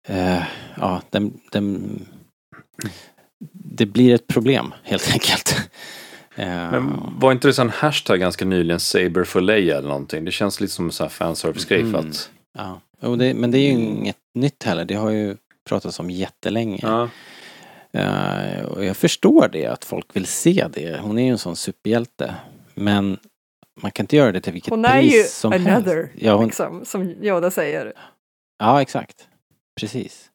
eh, 0.08 0.42
ja, 0.76 1.02
den, 1.10 1.40
den, 1.52 1.88
det 3.52 3.86
blir 3.86 4.14
ett 4.14 4.26
problem 4.26 4.74
helt 4.82 5.12
enkelt. 5.12 5.56
Eh, 6.34 6.70
Men 6.70 7.14
var 7.18 7.32
inte 7.32 7.48
det 7.48 7.52
sån 7.54 7.68
hashtag 7.70 8.20
ganska 8.20 8.44
nyligen, 8.44 8.80
Saber 8.80 9.24
for 9.24 9.40
Leia 9.40 9.78
eller 9.78 9.88
någonting? 9.88 10.24
Det 10.24 10.30
känns 10.30 10.60
lite 10.60 10.72
som 10.72 10.84
en 10.84 10.92
sån 10.92 11.04
här 11.04 11.08
fanservice-grej 11.10 11.80
för 11.80 11.98
Mm. 11.98 12.10
att... 12.10 12.30
ja. 12.52 12.80
Det, 13.16 13.34
men 13.34 13.50
det 13.50 13.58
är 13.58 13.62
ju 13.62 13.68
inget 13.70 14.16
nytt 14.34 14.62
heller. 14.62 14.84
Det 14.84 14.94
har 14.94 15.10
ju 15.10 15.36
pratats 15.64 16.00
om 16.00 16.10
jättelänge. 16.10 16.78
Ja. 16.82 17.08
Eh, 17.92 18.64
och 18.64 18.84
jag 18.84 18.96
förstår 18.96 19.48
det, 19.48 19.66
att 19.66 19.84
folk 19.84 20.16
vill 20.16 20.26
se 20.26 20.66
det. 20.72 21.00
Hon 21.00 21.18
är 21.18 21.24
ju 21.24 21.30
en 21.30 21.38
sån 21.38 21.56
superhjälte. 21.56 22.34
Men 22.74 23.18
man 23.80 23.90
kan 23.90 24.04
inte 24.04 24.16
göra 24.16 24.32
det 24.32 24.40
till 24.40 24.52
vilket 24.52 24.70
Hon 24.70 24.84
är 24.84 25.00
pris 25.00 25.14
ju 25.14 25.22
som 25.22 25.52
another, 25.52 25.96
helst. 25.96 26.12
Ja, 26.14 26.34
hon, 26.34 26.46
liksom, 26.46 26.84
som 26.84 27.02
Yoda 27.02 27.50
säger. 27.50 27.92
Ja, 28.58 28.82
exakt. 28.82 29.28
Precis. 29.80 30.30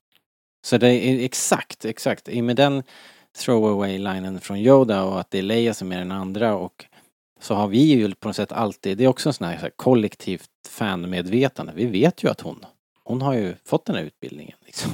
Så 0.65 0.77
det 0.77 0.87
är 0.87 1.23
exakt, 1.23 1.85
exakt. 1.85 2.29
I 2.29 2.41
med 2.41 2.55
den 2.55 2.83
throwaway-linen 3.37 4.39
från 4.39 4.57
Yoda 4.57 5.03
och 5.03 5.19
att 5.19 5.31
det 5.31 5.37
är 5.37 5.41
Leia 5.41 5.73
som 5.73 5.91
är 5.91 5.97
den 5.97 6.11
andra 6.11 6.55
och 6.55 6.85
så 7.39 7.53
har 7.53 7.67
vi 7.67 7.77
ju 7.77 8.15
på 8.15 8.27
något 8.27 8.35
sätt 8.35 8.51
alltid, 8.51 8.97
det 8.97 9.03
är 9.03 9.07
också 9.07 9.29
en 9.29 9.33
sån 9.33 9.47
här, 9.47 9.55
så 9.55 9.61
här 9.61 9.71
kollektivt 9.75 10.49
fanmedvetande. 10.67 11.73
Vi 11.75 11.85
vet 11.85 12.23
ju 12.23 12.29
att 12.29 12.41
hon, 12.41 12.65
hon 13.05 13.21
har 13.21 13.33
ju 13.33 13.55
fått 13.65 13.85
den 13.85 13.95
här 13.95 14.03
utbildningen 14.03 14.57
liksom. 14.65 14.91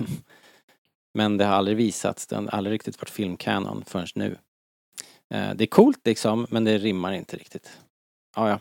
Men 1.14 1.38
det 1.38 1.46
har 1.46 1.54
aldrig 1.54 1.78
visats, 1.78 2.28
den 2.28 2.48
har 2.48 2.58
aldrig 2.58 2.74
riktigt 2.74 3.02
varit 3.02 3.10
filmkanon 3.10 3.84
förrän 3.88 4.08
nu. 4.16 4.38
Eh, 5.30 5.54
det 5.56 5.64
är 5.64 5.68
coolt 5.68 6.00
liksom, 6.06 6.48
men 6.50 6.64
det 6.64 6.78
rimmar 6.78 7.14
inte 7.14 7.38
riktigt. 7.38 7.80
Ja, 8.36 8.50
ja. 8.50 8.60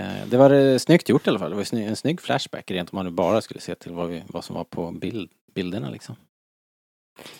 Eh, 0.00 0.26
det 0.28 0.36
var 0.36 0.50
eh, 0.50 0.78
snyggt 0.78 1.08
gjort 1.08 1.26
i 1.26 1.30
alla 1.30 1.38
fall. 1.38 1.50
Det 1.50 1.56
var 1.56 1.74
en 1.74 1.96
snygg 1.96 2.20
flashback 2.20 2.70
rent 2.70 2.92
om 2.92 2.96
man 2.96 3.04
nu 3.04 3.10
bara 3.10 3.40
skulle 3.40 3.60
se 3.60 3.74
till 3.74 3.92
vad, 3.92 4.08
vi, 4.08 4.22
vad 4.28 4.44
som 4.44 4.56
var 4.56 4.64
på 4.64 4.90
bild, 4.90 5.30
bilderna 5.54 5.90
liksom. 5.90 6.16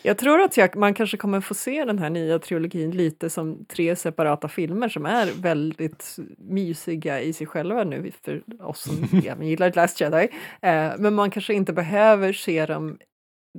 Jag 0.02 0.18
tror 0.18 0.40
att 0.40 0.56
jag, 0.56 0.76
man 0.76 0.94
kanske 0.94 1.16
kommer 1.16 1.40
få 1.40 1.54
se 1.54 1.84
den 1.84 1.98
här 1.98 2.10
nya 2.10 2.38
trilogin 2.38 2.90
lite 2.90 3.30
som 3.30 3.64
tre 3.64 3.96
separata 3.96 4.48
filmer 4.48 4.88
som 4.88 5.06
är 5.06 5.32
väldigt 5.42 6.16
mysiga 6.38 7.20
i 7.20 7.32
sig 7.32 7.46
själva 7.46 7.84
nu 7.84 8.12
för 8.24 8.42
oss 8.60 8.80
som 8.80 9.20
gillar 9.42 9.72
Last 9.76 10.00
Jedi. 10.00 10.28
Eh, 10.62 10.92
men 10.98 11.14
man 11.14 11.30
kanske 11.30 11.54
inte 11.54 11.72
behöver 11.72 12.32
se 12.32 12.66
dem 12.66 12.98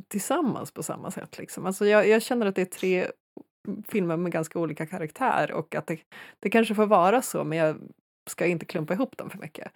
tillsammans 0.07 0.71
på 0.71 0.83
samma 0.83 1.11
sätt. 1.11 1.37
Liksom. 1.37 1.65
Alltså 1.65 1.85
jag, 1.85 2.07
jag 2.07 2.21
känner 2.21 2.45
att 2.45 2.55
det 2.55 2.61
är 2.61 2.65
tre 2.65 3.07
filmer 3.87 4.17
med 4.17 4.31
ganska 4.31 4.59
olika 4.59 4.85
karaktär 4.85 5.51
och 5.51 5.75
att 5.75 5.87
det, 5.87 5.99
det 6.39 6.49
kanske 6.49 6.75
får 6.75 6.85
vara 6.85 7.21
så 7.21 7.43
men 7.43 7.57
jag 7.57 7.77
ska 8.29 8.45
inte 8.45 8.65
klumpa 8.65 8.93
ihop 8.93 9.17
dem 9.17 9.29
för 9.29 9.37
mycket. 9.37 9.71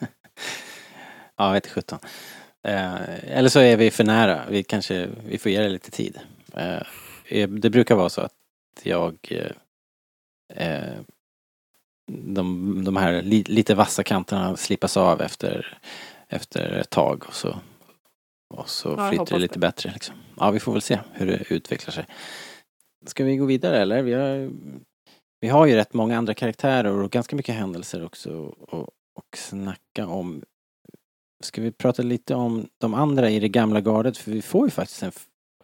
ja, 1.36 1.52
vet 1.52 1.66
sjutton. 1.66 1.98
Eh, 2.62 3.34
eller 3.36 3.48
så 3.48 3.60
är 3.60 3.76
vi 3.76 3.90
för 3.90 4.04
nära. 4.04 4.44
Vi 4.50 4.62
kanske, 4.62 5.08
vi 5.26 5.38
får 5.38 5.52
ge 5.52 5.60
det 5.60 5.68
lite 5.68 5.90
tid. 5.90 6.18
Eh, 6.54 6.82
eh, 7.28 7.48
det 7.48 7.70
brukar 7.70 7.94
vara 7.94 8.08
så 8.08 8.20
att 8.20 8.32
jag 8.82 9.16
eh, 9.30 9.52
eh, 10.66 11.00
de, 12.12 12.84
de 12.84 12.96
här 12.96 13.22
li, 13.22 13.42
lite 13.42 13.74
vassa 13.74 14.02
kanterna 14.02 14.56
slipas 14.56 14.96
av 14.96 15.20
efter, 15.22 15.78
efter 16.28 16.72
ett 16.72 16.90
tag 16.90 17.24
och 17.26 17.34
så, 17.34 17.56
och 18.54 18.68
så 18.68 18.94
Ja, 18.98 19.08
flyter 19.10 19.34
det 19.34 19.38
lite 19.38 19.54
det. 19.54 19.58
bättre. 19.60 19.90
Liksom. 19.92 20.14
Ja, 20.36 20.50
vi 20.50 20.60
får 20.60 20.72
väl 20.72 20.82
se 20.82 20.98
hur 21.12 21.26
det 21.26 21.52
utvecklar 21.52 21.92
sig. 21.92 22.06
Ska 23.06 23.24
vi 23.24 23.36
gå 23.36 23.44
vidare 23.44 23.78
eller? 23.78 24.02
Vi 24.02 24.12
har, 24.14 24.50
vi 25.40 25.48
har 25.48 25.66
ju 25.66 25.74
rätt 25.74 25.92
många 25.94 26.18
andra 26.18 26.34
karaktärer 26.34 26.90
och 26.92 27.10
ganska 27.10 27.36
mycket 27.36 27.54
händelser 27.54 28.04
också 28.04 28.30
och, 28.60 28.88
och 29.14 29.36
snacka 29.36 30.06
om. 30.06 30.42
Ska 31.40 31.62
vi 31.62 31.72
prata 31.72 32.02
lite 32.02 32.34
om 32.34 32.68
de 32.78 32.94
andra 32.94 33.30
i 33.30 33.40
det 33.40 33.48
gamla 33.48 33.80
gardet? 33.80 34.18
För 34.18 34.30
vi 34.30 34.42
får 34.42 34.66
ju 34.66 34.70
faktiskt 34.70 35.02
en 35.02 35.12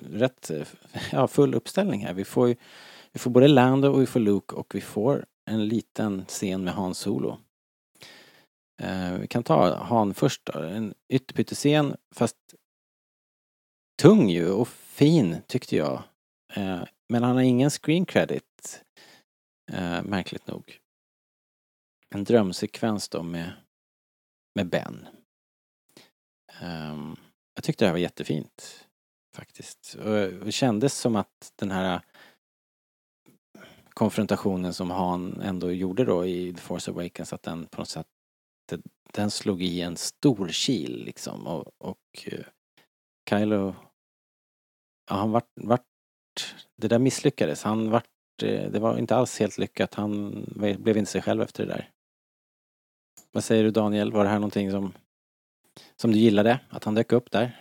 rätt 0.00 0.50
eh, 0.50 0.66
ja, 1.12 1.28
full 1.28 1.54
uppställning 1.54 2.06
här. 2.06 2.14
Vi 2.14 2.24
får 2.24 2.48
ju 2.48 2.56
vi 3.12 3.20
får 3.20 3.30
både 3.30 3.48
Lando 3.48 3.88
och 3.88 4.02
vi 4.02 4.06
får 4.06 4.20
Luke 4.20 4.54
och 4.54 4.74
vi 4.74 4.80
får 4.80 5.26
en 5.50 5.68
liten 5.68 6.24
scen 6.28 6.64
med 6.64 6.74
Han 6.74 6.94
Solo. 6.94 7.38
Eh, 8.82 9.12
vi 9.18 9.26
kan 9.26 9.42
ta 9.42 9.74
Han 9.74 10.14
först 10.14 10.44
då. 10.44 10.58
En 10.58 10.94
ytterpyttescen 11.08 11.96
fast 12.14 12.36
tung 14.02 14.28
ju 14.30 14.50
och 14.50 14.68
fin 14.68 15.36
tyckte 15.46 15.76
jag. 15.76 16.02
Eh, 16.54 16.82
men 17.08 17.22
han 17.22 17.36
har 17.36 17.42
ingen 17.42 17.70
screen 17.70 18.06
credit. 18.06 18.84
Eh, 19.72 20.02
märkligt 20.02 20.46
nog. 20.46 20.78
En 22.14 22.24
drömsekvens 22.24 23.08
då 23.08 23.22
med, 23.22 23.52
med 24.54 24.68
Ben. 24.68 25.08
Um, 26.62 27.16
jag 27.54 27.64
tyckte 27.64 27.84
det 27.84 27.86
här 27.88 27.94
var 27.94 27.98
jättefint. 27.98 28.86
Faktiskt. 29.36 29.94
Och 29.94 30.44
det 30.44 30.52
kändes 30.52 30.98
som 30.98 31.16
att 31.16 31.52
den 31.56 31.70
här 31.70 31.94
äh, 31.94 32.00
konfrontationen 33.90 34.74
som 34.74 34.90
Han 34.90 35.40
ändå 35.40 35.72
gjorde 35.72 36.04
då 36.04 36.26
i 36.26 36.52
The 36.54 36.60
Force 36.60 36.90
Awakens 36.90 37.32
att 37.32 37.42
den 37.42 37.66
på 37.66 37.80
något 37.80 37.88
sätt 37.88 38.06
det- 38.68 38.82
den 39.12 39.30
slog 39.30 39.62
i 39.62 39.80
en 39.80 39.96
stor 39.96 40.48
kil 40.48 41.04
liksom 41.04 41.46
och, 41.46 41.72
och 41.78 42.26
eh, 42.26 42.44
Kylo 43.30 43.74
ja, 45.10 45.16
han 45.16 45.30
vart, 45.30 45.50
vart 45.54 45.84
det 46.76 46.88
där 46.88 46.98
misslyckades. 46.98 47.62
Han 47.62 47.90
vart 47.90 48.42
eh, 48.42 48.70
det 48.70 48.78
var 48.78 48.98
inte 48.98 49.16
alls 49.16 49.38
helt 49.38 49.58
lyckat. 49.58 49.94
Han 49.94 50.44
blev 50.56 50.96
inte 50.96 51.10
sig 51.10 51.22
själv 51.22 51.42
efter 51.42 51.66
det 51.66 51.72
där. 51.72 51.90
Vad 53.32 53.44
säger 53.44 53.64
du 53.64 53.70
Daniel? 53.70 54.12
Var 54.12 54.24
det 54.24 54.30
här 54.30 54.38
någonting 54.38 54.70
som 54.70 54.92
som 56.00 56.12
du 56.12 56.18
gillade? 56.18 56.60
Att 56.70 56.84
han 56.84 56.94
dök 56.94 57.12
upp 57.12 57.30
där? 57.30 57.60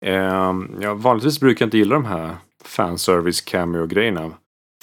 Ehm, 0.00 0.76
ja, 0.80 0.94
vanligtvis 0.94 1.40
brukar 1.40 1.62
jag 1.62 1.66
inte 1.66 1.78
gilla 1.78 1.94
de 1.94 2.04
här 2.04 2.36
fanservice 2.64 3.40
cameo-grejerna 3.40 4.32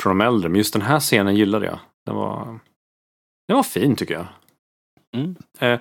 från 0.01 0.17
de 0.17 0.25
äldre. 0.25 0.49
Men 0.49 0.57
just 0.57 0.73
den 0.73 0.81
här 0.81 0.99
scenen 0.99 1.35
gillade 1.35 1.65
jag. 1.65 1.79
Den 2.05 2.15
var, 2.15 2.59
den 3.47 3.55
var 3.55 3.63
fin 3.63 3.95
tycker 3.95 4.13
jag. 4.13 4.27
Mm. 5.15 5.35
Eh, 5.59 5.79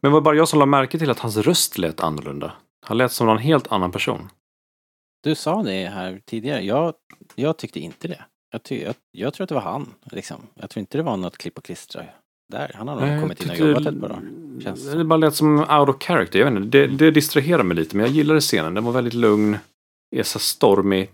men 0.00 0.12
var 0.12 0.20
det 0.20 0.24
bara 0.24 0.36
jag 0.36 0.48
som 0.48 0.58
lade 0.58 0.70
märke 0.70 0.98
till 0.98 1.10
att 1.10 1.18
hans 1.18 1.36
röst 1.36 1.78
lät 1.78 2.00
annorlunda? 2.00 2.52
Han 2.86 2.98
lät 2.98 3.12
som 3.12 3.26
någon 3.26 3.38
helt 3.38 3.72
annan 3.72 3.92
person. 3.92 4.28
Du 5.22 5.34
sa 5.34 5.62
det 5.62 5.88
här 5.88 6.20
tidigare. 6.26 6.60
Jag, 6.60 6.94
jag 7.34 7.56
tyckte 7.56 7.80
inte 7.80 8.08
det. 8.08 8.24
Jag, 8.50 8.62
ty, 8.62 8.82
jag, 8.82 8.94
jag 9.10 9.34
tror 9.34 9.44
att 9.44 9.48
det 9.48 9.54
var 9.54 9.62
han. 9.62 9.94
Liksom. 10.02 10.46
Jag 10.54 10.70
tror 10.70 10.80
inte 10.80 10.98
det 10.98 11.02
var 11.02 11.16
något 11.16 11.38
klipp 11.38 11.58
och 11.58 11.64
klistra 11.64 12.04
där. 12.50 12.70
Han 12.74 12.88
har 12.88 13.06
nog 13.06 13.20
kommit 13.20 13.42
in 13.42 13.50
och 13.50 13.56
jobbat 13.56 13.84
det- 13.84 13.90
ett 13.90 14.00
par 14.00 14.08
dagar. 14.08 14.22
Känns 14.60 14.92
Det 14.92 15.04
bara 15.04 15.16
lät 15.16 15.34
som 15.34 15.58
out 15.58 15.88
of 15.88 16.02
character. 16.02 16.38
Jag 16.38 16.50
vet 16.50 16.62
inte, 16.62 16.78
det, 16.78 16.86
det 16.86 17.10
distraherade 17.10 17.64
mig 17.64 17.76
lite. 17.76 17.96
Men 17.96 18.06
jag 18.06 18.14
gillade 18.14 18.40
scenen. 18.40 18.74
Den 18.74 18.84
var 18.84 18.92
väldigt 18.92 19.14
lugn. 19.14 19.58
Det 20.10 20.18
är 20.18 20.22
så 20.22 20.38
stormig, 20.38 21.10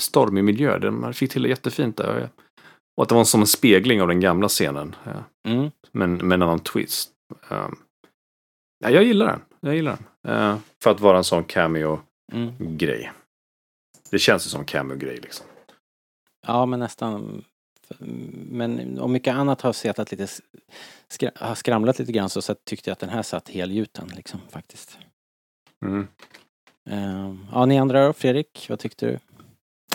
stormig 0.00 0.44
miljö. 0.44 0.78
Den, 0.78 1.00
man 1.00 1.14
fick 1.14 1.30
till 1.30 1.42
det 1.42 1.48
jättefint 1.48 1.96
där. 1.96 2.28
Och 2.96 3.02
att 3.02 3.08
det 3.08 3.14
var 3.14 3.24
som 3.24 3.40
en 3.40 3.46
spegling 3.46 4.02
av 4.02 4.08
den 4.08 4.20
gamla 4.20 4.48
scenen. 4.48 4.96
Mm. 5.48 5.70
Men 5.92 6.14
med 6.16 6.32
en 6.36 6.42
annan 6.42 6.60
twist. 6.60 7.10
Um, 7.48 7.76
ja, 8.84 8.90
jag 8.90 9.04
gillar 9.04 9.26
den. 9.26 9.40
Jag 9.60 9.74
gillar 9.74 9.98
den. 10.22 10.32
Eh, 10.34 10.56
för 10.82 10.90
att 10.90 11.00
vara 11.00 11.18
en 11.18 11.24
sån 11.24 11.44
cameo-grej. 11.44 13.00
Mm. 13.02 13.14
Det 14.10 14.18
känns 14.18 14.46
ju 14.46 14.50
som 14.50 14.64
cameo-grej 14.64 15.18
liksom. 15.22 15.46
Ja, 16.46 16.66
men 16.66 16.80
nästan. 16.80 17.44
Men 17.98 18.98
om 19.00 19.12
mycket 19.12 19.34
annat 19.34 19.60
har 19.60 19.72
sett 19.72 20.10
lite, 20.10 20.26
skra, 21.08 21.30
har 21.34 21.54
skramlat 21.54 21.98
lite 21.98 22.12
grann 22.12 22.30
så, 22.30 22.42
så 22.42 22.54
tyckte 22.54 22.90
jag 22.90 22.92
att 22.92 22.98
den 22.98 23.08
här 23.08 23.22
satt 23.22 23.48
helgjuten 23.48 24.08
liksom 24.16 24.40
faktiskt. 24.50 24.98
Mm. 25.86 26.06
Ehm, 26.90 27.46
ja, 27.52 27.66
ni 27.66 27.78
andra 27.78 28.06
då? 28.06 28.12
Fredrik, 28.12 28.66
vad 28.68 28.78
tyckte 28.78 29.06
du? 29.06 29.18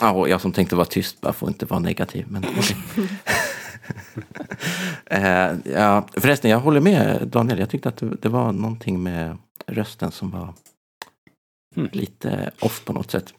Ja, 0.00 0.10
och 0.12 0.28
jag 0.28 0.40
som 0.40 0.52
tänkte 0.52 0.76
vara 0.76 0.86
tyst 0.86 1.20
bara 1.20 1.32
får 1.32 1.48
inte 1.48 1.66
vara 1.66 1.80
negativ. 1.80 2.26
Men 2.28 2.44
eh, 5.06 5.52
ja, 5.64 6.08
förresten, 6.12 6.50
jag 6.50 6.60
håller 6.60 6.80
med 6.80 7.28
Daniel. 7.28 7.58
Jag 7.58 7.70
tyckte 7.70 7.88
att 7.88 7.96
det, 7.96 8.16
det 8.22 8.28
var 8.28 8.52
någonting 8.52 9.02
med 9.02 9.38
rösten 9.66 10.10
som 10.10 10.30
var 10.30 10.54
Hmm. 11.76 11.88
lite 11.92 12.50
off 12.60 12.84
på 12.84 12.92
något 12.92 13.10
sätt. 13.10 13.34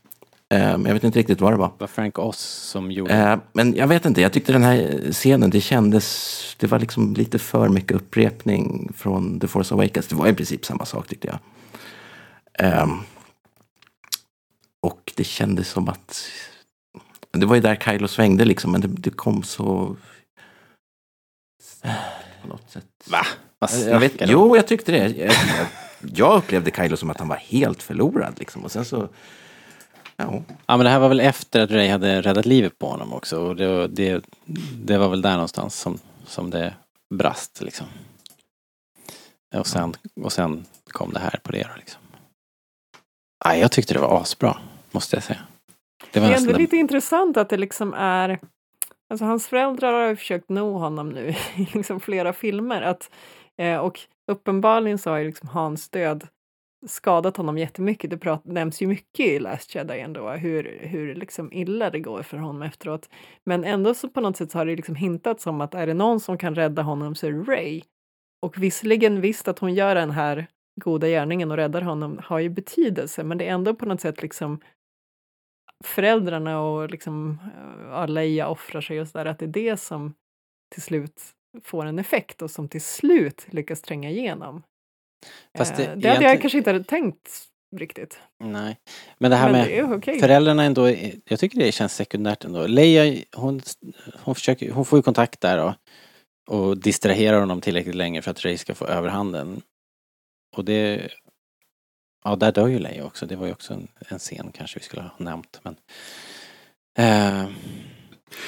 Eh, 0.50 0.60
men 0.60 0.86
jag 0.86 0.94
vet 0.94 1.04
inte 1.04 1.20
riktigt 1.20 1.42
vad 1.42 1.54
det 1.54 1.58
var. 1.58 1.68
Det 1.68 1.80
var 1.80 1.88
Frank 1.88 2.20
Oz 2.20 2.40
som 2.40 2.92
gjorde 2.92 3.14
Eh, 3.14 3.38
men 3.54 3.76
jag 3.76 3.88
vet 3.88 4.06
inte, 4.06 4.22
jag 4.22 4.34
tyckte 4.34 4.52
den 4.52 4.64
här 4.64 5.12
scenen, 5.12 5.50
det 5.50 5.62
kändes, 5.62 6.56
det 6.60 6.68
var 6.68 6.80
liksom 6.80 7.14
lite 7.14 7.40
för 7.40 7.70
mycket 7.70 7.92
upprepning 7.92 8.94
från 8.98 9.40
The 9.40 9.48
Force 9.48 9.74
Awakens. 9.74 10.08
Det 10.08 10.16
var 10.16 10.28
i 10.28 10.34
princip 10.34 10.66
samma 10.66 10.86
sak 10.86 11.08
tyckte 11.08 11.28
jag. 11.28 11.40
Ehm, 12.60 12.98
och 14.82 15.12
det 15.16 15.24
kändes 15.24 15.70
som 15.70 15.90
att, 15.90 16.26
det 17.32 17.46
var 17.46 17.56
ju 17.56 17.62
där 17.62 17.76
Kylo 17.76 18.08
svängde 18.08 18.46
liksom, 18.46 18.72
men 18.72 18.82
det, 18.82 18.88
det 18.88 19.10
kom 19.10 19.44
så... 19.44 19.96
På 22.42 22.48
något 22.48 22.72
sätt. 22.72 22.86
Va? 23.06 23.26
Vad 23.60 23.72
Jag 23.88 24.00
vet, 24.00 24.14
jo, 24.20 24.56
jag 24.56 24.68
tyckte 24.68 24.92
det. 24.92 25.08
Jag, 25.08 25.34
jag 26.16 26.38
upplevde 26.38 26.72
Kylo 26.72 26.98
som 26.98 27.10
att 27.10 27.20
han 27.20 27.28
var 27.28 27.36
helt 27.36 27.84
förlorad 27.84 28.34
liksom. 28.40 28.64
Och 28.64 28.72
sen 28.72 28.86
så, 28.86 29.10
ja. 30.18 30.44
Ja 30.66 30.78
men 30.78 30.80
det 30.80 30.90
här 30.90 31.00
var 31.00 31.10
väl 31.10 31.20
efter 31.20 31.62
att 31.62 31.72
Ray 31.72 31.90
hade 31.90 32.22
räddat 32.22 32.46
livet 32.46 32.80
på 32.80 32.88
honom 32.88 33.14
också 33.14 33.40
och 33.40 33.56
det, 33.56 33.88
det, 33.88 34.26
det 34.86 34.98
var 34.98 35.10
väl 35.10 35.22
där 35.22 35.34
någonstans 35.34 35.80
som, 35.80 36.00
som 36.26 36.50
det 36.50 36.74
brast 37.16 37.62
liksom. 37.62 37.88
Och 39.56 39.68
sen, 39.68 39.94
och 40.22 40.32
sen 40.32 40.66
kom 40.88 41.14
det 41.14 41.20
här 41.20 41.40
på 41.44 41.52
det 41.52 41.68
liksom. 41.78 42.02
Ja, 43.46 43.56
jag 43.56 43.72
tyckte 43.72 43.94
det 43.94 44.00
var 44.00 44.22
asbra, 44.22 44.58
måste 44.92 45.16
jag 45.16 45.24
säga. 45.24 45.40
Det 46.12 46.20
var 46.20 46.28
Det 46.28 46.34
är 46.34 46.38
ändå 46.38 46.58
lite 46.58 46.78
intressant 46.78 47.38
att 47.38 47.50
det 47.50 47.58
liksom 47.58 47.94
är 47.94 48.40
Alltså 49.10 49.26
hans 49.26 49.48
föräldrar 49.48 49.94
har 49.94 50.08
ju 50.08 50.16
försökt 50.16 50.50
nå 50.50 50.78
honom 50.78 51.10
nu 51.10 51.30
i 51.56 51.68
liksom 51.74 52.00
flera 52.00 52.34
filmer. 52.34 52.82
Att, 52.82 53.12
eh, 53.58 53.78
och 53.78 54.00
uppenbarligen 54.32 54.98
så 54.98 55.10
har 55.10 55.18
ju 55.18 55.26
liksom 55.26 55.50
hans 55.50 55.90
död 55.90 56.28
skadat 56.86 57.38
honom 57.38 57.58
jättemycket. 57.58 58.10
Det 58.10 58.18
prat, 58.18 58.46
nämns 58.46 58.82
ju 58.82 58.88
mycket 58.88 59.26
i 59.26 59.40
Last 59.40 59.76
Jedi 59.76 60.00
ändå, 60.00 60.30
hur, 60.30 60.80
hur 60.82 61.16
liksom 61.16 61.54
illa 61.54 61.90
det 61.90 62.00
går 62.00 62.24
för 62.24 62.38
honom 62.38 62.62
efteråt. 62.62 63.10
Men 63.44 63.64
ändå 63.64 63.94
så 63.94 64.10
på 64.10 64.22
något 64.22 64.38
sätt 64.38 64.52
så 64.52 64.58
har 64.58 64.66
det 64.66 64.76
liksom 64.76 64.96
hintats 64.96 65.48
om 65.48 65.62
att 65.62 65.74
är 65.74 65.88
det 65.88 65.94
någon 65.94 66.20
som 66.20 66.38
kan 66.38 66.56
rädda 66.56 66.82
honom 66.82 67.16
så 67.16 67.28
är 67.28 67.32
det 67.32 67.52
Ray. 67.52 67.82
Och 68.42 68.64
visserligen 68.64 69.22
visst 69.22 69.48
att 69.48 69.60
hon 69.60 69.74
gör 69.74 69.96
den 69.96 70.12
här 70.12 70.48
goda 70.82 71.08
gärningen 71.08 71.52
och 71.52 71.58
räddar 71.58 71.82
honom 71.82 72.20
har 72.24 72.40
ju 72.40 72.50
betydelse, 72.50 73.24
men 73.24 73.38
det 73.38 73.48
är 73.48 73.54
ändå 73.54 73.76
på 73.76 73.86
något 73.86 74.02
sätt 74.02 74.22
liksom 74.22 74.60
föräldrarna 75.84 76.62
och 76.62 76.90
liksom 76.90 77.40
eh, 77.92 78.08
Leia 78.08 78.48
offrar 78.48 78.82
sig 78.82 79.02
och 79.02 79.08
sådär, 79.08 79.26
att 79.26 79.40
det 79.40 79.46
är 79.46 79.50
det 79.50 79.78
som 79.78 80.14
till 80.74 80.82
slut 80.82 81.22
får 81.64 81.86
en 81.86 82.00
effekt 82.00 82.42
och 82.42 82.52
som 82.52 82.70
till 82.70 82.82
slut 82.82 83.48
lyckas 83.50 83.82
tränga 83.82 84.10
igenom. 84.10 84.64
Fast 85.58 85.76
det 85.78 85.86
Eh, 85.86 85.98
det 85.98 86.10
hade 86.10 86.24
jag 86.26 86.42
kanske 86.42 86.58
inte 86.58 86.70
hade 86.70 86.84
tänkt 86.84 87.30
riktigt. 87.76 88.20
Nej. 88.44 88.78
Men 89.18 89.32
det 89.32 89.38
här 89.38 89.52
Men 89.52 89.62
med 89.62 89.68
det 89.70 89.78
är 89.78 89.94
okej. 89.98 90.20
föräldrarna 90.20 90.64
ändå, 90.64 90.90
jag 91.26 91.40
tycker 91.40 91.60
det 91.60 91.72
känns 91.72 91.96
sekundärt 91.96 92.46
ändå. 92.46 92.68
Leia, 92.68 93.24
hon, 93.36 93.62
hon, 94.24 94.36
försöker, 94.36 94.72
hon 94.72 94.86
får 94.86 95.00
ju 95.00 95.04
kontakt 95.04 95.42
där 95.42 95.58
då. 95.58 95.74
Och 96.50 96.78
distraherar 96.78 97.40
honom 97.40 97.62
tillräckligt 97.62 97.96
länge 97.96 98.22
för 98.22 98.32
att 98.32 98.46
Ray 98.46 98.58
ska 98.58 98.76
få 98.76 98.86
överhanden. 98.86 99.62
Och 100.58 100.66
det... 100.66 101.10
Ja, 102.24 102.36
där 102.36 102.52
dör 102.52 102.68
ju 102.68 102.80
Leia 102.80 103.06
också. 103.06 103.26
Det 103.26 103.36
var 103.36 103.46
ju 103.46 103.52
också 103.52 103.74
en, 103.74 103.88
en 104.10 104.20
scen 104.20 104.52
kanske 104.54 104.80
vi 104.80 104.86
skulle 104.86 105.02
ha 105.02 105.12
nämnt. 105.18 105.60
Men, 105.64 105.76
eh, 107.00 107.50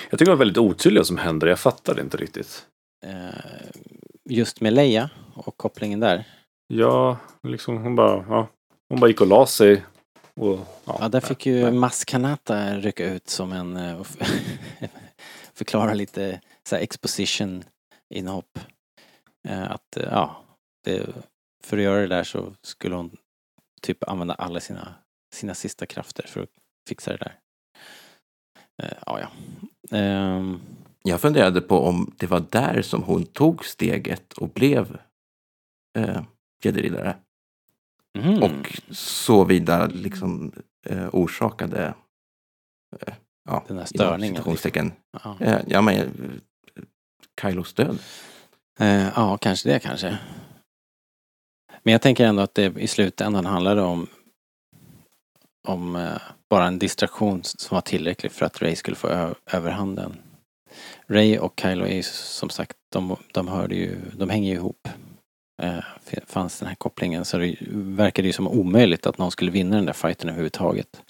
Jag 0.10 0.20
tycker 0.20 0.26
det 0.26 0.32
var 0.32 0.36
väldigt 0.38 0.58
otydligt 0.58 1.00
vad 1.00 1.08
som 1.08 1.18
händer. 1.18 1.48
Jag 1.48 1.60
fattade 1.60 2.02
inte 2.02 2.18
riktigt. 2.18 2.66
eh, 3.06 3.30
just 4.30 4.62
med 4.62 4.74
Leia 4.74 5.10
och 5.34 5.58
kopplingen 5.58 6.00
där. 6.00 6.24
Ja, 6.74 7.18
liksom 7.44 7.78
hon 7.78 7.96
bara, 7.96 8.26
ja, 8.30 8.48
hon 8.90 9.00
bara 9.00 9.08
gick 9.08 9.22
och 9.22 9.28
la 9.28 9.46
sig. 9.46 9.86
Och, 10.36 10.60
ja, 10.86 10.98
Ja, 11.00 11.10
där 11.10 11.20
fick 11.22 11.46
ju 11.46 11.64
nej. 11.64 11.72
Mas 11.72 12.06
Kanata 12.06 12.78
rycka 12.78 13.06
ut 13.14 13.30
som 13.30 13.52
en 13.52 13.78
eh, 13.78 14.04
förklara 15.54 15.94
lite 15.94 16.42
så 16.70 16.76
här 16.76 16.84
exposition 16.84 17.64
inhopp. 18.14 18.60
Eh, 19.48 19.72
Att 19.72 19.98
eh, 19.98 20.04
ja, 20.04 20.44
det, 20.84 21.10
för 21.64 21.78
att 21.78 21.84
göra 21.84 22.02
det 22.02 22.08
där 22.08 22.24
så 22.24 22.54
skulle 22.62 22.96
hon 22.96 23.18
typ 23.82 24.04
använda 24.10 24.34
alla 24.34 24.60
sina, 24.60 24.94
sina 25.36 25.54
sista 25.54 25.86
krafter 25.86 26.28
för 26.28 26.42
att 26.42 26.50
fixa 26.90 27.12
det 27.12 27.18
där. 27.18 27.40
Ja, 29.06 29.20
ja. 29.20 29.28
Ehm, 29.98 30.60
Jag 31.04 31.22
funderade 31.22 31.62
på 31.62 31.80
om 31.80 32.12
det 32.18 32.28
var 32.28 32.44
där 32.50 32.82
som 32.82 33.04
hon 33.04 33.26
tog 33.26 33.66
steget 33.66 34.34
och 34.34 34.50
blev 34.50 34.98
eh, 35.98 36.22
jedi-riddare. 36.62 37.16
mhm. 38.18 38.44
Och 38.44 38.80
så 38.92 39.46
vidare 39.46 39.88
liksom 39.88 40.52
eh, 40.86 41.10
orsakade 41.12 41.94
eh, 43.02 43.14
ja, 43.46 43.64
Den 43.68 43.78
här 43.78 43.86
störningen, 43.86 44.36
citationstecken, 44.36 44.92
ja. 45.24 45.38
eh, 45.40 45.60
ja 45.68 45.82
men 45.82 45.96
eh, 45.96 46.08
Kylos 47.42 47.74
död. 47.74 48.00
Eh, 48.80 49.08
ja, 49.16 49.38
kanske 49.38 49.70
det 49.70 49.80
kanske. 49.80 50.18
Men 51.84 51.92
jag 51.92 52.02
tänker 52.02 52.26
ändå 52.26 52.42
att 52.42 52.54
det 52.54 52.78
i 52.78 52.88
slutändan 52.88 53.46
handlade 53.46 53.82
om 53.82 54.08
om 55.68 55.96
eh, 55.96 56.22
bara 56.50 56.68
en 56.68 56.80
distraktion 56.80 57.42
som 57.44 57.76
var 57.76 57.82
tillräcklig 57.82 58.32
för 58.32 58.46
att 58.46 58.62
Ray 58.62 58.76
skulle 58.76 58.96
få 58.96 59.36
överhanden. 59.46 60.18
Ray 61.08 61.38
och 61.38 61.60
Kylo 61.62 61.86
är 61.86 61.96
ju 61.96 62.04
som 62.04 62.50
sagt, 62.50 62.78
de, 62.90 63.16
de 63.34 63.48
hörde 63.48 63.76
ju, 63.76 64.02
de 64.14 64.30
hänger 64.30 64.50
ju 64.50 64.56
ihop. 64.56 64.88
Eh, 65.60 65.84
fanns 66.26 66.60
den 66.60 66.68
här 66.68 66.76
kopplingen 66.76 67.26
så 67.26 67.38
det 67.38 67.58
verkade 67.72 68.28
ju 68.28 68.34
som 68.34 68.48
omöjligt 68.48 69.06
att 69.06 69.18
någon 69.18 69.32
skulle 69.32 69.52
vinna 69.52 69.76
den 69.76 69.86
där 69.86 69.94
fighten 69.94 70.30
överhuvudtaget. 70.30 71.04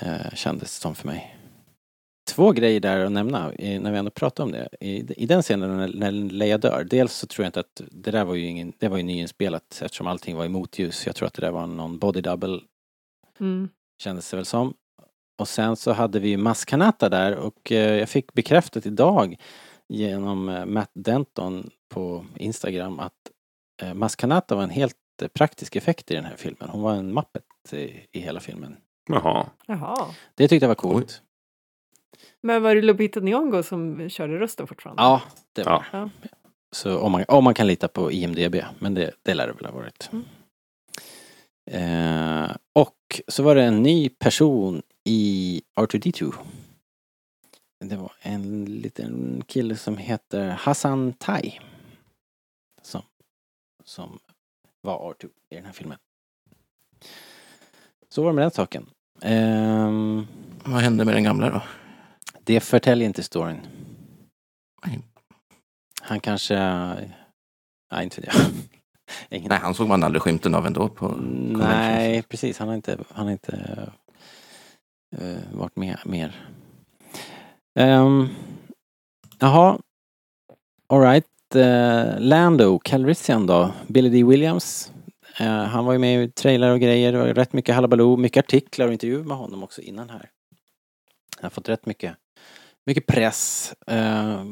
Eh, 0.00 0.34
kändes 0.34 0.76
som 0.76 0.94
för 0.94 1.06
mig. 1.06 1.34
Två 2.30 2.52
grejer 2.52 2.80
där 2.80 3.04
att 3.04 3.12
nämna 3.12 3.52
när 3.58 3.92
vi 3.92 3.98
ändå 3.98 4.10
pratar 4.10 4.44
om 4.44 4.52
det. 4.52 4.68
I, 4.80 5.22
i 5.22 5.26
den 5.26 5.42
scenen 5.42 5.76
när, 5.76 5.88
när 5.88 6.12
Leia 6.12 6.58
dör. 6.58 6.86
Dels 6.90 7.12
så 7.12 7.26
tror 7.26 7.44
jag 7.44 7.48
inte 7.48 7.60
att 7.60 7.82
det 7.90 8.10
där 8.10 8.24
var 8.24 8.34
ju 8.34 8.46
ingen, 8.46 8.72
det 8.78 8.88
var 8.88 8.96
ju 8.96 9.02
nyinspelat 9.02 9.80
eftersom 9.82 10.06
allting 10.06 10.36
var 10.36 10.44
i 10.44 10.48
motljus. 10.48 11.06
Jag 11.06 11.16
tror 11.16 11.26
att 11.26 11.34
det 11.34 11.42
där 11.42 11.50
var 11.50 11.66
någon 11.66 11.98
body 11.98 12.20
double 12.20 12.60
Mm. 13.40 13.68
kändes 14.02 14.30
det 14.30 14.36
väl 14.36 14.46
som. 14.46 14.74
Och 15.38 15.48
sen 15.48 15.76
så 15.76 15.92
hade 15.92 16.20
vi 16.20 16.28
ju 16.28 16.36
Maskanata 16.36 17.08
där 17.08 17.36
och 17.36 17.72
eh, 17.72 17.98
jag 17.98 18.08
fick 18.08 18.32
bekräftat 18.32 18.86
idag 18.86 19.36
genom 19.88 20.48
eh, 20.48 20.66
Matt 20.66 20.90
Denton 20.94 21.70
på 21.88 22.24
Instagram 22.36 23.00
att 23.00 23.14
eh, 23.82 23.94
Maskanata 23.94 24.54
var 24.54 24.62
en 24.62 24.70
helt 24.70 24.96
eh, 25.22 25.28
praktisk 25.28 25.76
effekt 25.76 26.10
i 26.10 26.14
den 26.14 26.24
här 26.24 26.36
filmen. 26.36 26.68
Hon 26.68 26.82
var 26.82 26.94
en 26.94 27.12
mappet 27.12 27.44
i, 27.72 28.06
i 28.12 28.20
hela 28.20 28.40
filmen. 28.40 28.76
Jaha. 29.08 29.46
Jaha. 29.66 30.06
Det 30.34 30.48
tyckte 30.48 30.64
jag 30.64 30.68
var 30.68 30.74
coolt. 30.74 31.22
Men 32.40 32.62
var 32.62 32.74
det 32.74 32.82
Lupita 32.82 33.20
Nyong'o 33.20 33.62
som 33.62 34.08
körde 34.08 34.38
rösten 34.38 34.66
fortfarande? 34.66 35.02
Ja, 35.02 35.22
det 35.52 35.62
var. 35.62 35.86
Ja. 35.92 36.10
Så 36.72 36.98
om 36.98 37.12
man, 37.12 37.24
om 37.28 37.44
man 37.44 37.54
kan 37.54 37.66
lita 37.66 37.88
på 37.88 38.12
IMDB, 38.12 38.56
men 38.78 38.94
det, 38.94 39.14
det 39.22 39.34
lär 39.34 39.46
det 39.46 39.52
väl 39.52 39.66
ha 39.66 39.72
varit. 39.72 40.10
Mm. 40.12 40.24
Eh, 41.70 42.56
och 42.72 43.20
så 43.28 43.42
var 43.42 43.54
det 43.54 43.62
en 43.62 43.82
ny 43.82 44.08
person 44.08 44.82
i 45.04 45.62
R2D2. 45.80 46.34
Det 47.80 47.96
var 47.96 48.12
en 48.20 48.64
liten 48.64 49.42
kille 49.46 49.76
som 49.76 49.96
heter 49.96 50.48
Hassan 50.48 51.12
Tai. 51.12 51.58
Som, 52.82 53.02
som 53.84 54.18
var 54.80 55.14
R2 55.14 55.28
i 55.50 55.54
den 55.54 55.64
här 55.64 55.72
filmen. 55.72 55.98
Så 58.08 58.22
var 58.22 58.30
det 58.30 58.34
med 58.34 58.44
den 58.44 58.50
saken. 58.50 58.86
Ehm, 59.22 60.26
Vad 60.64 60.80
hände 60.80 61.04
med 61.04 61.14
den 61.14 61.24
gamla 61.24 61.50
då? 61.50 61.62
det 62.48 62.60
förtäljer 62.60 63.06
inte 63.06 63.22
storyn. 63.22 63.60
Nej. 64.86 65.00
Han 66.02 66.20
kanske... 66.20 66.58
Nej, 67.92 68.04
inte 68.04 68.20
vet 68.20 68.34
jag. 68.34 68.46
Ingen 69.38 69.48
Nej, 69.48 69.58
han 69.58 69.74
såg 69.74 69.88
man 69.88 70.02
aldrig 70.02 70.22
skymten 70.22 70.54
av 70.54 70.66
ändå 70.66 70.88
på 70.88 71.08
Nej, 71.08 72.22
precis. 72.22 72.58
Han 72.58 72.68
har 72.68 72.74
inte, 72.74 72.98
han 73.10 73.24
har 73.26 73.32
inte 73.32 73.90
eh, 75.16 75.38
varit 75.52 75.76
med 75.76 75.98
mer. 76.04 76.48
Um, 77.78 78.28
jaha. 79.38 79.78
Alright. 80.88 81.26
Uh, 81.54 81.62
eh, 81.62 82.20
Lando, 82.20 82.78
Calrissian 82.78 83.46
då. 83.46 83.72
Billy 83.88 84.08
D. 84.08 84.24
Williams. 84.24 84.92
Uh, 85.40 85.46
han 85.46 85.84
var 85.84 85.92
ju 85.92 85.98
med 85.98 86.24
i 86.24 86.30
trailer 86.30 86.70
och 86.70 86.80
grejer. 86.80 87.12
Det 87.12 87.18
var 87.18 87.26
rätt 87.26 87.52
mycket 87.52 87.74
halabaloo. 87.74 88.16
Mycket 88.16 88.44
artiklar 88.44 88.86
och 88.86 88.92
intervjuer 88.92 89.24
med 89.24 89.36
honom 89.36 89.62
också 89.62 89.82
innan 89.82 90.10
här. 90.10 90.30
Han 91.36 91.42
har 91.42 91.50
fått 91.50 91.68
rätt 91.68 91.86
mycket, 91.86 92.16
mycket 92.86 93.06
press. 93.06 93.74
Uh, 93.90 94.44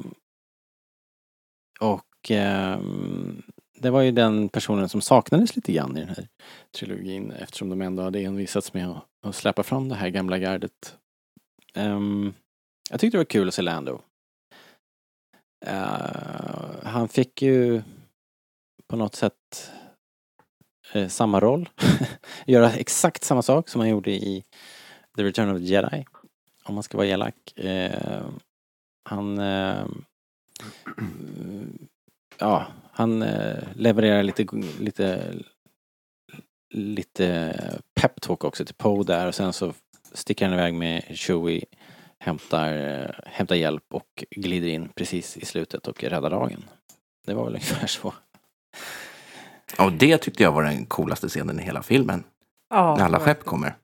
och 1.81 2.31
ehm, 2.31 3.43
det 3.78 3.90
var 3.90 4.01
ju 4.01 4.11
den 4.11 4.48
personen 4.48 4.89
som 4.89 5.01
saknades 5.01 5.57
lite 5.57 5.73
grann 5.73 5.97
i 5.97 6.01
den 6.01 6.09
här 6.09 6.28
trilogin 6.78 7.31
eftersom 7.31 7.69
de 7.69 7.82
ändå 7.82 8.03
hade 8.03 8.20
envisats 8.20 8.74
med 8.74 8.89
att, 8.89 9.05
att 9.23 9.35
släppa 9.35 9.62
fram 9.62 9.89
det 9.89 9.94
här 9.94 10.09
gamla 10.09 10.39
gardet. 10.39 10.97
Um, 11.74 12.35
jag 12.90 13.00
tyckte 13.00 13.16
det 13.16 13.20
var 13.20 13.24
kul 13.24 13.48
att 13.48 13.54
se 13.54 13.62
Lando. 13.62 14.00
Uh, 15.66 16.84
han 16.84 17.08
fick 17.08 17.42
ju 17.42 17.82
på 18.86 18.96
något 18.96 19.14
sätt 19.14 19.72
uh, 20.96 21.08
samma 21.08 21.40
roll. 21.40 21.68
göra 22.46 22.72
exakt 22.72 23.24
samma 23.24 23.42
sak 23.42 23.68
som 23.68 23.80
han 23.80 23.90
gjorde 23.90 24.10
i 24.10 24.44
The 25.16 25.24
Return 25.24 25.50
of 25.50 25.58
the 25.58 25.64
Jedi. 25.64 26.04
Om 26.64 26.74
man 26.74 26.82
ska 26.82 26.96
vara 26.96 27.06
elak. 27.06 27.52
Uh, 27.64 28.28
han... 29.04 29.38
Ja, 32.38 32.66
han 32.92 33.24
levererar 33.74 34.22
lite, 34.22 34.46
lite, 34.80 35.34
lite 36.74 37.54
peptalk 37.94 38.44
också 38.44 38.64
till 38.64 38.74
Poe 38.74 39.04
där 39.04 39.26
och 39.26 39.34
sen 39.34 39.52
så 39.52 39.74
sticker 40.12 40.44
han 40.44 40.54
iväg 40.54 40.74
med 40.74 41.02
Chewie, 41.18 41.64
hämtar, 42.27 42.73
eh, 42.73 43.11
hämtar 43.27 43.55
hjälp 43.57 43.85
och 43.90 44.24
glider 44.31 44.69
in 44.69 44.89
precis 44.89 45.36
i 45.36 45.44
slutet 45.44 45.86
och 45.86 46.05
räddar 46.05 46.31
dagen. 46.31 46.65
Det 47.27 47.35
var 47.35 47.44
väl 47.44 47.55
ungefär 47.55 47.86
så. 47.86 48.15
Och 49.78 49.93
det 49.93 50.19
tyckte 50.19 50.43
jag 50.43 50.53
var 50.53 50.62
den 50.62 50.86
coolaste 50.86 51.28
scenen 51.28 51.61
i 51.61 51.62
hela 51.62 51.82
filmen. 51.82 52.24
Ja, 52.70 52.97
När 52.97 53.05
alla 53.05 53.20
skepp 53.20 53.44
kommer. 53.44 53.77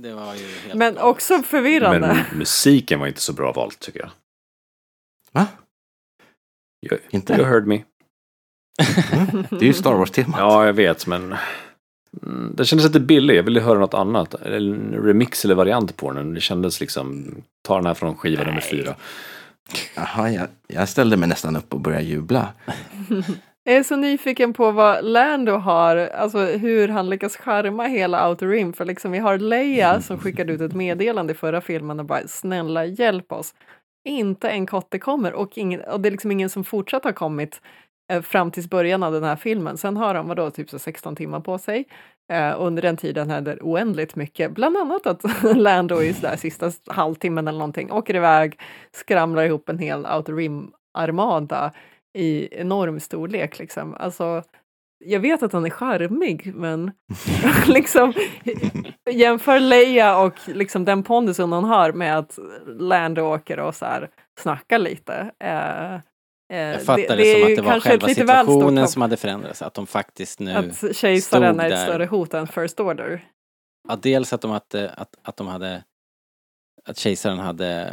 Det 0.00 0.12
var 0.12 0.34
ju 0.34 0.46
helt 0.46 0.74
Men 0.74 0.98
också 0.98 1.42
förvirrande. 1.42 2.00
Men 2.00 2.38
musiken 2.38 3.00
var 3.00 3.06
inte 3.06 3.20
så 3.20 3.32
bra 3.32 3.52
valt 3.52 3.80
tycker 3.80 4.00
jag. 4.00 4.10
Va? 5.32 5.46
You, 6.86 7.00
Inte? 7.10 7.32
you 7.32 7.44
heard 7.44 7.66
me. 7.66 7.84
Det 9.50 9.56
är 9.56 9.62
ju 9.62 9.72
Star 9.72 9.94
Wars-temat. 9.94 10.40
Ja, 10.40 10.66
jag 10.66 10.72
vet, 10.72 11.06
men 11.06 11.36
mm, 12.22 12.52
den 12.56 12.66
kändes 12.66 12.86
lite 12.86 13.00
billig. 13.00 13.36
Jag 13.36 13.42
ville 13.42 13.60
höra 13.60 13.78
något 13.78 13.94
annat. 13.94 14.34
En 14.34 14.92
remix 14.92 15.44
eller 15.44 15.54
variant 15.54 15.96
på 15.96 16.12
den. 16.12 16.34
Det 16.34 16.40
kändes 16.40 16.80
liksom, 16.80 17.34
ta 17.62 17.76
den 17.76 17.86
här 17.86 17.94
från 17.94 18.16
skiva 18.16 18.44
nummer 18.44 18.60
fyra. 18.60 18.94
Jaha, 19.96 20.30
jag, 20.30 20.46
jag 20.68 20.88
ställde 20.88 21.16
mig 21.16 21.28
nästan 21.28 21.56
upp 21.56 21.74
och 21.74 21.80
började 21.80 22.04
jubla. 22.04 22.48
Jag 23.64 23.76
är 23.76 23.82
så 23.82 23.96
nyfiken 23.96 24.52
på 24.52 24.70
vad 24.70 25.04
Lando 25.04 25.52
har, 25.52 25.96
alltså 25.96 26.38
hur 26.38 26.88
han 26.88 27.10
lyckas 27.10 27.36
charma 27.36 27.84
hela 27.84 28.28
Outer 28.28 28.46
Rim. 28.46 28.72
För 28.72 28.84
liksom 28.84 29.12
vi 29.12 29.18
har 29.18 29.38
Leia 29.38 30.00
som 30.00 30.18
skickade 30.18 30.52
ut 30.52 30.60
ett 30.60 30.74
meddelande 30.74 31.32
i 31.32 31.36
förra 31.36 31.60
filmen 31.60 32.00
och 32.00 32.06
bara 32.06 32.28
snälla 32.28 32.84
hjälp 32.84 33.32
oss. 33.32 33.54
Inte 34.04 34.50
en 34.50 34.66
kotte 34.66 34.98
kommer 34.98 35.32
och, 35.32 35.58
ingen, 35.58 35.80
och 35.80 36.00
det 36.00 36.08
är 36.08 36.10
liksom 36.10 36.30
ingen 36.30 36.50
som 36.50 36.64
fortsatt 36.64 37.04
har 37.04 37.12
kommit 37.12 37.60
fram 38.22 38.50
tills 38.50 38.70
början 38.70 39.02
av 39.02 39.12
den 39.12 39.24
här 39.24 39.36
filmen. 39.36 39.78
Sen 39.78 39.96
har 39.96 40.14
de 40.14 40.28
vadå, 40.28 40.50
typ 40.50 40.70
så 40.70 40.78
16 40.78 41.16
timmar 41.16 41.40
på 41.40 41.58
sig. 41.58 41.84
Eh, 42.32 42.54
under 42.58 42.82
den 42.82 42.96
tiden 42.96 43.30
händer 43.30 43.58
oändligt 43.62 44.16
mycket. 44.16 44.50
Bland 44.50 44.76
annat 44.76 45.06
att 45.06 45.22
Lando 45.56 46.02
i 46.02 46.14
sådär 46.14 46.36
sista 46.36 46.72
halvtimmen 46.86 47.48
eller 47.48 47.58
någonting 47.58 47.92
åker 47.92 48.16
iväg, 48.16 48.60
skramlar 48.92 49.44
ihop 49.44 49.68
en 49.68 49.78
hel 49.78 50.06
Outer 50.06 50.32
Rim-armada 50.32 51.72
i 52.18 52.48
enorm 52.60 53.00
storlek. 53.00 53.58
Liksom. 53.58 53.94
Alltså, 53.94 54.42
jag 55.04 55.20
vet 55.20 55.42
att 55.42 55.52
han 55.52 55.66
är 55.66 55.70
charmig, 55.70 56.54
men 56.54 56.92
liksom, 57.66 58.12
jämför 59.10 59.60
Leia 59.60 60.18
och 60.18 60.34
liksom 60.46 60.84
den 60.84 61.02
pondusen 61.02 61.52
hon 61.52 61.64
har 61.64 61.92
med 61.92 62.18
att 62.18 62.38
Lando 62.66 63.22
åker 63.22 63.58
och 63.60 63.74
så 63.74 63.84
här, 63.84 64.10
snackar 64.40 64.78
lite. 64.78 65.30
Eh, 65.44 65.94
eh, 65.94 66.00
Jag 66.56 66.82
fattar 66.82 67.16
det, 67.16 67.32
är 67.32 67.40
som 67.40 67.50
att 67.50 67.56
det 67.56 67.62
var 67.62 67.80
själva 67.80 68.08
situationen 68.08 68.88
som 68.88 69.02
hade 69.02 69.16
förändrats. 69.16 69.62
Att 69.62 69.74
de 69.74 69.86
faktiskt 69.86 70.40
nu... 70.40 70.52
Att 70.52 70.96
kejsaren 70.96 71.60
är 71.60 71.70
ett 71.70 71.82
större 71.82 72.06
hot 72.06 72.34
än 72.34 72.46
First 72.46 72.80
Order. 72.80 73.24
Ja, 73.88 73.96
dels 74.02 74.32
att 74.32 74.40
de, 74.40 74.50
hade, 74.50 74.90
att, 74.90 75.14
att 75.22 75.36
de 75.36 75.46
hade... 75.46 75.84
Att 76.84 76.98
kejsaren 76.98 77.38
hade 77.38 77.92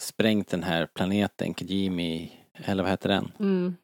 sprängt 0.00 0.48
den 0.48 0.62
här 0.62 0.88
planeten, 0.94 1.54
Kijimi, 1.54 2.32
eller 2.64 2.82
vad 2.82 2.90
heter 2.90 3.08
den? 3.08 3.32
Mm. 3.40 3.76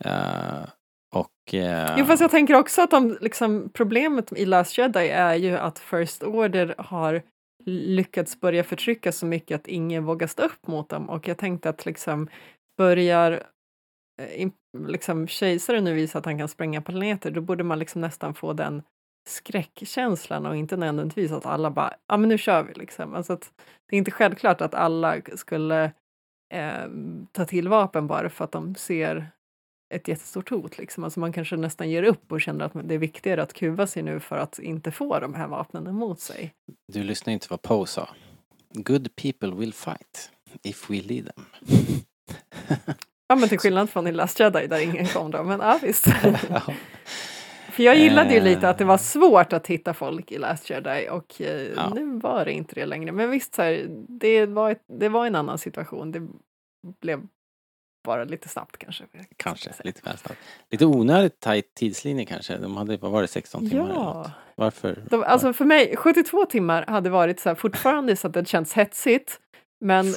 Eh, 0.00 0.68
och... 1.14 1.54
eh, 1.54 1.94
Jo, 1.98 2.04
fast 2.04 2.20
jag 2.20 2.30
tänker 2.30 2.54
också 2.54 2.82
att 2.82 2.90
de, 2.90 3.18
liksom, 3.20 3.70
problemet 3.72 4.32
i 4.32 4.44
Last 4.44 4.78
Jedi 4.78 5.08
är 5.08 5.34
ju 5.34 5.56
att 5.56 5.78
First 5.78 6.22
Order 6.22 6.74
har 6.78 7.22
lyckats 7.66 8.40
börja 8.40 8.64
förtrycka 8.64 9.12
så 9.12 9.26
mycket 9.26 9.60
att 9.60 9.66
ingen 9.66 10.04
vågar 10.04 10.26
stå 10.26 10.42
upp 10.42 10.66
mot 10.66 10.88
dem. 10.88 11.10
Och 11.10 11.28
jag 11.28 11.38
tänkte 11.38 11.68
att 11.68 11.86
liksom 11.86 12.28
börjar 12.76 13.42
eh, 14.22 14.50
liksom, 14.88 15.28
kejsaren 15.28 15.84
nu 15.84 15.94
visa 15.94 16.18
att 16.18 16.24
han 16.24 16.38
kan 16.38 16.48
spränga 16.48 16.82
planeter, 16.82 17.30
då 17.30 17.40
borde 17.40 17.64
man 17.64 17.78
liksom 17.78 18.00
nästan 18.00 18.34
få 18.34 18.52
den 18.52 18.82
skräckkänslan 19.28 20.46
och 20.46 20.56
inte 20.56 20.76
nödvändigtvis 20.76 21.32
att 21.32 21.46
alla 21.46 21.70
bara, 21.70 21.94
ja 22.08 22.16
men 22.16 22.28
nu 22.28 22.38
kör 22.38 22.62
vi 22.62 22.74
liksom. 22.74 23.14
Alltså 23.14 23.32
att 23.32 23.52
det 23.88 23.96
är 23.96 23.98
inte 23.98 24.10
självklart 24.10 24.60
att 24.60 24.74
alla 24.74 25.20
skulle 25.36 25.84
eh, 26.54 26.88
ta 27.32 27.44
till 27.44 27.68
vapen 27.68 28.06
bara 28.06 28.30
för 28.30 28.44
att 28.44 28.52
de 28.52 28.74
ser 28.74 29.30
ett 29.94 30.08
jättestort 30.08 30.50
hot. 30.50 30.78
Liksom. 30.78 31.04
Alltså 31.04 31.20
man 31.20 31.32
kanske 31.32 31.56
nästan 31.56 31.90
ger 31.90 32.02
upp 32.02 32.32
och 32.32 32.40
känner 32.40 32.64
att 32.64 32.72
det 32.88 32.94
är 32.94 32.98
viktigare 32.98 33.42
att 33.42 33.52
kuva 33.52 33.86
sig 33.86 34.02
nu 34.02 34.20
för 34.20 34.36
att 34.36 34.58
inte 34.58 34.90
få 34.90 35.18
de 35.18 35.34
här 35.34 35.48
vapnen 35.48 35.86
emot 35.86 36.20
sig. 36.20 36.54
Du 36.92 37.02
lyssnar 37.02 37.32
inte 37.32 37.46
vad 37.50 37.62
Poe 37.62 37.86
sa. 37.86 38.08
Good 38.74 39.16
people 39.16 39.50
will 39.50 39.72
fight 39.72 40.30
if 40.62 40.90
we 40.90 41.00
lead 41.00 41.30
them. 41.34 41.44
Ja, 43.26 43.34
men 43.36 43.48
till 43.48 43.58
skillnad 43.58 43.90
från 43.90 44.06
i 44.06 44.12
Last 44.12 44.40
Jedi 44.40 44.66
där 44.66 44.80
ingen 44.80 45.06
kom 45.06 45.30
då. 45.30 45.42
Men 45.42 45.60
ja, 45.60 45.78
visst. 45.82 46.06
Ja. 46.50 46.60
För 47.72 47.82
jag 47.82 47.96
gillade 47.98 48.30
ju 48.30 48.38
Eh. 48.38 48.44
lite 48.44 48.68
att 48.68 48.78
det 48.78 48.84
var 48.84 48.98
svårt 48.98 49.52
att 49.52 49.66
hitta 49.66 49.94
folk 49.94 50.32
i 50.32 50.38
Last 50.38 50.70
Jedi 50.70 51.08
och 51.10 51.40
eh, 51.40 51.62
Ja. 51.76 51.92
nu 51.94 52.18
var 52.18 52.44
det 52.44 52.52
inte 52.52 52.74
det 52.74 52.86
längre. 52.86 53.12
Men 53.12 53.30
visst, 53.30 53.54
så 53.54 53.62
här, 53.62 53.86
det, 54.08 54.46
var 54.46 54.70
ett, 54.70 54.82
det 55.00 55.08
var 55.08 55.26
en 55.26 55.34
annan 55.34 55.58
situation. 55.58 56.12
Det 56.12 56.22
blev 57.00 57.22
bara 58.04 58.24
lite 58.24 58.48
snabbt 58.48 58.78
kanske. 58.78 59.04
Kanske, 59.36 59.70
lite 59.84 60.00
väl 60.04 60.18
snabbt. 60.18 60.38
Lite 60.70 60.86
onödigt 60.86 61.40
tajt 61.40 61.74
tidslinje 61.74 62.24
kanske. 62.24 62.56
De 62.56 62.76
hade, 62.76 62.96
vad 62.96 63.10
var 63.10 63.22
det, 63.22 63.28
16 63.28 63.70
timmar 63.70 63.84
eller 63.84 63.94
Ja. 63.94 64.12
något? 64.14 64.30
Varför? 64.56 65.02
De, 65.10 65.22
alltså 65.22 65.52
för 65.52 65.64
mig, 65.64 65.96
72 65.96 66.44
timmar 66.46 66.84
hade 66.86 67.10
varit 67.10 67.40
så 67.40 67.48
här, 67.48 67.56
fortfarande 67.56 68.16
så 68.16 68.26
att 68.26 68.32
det 68.32 68.48
känns 68.48 68.72
hetsigt, 68.74 69.40
men 69.80 70.14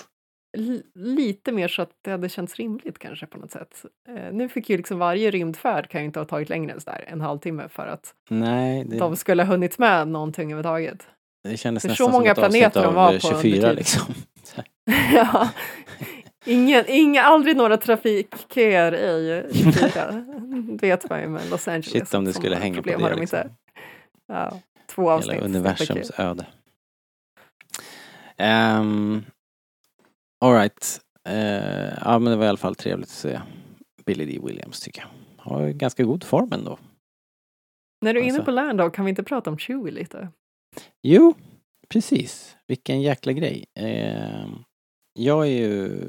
lite 0.96 1.52
mer 1.52 1.68
så 1.68 1.82
att 1.82 1.92
det 2.02 2.12
hade 2.12 2.30
känts 2.30 2.56
rimligt 2.56 3.00
kanske 3.00 3.26
på 3.26 3.38
något 3.38 3.52
sätt. 3.52 3.86
Eh, 4.10 4.34
nu 4.34 4.50
fick 4.50 4.70
ju 4.70 4.78
liksom 4.78 5.00
varje 5.00 5.32
rymdfärd 5.32 5.90
kan 5.90 6.02
ju 6.02 6.06
inte 6.06 6.20
ha 6.20 6.26
tagit 6.26 6.50
längre 6.50 6.74
än 6.74 6.82
så 6.82 6.90
där, 6.90 7.06
en 7.08 7.22
halvtimme 7.22 7.68
för 7.70 7.88
att 7.88 8.14
Nej, 8.30 8.84
det, 8.84 8.98
de 8.98 9.16
skulle 9.16 9.44
ha 9.44 9.52
hunnit 9.52 9.78
med 9.78 10.08
någonting 10.08 10.54
överhuvudtaget. 10.54 11.08
det 11.44 11.58
kändes 11.58 11.82
för 11.82 11.90
nästan 11.90 12.08
så 12.08 12.12
många 12.12 12.36
som 12.36 12.44
ett 12.44 12.52
planeter 12.52 12.84
de 12.84 12.94
var 12.94 13.14
eh, 13.14 13.20
på 13.20 13.28
24 13.42 13.56
under 13.56 13.74
liksom. 13.74 14.14
ja. 15.14 15.50
Ingen, 16.46 16.86
inga, 16.88 17.22
aldrig 17.22 17.58
några 17.58 17.78
trafikköer 17.78 18.96
i 18.96 19.44
24. 19.54 20.26
vet 20.82 21.10
man 21.10 21.22
ju 21.22 21.28
med 21.28 21.50
Los 21.50 21.68
Angeles. 21.68 21.92
Shit 21.92 22.14
om 22.14 22.26
det 22.26 22.34
skulle 22.34 22.56
hänga 22.56 22.82
på 22.82 22.90
det 22.90 23.16
liksom. 23.16 23.22
inte. 23.22 23.50
Ja, 24.28 24.60
två 24.88 25.12
avsnitt. 25.12 25.36
Hela 25.36 25.46
universums 25.46 26.12
öde. 26.20 26.46
Um, 28.40 29.26
Alright. 30.46 31.02
Uh, 31.30 31.34
ja 32.04 32.20
men 32.20 32.32
det 32.32 32.36
var 32.36 32.46
i 32.46 32.50
alla 32.50 32.58
fall 32.58 32.76
trevligt 32.76 33.08
att 33.10 33.16
se 33.16 33.42
Billy 34.06 34.26
D. 34.26 34.40
Williams 34.44 34.80
tycker 34.80 35.02
jag. 35.02 35.10
Har 35.44 35.70
ganska 35.70 36.04
god 36.04 36.24
form 36.24 36.54
ändå. 36.54 36.80
När 38.02 38.14
du 38.14 38.20
är 38.20 38.24
inne 38.24 38.32
Alltså. 38.34 38.46
på 38.46 38.52
Lando, 38.52 38.90
kan 38.90 39.06
vi 39.06 39.10
inte 39.10 39.24
prata 39.24 39.50
om 39.50 39.58
Chewie 39.58 39.92
lite? 39.92 40.30
Jo, 41.04 41.36
precis. 41.90 42.58
Vilken 42.68 43.02
jäkla 43.02 43.34
grej. 43.34 43.66
Ehm, 43.80 44.64
jag 45.14 45.48
är 45.48 45.52
ju... 45.52 46.02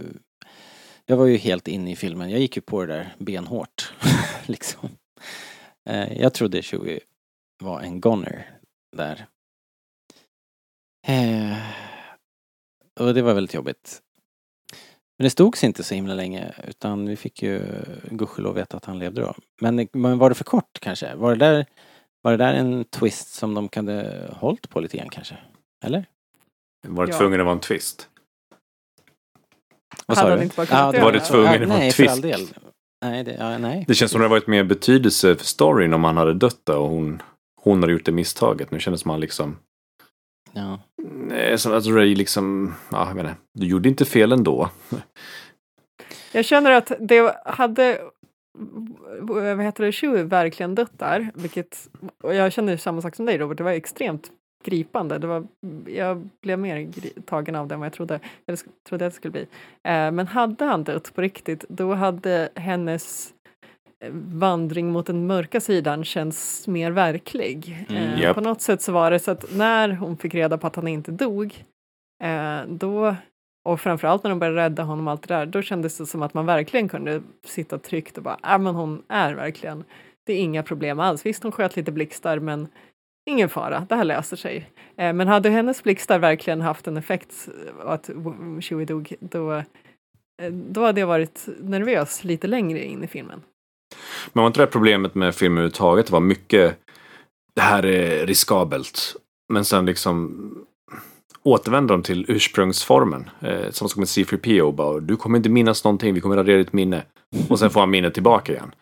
Jag 1.06 1.16
var 1.16 1.26
ju 1.26 1.36
helt 1.36 1.68
inne 1.68 1.90
i 1.92 1.96
filmen. 1.96 2.30
Jag 2.30 2.40
gick 2.40 2.56
ju 2.56 2.62
på 2.62 2.84
det 2.86 2.94
där 2.94 3.14
benhårt. 3.18 3.92
liksom. 4.46 4.88
Eh, 5.90 6.20
jag 6.20 6.34
trodde 6.34 6.62
Chewie 6.62 7.00
var 7.62 7.80
en 7.80 8.00
goner 8.00 8.58
där. 8.96 9.26
Eh, 11.06 11.58
och 13.00 13.14
det 13.14 13.22
var 13.22 13.34
väldigt 13.34 13.54
jobbigt. 13.54 14.02
Men 15.18 15.24
det 15.24 15.30
stod 15.30 15.56
sig 15.56 15.66
inte 15.66 15.82
så 15.82 15.94
himla 15.94 16.14
länge 16.14 16.52
utan 16.68 17.06
vi 17.06 17.16
fick 17.16 17.42
ju 17.42 17.62
gudskelov 18.10 18.54
veta 18.54 18.76
att 18.76 18.84
han 18.84 18.98
levde 18.98 19.20
då. 19.20 19.34
Men, 19.60 19.88
men 19.92 20.18
var 20.18 20.28
det 20.28 20.34
för 20.34 20.44
kort 20.44 20.78
kanske? 20.80 21.14
Var 21.14 21.30
det 21.30 21.36
där 21.46 21.66
var 22.22 22.30
det 22.32 22.36
där 22.44 22.54
en 22.54 22.84
twist 22.84 23.34
som 23.34 23.54
de 23.54 23.68
kunde 23.68 24.26
hållit 24.36 24.68
på 24.68 24.80
lite 24.80 24.96
grann 24.96 25.08
kanske? 25.08 25.36
Eller? 25.84 26.04
Var 26.88 27.06
det 27.06 27.12
Ja. 27.12 27.18
tvungen 27.18 27.40
att 27.40 27.46
vara 27.46 27.54
en 27.54 27.60
twist? 27.60 28.08
Vad 30.06 30.18
sa 30.18 30.36
du? 30.36 30.42
inte 30.42 30.56
Var 31.00 31.12
det 31.12 31.20
tvungen 31.20 31.62
att 31.62 31.68
vara 31.68 31.78
Nej, 31.78 31.86
en 31.86 31.92
för 31.92 32.02
twist? 32.02 32.12
all 32.12 32.20
del. 32.20 32.40
Nej, 33.04 33.24
det, 33.24 33.32
ja, 33.38 33.58
nej. 33.58 33.84
Det 33.88 33.94
känns 33.94 34.10
som 34.12 34.20
det 34.20 34.24
hade 34.24 34.34
varit 34.34 34.46
mer 34.46 34.64
betydelse 34.64 35.36
för 35.36 35.44
storyn 35.44 35.94
om 35.94 36.04
han 36.04 36.16
hade 36.16 36.34
dött 36.34 36.60
då 36.64 36.78
och 36.78 36.88
hon, 36.88 37.22
hon 37.62 37.80
hade 37.80 37.92
gjort 37.92 38.04
det 38.04 38.12
misstaget. 38.12 38.70
Nu 38.70 38.80
kändes 38.80 39.04
man 39.04 39.20
liksom... 39.20 39.56
Ja. 40.52 40.80
Nej, 41.28 41.58
så 41.58 41.72
att 41.72 41.86
Ray 41.86 42.14
liksom... 42.14 42.74
Ja, 42.90 43.08
jag 43.08 43.14
inte. 43.14 43.36
Du 43.54 43.66
gjorde 43.66 43.88
inte 43.88 44.04
fel 44.04 44.32
ändå. 44.32 44.70
Jag 46.32 46.44
känner 46.44 46.70
att 46.70 46.92
det 47.00 47.36
hade 47.44 48.00
vad 49.20 49.62
heter 49.62 49.84
det, 49.84 49.92
Chewie 49.92 50.22
verkligen 50.22 50.74
dött 50.74 50.98
där, 50.98 51.30
vilket, 51.34 51.88
och 52.22 52.34
jag 52.34 52.52
känner 52.52 52.76
samma 52.76 53.02
sak 53.02 53.16
som 53.16 53.26
dig 53.26 53.38
Robert, 53.38 53.58
det 53.58 53.64
var 53.64 53.70
extremt 53.70 54.30
gripande. 54.64 55.18
Det 55.18 55.26
var, 55.26 55.46
jag 55.86 56.28
blev 56.42 56.58
mer 56.58 56.88
tagen 57.26 57.54
av 57.54 57.68
det 57.68 57.74
än 57.74 57.80
vad 57.80 57.86
jag 57.86 57.92
trodde, 57.92 58.20
eller 58.46 58.58
trodde 58.88 59.06
att 59.06 59.12
det 59.12 59.16
skulle 59.16 59.32
bli. 59.32 59.46
Eh, 59.82 60.10
men 60.10 60.26
hade 60.26 60.64
han 60.64 60.84
dött 60.84 61.14
på 61.14 61.22
riktigt, 61.22 61.64
då 61.68 61.94
hade 61.94 62.48
hennes 62.54 63.32
eh, 63.32 63.37
vandring 64.12 64.92
mot 64.92 65.06
den 65.06 65.26
mörka 65.26 65.60
sidan 65.60 66.04
känns 66.04 66.68
mer 66.68 66.90
verklig. 66.90 67.86
Mm. 67.88 68.02
Eh, 68.02 68.20
Japp. 68.20 68.34
På 68.34 68.40
något 68.40 68.60
sätt 68.60 68.82
så 68.82 68.92
var 68.92 69.10
det 69.10 69.18
så 69.18 69.30
att 69.30 69.56
när 69.56 69.88
hon 69.88 70.16
fick 70.16 70.34
reda 70.34 70.58
på 70.58 70.66
att 70.66 70.76
han 70.76 70.88
inte 70.88 71.10
dog, 71.10 71.64
eh, 72.24 72.60
då, 72.68 73.16
och 73.64 73.80
framförallt 73.80 74.22
när 74.22 74.30
de 74.30 74.38
började 74.38 74.58
rädda 74.58 74.82
honom 74.82 75.06
och 75.06 75.10
allt 75.10 75.28
det 75.28 75.34
där, 75.34 75.46
då 75.46 75.62
kändes 75.62 75.98
det 75.98 76.06
som 76.06 76.22
att 76.22 76.34
man 76.34 76.46
verkligen 76.46 76.88
kunde 76.88 77.22
sitta 77.44 77.78
tryggt 77.78 78.16
och 78.16 78.22
bara, 78.22 78.38
ja 78.42 78.58
men 78.58 78.74
hon 78.74 79.02
är 79.08 79.34
verkligen, 79.34 79.84
det 80.26 80.32
är 80.32 80.38
inga 80.38 80.62
problem 80.62 81.00
alls. 81.00 81.26
Visst, 81.26 81.42
hon 81.42 81.52
sköt 81.52 81.76
lite 81.76 81.92
blixtar, 81.92 82.38
men 82.38 82.68
ingen 83.30 83.48
fara, 83.48 83.86
det 83.88 83.94
här 83.94 84.04
löser 84.04 84.36
sig. 84.36 84.70
Eh, 84.96 85.12
men 85.12 85.28
hade 85.28 85.50
hennes 85.50 85.82
blixtar 85.82 86.18
verkligen 86.18 86.60
haft 86.60 86.86
en 86.86 86.96
effekt 86.96 87.48
och 87.84 87.94
att 87.94 88.10
Chewie 88.60 88.86
dog, 88.86 89.14
då, 89.20 89.52
eh, 89.52 90.52
då 90.52 90.84
hade 90.84 91.00
jag 91.00 91.06
varit 91.06 91.48
nervös 91.60 92.24
lite 92.24 92.46
längre 92.46 92.84
in 92.84 93.04
i 93.04 93.06
filmen. 93.06 93.42
Men 94.32 94.42
var 94.42 94.46
inte 94.46 94.60
det 94.60 94.66
problemet 94.66 95.14
med 95.14 95.34
film 95.34 95.52
överhuvudtaget? 95.52 96.06
Det 96.06 96.12
var 96.12 96.20
mycket, 96.20 96.78
det 97.54 97.60
här 97.62 97.84
är 97.86 98.26
riskabelt. 98.26 99.16
Men 99.52 99.64
sen 99.64 99.86
liksom 99.86 100.40
återvänder 101.42 101.94
de 101.94 102.02
till 102.02 102.24
ursprungsformen. 102.28 103.30
Eh, 103.40 103.70
som 103.70 103.88
med 103.96 104.06
C3PO 104.06 104.72
bara, 104.72 105.00
du 105.00 105.16
kommer 105.16 105.36
inte 105.36 105.48
minnas 105.48 105.84
någonting, 105.84 106.14
vi 106.14 106.20
kommer 106.20 106.36
radera 106.36 106.56
ditt 106.58 106.72
minne. 106.72 107.02
Och 107.48 107.58
sen 107.58 107.70
får 107.70 107.80
han 107.80 107.90
minnet 107.90 108.14
tillbaka 108.14 108.52
igen. 108.52 108.74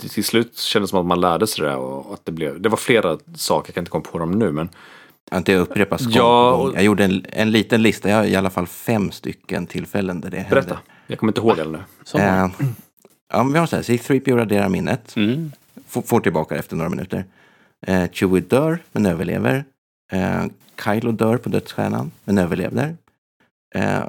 Till, 0.00 0.10
till 0.10 0.24
slut 0.24 0.56
kändes 0.58 0.88
det 0.88 0.90
som 0.90 1.00
att 1.00 1.06
man 1.06 1.20
lärde 1.20 1.46
sig 1.46 1.64
det 1.64 1.74
och 1.76 2.14
att 2.14 2.24
det 2.26 2.32
blev, 2.32 2.60
det 2.60 2.68
var 2.68 2.76
flera 2.76 3.18
saker, 3.36 3.68
jag 3.68 3.74
kan 3.74 3.82
inte 3.82 3.90
komma 3.90 4.04
på 4.12 4.18
dem 4.18 4.30
nu 4.30 4.52
men 4.52 4.68
Att 5.30 5.46
det 5.46 5.56
upprepas 5.56 6.02
gång 6.04 6.12
Ja, 6.14 6.52
och- 6.52 6.74
Jag 6.74 6.82
gjorde 6.84 7.04
en, 7.04 7.24
en 7.32 7.50
liten 7.50 7.82
lista, 7.82 8.08
jag 8.08 8.16
har 8.16 8.24
i 8.24 8.36
alla 8.36 8.50
fall 8.50 8.66
fem 8.66 9.10
stycken 9.10 9.66
tillfällen 9.66 10.20
där 10.20 10.30
det 10.30 10.36
hände. 10.36 10.50
berätta. 10.54 10.78
Jag 11.06 11.18
kommer 11.18 11.30
inte 11.30 11.40
ihåg 11.40 11.56
det 11.56 11.64
nu. 11.64 11.78
Eh, 12.14 12.48
ja, 13.32 13.42
men 13.42 13.52
vi 13.52 13.58
har 13.58 13.66
så 13.66 13.76
här, 13.76 13.82
C3PO 13.82 14.36
raderar 14.36 14.68
minnet, 14.68 15.16
Mm. 15.16 15.52
får, 15.88 16.20
tillbaka 16.20 16.56
efter 16.56 16.76
några 16.76 16.90
minuter. 16.90 17.24
Eh, 17.86 18.10
Chewie 18.12 18.40
dör, 18.40 18.78
men 18.92 19.06
överlever. 19.06 19.64
Eh, 20.12 20.44
Kylo 20.84 21.12
dör 21.12 21.36
på 21.36 21.48
dödsstjärnan, 21.48 22.10
men 22.24 22.38
överlever. 22.38 22.96
Eh, 23.74 24.04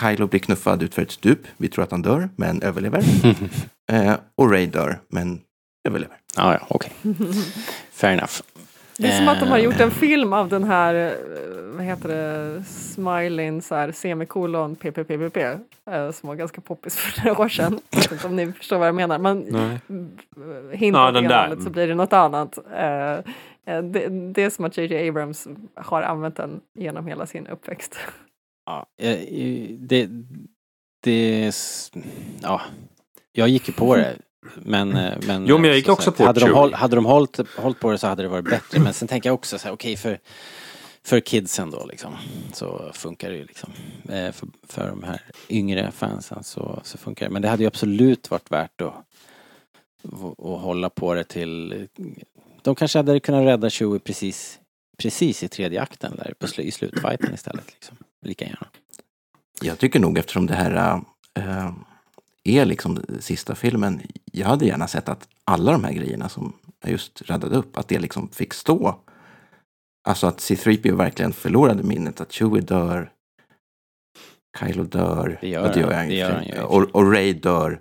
Kylo 0.00 0.26
blir 0.26 0.40
knuffad 0.40 0.82
ut 0.82 0.94
för 0.94 1.02
ett 1.02 1.10
stup. 1.10 1.40
Vi 1.56 1.68
tror 1.68 1.84
att 1.84 1.90
han 1.90 2.02
dör, 2.02 2.28
men 2.36 2.62
överlever. 2.62 3.04
Eh, 3.92 4.16
och 4.34 4.50
Ray 4.50 4.66
dör, 4.66 4.98
men 5.08 5.40
överlever. 5.88 6.16
Ja, 6.36 6.52
ja, 6.60 6.66
okej. 6.70 6.92
Fair 7.92 8.12
enough. 8.12 8.40
Det 8.98 9.08
är 9.08 9.18
som 9.18 9.28
att 9.28 9.40
de 9.40 9.48
har 9.48 9.58
Eh, 9.58 9.64
gjort 9.64 9.80
en 9.80 9.90
film 9.90 10.32
av 10.32 10.48
den 10.48 10.64
här, 10.64 10.94
eh, 10.94 11.12
vad 11.76 11.84
heter 11.84 12.08
det, 12.08 12.64
Smiling 12.64 13.62
så 13.62 13.74
här, 13.74 13.92
semikolon 13.92 14.76
PPPPP 14.76 15.36
eh, 15.36 16.10
som 16.10 16.28
var 16.28 16.34
ganska 16.34 16.60
poppis 16.60 16.96
för 16.96 17.24
några 17.24 17.42
år 17.42 17.48
sedan. 17.48 17.80
Jag 17.90 18.00
vet 18.00 18.12
inte 18.12 18.26
om 18.26 18.36
ni 18.36 18.52
förstår 18.52 18.78
vad 18.78 18.88
jag 18.88 18.94
menar. 18.94 19.18
Nej. 19.18 19.78
hintar 20.72 21.00
Ja, 21.00 21.10
åt 21.10 21.24
ena 21.24 21.42
hållet 21.42 21.62
så 21.62 21.70
blir 21.70 21.88
det 21.88 21.94
något 21.94 22.12
annat. 22.12 22.58
Eh, 22.74 23.12
eh, 23.66 23.82
det, 23.82 24.32
det 24.32 24.42
är 24.42 24.50
som 24.50 24.64
att 24.64 24.78
JJ 24.78 25.08
Abrams 25.08 25.48
har 25.74 26.02
använt 26.02 26.36
den 26.36 26.60
genom 26.74 27.06
hela 27.06 27.26
sin 27.26 27.46
uppväxt. 27.46 27.98
Ja, 28.66 28.86
eh, 29.02 29.18
det, 29.78 30.08
det, 31.04 31.52
ja, 32.42 32.60
jag 33.32 33.48
gick 33.48 33.68
ju 33.68 33.74
på 33.74 33.96
det. 33.96 34.16
Men, 34.54 34.96
eh, 34.96 35.14
men, 35.26 35.46
Jo, 35.46 35.58
men 35.58 35.68
jag 35.68 35.76
gick 35.76 35.86
så 35.86 35.92
också 35.92 36.04
sagt, 36.04 36.16
på 36.18 36.24
hade 36.24 36.40
de, 36.40 36.52
håll, 36.52 36.74
hade 36.74 36.96
de 36.96 37.04
hållit, 37.04 37.40
hållit 37.56 37.80
på 37.80 37.90
det 37.92 37.98
så 37.98 38.06
hade 38.06 38.22
det 38.22 38.28
varit 38.28 38.44
bättre. 38.50 38.78
Men 38.80 38.94
sen 38.94 39.08
tänker 39.08 39.28
jag 39.28 39.34
också 39.34 39.58
så 39.58 39.68
här, 39.68 39.74
okej 39.74 39.96
för, 39.96 40.18
för 41.04 41.20
kidsen 41.20 41.70
då 41.70 41.86
liksom, 41.86 42.16
så 42.52 42.90
funkar 42.94 43.30
det 43.30 43.36
ju 43.36 43.44
liksom. 43.44 43.70
Eh, 44.08 44.32
För, 44.32 44.48
för 44.68 44.88
de 44.88 45.02
här 45.02 45.20
yngre 45.48 45.90
fansen 45.90 46.44
så, 46.44 46.80
så 46.84 46.98
funkar 46.98 47.26
det. 47.26 47.32
Men 47.32 47.42
det 47.42 47.48
hade 47.48 47.62
ju 47.62 47.66
absolut 47.66 48.30
varit 48.30 48.50
värt 48.50 48.80
att, 48.80 48.94
att 50.38 50.60
hålla 50.60 50.90
på 50.90 51.14
det 51.14 51.24
till... 51.24 51.88
De 52.62 52.74
kanske 52.74 52.98
hade 52.98 53.20
kunnat 53.20 53.44
rädda 53.44 53.70
Chewie 53.70 53.98
precis, 53.98 54.58
precis 54.98 55.42
i 55.42 55.48
tredje 55.48 55.82
akten 55.82 56.16
där 56.16 56.34
på 56.38 56.46
sl- 56.46 56.60
i 56.60 56.70
slutfighten 56.70 57.34
istället. 57.34 57.66
Liksom. 57.72 57.96
Lika 58.24 58.44
gärna. 58.44 58.66
Jag 59.60 59.78
tycker 59.78 60.00
nog 60.00 60.18
eftersom 60.18 60.46
det 60.46 60.54
här 60.54 61.02
äh, 61.34 61.70
är 62.46 62.64
liksom 62.64 63.02
sista 63.20 63.54
filmen. 63.54 64.00
Jag 64.32 64.46
hade 64.46 64.66
gärna 64.66 64.88
sett 64.88 65.08
att 65.08 65.28
alla 65.44 65.72
de 65.72 65.84
här 65.84 65.92
grejerna 65.92 66.28
som 66.28 66.52
jag 66.80 66.92
just 66.92 67.22
räddade 67.22 67.56
upp, 67.56 67.78
att 67.78 67.88
det 67.88 67.98
liksom 67.98 68.28
fick 68.28 68.54
stå. 68.54 68.98
Alltså 70.08 70.26
att 70.26 70.38
C3PO 70.38 70.96
verkligen 70.96 71.32
förlorade 71.32 71.82
minnet, 71.82 72.20
att 72.20 72.32
Chewie 72.32 72.60
dör. 72.60 73.12
Kylo 74.60 74.84
dör. 74.84 75.38
Det 75.40 75.48
gör 75.48 75.92
han 75.92 76.08
Det 76.08 76.14
gör 76.14 76.30
han 76.30 76.64
och, 76.64 76.94
och 76.94 77.12
Ray 77.12 77.32
dör. 77.32 77.80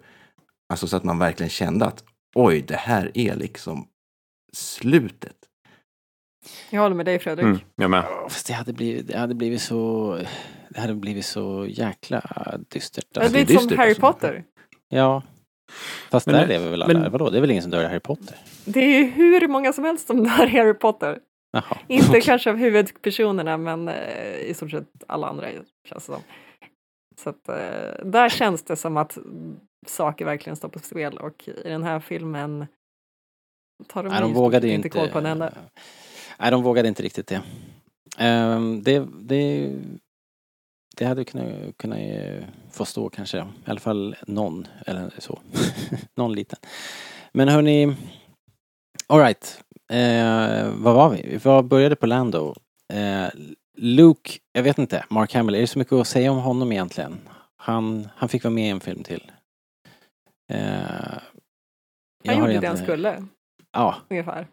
Alltså 0.70 0.88
så 0.88 0.98
att 0.98 1.04
man 1.04 1.20
verkligen 1.20 1.50
kände 1.50 1.86
att 1.86 2.04
oj, 2.36 2.62
det 2.62 2.76
här 2.76 3.12
är 3.14 3.36
liksom 3.36 3.88
slutet. 4.54 5.36
Jag 6.70 6.82
håller 6.82 6.96
med 6.96 7.06
dig 7.06 7.20
Fredrik. 7.20 7.44
Mm, 7.44 7.60
jag 7.76 7.90
med. 7.90 8.06
Fast 8.30 8.48
det 8.48 8.54
hade 8.54 8.74
blivit, 8.74 9.08
det 9.08 9.18
hade 9.18 9.36
blivit 9.36 9.62
så... 9.62 10.20
Det 10.70 10.80
hade 10.80 10.96
blivit 10.96 11.26
så 11.26 11.66
jäkla 11.70 12.22
dystert. 12.70 13.18
Alltså. 13.18 13.34
det 13.34 13.40
är 13.40 13.46
lite 13.46 13.60
som 13.60 13.78
Harry 13.78 13.90
alltså. 13.90 14.02
Potter. 14.02 14.44
Ja. 14.90 15.24
Fast 16.12 16.28
Men- 16.28 16.36
där 16.36 16.48
lever 16.48 16.70
väl 16.72 16.82
alla? 16.82 17.00
men- 17.00 17.12
Vadå? 17.12 17.30
Det 17.30 17.38
är 17.38 17.42
väl 17.42 17.52
ingen 17.52 17.64
som 17.64 17.72
dör 17.72 17.84
i 17.84 17.88
Harry 17.88 18.00
Potter? 18.00 18.38
Det 18.66 18.80
är 18.80 18.98
ju 19.00 19.04
hur 19.04 19.48
många 19.48 19.74
som 19.74 19.84
helst 19.84 20.08
som 20.08 20.24
dör 20.24 20.46
i 20.46 20.58
Harry 20.58 20.74
Potter. 20.74 21.20
Jaha. 21.52 21.78
Inte 21.88 22.10
Okej. 22.10 22.22
kanske 22.22 22.50
av 22.50 22.56
huvudpersonerna 22.56 23.58
men 23.58 23.88
eh, 23.88 24.36
i 24.40 24.54
stort 24.54 24.72
sett 24.72 24.88
alla 25.08 25.28
andra 25.28 25.48
känns 25.90 26.06
det 26.08 26.14
som. 26.14 26.22
Så 27.18 27.30
att 27.30 27.50
eh, 27.50 28.06
där 28.06 28.30
känns 28.30 28.64
det 28.64 28.76
som 28.76 28.98
att 28.98 29.18
saker 29.88 30.26
verkligen 30.26 30.56
står 30.56 30.70
på 30.70 30.80
spel 30.80 31.18
och 31.18 31.48
i 31.48 31.70
den 31.70 31.84
här 31.84 32.00
filmen 32.00 32.66
tar 33.88 34.04
de, 34.04 34.10
Nej, 34.10 34.22
de 34.22 34.34
vågade 34.34 34.68
inte 34.70 34.88
inte... 34.88 35.00
koll 35.00 35.10
på 35.10 35.18
en 35.20 35.26
enda. 35.26 35.54
Nej, 36.40 36.52
de 36.52 36.64
vågade 36.64 36.88
inte 36.88 37.04
riktigt 37.04 37.28
det. 37.28 37.42
Ehm, 38.18 38.84
det, 38.84 39.08
det, 39.20 39.72
det 40.98 41.06
hade 41.06 41.26
kunnat, 41.26 41.78
kunnat 41.78 42.00
eh, 42.76 42.78
få 42.78 42.86
stå 42.86 43.10
kanske. 43.10 43.38
I 43.38 43.70
alla 43.70 43.80
fall 43.80 44.16
någon, 44.28 44.68
eller 44.86 45.14
så. 45.18 45.40
någon 46.16 46.34
liten. 46.34 46.60
Men 47.34 47.48
hörni, 47.48 47.96
alright. 49.08 49.62
Eh, 49.94 50.74
vad 50.74 50.96
var 50.96 51.10
vi? 51.10 51.40
Vi 51.44 51.64
började 51.64 51.96
på 51.96 52.06
Lando. 52.06 52.56
Eh, 52.94 53.28
Luke, 53.78 54.32
jag 54.52 54.64
vet 54.64 54.78
inte, 54.78 55.06
Mark 55.10 55.34
Hamill, 55.34 55.56
är 55.56 55.62
det 55.62 55.68
så 55.68 55.80
mycket 55.80 55.94
att 55.94 56.08
säga 56.08 56.32
om 56.32 56.38
honom 56.38 56.72
egentligen? 56.72 57.20
Han, 57.58 58.08
han 58.16 58.30
fick 58.30 58.44
vara 58.44 58.54
med 58.54 58.68
i 58.68 58.70
en 58.70 58.80
film 58.80 59.04
till. 59.04 59.32
Eh, 60.54 60.60
jag 62.24 62.34
Han 62.34 62.40
gjorde 62.40 62.60
det 62.60 62.68
han 62.68 62.78
skulle, 62.78 63.26
Ja, 63.72 63.96
ungefär. 64.10 64.48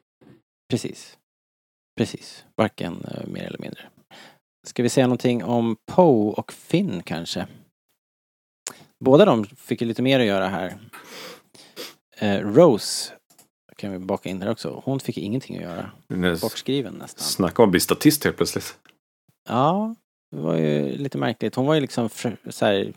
Precis. 0.70 1.18
Precis. 1.96 2.44
Varken 2.56 3.04
eh, 3.04 3.26
mer 3.26 3.42
eller 3.42 3.58
mindre. 3.58 3.82
Ska 4.66 4.82
vi 4.82 4.88
säga 4.88 5.06
någonting 5.06 5.44
om 5.44 5.76
Poe 5.86 6.32
och 6.32 6.52
Finn 6.52 7.02
kanske? 7.02 7.46
Båda 9.02 9.24
de 9.24 9.44
fick 9.44 9.80
ju 9.80 9.86
lite 9.86 10.02
mer 10.02 10.20
att 10.20 10.26
göra 10.26 10.48
här. 10.48 10.78
Eh, 12.16 12.38
Rose 12.38 13.12
kan 13.76 13.92
vi 13.92 13.98
baka 13.98 14.28
in 14.28 14.38
där 14.38 14.50
också. 14.50 14.82
Hon 14.84 15.00
fick 15.00 15.18
ingenting 15.18 15.56
att 15.56 15.62
göra. 15.62 15.90
Bortskriven 16.40 16.94
nästan. 16.94 17.24
Snacka 17.24 17.62
om 17.62 17.68
att 17.68 17.70
bli 17.70 17.80
statist 17.80 18.24
helt 18.24 18.36
plötsligt. 18.36 18.78
Ja, 19.48 19.94
det 20.30 20.40
var 20.40 20.56
ju 20.56 20.96
lite 20.96 21.18
märkligt. 21.18 21.54
Hon 21.54 21.66
var 21.66 21.74
ju 21.74 21.80
liksom 21.80 22.08
så 22.50 22.66
här, 22.66 22.92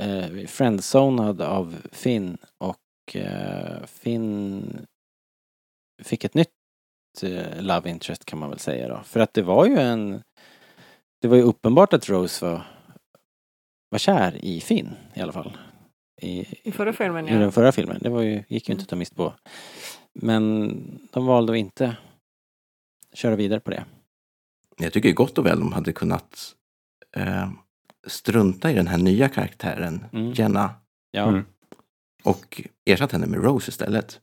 eh, 0.00 0.46
friendzonad 0.46 1.40
av 1.40 1.76
Finn 1.92 2.38
och 2.58 3.16
eh, 3.16 3.86
Finn 3.86 4.86
fick 6.02 6.24
ett 6.24 6.34
nytt 6.34 6.48
eh, 7.22 7.62
love 7.62 7.90
interest 7.90 8.24
kan 8.24 8.38
man 8.38 8.50
väl 8.50 8.58
säga 8.58 8.88
då. 8.88 9.00
För 9.04 9.20
att 9.20 9.34
det 9.34 9.42
var 9.42 9.66
ju 9.66 9.76
en 9.76 10.22
det 11.20 11.28
var 11.28 11.36
ju 11.36 11.42
uppenbart 11.42 11.92
att 11.92 12.08
Rose 12.08 12.46
var 12.46 12.79
var 13.90 13.98
kär 13.98 14.44
i 14.44 14.60
Finn 14.60 14.90
i 15.14 15.20
alla 15.20 15.32
fall. 15.32 15.56
I, 16.22 16.46
I 16.68 16.72
förra 16.72 16.92
filmen, 16.92 17.28
i 17.28 17.32
den 17.32 17.40
ja. 17.40 17.50
förra 17.50 17.72
filmen. 17.72 17.98
Det 18.00 18.08
var 18.08 18.22
ju, 18.22 18.44
gick 18.48 18.68
ju 18.68 18.72
inte 18.72 18.82
att 18.82 18.88
ta 18.88 18.96
miste 18.96 19.16
på. 19.16 19.34
Men 20.12 20.68
de 21.12 21.26
valde 21.26 21.52
att 21.52 21.58
inte 21.58 21.96
köra 23.12 23.36
vidare 23.36 23.60
på 23.60 23.70
det. 23.70 23.84
Jag 24.78 24.92
tycker 24.92 25.12
gott 25.12 25.38
och 25.38 25.46
väl 25.46 25.60
de 25.60 25.72
hade 25.72 25.92
kunnat 25.92 26.54
eh, 27.16 27.50
strunta 28.06 28.70
i 28.70 28.74
den 28.74 28.86
här 28.86 28.98
nya 28.98 29.28
karaktären, 29.28 30.04
Mm. 30.12 30.32
Jenna, 30.32 30.74
Ja. 31.12 31.28
Mm. 31.28 31.44
och 32.24 32.62
ersatt 32.84 33.12
henne 33.12 33.26
med 33.26 33.44
Rose 33.44 33.68
istället. 33.70 34.20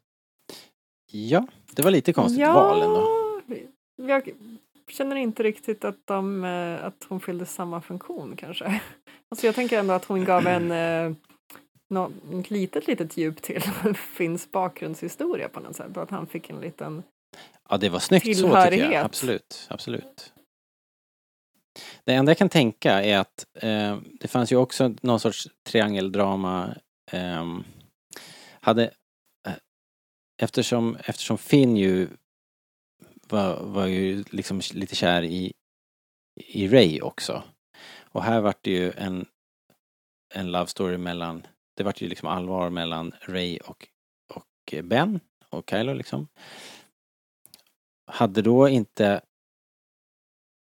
Ja, 1.11 1.47
det 1.75 1.81
var 1.81 1.91
lite 1.91 2.13
konstigt 2.13 2.47
val 2.47 2.81
ändå. 2.81 3.07
Jag 3.95 4.29
känner 4.89 5.15
inte 5.15 5.43
riktigt 5.43 5.85
att, 5.85 6.07
de, 6.07 6.43
eh, 6.43 6.85
att 6.85 7.05
hon 7.09 7.19
fyllde 7.19 7.45
samma 7.45 7.81
funktion 7.81 8.35
kanske. 8.35 8.81
Alltså 9.29 9.45
jag 9.45 9.55
tänker 9.55 9.79
ändå 9.79 9.93
att 9.93 10.05
hon 10.05 10.25
gav 10.25 10.47
en 10.47 10.71
eh, 10.71 11.15
nå- 11.89 12.11
ett 12.39 12.49
litet, 12.49 12.87
litet 12.87 13.17
djup 13.17 13.41
till 13.41 13.61
Finns 13.95 14.51
bakgrundshistoria 14.51 15.49
på 15.49 15.59
något 15.59 15.75
sätt. 15.75 15.97
Och 15.97 16.03
att 16.03 16.09
han 16.09 16.27
fick 16.27 16.49
en 16.49 16.59
liten... 16.59 17.03
Ja, 17.69 17.77
det 17.77 17.89
var 17.89 17.99
snyggt 17.99 18.37
så 18.37 18.47
tycker 18.47 18.91
jag. 18.91 19.05
Absolut, 19.05 19.67
absolut. 19.69 20.33
Det 22.03 22.13
enda 22.13 22.29
jag 22.29 22.37
kan 22.37 22.49
tänka 22.49 23.03
är 23.03 23.17
att 23.17 23.45
eh, 23.53 23.97
det 24.19 24.27
fanns 24.27 24.51
ju 24.51 24.55
också 24.55 24.93
någon 25.01 25.19
sorts 25.19 25.47
triangeldrama. 25.63 26.75
ehm, 27.11 27.63
hade, 28.61 28.83
eh, 29.47 29.53
eftersom, 30.41 30.97
eftersom 31.03 31.37
Finn 31.37 31.77
ju 31.77 32.07
var, 33.29 33.63
var 33.63 33.85
ju 33.85 34.23
liksom 34.29 34.61
lite 34.73 34.95
kär 34.95 35.23
i, 35.23 35.53
i 36.35 36.67
Ray 36.67 37.01
också. 37.01 37.43
Och 38.01 38.23
här 38.23 38.41
vart 38.41 38.63
det 38.63 38.71
ju 38.71 38.91
en, 38.91 39.25
en 40.33 40.51
love 40.51 40.67
story 40.67 40.97
mellan, 40.97 41.47
det 41.75 41.83
vart 41.83 42.01
ju 42.01 42.07
liksom 42.07 42.27
allvar 42.27 42.69
mellan 42.69 43.13
Ray 43.21 43.57
och, 43.57 43.87
och 44.33 44.73
Ben 44.83 45.19
och 45.49 45.69
Kylo 45.69 45.93
liksom. 45.93 46.27
Hade 48.05 48.41
då 48.41 48.69
inte 48.69 49.21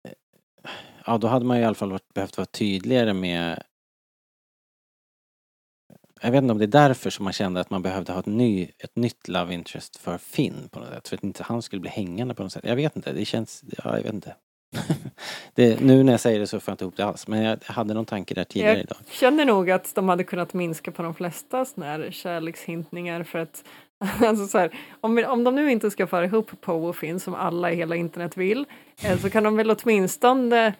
eh, 0.08 0.12
Ja, 1.06 1.18
då 1.18 1.28
hade 1.28 1.44
man 1.44 1.56
ju 1.56 1.62
i 1.62 1.66
alla 1.66 1.74
fall 1.74 1.90
varit, 1.90 2.14
behövt 2.14 2.36
vara 2.36 2.46
tydligare 2.46 3.12
med 3.12 3.62
jag 6.22 6.30
vet 6.30 6.42
inte 6.42 6.52
om 6.52 6.58
det 6.58 6.64
är 6.64 6.66
därför 6.66 7.10
som 7.10 7.24
man 7.24 7.32
kände 7.32 7.60
att 7.60 7.70
man 7.70 7.82
behövde 7.82 8.12
ha 8.12 8.20
ett, 8.20 8.26
ny, 8.26 8.68
ett 8.78 8.96
nytt 8.96 9.28
love 9.28 9.54
interest 9.54 9.96
för 9.96 10.18
Finn 10.18 10.68
på 10.70 10.80
något 10.80 10.88
sätt. 10.88 11.08
För 11.08 11.16
att 11.16 11.24
inte 11.24 11.42
han 11.42 11.62
skulle 11.62 11.80
bli 11.80 11.90
hängande 11.90 12.34
på 12.34 12.42
något 12.42 12.52
sätt. 12.52 12.64
Jag 12.64 12.76
vet 12.76 12.96
inte, 12.96 13.12
det 13.12 13.24
känns, 13.24 13.64
ja 13.84 13.96
jag 13.96 14.02
vet 14.02 14.14
inte. 14.14 14.34
det, 15.54 15.80
nu 15.80 16.02
när 16.02 16.12
jag 16.12 16.20
säger 16.20 16.40
det 16.40 16.46
så 16.46 16.60
får 16.60 16.70
jag 16.70 16.74
inte 16.74 16.84
ihop 16.84 16.96
det 16.96 17.04
alls. 17.04 17.28
Men 17.28 17.42
jag 17.42 17.58
hade 17.64 17.94
någon 17.94 18.06
tanke 18.06 18.34
där 18.34 18.44
tidigare 18.44 18.72
jag 18.72 18.80
idag. 18.80 18.98
Jag 19.04 19.14
känner 19.14 19.44
nog 19.44 19.70
att 19.70 19.94
de 19.94 20.08
hade 20.08 20.24
kunnat 20.24 20.54
minska 20.54 20.90
på 20.90 21.02
de 21.02 21.14
flesta 21.14 21.64
såna 21.64 21.86
här 21.86 22.10
kärlekshintningar 22.10 23.22
för 23.22 23.38
att 23.38 23.64
alltså 24.20 24.46
så 24.46 24.58
här, 24.58 24.74
om, 25.00 25.24
om 25.28 25.44
de 25.44 25.54
nu 25.54 25.70
inte 25.72 25.90
ska 25.90 26.06
föra 26.06 26.24
ihop 26.24 26.60
Poe 26.60 26.88
och 26.88 26.96
Finn 26.96 27.20
som 27.20 27.34
alla 27.34 27.72
i 27.72 27.76
hela 27.76 27.96
internet 27.96 28.36
vill 28.36 28.66
eh, 29.04 29.18
så 29.18 29.30
kan 29.30 29.44
de 29.44 29.56
väl 29.56 29.70
åtminstone 29.70 30.74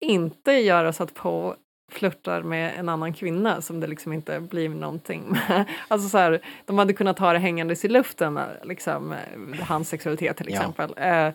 inte 0.00 0.52
göra 0.52 0.92
så 0.92 1.02
att 1.02 1.14
Poe 1.14 1.56
flörtar 1.90 2.42
med 2.42 2.78
en 2.78 2.88
annan 2.88 3.12
kvinna 3.12 3.60
som 3.60 3.80
det 3.80 3.86
liksom 3.86 4.12
inte 4.12 4.40
blir 4.40 4.68
någonting 4.68 5.24
med. 5.30 5.64
Alltså 5.88 6.08
så 6.08 6.18
här, 6.18 6.40
de 6.64 6.78
hade 6.78 6.92
kunnat 6.92 7.18
ha 7.18 7.32
det 7.32 7.38
hängandes 7.38 7.84
i 7.84 7.88
luften, 7.88 8.40
liksom, 8.64 9.14
hans 9.60 9.88
sexualitet 9.88 10.36
till 10.36 10.48
exempel. 10.48 10.94
Ja. 10.96 11.02
Eh, 11.02 11.26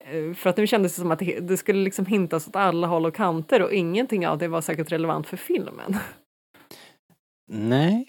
eh, 0.00 0.34
för 0.34 0.50
att 0.50 0.56
nu 0.56 0.66
kändes 0.66 0.94
det 0.94 1.00
som 1.00 1.10
att 1.10 1.22
det, 1.40 1.56
skulle 1.56 1.82
liksom 1.82 2.06
hintas 2.06 2.48
åt 2.48 2.56
alla 2.56 2.86
håll 2.86 3.06
och 3.06 3.14
kanter 3.14 3.62
och 3.62 3.72
ingenting 3.72 4.26
av 4.26 4.38
det 4.38 4.48
var 4.48 4.60
säkert 4.60 4.92
relevant 4.92 5.26
för 5.26 5.36
filmen. 5.36 5.96
Nej. 7.50 8.08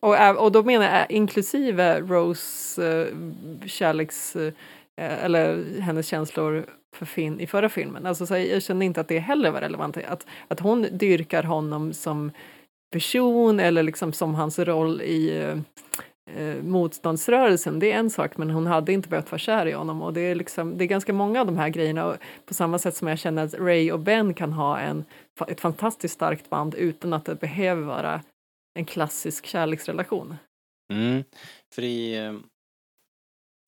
Och, 0.00 0.44
och 0.44 0.52
då 0.52 0.62
menar 0.62 0.98
jag 0.98 1.10
inklusive 1.10 2.00
Rose 2.00 3.12
kärleks... 3.66 4.36
Eller 5.00 5.80
hennes 5.80 6.06
känslor 6.06 6.66
för 6.96 7.06
Finn 7.06 7.40
i 7.40 7.46
förra 7.46 7.68
filmen. 7.68 8.06
Alltså, 8.06 8.26
så 8.26 8.36
jag 8.36 8.62
kände 8.62 8.84
inte 8.84 9.00
att 9.00 9.08
det 9.08 9.18
heller 9.18 9.50
var 9.50 9.60
relevant. 9.60 9.96
Att, 9.96 10.26
att 10.48 10.60
hon 10.60 10.86
dyrkar 10.92 11.42
honom 11.42 11.92
som 11.92 12.30
person 12.92 13.60
eller 13.60 13.82
liksom 13.82 14.12
som 14.12 14.34
hans 14.34 14.58
roll 14.58 15.02
i 15.02 15.38
eh, 15.38 15.58
eh, 16.36 16.62
motståndsrörelsen, 16.62 17.78
det 17.78 17.92
är 17.92 17.98
en 17.98 18.10
sak, 18.10 18.36
men 18.36 18.50
hon 18.50 18.66
hade 18.66 18.92
inte 18.92 19.08
behövt 19.08 19.30
vara 19.30 19.38
kär 19.38 19.66
i 19.66 19.72
honom. 19.72 20.02
Och 20.02 20.12
det 20.12 20.20
är, 20.20 20.34
liksom, 20.34 20.78
det 20.78 20.84
är 20.84 20.86
ganska 20.86 21.12
många 21.12 21.40
av 21.40 21.46
de 21.46 21.58
här 21.58 21.68
grejerna, 21.68 22.06
och 22.06 22.16
på 22.46 22.54
samma 22.54 22.78
sätt 22.78 22.96
som 22.96 23.08
jag 23.08 23.18
känner 23.18 23.44
att 23.44 23.54
Ray 23.54 23.92
och 23.92 24.00
Ben 24.00 24.34
kan 24.34 24.52
ha 24.52 24.78
en, 24.78 25.04
ett 25.48 25.60
fantastiskt 25.60 26.14
starkt 26.14 26.50
band 26.50 26.74
utan 26.74 27.12
att 27.12 27.24
det 27.24 27.34
behöver 27.34 27.82
vara 27.82 28.22
en 28.74 28.84
klassisk 28.84 29.46
kärleksrelation. 29.46 30.36
Mm, 30.92 31.24
för 31.74 31.82
i, 31.82 32.16
eh, 32.16 32.34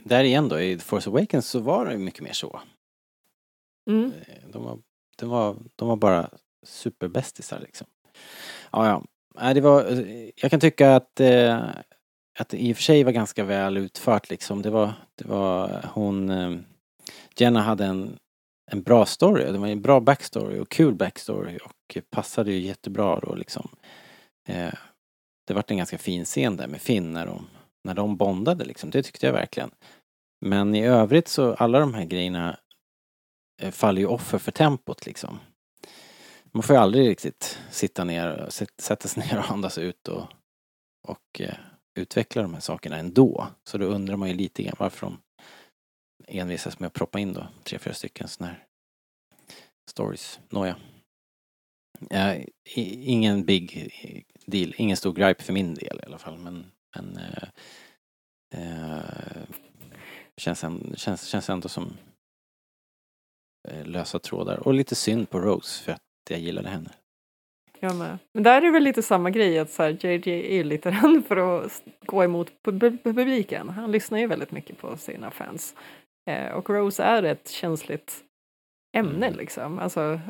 där 0.05 0.25
igen 0.25 0.49
då, 0.49 0.61
i 0.61 0.77
The 0.77 0.85
Force 0.85 1.11
Awakens 1.11 1.49
så 1.49 1.61
var 1.61 1.87
det 1.87 1.99
mycket 1.99 2.21
mer 2.21 2.33
så. 2.33 2.61
Mm. 3.91 4.13
Eh, 4.27 4.49
de, 4.53 4.65
var, 4.65 4.79
de, 5.17 5.29
var, 5.29 5.57
de 5.77 5.89
var 5.89 5.97
bara 5.97 6.31
superbästisar 6.63 7.61
liksom. 7.61 7.87
Ja, 8.71 8.89
ja. 8.89 9.05
Nej, 9.35 9.55
det 9.55 9.61
var, 9.61 9.93
eh, 9.93 10.31
jag 10.37 10.51
kan 10.51 10.61
tycka 10.61 10.97
att, 10.97 11.21
eh, 11.21 11.65
att 12.39 12.49
det 12.49 12.59
i 12.59 12.73
och 12.73 12.77
för 12.77 12.83
sig 12.83 13.05
var 13.05 13.13
ganska 13.13 13.45
väl 13.45 13.77
utfört 13.77 14.31
liksom. 14.31 14.63
Det 14.63 14.71
var, 14.71 14.93
det 15.15 15.29
var 15.29 15.85
hon, 15.93 16.31
eh, 16.31 16.57
Jenna 17.37 17.61
hade 17.61 17.85
en, 17.85 18.19
en 18.73 18.83
bra 18.83 19.07
story. 19.07 19.53
Det 19.53 19.59
var 19.59 19.69
en 19.69 19.83
bra 19.83 20.01
backstory 20.01 20.59
och 20.59 20.69
kul 20.69 20.95
backstory 20.95 21.59
och 21.65 21.99
passade 22.11 22.53
ju 22.53 22.59
jättebra 22.59 23.21
då 23.21 23.35
liksom. 23.35 23.69
Eh, 24.49 24.75
det 25.47 25.55
var 25.55 25.65
en 25.67 25.77
ganska 25.77 25.99
fin 25.99 26.25
scen 26.25 26.57
där 26.57 26.67
med 26.67 26.81
Finn 26.81 27.13
när 27.13 27.27
de, 27.27 27.47
när 27.85 27.95
de 27.95 28.17
bondade 28.17 28.65
liksom. 28.65 28.91
Det 28.91 29.03
tyckte 29.03 29.27
jag 29.27 29.33
verkligen. 29.33 29.71
Men 30.41 30.75
i 30.75 30.87
övrigt 30.87 31.29
så, 31.29 31.55
alla 31.55 31.81
de 31.81 31.95
här 31.95 32.05
grejerna 32.05 32.57
Eh, 33.61 33.71
faller 33.71 34.01
ju 34.01 34.07
offer 34.07 34.39
för 34.39 34.53
tempot 34.53 35.07
liksom. 35.07 35.39
Man 36.53 36.63
får 36.63 36.77
ju 36.77 36.83
aldrig 36.83 37.09
riktigt 37.09 37.59
sitta 37.71 38.05
ner, 38.05 38.49
sätta 38.79 39.09
sig 39.09 39.27
ner 39.27 39.39
och 39.39 39.51
andas 39.51 39.79
ut 39.79 40.09
och, 40.09 40.27
och 41.09 41.41
eh, 41.41 41.55
utveckla 41.95 42.43
de 42.43 42.55
här 42.55 42.61
sakerna 42.61 42.97
ändå. 42.97 43.47
Så 43.65 43.79
då 43.79 43.87
undrar 43.87 44.17
man 44.17 44.29
ju 44.29 44.35
lite 44.35 44.63
grann 44.63 44.77
varför 44.79 45.07
de 45.07 45.19
envisas 46.29 46.79
med 46.79 46.87
att 46.87 46.93
proppa 46.93 47.19
in 47.21 47.33
då 47.33 47.49
tre, 47.65 47.79
fyra 47.79 47.95
stycken 47.95 48.29
sådana 48.29 48.53
här 48.53 48.67
stories. 49.91 50.41
Nåja. 50.49 50.77
Eh, 52.11 52.45
ingen 52.75 53.45
big 53.45 53.93
deal, 54.47 54.75
ingen 54.77 54.97
stor 54.97 55.13
gripe 55.13 55.43
för 55.43 55.53
min 55.53 55.75
del 55.75 56.01
i 56.03 56.07
alla 56.07 56.19
fall 56.19 56.39
men, 56.39 56.67
men 56.97 57.17
eh, 57.17 57.49
eh 58.55 59.43
känns, 60.37 60.65
en, 60.65 60.95
känns, 60.97 61.25
känns 61.27 61.51
ändå 61.51 61.69
som 61.69 61.97
Eh, 63.69 63.87
lösa 63.87 64.19
trådar. 64.19 64.67
Och 64.67 64.75
lite 64.75 64.95
synd 64.95 65.31
på 65.31 65.41
Rose 65.41 65.85
för 65.85 65.93
att 65.93 66.01
jag 66.31 66.39
gillade 66.39 66.69
henne. 66.69 66.91
Jag 67.81 67.97
med. 67.97 68.19
Men 68.35 68.43
där 68.43 68.57
är 68.57 68.61
det 68.61 68.71
väl 68.71 68.83
lite 68.83 69.03
samma 69.03 69.31
grej 69.31 69.59
att 69.59 69.71
så 69.71 69.83
här, 69.83 69.99
JJ 70.01 70.59
är 70.59 70.65
lite 70.65 70.91
rädd 71.03 71.23
för 71.29 71.37
att 71.37 71.83
gå 72.07 72.25
emot 72.25 72.63
publiken. 73.05 73.69
Han 73.69 73.93
lyssnar 73.93 74.19
ju 74.19 74.27
väldigt 74.27 74.53
mycket 74.53 74.79
på 74.79 74.97
sina 74.97 75.31
fans. 75.31 75.75
Eh, 76.31 76.53
och 76.53 76.71
Rose 76.71 77.03
är 77.03 77.23
ett 77.23 77.49
känsligt 77.49 78.25
ämne 78.93 79.27
mm. 79.27 79.39
liksom. 79.39 79.79
Alltså, 79.79 80.21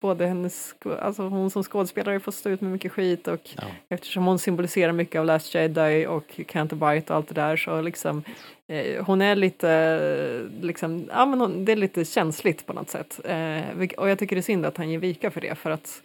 både 0.00 0.26
hennes, 0.26 0.74
alltså 1.00 1.22
hon 1.22 1.50
som 1.50 1.62
skådespelare 1.62 2.20
får 2.20 2.32
stå 2.32 2.50
ut 2.50 2.60
med 2.60 2.72
mycket 2.72 2.92
skit 2.92 3.28
och 3.28 3.50
ja. 3.56 3.62
eftersom 3.88 4.26
hon 4.26 4.38
symboliserar 4.38 4.92
mycket 4.92 5.18
av 5.18 5.26
Last 5.26 5.54
Jedi 5.54 6.06
och 6.06 6.40
Canterbite 6.46 7.12
och 7.12 7.16
allt 7.16 7.28
det 7.28 7.34
där 7.34 7.56
så 7.56 7.80
liksom 7.80 8.22
eh, 8.68 9.04
hon 9.04 9.22
är 9.22 9.36
lite, 9.36 10.48
liksom, 10.60 11.08
ja 11.10 11.26
men 11.26 11.40
hon, 11.40 11.64
det 11.64 11.72
är 11.72 11.76
lite 11.76 12.04
känsligt 12.04 12.66
på 12.66 12.72
något 12.72 12.90
sätt. 12.90 13.20
Eh, 13.24 13.62
och 13.96 14.10
jag 14.10 14.18
tycker 14.18 14.36
det 14.36 14.40
är 14.40 14.42
synd 14.42 14.66
att 14.66 14.76
han 14.76 14.90
ger 14.90 14.98
vika 14.98 15.30
för 15.30 15.40
det 15.40 15.54
för 15.54 15.70
att 15.70 16.02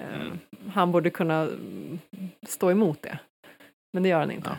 eh, 0.00 0.20
mm. 0.20 0.38
han 0.68 0.92
borde 0.92 1.10
kunna 1.10 1.48
stå 2.46 2.70
emot 2.70 3.02
det. 3.02 3.18
Men 3.92 4.02
det 4.02 4.08
gör 4.08 4.20
han 4.20 4.30
inte. 4.30 4.50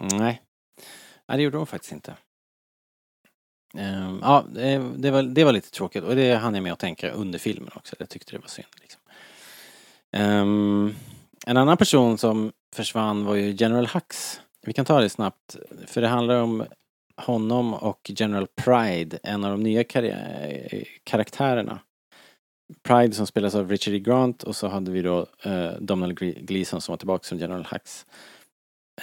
Ja. 0.00 0.06
Nej. 0.18 0.42
Nej, 1.28 1.38
det 1.38 1.42
gjorde 1.42 1.56
hon 1.56 1.66
faktiskt 1.66 1.92
inte. 1.92 2.16
Ehm, 3.78 4.18
ja, 4.22 4.44
det, 4.96 5.10
var, 5.10 5.22
det 5.22 5.44
var 5.44 5.52
lite 5.52 5.70
tråkigt 5.70 6.04
och 6.04 6.16
det 6.16 6.34
hann 6.34 6.54
jag 6.54 6.62
med 6.62 6.72
att 6.72 6.78
tänka 6.78 7.10
under 7.10 7.38
filmen 7.38 7.70
också. 7.74 7.96
Jag 7.98 8.08
tyckte 8.08 8.32
det 8.32 8.38
var 8.38 8.48
synd. 8.48 8.68
Liksom. 8.80 9.00
Um, 10.12 10.96
en 11.46 11.56
annan 11.56 11.76
person 11.76 12.18
som 12.18 12.52
försvann 12.74 13.24
var 13.24 13.34
ju 13.34 13.56
General 13.58 13.86
Hux. 13.86 14.40
Vi 14.62 14.72
kan 14.72 14.84
ta 14.84 15.00
det 15.00 15.08
snabbt, 15.08 15.56
för 15.86 16.00
det 16.00 16.08
handlar 16.08 16.42
om 16.42 16.64
honom 17.16 17.74
och 17.74 18.10
General 18.14 18.46
Pride, 18.46 19.18
en 19.22 19.44
av 19.44 19.50
de 19.50 19.62
nya 19.62 19.84
kar 19.84 20.14
karaktärerna. 21.04 21.78
Pride 22.82 23.14
som 23.14 23.26
spelas 23.26 23.54
av 23.54 23.70
Richard 23.70 23.94
E. 23.94 23.98
Grant 23.98 24.42
och 24.42 24.56
så 24.56 24.68
hade 24.68 24.90
vi 24.90 25.02
då 25.02 25.26
uh, 25.46 25.72
Donald 25.80 26.18
Gleason 26.18 26.80
som 26.80 26.92
var 26.92 26.96
tillbaka 26.96 27.24
som 27.24 27.38
General 27.38 27.66
Hux. 27.70 28.06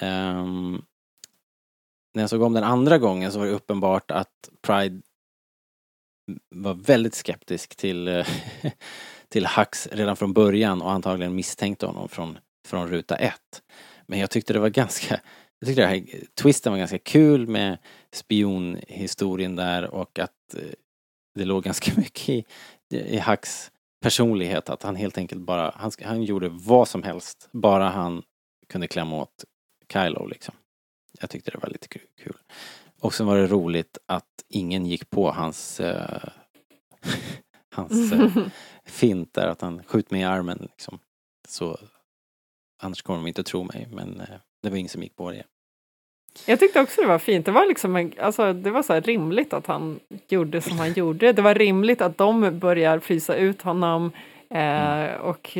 Um, 0.01 0.85
när 2.15 2.23
jag 2.23 2.29
såg 2.29 2.41
om 2.41 2.53
den 2.53 2.63
andra 2.63 2.97
gången 2.97 3.31
så 3.31 3.39
var 3.39 3.45
det 3.45 3.51
uppenbart 3.51 4.11
att 4.11 4.49
Pride 4.61 5.01
var 6.49 6.73
väldigt 6.73 7.15
skeptisk 7.15 7.75
till, 7.75 8.07
eh, 8.07 8.27
till 9.29 9.47
Hux 9.47 9.87
redan 9.91 10.15
från 10.15 10.33
början 10.33 10.81
och 10.81 10.91
antagligen 10.91 11.35
misstänkte 11.35 11.85
honom 11.85 12.09
från, 12.09 12.37
från 12.67 12.87
ruta 12.87 13.15
ett. 13.15 13.63
Men 14.05 14.19
jag 14.19 14.29
tyckte 14.29 14.53
det 14.53 14.59
var 14.59 14.69
ganska, 14.69 15.19
jag 15.59 15.67
tyckte 15.67 15.81
det 15.81 15.87
här 15.87 16.05
twisten 16.41 16.71
var 16.71 16.79
ganska 16.79 16.97
kul 16.97 17.47
med 17.47 17.77
spionhistorien 18.13 19.55
där 19.55 19.83
och 19.93 20.19
att 20.19 20.53
eh, 20.53 20.61
det 21.35 21.45
låg 21.45 21.63
ganska 21.63 21.91
mycket 21.97 22.29
i, 22.29 22.45
i 22.89 23.19
Hux 23.19 23.71
personlighet 24.01 24.69
att 24.69 24.83
han 24.83 24.95
helt 24.95 25.17
enkelt 25.17 25.41
bara, 25.41 25.73
han, 25.75 25.91
han 26.03 26.23
gjorde 26.23 26.49
vad 26.49 26.87
som 26.87 27.03
helst 27.03 27.49
bara 27.51 27.89
han 27.89 28.23
kunde 28.69 28.87
klämma 28.87 29.21
åt 29.21 29.45
Kylo 29.93 30.25
liksom. 30.25 30.55
Jag 31.19 31.29
tyckte 31.29 31.51
det 31.51 31.57
var 31.57 31.69
lite 31.69 31.87
kul. 31.87 32.37
Och 33.01 33.13
sen 33.13 33.25
var 33.25 33.37
det 33.37 33.47
roligt 33.47 33.97
att 34.05 34.43
ingen 34.49 34.85
gick 34.85 35.09
på 35.09 35.31
hans 35.31 35.79
uh, 35.79 36.29
hans 37.71 38.13
uh, 38.13 38.47
fint 38.85 39.33
där, 39.33 39.47
att 39.47 39.61
han 39.61 39.83
skjut 39.83 40.11
mig 40.11 40.21
i 40.21 40.23
armen 40.23 40.57
liksom. 40.61 40.99
Så 41.47 41.77
annars 42.81 43.01
kommer 43.01 43.19
de 43.19 43.27
inte 43.27 43.43
tro 43.43 43.63
mig, 43.63 43.87
men 43.91 44.21
uh, 44.21 44.27
det 44.63 44.69
var 44.69 44.77
ingen 44.77 44.89
som 44.89 45.03
gick 45.03 45.15
på 45.15 45.31
det. 45.31 45.43
Jag 46.45 46.59
tyckte 46.59 46.81
också 46.81 47.01
det 47.01 47.07
var 47.07 47.19
fint. 47.19 47.45
Det 47.45 47.51
var 47.51 47.65
liksom 47.65 47.95
en, 47.95 48.13
alltså, 48.19 48.53
det 48.53 48.71
var 48.71 48.83
så 48.83 48.99
rimligt 48.99 49.53
att 49.53 49.67
han 49.67 49.99
gjorde 50.27 50.61
som 50.61 50.79
han 50.79 50.93
gjorde. 50.93 51.33
Det 51.33 51.41
var 51.41 51.53
rimligt 51.53 52.01
att 52.01 52.17
de 52.17 52.59
börjar 52.59 52.99
frysa 52.99 53.35
ut 53.35 53.61
honom 53.61 54.11
mm. 54.49 55.21
och, 55.21 55.57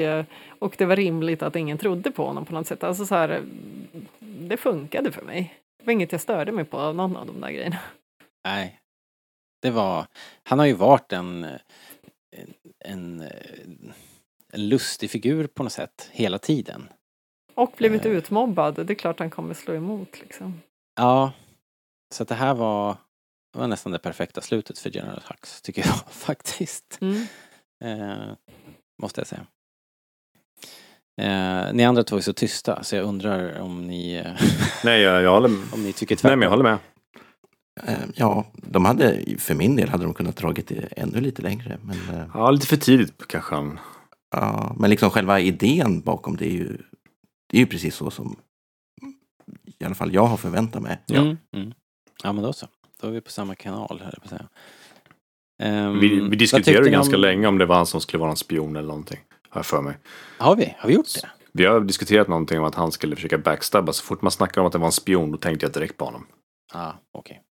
och 0.66 0.76
det 0.78 0.86
var 0.86 0.96
rimligt 0.96 1.42
att 1.42 1.56
ingen 1.56 1.78
trodde 1.78 2.12
på 2.12 2.26
honom 2.26 2.46
på 2.46 2.54
något 2.54 2.68
sätt. 2.68 2.84
Alltså 2.84 3.06
så 3.06 3.16
här, 3.16 3.44
det 4.20 4.58
funkade 4.58 5.12
för 5.12 5.22
mig. 5.22 5.60
Det 5.80 5.86
var 5.86 5.94
inget 5.94 6.12
jag 6.12 6.22
störde 6.22 6.52
mig 6.52 6.66
på 6.66 6.78
av 6.78 6.96
någon 6.96 7.16
av 7.18 7.26
de 7.28 7.42
där 7.42 7.52
grejerna. 7.52 7.80
Nej. 8.48 8.80
Det 9.62 9.72
var, 9.72 10.06
han 10.44 10.60
har 10.60 10.66
ju 10.66 10.74
varit 10.74 11.14
en, 11.14 11.44
en, 12.36 12.54
en, 12.86 13.22
en 14.54 14.70
lustig 14.70 15.10
figur 15.12 15.48
på 15.48 15.64
något 15.64 15.72
sätt 15.72 16.10
hela 16.12 16.38
tiden. 16.40 16.90
Och 17.56 17.74
blivit 17.78 18.06
Eh. 18.06 18.12
utmobbad, 18.12 18.76
det 18.88 18.94
är 18.94 18.96
klart 18.96 19.20
han 19.20 19.30
kommer 19.30 19.54
slå 19.54 19.74
emot 19.74 20.20
liksom. 20.20 20.62
Ja. 20.96 21.32
Så 22.14 22.24
det 22.24 22.36
här 22.36 22.54
var, 22.54 22.98
det 23.54 23.60
var 23.60 23.68
nästan 23.68 23.92
det 23.92 24.00
perfekta 24.00 24.42
slutet 24.42 24.80
för 24.80 24.90
General 24.90 25.24
Hux, 25.30 25.62
tycker 25.62 25.86
jag 25.86 25.96
faktiskt. 26.12 27.00
Mm. 27.02 27.28
Eh, 27.84 28.36
måste 29.02 29.20
jag 29.22 29.28
säga. 29.28 29.48
Eh, 31.22 31.74
ni 31.74 31.86
andra 31.86 32.04
två 32.04 32.18
är 32.18 32.22
så 32.22 32.34
tysta 32.34 32.84
så 32.84 32.96
jag 32.96 33.06
undrar 33.06 33.60
om 33.60 33.88
ni, 33.88 34.14
eh, 34.14 34.32
Nej, 34.84 35.02
jag, 35.02 35.22
jag 35.24 35.32
håller, 35.32 35.50
om 35.74 35.84
ni 35.84 35.94
tycker 35.94 36.16
nej, 36.16 36.20
tvärtom. 36.22 36.40
men 36.40 36.46
jag 36.46 36.50
håller 36.52 36.64
med. 36.64 36.78
Eh, 37.84 38.00
Ja, 38.16 38.46
de 38.56 38.86
hade, 38.86 39.24
för 39.38 39.54
min 39.56 39.76
del 39.76 39.90
hade 39.90 40.04
de 40.04 40.14
kunnat 40.14 40.36
dragit 40.36 40.68
det 40.68 40.76
ännu 40.98 41.22
lite 41.22 41.42
längre. 41.42 41.78
Men, 41.82 42.16
eh, 42.20 42.26
Ja, 42.34 42.52
lite 42.52 42.68
för 42.68 42.78
tidigt 42.78 43.28
kanske 43.28 43.56
ja, 44.32 44.76
men 44.80 44.90
liksom 44.90 45.10
själva 45.10 45.40
idén 45.40 46.02
bakom 46.02 46.38
det 46.38 46.46
är 46.46 46.52
ju, 46.54 46.78
det 47.50 47.58
är 47.58 47.60
ju 47.60 47.66
precis 47.68 47.96
så 47.96 48.12
som 48.12 48.36
i 49.80 49.86
alla 49.86 49.96
fall 49.96 50.14
jag 50.14 50.26
har 50.26 50.38
förväntat 50.38 50.82
mig. 50.82 51.02
Ja. 51.06 51.22
Mm, 51.22 51.38
mm. 51.56 51.74
Ja 52.24 52.34
men 52.34 52.44
då 52.44 52.54
så. 52.54 52.68
Då 53.02 53.08
är 53.08 53.12
vi 53.12 53.22
på 53.22 53.32
samma 53.32 53.56
kanal 53.56 54.02
här 54.06 54.20
på 54.24 54.28
säga. 54.28 54.46
Ehm, 55.64 56.00
Vi, 56.00 56.10
vi 56.10 56.20
vad 56.22 56.38
diskuterade 56.38 56.90
ganska 56.90 57.16
om- 57.16 57.22
länge 57.22 57.48
om 57.48 57.58
det 57.58 57.66
var 57.66 57.76
han 57.76 57.86
som 57.86 58.02
skulle 58.02 58.22
vara 58.22 58.32
en 58.32 58.36
spion 58.38 58.76
eller 58.76 58.88
någonting. 58.88 59.20
Har 59.56 59.60
jag 59.60 59.66
för 59.66 59.82
mig. 59.82 59.98
Har 60.38 60.56
vi? 60.56 60.76
Har 60.80 60.88
vi 60.90 60.96
gjort 60.96 61.14
det? 61.22 61.30
Vi 61.52 61.66
har 61.66 61.80
diskuterat 61.80 62.28
någonting 62.28 62.60
om 62.60 62.66
att 62.66 62.76
han 62.76 62.92
skulle 62.92 63.16
försöka 63.16 63.38
backstabba. 63.38 63.94
Så 63.94 64.04
fort 64.04 64.22
man 64.22 64.32
snackar 64.32 64.62
om 64.62 64.68
att 64.68 64.74
det 64.74 64.80
var 64.80 64.86
en 64.86 64.92
spion, 64.92 65.32
då 65.32 65.38
tänkte 65.38 65.66
jag 65.66 65.74
direkt 65.74 65.98
på 65.98 66.06
honom. 66.06 66.28
Ja, 66.74 66.80
ah, 66.80 66.94
okej. 67.12 67.42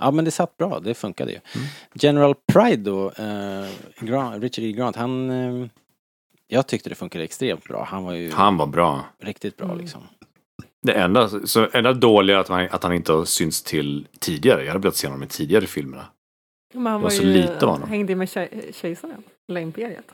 Ja 0.00 0.10
men 0.10 0.24
det 0.24 0.30
satt 0.30 0.56
bra, 0.56 0.80
det 0.80 0.94
funkade 0.94 1.30
ju. 1.32 1.38
Mm. 1.54 1.66
General 1.94 2.34
Pride 2.52 2.82
då, 2.90 3.10
eh, 3.10 3.68
Grant, 4.00 4.42
Richard 4.42 4.64
E. 4.64 4.72
Grant, 4.72 4.96
han... 4.96 5.30
Eh, 5.30 5.68
jag 6.48 6.66
tyckte 6.66 6.88
det 6.88 6.94
funkade 6.94 7.24
extremt 7.24 7.64
bra. 7.64 7.84
Han 7.90 8.04
var 8.04 8.12
ju 8.12 8.32
Han 8.32 8.56
var 8.56 8.66
bra. 8.66 9.04
riktigt 9.22 9.56
bra 9.56 9.66
Mm. 9.66 9.78
liksom. 9.78 10.02
Det 10.82 10.92
enda, 10.92 11.28
så 11.28 11.68
enda 11.72 11.92
dåliga 11.92 12.36
är 12.36 12.40
att 12.40 12.48
han, 12.48 12.68
att 12.70 12.82
han 12.82 12.92
inte 12.92 13.12
har 13.12 13.24
synts 13.24 13.62
till 13.62 14.06
tidigare. 14.18 14.60
Jag 14.64 14.72
hade 14.72 14.82
velat 14.82 14.96
se 14.96 15.06
honom 15.06 15.22
i 15.22 15.26
tidigare 15.26 15.66
filmerna. 15.66 16.06
Men 16.74 16.86
han 16.86 16.94
var 16.94 17.00
var 17.00 17.10
så 17.10 17.22
ju, 17.22 17.32
lite 17.32 17.66
av 17.66 17.70
honom. 17.72 17.88
hängde 17.88 18.12
ju 18.12 18.16
med 18.16 18.28
tjej, 18.30 18.70
kejsaren, 18.74 19.22
eller 19.48 19.60
imperiet. 19.60 20.04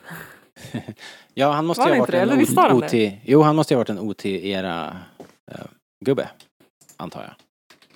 Ja, 1.33 1.51
han 1.51 1.65
måste 1.65 1.81
Var 1.81 1.87
ju 1.87 1.93
det 1.93 1.97
ha 1.97 2.01
varit 2.01 2.11
det? 2.11 2.51
en 2.51 2.55
var 2.55 2.69
han 2.69 2.77
OT... 2.83 2.91
det? 2.91 3.17
Jo, 3.23 3.41
han 3.41 3.55
måste 3.55 3.73
ju 3.73 3.75
ha 3.75 3.79
varit 3.79 3.89
en 3.89 3.99
OT-era 3.99 4.97
eh, 5.51 5.65
gubbe. 6.05 6.29
Antar 6.97 7.21
jag. 7.21 7.31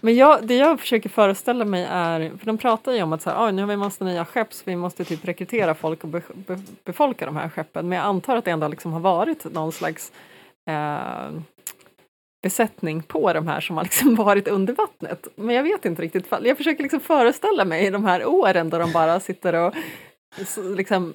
Men 0.01 0.15
jag, 0.15 0.47
det 0.47 0.55
jag 0.55 0.79
försöker 0.79 1.09
föreställa 1.09 1.65
mig 1.65 1.87
är, 1.89 2.31
för 2.37 2.45
de 2.45 2.57
pratar 2.57 2.91
ju 2.93 3.03
om 3.03 3.13
att 3.13 3.21
så 3.21 3.29
här, 3.29 3.45
"Oj, 3.45 3.51
nu 3.51 3.61
har 3.61 3.67
vi 3.67 3.73
en 3.73 3.79
massa 3.79 4.05
nya 4.05 4.25
skepp 4.25 4.53
så 4.53 4.63
vi 4.65 4.75
måste 4.75 5.05
typ 5.05 5.25
rekrytera 5.25 5.75
folk 5.75 6.03
och 6.03 6.09
be, 6.09 6.21
be, 6.33 6.59
befolka 6.83 7.25
de 7.25 7.35
här 7.35 7.49
skeppen. 7.49 7.89
Men 7.89 7.97
jag 7.97 8.05
antar 8.05 8.35
att 8.35 8.45
det 8.45 8.51
ändå 8.51 8.67
liksom 8.67 8.93
har 8.93 8.99
varit 8.99 9.53
någon 9.53 9.71
slags 9.71 10.11
eh, 10.69 11.29
besättning 12.43 13.03
på 13.03 13.33
de 13.33 13.47
här 13.47 13.61
som 13.61 13.77
har 13.77 13.83
liksom 13.83 14.15
varit 14.25 14.47
under 14.47 14.73
vattnet. 14.73 15.27
Men 15.35 15.55
jag 15.55 15.63
vet 15.63 15.85
inte 15.85 16.01
riktigt. 16.01 16.25
Jag 16.43 16.57
försöker 16.57 16.83
liksom 16.83 16.99
föreställa 16.99 17.65
mig 17.65 17.91
de 17.91 18.05
här 18.05 18.25
åren 18.25 18.69
då 18.69 18.77
de 18.77 18.91
bara 18.91 19.19
sitter 19.19 19.53
och 19.53 19.73
liksom 20.75 21.13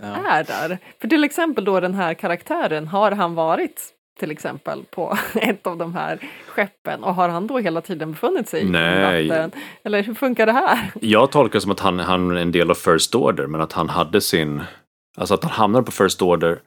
Ja. 0.00 0.06
är 0.28 0.44
där. 0.44 0.78
För 1.00 1.08
till 1.08 1.24
exempel 1.24 1.64
då 1.64 1.80
den 1.80 1.94
här 1.94 2.14
karaktären, 2.14 2.86
har 2.88 3.10
han 3.12 3.34
varit 3.34 3.80
till 4.20 4.30
exempel 4.30 4.84
på 4.90 5.18
ett 5.34 5.66
av 5.66 5.76
de 5.76 5.94
här 5.94 6.18
skeppen 6.48 7.04
och 7.04 7.14
har 7.14 7.28
han 7.28 7.46
då 7.46 7.58
hela 7.58 7.80
tiden 7.80 8.10
befunnit 8.12 8.48
sig 8.48 8.64
Nej. 8.64 9.24
i 9.24 9.28
vatten? 9.28 9.50
Eller 9.84 10.02
hur 10.02 10.14
funkar 10.14 10.46
det 10.46 10.52
här? 10.52 10.92
Jag 11.00 11.30
tolkar 11.30 11.52
det 11.52 11.60
som 11.60 11.70
att 11.70 11.80
han, 11.80 11.98
han 11.98 12.30
är 12.30 12.36
en 12.36 12.52
del 12.52 12.70
av 12.70 12.74
First 12.74 13.14
Order, 13.14 13.46
men 13.46 13.60
att 13.60 13.72
han 13.72 13.88
hade 13.88 14.20
sin... 14.20 14.62
Alltså 15.16 15.34
att 15.34 15.44
han 15.44 15.52
hamnade 15.52 15.84
på 15.84 15.92
First 15.92 16.22
Order 16.22 16.58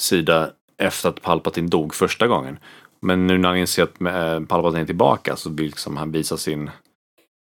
sida 0.00 0.50
efter 0.78 1.08
att 1.08 1.22
Palpatine 1.22 1.68
dog 1.68 1.94
första 1.94 2.26
gången. 2.26 2.58
Men 3.02 3.26
nu 3.26 3.38
när 3.38 3.48
han 3.48 3.58
inser 3.58 3.82
att 3.82 4.00
eh, 4.00 4.40
Palpatine 4.46 4.80
är 4.82 4.86
tillbaka 4.86 5.36
så 5.36 5.50
vill 5.50 5.66
liksom 5.66 5.96
han 5.96 6.12
visa 6.12 6.36
sin 6.36 6.70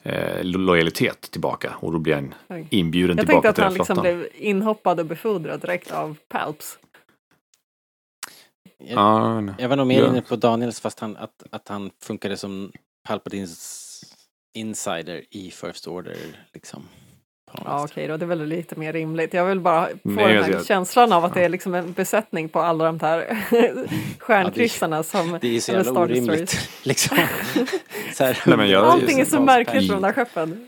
eh, 0.04 0.44
lo- 0.44 0.58
lojalitet 0.58 1.20
tillbaka. 1.30 1.76
Och 1.80 1.92
då 1.92 1.98
blir 1.98 2.14
han 2.14 2.34
inbjuden 2.70 3.16
Jag 3.16 3.26
tillbaka 3.26 3.48
tänkte 3.48 3.48
att 3.48 3.54
till 3.54 3.64
han 3.64 3.72
den 3.72 3.78
liksom 3.78 3.96
flottan. 3.96 4.16
blev 4.18 4.28
inhoppad 4.34 5.00
och 5.00 5.06
befordrad 5.06 5.60
direkt 5.60 5.90
av 5.92 6.16
Palps. 6.28 6.78
Jag, 8.78 8.98
Ja, 8.98 9.40
men- 9.40 9.54
jag 9.58 9.68
var 9.68 9.76
nog 9.76 9.86
mer 9.86 10.00
Ja. 10.02 10.08
inne 10.08 10.22
på 10.22 10.36
Daniels 10.36 10.80
fast 10.80 11.00
han, 11.00 11.16
att, 11.16 11.42
att 11.50 11.68
han 11.68 11.90
funkade 12.02 12.36
som 12.36 12.72
Palpatines 13.08 13.90
insider 14.54 15.24
i 15.30 15.50
First 15.50 15.86
Order 15.88 16.16
liksom. 16.52 16.82
På 17.54 17.64
något 17.64 17.72
Ja 17.72 17.84
okej 17.84 18.08
då, 18.08 18.16
det 18.16 18.24
är 18.24 18.26
väl 18.26 18.44
lite 18.46 18.76
mer 18.78 18.92
rimligt. 18.92 19.34
Jag 19.34 19.46
vill 19.46 19.60
bara 19.60 19.86
få 19.86 19.92
Nej, 20.02 20.34
den 20.34 20.44
här 20.44 20.50
jag- 20.52 20.66
känslan 20.66 21.12
av 21.12 21.24
att 21.24 21.34
det 21.34 21.44
är 21.44 21.48
liksom 21.48 21.74
en 21.74 21.92
besättning 21.92 22.48
på 22.48 22.60
alla 22.60 22.84
de 22.84 23.00
här 23.00 23.38
stjärnkryssarna 24.18 25.02
som... 25.02 25.38
Det 25.40 25.56
är 25.56 25.60
så 25.60 25.72
jävla 25.72 25.90
Star 25.92 26.00
orimligt. 26.02 26.68
Liksom. 26.82 27.18
så 28.14 28.24
här, 28.24 28.38
Nej, 28.46 28.56
men 28.56 28.68
jag- 28.70 28.84
Allting 28.84 29.20
är 29.20 29.24
så 29.24 29.40
märkligt 29.40 29.88
med 29.88 29.96
de 29.96 30.02
där 30.02 30.12
skeppen. 30.12 30.66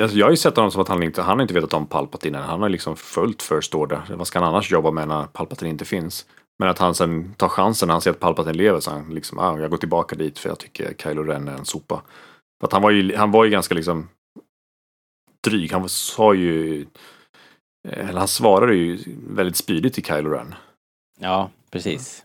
Alltså, 0.00 0.16
jag 0.16 0.26
har 0.26 0.30
ju 0.30 0.36
sett 0.36 0.56
honom 0.56 0.70
som 0.70 0.82
att 0.82 0.88
han 0.88 1.02
inte, 1.02 1.22
han 1.22 1.38
har 1.38 1.42
inte 1.42 1.54
vetat 1.54 1.74
om 1.74 1.86
Palpatine 1.86 2.38
än. 2.38 2.44
Han 2.44 2.62
har 2.62 2.68
liksom 2.68 2.96
följt 2.96 3.42
First 3.42 3.74
Order. 3.74 4.00
Vad 4.10 4.26
ska 4.26 4.38
han 4.38 4.48
annars 4.48 4.72
jobba 4.72 4.90
med 4.90 5.08
när 5.08 5.22
Palpatine 5.24 5.70
inte 5.70 5.84
finns? 5.84 6.26
Men 6.58 6.68
att 6.68 6.78
han 6.78 6.94
sen 6.94 7.34
tar 7.34 7.48
chansen 7.48 7.86
när 7.86 7.92
han 7.94 8.00
ser 8.00 8.10
att 8.10 8.20
Palpatine 8.20 8.52
lever 8.56 8.80
så 8.80 8.90
han 8.90 9.14
liksom, 9.14 9.38
ah, 9.38 9.58
jag 9.58 9.70
går 9.70 9.76
tillbaka 9.76 10.16
dit 10.16 10.38
för 10.38 10.48
jag 10.48 10.58
tycker 10.58 10.94
Kylo 11.02 11.22
Ren 11.22 11.48
är 11.48 11.52
en 11.52 11.64
sopa. 11.64 12.02
För 12.60 12.66
att 12.66 12.72
han 12.72 12.82
var 12.82 12.90
ju, 12.90 13.16
han 13.16 13.30
var 13.30 13.44
ju 13.44 13.50
ganska 13.50 13.74
liksom 13.74 14.08
dryg. 15.44 15.72
Han 15.72 15.88
sa 15.88 16.34
ju, 16.34 16.80
eh, 17.88 18.08
eller 18.08 18.18
han 18.18 18.28
svarade 18.28 18.74
ju 18.74 18.98
väldigt 19.28 19.56
spydigt 19.56 19.94
till 19.94 20.04
Kylo 20.04 20.30
Ren. 20.30 20.54
Ja, 21.20 21.50
precis. 21.70 22.24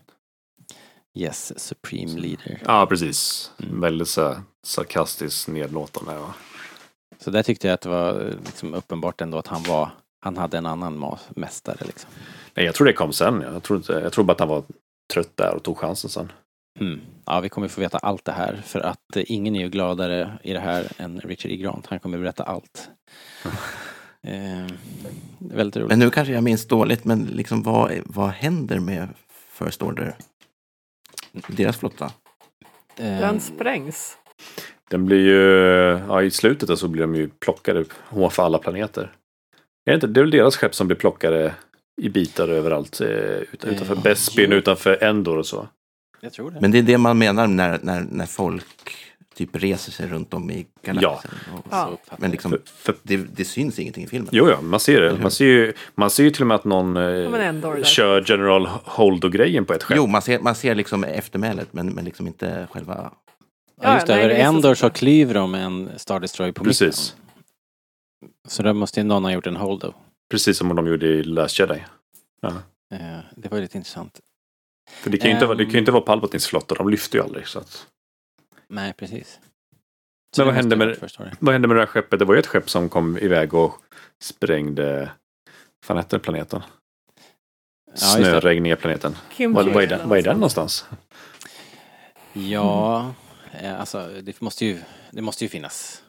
Yes, 1.18 1.60
Supreme 1.60 2.20
Leader. 2.20 2.62
Ja, 2.64 2.86
precis. 2.86 3.50
Mm. 3.62 3.80
Väldigt 3.80 4.08
så 4.08 4.36
sarkastiskt 4.66 5.48
nedlåtande. 5.48 6.12
Ja. 6.12 6.34
Så 7.18 7.30
där 7.30 7.42
tyckte 7.42 7.66
jag 7.66 7.74
att 7.74 7.80
det 7.80 7.88
var 7.88 8.34
liksom 8.44 8.74
uppenbart 8.74 9.20
ändå 9.20 9.38
att 9.38 9.46
han 9.46 9.62
var, 9.62 9.90
han 10.20 10.36
hade 10.36 10.58
en 10.58 10.66
annan 10.66 11.16
mästare 11.28 11.86
liksom. 11.86 12.10
Nej, 12.54 12.66
jag 12.66 12.74
tror 12.74 12.86
det 12.86 12.92
kom 12.92 13.12
sen. 13.12 13.40
Jag 13.40 13.62
tror, 13.62 13.76
inte, 13.76 13.92
jag 13.92 14.12
tror 14.12 14.24
bara 14.24 14.32
att 14.32 14.40
han 14.40 14.48
var 14.48 14.64
trött 15.12 15.36
där 15.36 15.54
och 15.54 15.62
tog 15.62 15.78
chansen 15.78 16.10
sen. 16.10 16.32
Mm. 16.80 17.00
Ja, 17.26 17.40
vi 17.40 17.48
kommer 17.48 17.68
få 17.68 17.80
veta 17.80 17.98
allt 17.98 18.24
det 18.24 18.32
här 18.32 18.62
för 18.66 18.80
att 18.80 19.16
eh, 19.16 19.22
ingen 19.26 19.56
är 19.56 19.60
ju 19.60 19.68
gladare 19.68 20.38
i 20.42 20.52
det 20.52 20.60
här 20.60 20.86
än 20.96 21.20
Richard 21.20 21.52
E. 21.52 21.56
Grant. 21.56 21.86
Han 21.86 21.98
kommer 22.00 22.18
berätta 22.18 22.42
allt. 22.42 22.90
eh, 24.22 24.66
det 25.38 25.54
är 25.54 25.56
väldigt 25.56 25.76
roligt. 25.76 25.88
Men 25.88 25.98
nu 25.98 26.10
kanske 26.10 26.34
jag 26.34 26.44
minns 26.44 26.66
dåligt, 26.66 27.04
men 27.04 27.24
liksom 27.24 27.62
vad, 27.62 27.92
vad 28.04 28.30
händer 28.30 28.78
med 28.78 29.08
First 29.52 29.82
Order? 29.82 30.14
Deras 31.46 31.76
flotta? 31.76 32.04
Eh, 32.96 33.04
Den 33.20 33.40
sprängs. 33.40 34.16
Den 34.90 35.06
blir 35.06 35.18
ju, 35.26 35.38
ja 36.08 36.22
i 36.22 36.30
slutet 36.30 36.78
så 36.78 36.88
blir 36.88 37.02
de 37.02 37.14
ju 37.14 37.28
plockade 37.28 37.84
ovanför 38.10 38.42
alla 38.42 38.58
planeter. 38.58 39.02
Är 39.86 39.90
det, 39.90 39.94
inte, 39.94 40.06
det 40.06 40.20
är 40.20 40.22
väl 40.24 40.30
deras 40.30 40.56
skepp 40.56 40.74
som 40.74 40.86
blir 40.86 40.96
plockade 40.96 41.54
i 42.02 42.08
bitar 42.08 42.48
överallt. 42.48 43.00
eh, 43.00 43.06
ut- 43.08 43.64
Eh, 43.64 43.70
Utanför 43.70 43.96
Bespin, 43.96 44.50
jo. 44.50 44.56
utanför 44.56 45.04
Endor 45.04 45.38
och 45.38 45.46
så. 45.46 45.68
Jag 46.20 46.32
tror 46.32 46.50
det. 46.50 46.60
Men 46.60 46.70
det 46.70 46.78
är 46.78 46.82
det 46.82 46.98
man 46.98 47.18
menar 47.18 47.46
när, 47.46 47.78
när, 47.82 48.00
när 48.00 48.26
folk 48.26 48.96
typ 49.34 49.56
reser 49.56 49.92
sig 49.92 50.08
runt 50.08 50.34
om 50.34 50.50
i 50.50 50.66
galaxen. 50.82 51.30
Och, 51.54 51.66
Ja. 51.70 51.88
Uppfattar 51.92 52.20
Men 52.20 52.30
liksom, 52.30 52.50
För, 52.50 52.60
för, 52.64 52.94
det, 53.02 53.16
det 53.16 53.44
syns 53.44 53.78
ingenting 53.78 54.04
i 54.04 54.06
filmen. 54.06 54.28
jo, 54.32 54.48
ja, 54.50 54.60
man 54.60 54.80
ser 54.80 55.00
det. 55.00 55.18
Man 55.18 55.30
ser 55.30 55.44
ju, 55.44 55.72
man 55.94 56.10
ser 56.10 56.24
ju 56.24 56.30
till 56.30 56.42
och 56.42 56.46
med 56.46 56.54
att 56.54 56.64
någon 56.64 56.96
eh, 56.96 57.02
Ja, 57.02 57.84
kör 57.84 58.24
General 58.26 58.66
Holdo-grejen 58.66 59.64
på 59.64 59.72
ett 59.72 59.82
skepp. 59.82 59.96
Jo, 59.96 60.06
man 60.06 60.22
ser, 60.22 60.38
man 60.38 60.54
ser 60.54 60.74
liksom 60.74 61.04
eftermälet, 61.04 61.72
men, 61.72 61.86
men 61.88 62.04
liksom 62.04 62.26
inte 62.26 62.68
själva... 62.70 63.12
Ja, 63.82 63.94
just 63.94 64.06
det. 64.06 64.12
Ja, 64.12 64.18
över 64.18 64.34
Endor 64.34 64.74
så 64.74 64.90
klyver 64.90 65.34
de 65.34 65.54
en 65.54 65.90
Star 65.96 66.20
Destroyer 66.20 66.52
på 66.52 66.64
Precis. 66.64 67.16
mitten. 68.22 68.34
Så 68.48 68.62
där 68.62 68.72
måste 68.72 69.00
ju 69.00 69.04
någon 69.04 69.24
ha 69.24 69.32
gjort 69.32 69.46
en 69.46 69.56
holdo. 69.56 69.92
Precis 70.30 70.58
som 70.58 70.76
de 70.76 70.86
gjorde 70.86 71.06
i 71.06 71.22
Last 71.22 71.58
Jedi. 71.58 71.82
Eh, 72.92 72.98
det 73.36 73.48
var 73.50 73.56
ju 73.58 73.62
lite 73.62 73.78
intressant. 73.78 74.20
För 74.90 75.10
det 75.10 75.18
kan 75.18 75.28
ju 75.30 75.34
inte, 75.34 75.46
vara, 75.46 75.56
det 75.58 75.64
kan 75.64 75.72
ju 75.72 75.78
inte 75.78 75.90
Ehm. 75.90 75.94
vara 75.94 76.04
Palpatines 76.04 76.46
flotta, 76.46 76.74
de 76.74 76.88
lyfter 76.88 77.18
ju 77.18 77.24
aldrig. 77.24 77.46
Så 77.46 77.58
att. 77.58 77.86
Nej, 78.68 78.92
precis. 78.92 79.40
Men 80.36 80.46
vad 80.46 80.54
hände 80.54 80.76
med-. 80.76 80.96
Vad 81.40 81.52
hände 81.52 81.68
med 81.68 81.76
det 81.76 81.80
här 81.80 81.86
skeppet? 81.86 82.18
Det 82.18 82.24
var 82.24 82.34
ju 82.34 82.40
ett 82.40 82.46
skepp 82.46 82.70
som 82.70 82.88
kom 82.88 83.18
iväg 83.18 83.54
och 83.54 83.74
sprängde 84.22 85.10
fan 85.84 85.96
hette 85.96 86.18
planeten? 86.18 86.62
Ja. 87.90 87.96
Snöregniga 87.96 88.76
planeten. 88.76 89.16
Kimchi 89.36 89.54
Vad, 89.54 89.68
vad, 89.72 89.82
är 89.82 89.86
den, 89.86 90.08
vad 90.08 90.18
är 90.18 90.22
den 90.22 90.30
något 90.32 90.40
någonstans? 90.40 90.84
Ja, 92.32 93.14
eh, 93.52 93.80
alltså 93.80 94.08
det 94.22 94.40
måste 94.40 94.66
ju, 94.66 94.80
det 95.10 95.22
måste 95.22 95.44
ju 95.44 95.48
finnas 95.48 96.02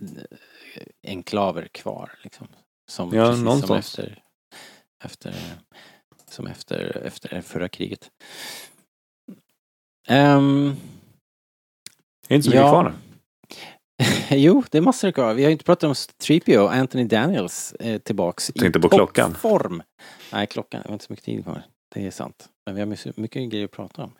eh, 0.00 0.82
enklaver 1.10 1.68
kvar 1.68 2.18
liksom. 2.22 2.48
Som, 2.90 3.14
Ja, 3.14 3.22
precis 3.24 3.36
som 3.36 3.44
någonstans. 3.44 3.98
efter, 3.98 4.22
efter, 5.04 5.34
som 6.32 6.46
efter, 6.46 7.02
efter 7.06 7.40
förra 7.40 7.68
kriget. 7.68 8.10
Ehm, 10.08 10.76
är 12.28 12.36
inte 12.36 12.44
så 12.44 12.50
mycket 12.50 12.60
Ja. 12.62 12.70
kvar 12.70 12.84
nu. 12.84 12.96
jo, 14.36 14.62
det 14.70 14.78
är 14.78 14.82
massor 14.82 15.10
kvar. 15.10 15.34
Vi 15.34 15.44
har 15.44 15.50
inte 15.50 15.64
pratat 15.64 15.84
om 15.84 15.94
3PO, 15.94 16.68
Anthony 16.68 17.04
Daniels 17.04 17.72
eh, 17.72 17.98
tillbaks 17.98 18.50
i 18.50 18.70
på 18.70 18.88
klockan. 18.88 19.30
toppform. 19.32 19.82
Nej, 20.32 20.46
klockan, 20.46 20.82
det 20.82 20.88
var 20.88 20.92
inte 20.94 21.04
så 21.04 21.12
mycket 21.12 21.24
tid 21.24 21.44
kvar. 21.44 21.62
Det 21.94 22.06
är 22.06 22.10
sant. 22.10 22.48
Men 22.66 22.74
vi 22.74 22.80
har 22.80 23.20
mycket, 23.20 23.50
grejer 23.50 23.64
att 23.64 23.70
prata 23.70 24.04
om. 24.04 24.12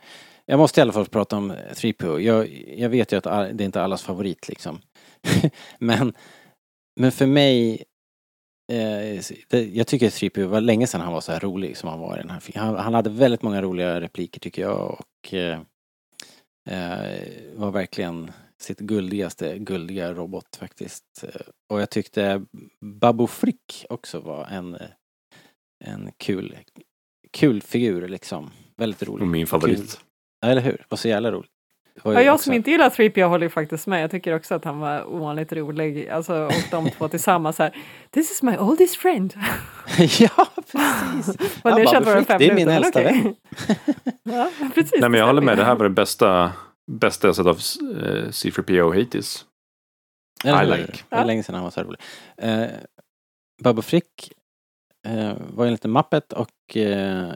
Jag 0.47 0.59
måste 0.59 0.81
i 0.81 0.83
alla 0.83 0.93
fall 0.93 1.07
prata 1.07 1.37
om 1.37 1.53
3PO. 1.53 2.19
Jag, 2.21 2.65
jag 2.79 2.89
vet 2.89 3.13
ju 3.13 3.17
att 3.17 3.25
det 3.25 3.31
är 3.31 3.63
inte 3.63 3.83
allas 3.83 4.03
favorit 4.03 4.49
liksom. 4.49 4.81
men, 5.79 6.15
men 7.01 7.13
för 7.13 7.27
mig 7.27 7.77
det, 7.77 7.92
jag 9.73 9.87
tycker 9.87 10.07
att 10.07 10.13
3PO 10.13 10.45
var 10.45 10.61
länge 10.61 10.87
sedan 10.87 11.01
han 11.01 11.13
var 11.13 11.21
så 11.21 11.33
här 11.33 11.41
rolig 11.41 11.77
som 11.77 11.89
han 11.89 12.01
var 12.01 12.17
i 12.17 12.21
den 12.21 12.31
här 12.31 12.41
filmen. 12.41 12.75
Han, 12.77 12.95
hade 12.95 13.11
väldigt 13.11 13.43
många 13.43 13.63
roliga 13.63 14.01
repliker 14.01 14.41
tycker 14.41 14.63
jag 14.63 15.01
och 15.01 15.35
eh, 15.35 15.61
eh, 16.69 17.21
var 17.55 17.71
verkligen 17.71 18.31
sitt 18.61 18.79
guldigaste, 18.79 19.59
guldiga 19.59 20.13
robot 20.15 20.57
faktiskt. 20.57 21.05
Eh, 21.23 21.41
Och 21.69 21.81
jag 21.81 21.91
tyckte 21.91 22.45
Babu 22.81 23.27
Frick 23.27 23.87
också 23.89 24.21
var 24.21 24.47
en, 24.47 24.75
eh, 24.75 24.87
en 25.85 26.13
kul, 26.17 26.57
kul 27.33 27.63
figur 27.63 28.09
liksom. 28.09 28.51
Väldigt 28.77 29.03
rolig. 29.03 29.23
Och 29.23 29.29
min 29.29 29.47
favorit. 29.47 30.01
Ja, 30.41 30.49
eller 30.49 30.63
hur? 30.63 30.87
Var 30.89 30.97
så 30.97 31.09
jävla 31.09 31.33
rolig. 31.33 31.51
Ja, 32.05 32.23
jag 32.23 32.35
också- 32.35 32.45
som 32.45 32.53
inte 32.55 32.71
gillar 32.71 32.91
3PO 32.91 33.29
håller 33.29 33.47
ju 33.47 33.51
faktiskt 33.51 33.87
med. 33.87 34.03
Jag 34.03 34.11
tycker 34.11 34.35
också 34.35 34.55
att 34.55 34.65
han 34.65 34.79
var 34.79 35.05
ovanligt 35.15 35.53
rolig. 35.53 36.09
Alltså, 36.09 36.45
och 36.47 36.53
de 36.71 36.91
två 36.91 37.09
tillsammans 37.09 37.59
här. 37.59 37.77
This 38.11 38.31
is 38.31 38.43
my 38.43 38.57
oldest 38.57 38.97
friend. 38.97 39.35
ja, 39.99 40.47
precis! 40.73 41.37
Men 41.65 41.87
kände 41.87 42.13
Frick, 42.15 42.27
fem 42.27 42.39
det 42.39 42.49
är 42.51 42.55
min 42.55 42.69
äldsta 42.69 43.03
vän. 43.03 43.35
ja, 44.23 44.51
precis. 44.75 45.01
Nej 45.01 45.11
men 45.11 45.21
jag 45.21 45.27
håller 45.27 45.43
med, 45.43 45.59
det 45.59 45.65
här 45.65 45.75
var 45.75 45.85
det 45.85 45.91
bästa, 45.91 46.53
bästa 46.93 47.29
jag 47.29 47.37
sett 47.37 47.47
av 47.47 47.57
eh, 47.57 48.29
C3PO 48.29 48.93
hittills. 48.93 49.47
Eller 50.45 50.63
I 50.65 50.67
like. 50.81 50.93
Det 50.93 51.03
var 51.09 51.19
Ja. 51.19 51.25
länge 51.25 51.43
sedan 51.43 51.55
han 51.55 51.65
var 51.65 51.71
så 51.71 51.81
här 51.81 51.87
rolig. 51.87 52.01
Eh, 52.37 52.71
Babu 53.63 53.83
Frick 53.83 54.33
eh, 55.09 55.33
var 55.55 55.65
ju 55.65 55.69
en 55.69 55.73
liten 55.75 55.91
mappet 55.91 56.33
och 56.33 56.77
eh, 56.77 57.29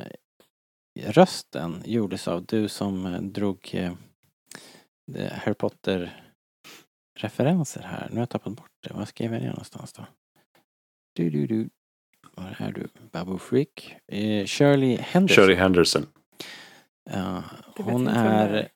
rösten 1.07 1.83
gjordes 1.85 2.29
av 2.29 2.45
du 2.45 2.69
som 2.69 3.19
drog 3.33 3.75
Harry 5.15 5.55
Potter 5.55 6.23
referenser 7.19 7.83
här. 7.83 8.07
Nu 8.11 8.15
har 8.15 8.21
jag 8.23 8.29
tappat 8.31 8.53
bort 8.53 8.71
det. 8.89 8.93
Var 8.95 9.05
skrev 9.05 9.33
jag 9.33 9.43
det 9.43 9.49
någonstans 9.49 9.93
då? 9.93 10.07
Du, 11.13 11.31
du, 11.31 11.47
du. 11.47 11.69
Var 12.35 12.57
är 12.59 12.73
du? 12.73 12.89
Babu 13.13 13.39
Frick. 13.39 13.97
Eh, 14.07 14.47
Shirley 14.47 14.97
Henderson. 14.97 15.43
Shirley 15.45 15.57
Henderson. 15.57 16.07
Vet 17.05 17.87
hon 17.87 18.09
är... 18.09 18.69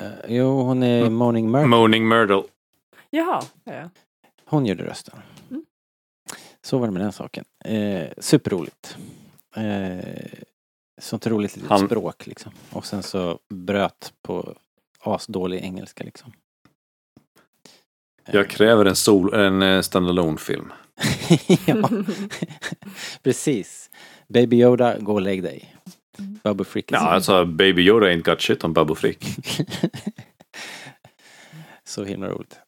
eh, 0.00 0.08
jo, 0.28 0.62
hon 0.62 0.82
är 0.82 1.00
Mm. 1.00 1.14
Moaning 1.14 1.50
Murphy. 1.50 1.66
Moaning 1.68 2.08
Myrtle. 2.08 2.42
Jaha, 3.10 3.42
ja. 3.64 3.90
Hon 4.44 4.66
gjorde 4.66 4.84
rösten. 4.84 5.18
Mm. 5.50 5.64
Så 6.62 6.78
var 6.78 6.86
det 6.86 6.92
med 6.92 7.02
den 7.02 7.12
saken. 7.12 7.44
Eh, 7.64 8.08
superroligt. 8.18 8.98
Eh, 9.56 10.04
sånt 11.00 11.26
roligt 11.26 11.56
litet 11.56 11.70
Han- 11.70 11.86
språk 11.86 12.26
liksom. 12.26 12.52
Och 12.72 12.86
sen 12.86 13.02
så 13.02 13.38
bröt 13.48 14.12
på 14.22 14.54
asdålig 15.04 15.60
engelska 15.64 16.04
liksom. 16.04 16.32
Jag 18.26 18.50
kräver 18.50 18.84
en, 18.84 18.96
sol, 18.96 19.34
en 19.34 19.62
eh, 19.62 19.80
standalone 19.80 20.38
film. 20.38 20.72
ja, 21.66 21.90
precis. 23.22 23.90
Baby 24.28 24.56
Yoda, 24.56 24.98
gå 24.98 25.12
och 25.12 25.20
lägg 25.20 25.42
dig. 25.42 25.74
Babu 26.42 26.64
Frick. 26.64 26.92
Ja, 26.92 26.98
alltså 26.98 27.44
Baby 27.44 27.82
Yoda 27.82 28.06
ain't 28.06 28.22
got 28.22 28.40
shit 28.40 28.64
on 28.64 28.72
Babu 28.72 28.94
Frick. 28.94 29.24
Så 31.84 32.04
himla 32.04 32.28
roligt. 32.28 32.58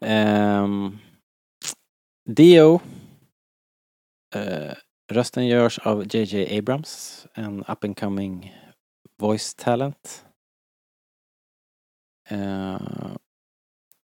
Um, 0.00 0.98
Dio. 2.28 2.80
Eh, 4.34 4.72
rösten 5.12 5.46
görs 5.46 5.78
av 5.78 6.14
JJ 6.14 6.58
Abrams, 6.58 7.26
en 7.34 7.60
up 7.60 7.84
and 7.84 8.00
coming 8.00 8.56
voice 9.18 9.54
talent. 9.54 10.24
Eh, 12.28 12.78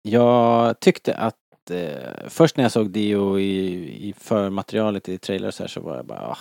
jag 0.02 0.80
tyckte 0.80 1.16
att 1.16 1.72
eh, 1.72 2.28
först 2.28 2.58
när 2.58 2.64
jag 2.64 2.72
såg 2.72 2.92
Dio 2.92 3.40
i, 3.40 4.10
i 4.10 4.14
förmaterialet 4.14 5.10
i 5.10 5.18
trailers 5.18 5.60
här 5.60 5.68
så 5.68 5.82
var 5.82 5.96
jag 5.96 6.06
bara, 6.06 6.20
ah, 6.20 6.38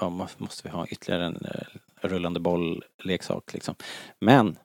eh, 0.00 0.10
måste 0.38 0.68
vi 0.68 0.68
ha 0.68 0.86
ytterligare 0.86 1.24
en 1.24 1.36
eh, 1.44 2.08
rullande 2.08 2.40
boll-leksak 2.40 3.54
liksom. 3.54 3.74
Men 4.20 4.58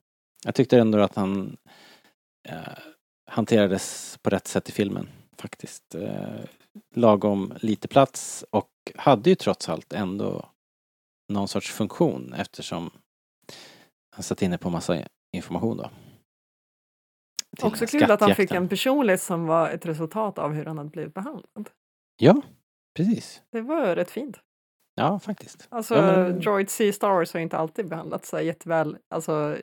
jag 0.46 0.56
tyckte 0.56 0.80
ändå 0.80 1.00
att 1.00 1.16
han 1.16 1.58
eh, 2.50 2.78
hanterades 3.32 4.18
på 4.22 4.30
rätt 4.30 4.48
sätt 4.48 4.70
i 4.70 4.72
filmen 4.72 5.10
faktiskt. 5.38 5.96
Eh, 5.96 6.40
lagom 6.96 7.54
lite 7.62 7.88
plats 7.88 8.46
och 8.52 8.70
hade 8.96 9.30
ju 9.30 9.36
trots 9.36 9.70
allt 9.70 9.94
ändå 9.94 10.50
någon 11.30 11.48
sorts 11.48 11.72
funktion 11.72 12.34
eftersom 12.34 12.92
han 14.16 14.24
satt 14.24 14.42
inne 14.42 14.58
på 14.58 14.70
massa 14.70 14.98
information 15.34 15.78
då. 15.78 15.90
Också 17.62 17.86
kul 17.86 18.12
att 18.12 18.22
han 18.22 18.36
fick 18.36 18.52
en 18.52 18.70
personlighet 18.70 19.22
som 19.22 19.46
var 19.46 19.70
ett 19.70 19.86
resultat 19.86 20.38
av 20.38 20.54
hur 20.54 20.66
han 20.66 20.78
hade 20.78 20.90
blivit 20.90 21.14
behandlad. 21.14 21.70
Ja, 22.18 22.42
precis. 22.98 23.42
Det 23.52 23.62
var 23.62 23.96
rätt 23.96 24.12
fint. 24.12 24.40
Ja, 24.96 25.20
faktiskt. 25.20 25.68
Alltså, 25.72 25.96
Ja, 25.96 26.02
men- 26.02 26.40
Droid 26.40 26.70
C 26.70 26.94
Star 26.94 27.10
Wars 27.10 27.34
har 27.34 27.40
inte 27.40 27.58
alltid 27.58 27.90
behandlats 27.90 28.30
så 28.30 28.36
här 28.38 28.44
jätteväl, 28.44 28.98
alltså 29.10 29.58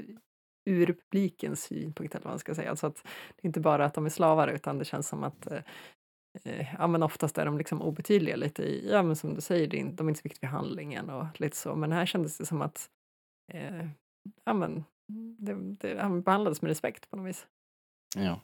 ur 0.70 0.86
publikens 0.86 1.62
synpunkt 1.62 2.14
eller 2.14 2.24
vad 2.24 2.32
man 2.32 2.38
ska 2.38 2.54
säga. 2.54 2.70
Alltså 2.70 2.86
att 2.86 2.96
det 3.36 3.42
är 3.42 3.46
inte 3.46 3.60
bara 3.60 3.84
att 3.84 3.94
de 3.94 4.06
är 4.06 4.10
slavar 4.10 4.48
utan 4.48 4.78
det 4.78 4.84
känns 4.84 5.08
som 5.08 5.24
att 5.24 5.46
eh, 5.50 5.60
eh, 6.44 6.74
ja, 6.78 6.86
men 6.86 7.02
oftast 7.02 7.38
är 7.38 7.44
de 7.46 7.58
liksom 7.58 7.82
obetydliga 7.82 8.36
lite 8.36 8.62
i, 8.62 8.90
ja 8.92 9.02
men 9.02 9.16
som 9.16 9.34
du 9.34 9.40
säger, 9.40 9.66
det 9.66 9.76
är 9.76 9.80
inte- 9.80 9.96
de 9.96 10.06
är 10.06 10.10
inte 10.10 10.20
så 10.20 10.28
viktiga 10.28 10.48
för 10.50 10.56
handlingen 10.56 11.10
och 11.10 11.40
lite 11.40 11.56
så. 11.56 11.74
Men 11.76 11.92
här 11.92 12.06
kändes 12.06 12.38
det 12.38 12.46
som 12.46 12.62
att 12.62 12.90
eh, 13.52 13.86
ja, 14.44 14.52
men, 14.52 14.84
det, 15.38 15.54
det, 15.54 16.00
han 16.00 16.22
behandlades 16.22 16.62
med 16.62 16.68
respekt 16.68 17.10
på 17.10 17.16
något 17.16 17.28
vis. 17.28 17.46
Ja. 18.16 18.40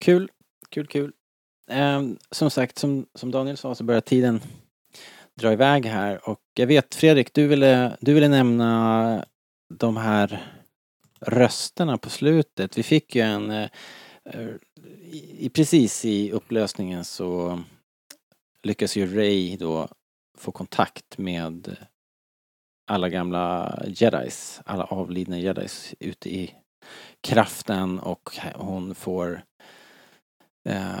Kul, 0.00 0.30
kul, 0.68 0.86
kul. 0.86 1.12
Um, 1.70 2.18
som 2.30 2.50
sagt, 2.50 2.78
som, 2.78 3.06
som 3.14 3.30
Daniel 3.30 3.56
sa 3.56 3.74
så 3.74 3.84
börjar 3.84 4.00
tiden 4.00 4.40
dra 5.34 5.52
iväg 5.52 5.86
här 5.86 6.28
och 6.28 6.40
jag 6.54 6.66
vet 6.66 6.94
Fredrik, 6.94 7.34
du 7.34 7.46
ville, 7.46 7.96
du 8.00 8.14
ville 8.14 8.28
nämna 8.28 9.24
de 9.74 9.96
här 9.96 10.54
rösterna 11.20 11.98
på 11.98 12.10
slutet. 12.10 12.78
Vi 12.78 12.82
fick 12.82 13.14
ju 13.14 13.22
en, 13.22 13.50
uh, 13.50 13.68
i- 15.38 15.50
precis 15.54 16.04
i 16.04 16.30
upplösningen 16.32 17.04
så 17.04 17.60
lyckas 18.62 18.96
ju 18.96 19.16
Ray 19.16 19.56
då 19.56 19.88
få 20.38 20.52
kontakt 20.52 21.18
med 21.18 21.76
alla 22.86 23.08
gamla 23.08 23.74
jedis, 23.86 24.60
alla 24.64 24.84
avlidna 24.84 25.38
jedis 25.38 25.94
ute 26.00 26.30
i 26.34 26.54
kraften 27.22 27.98
och 27.98 28.38
hon 28.54 28.94
får 28.94 29.42
eh, 30.68 30.98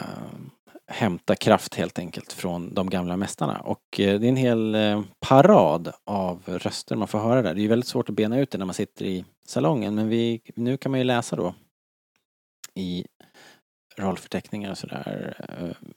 hämta 0.86 1.34
kraft 1.36 1.74
helt 1.74 1.98
enkelt 1.98 2.32
från 2.32 2.74
de 2.74 2.90
gamla 2.90 3.16
mästarna. 3.16 3.60
Och 3.60 4.00
eh, 4.00 4.20
det 4.20 4.26
är 4.26 4.28
en 4.28 4.36
hel 4.36 4.74
eh, 4.74 5.02
parad 5.20 5.92
av 6.04 6.42
röster 6.46 6.96
man 6.96 7.08
får 7.08 7.18
höra 7.18 7.42
där. 7.42 7.54
Det 7.54 7.60
är 7.60 7.62
ju 7.62 7.68
väldigt 7.68 7.88
svårt 7.88 8.08
att 8.08 8.14
bena 8.14 8.38
ut 8.38 8.50
det 8.50 8.58
när 8.58 8.66
man 8.66 8.74
sitter 8.74 9.04
i 9.04 9.24
salongen 9.46 9.94
men 9.94 10.08
vi, 10.08 10.40
nu 10.54 10.76
kan 10.76 10.90
man 10.90 11.00
ju 11.00 11.04
läsa 11.04 11.36
då 11.36 11.54
i 12.74 13.06
rollförteckningar 13.96 14.70
och 14.70 14.78
sådär 14.78 15.36
eh, 15.48 15.88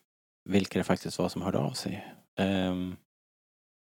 vilka 0.49 0.79
det 0.79 0.83
faktiskt 0.83 1.19
var 1.19 1.29
som 1.29 1.41
hörde 1.41 1.57
av 1.57 1.71
sig. 1.71 2.07
Ehm, 2.39 2.95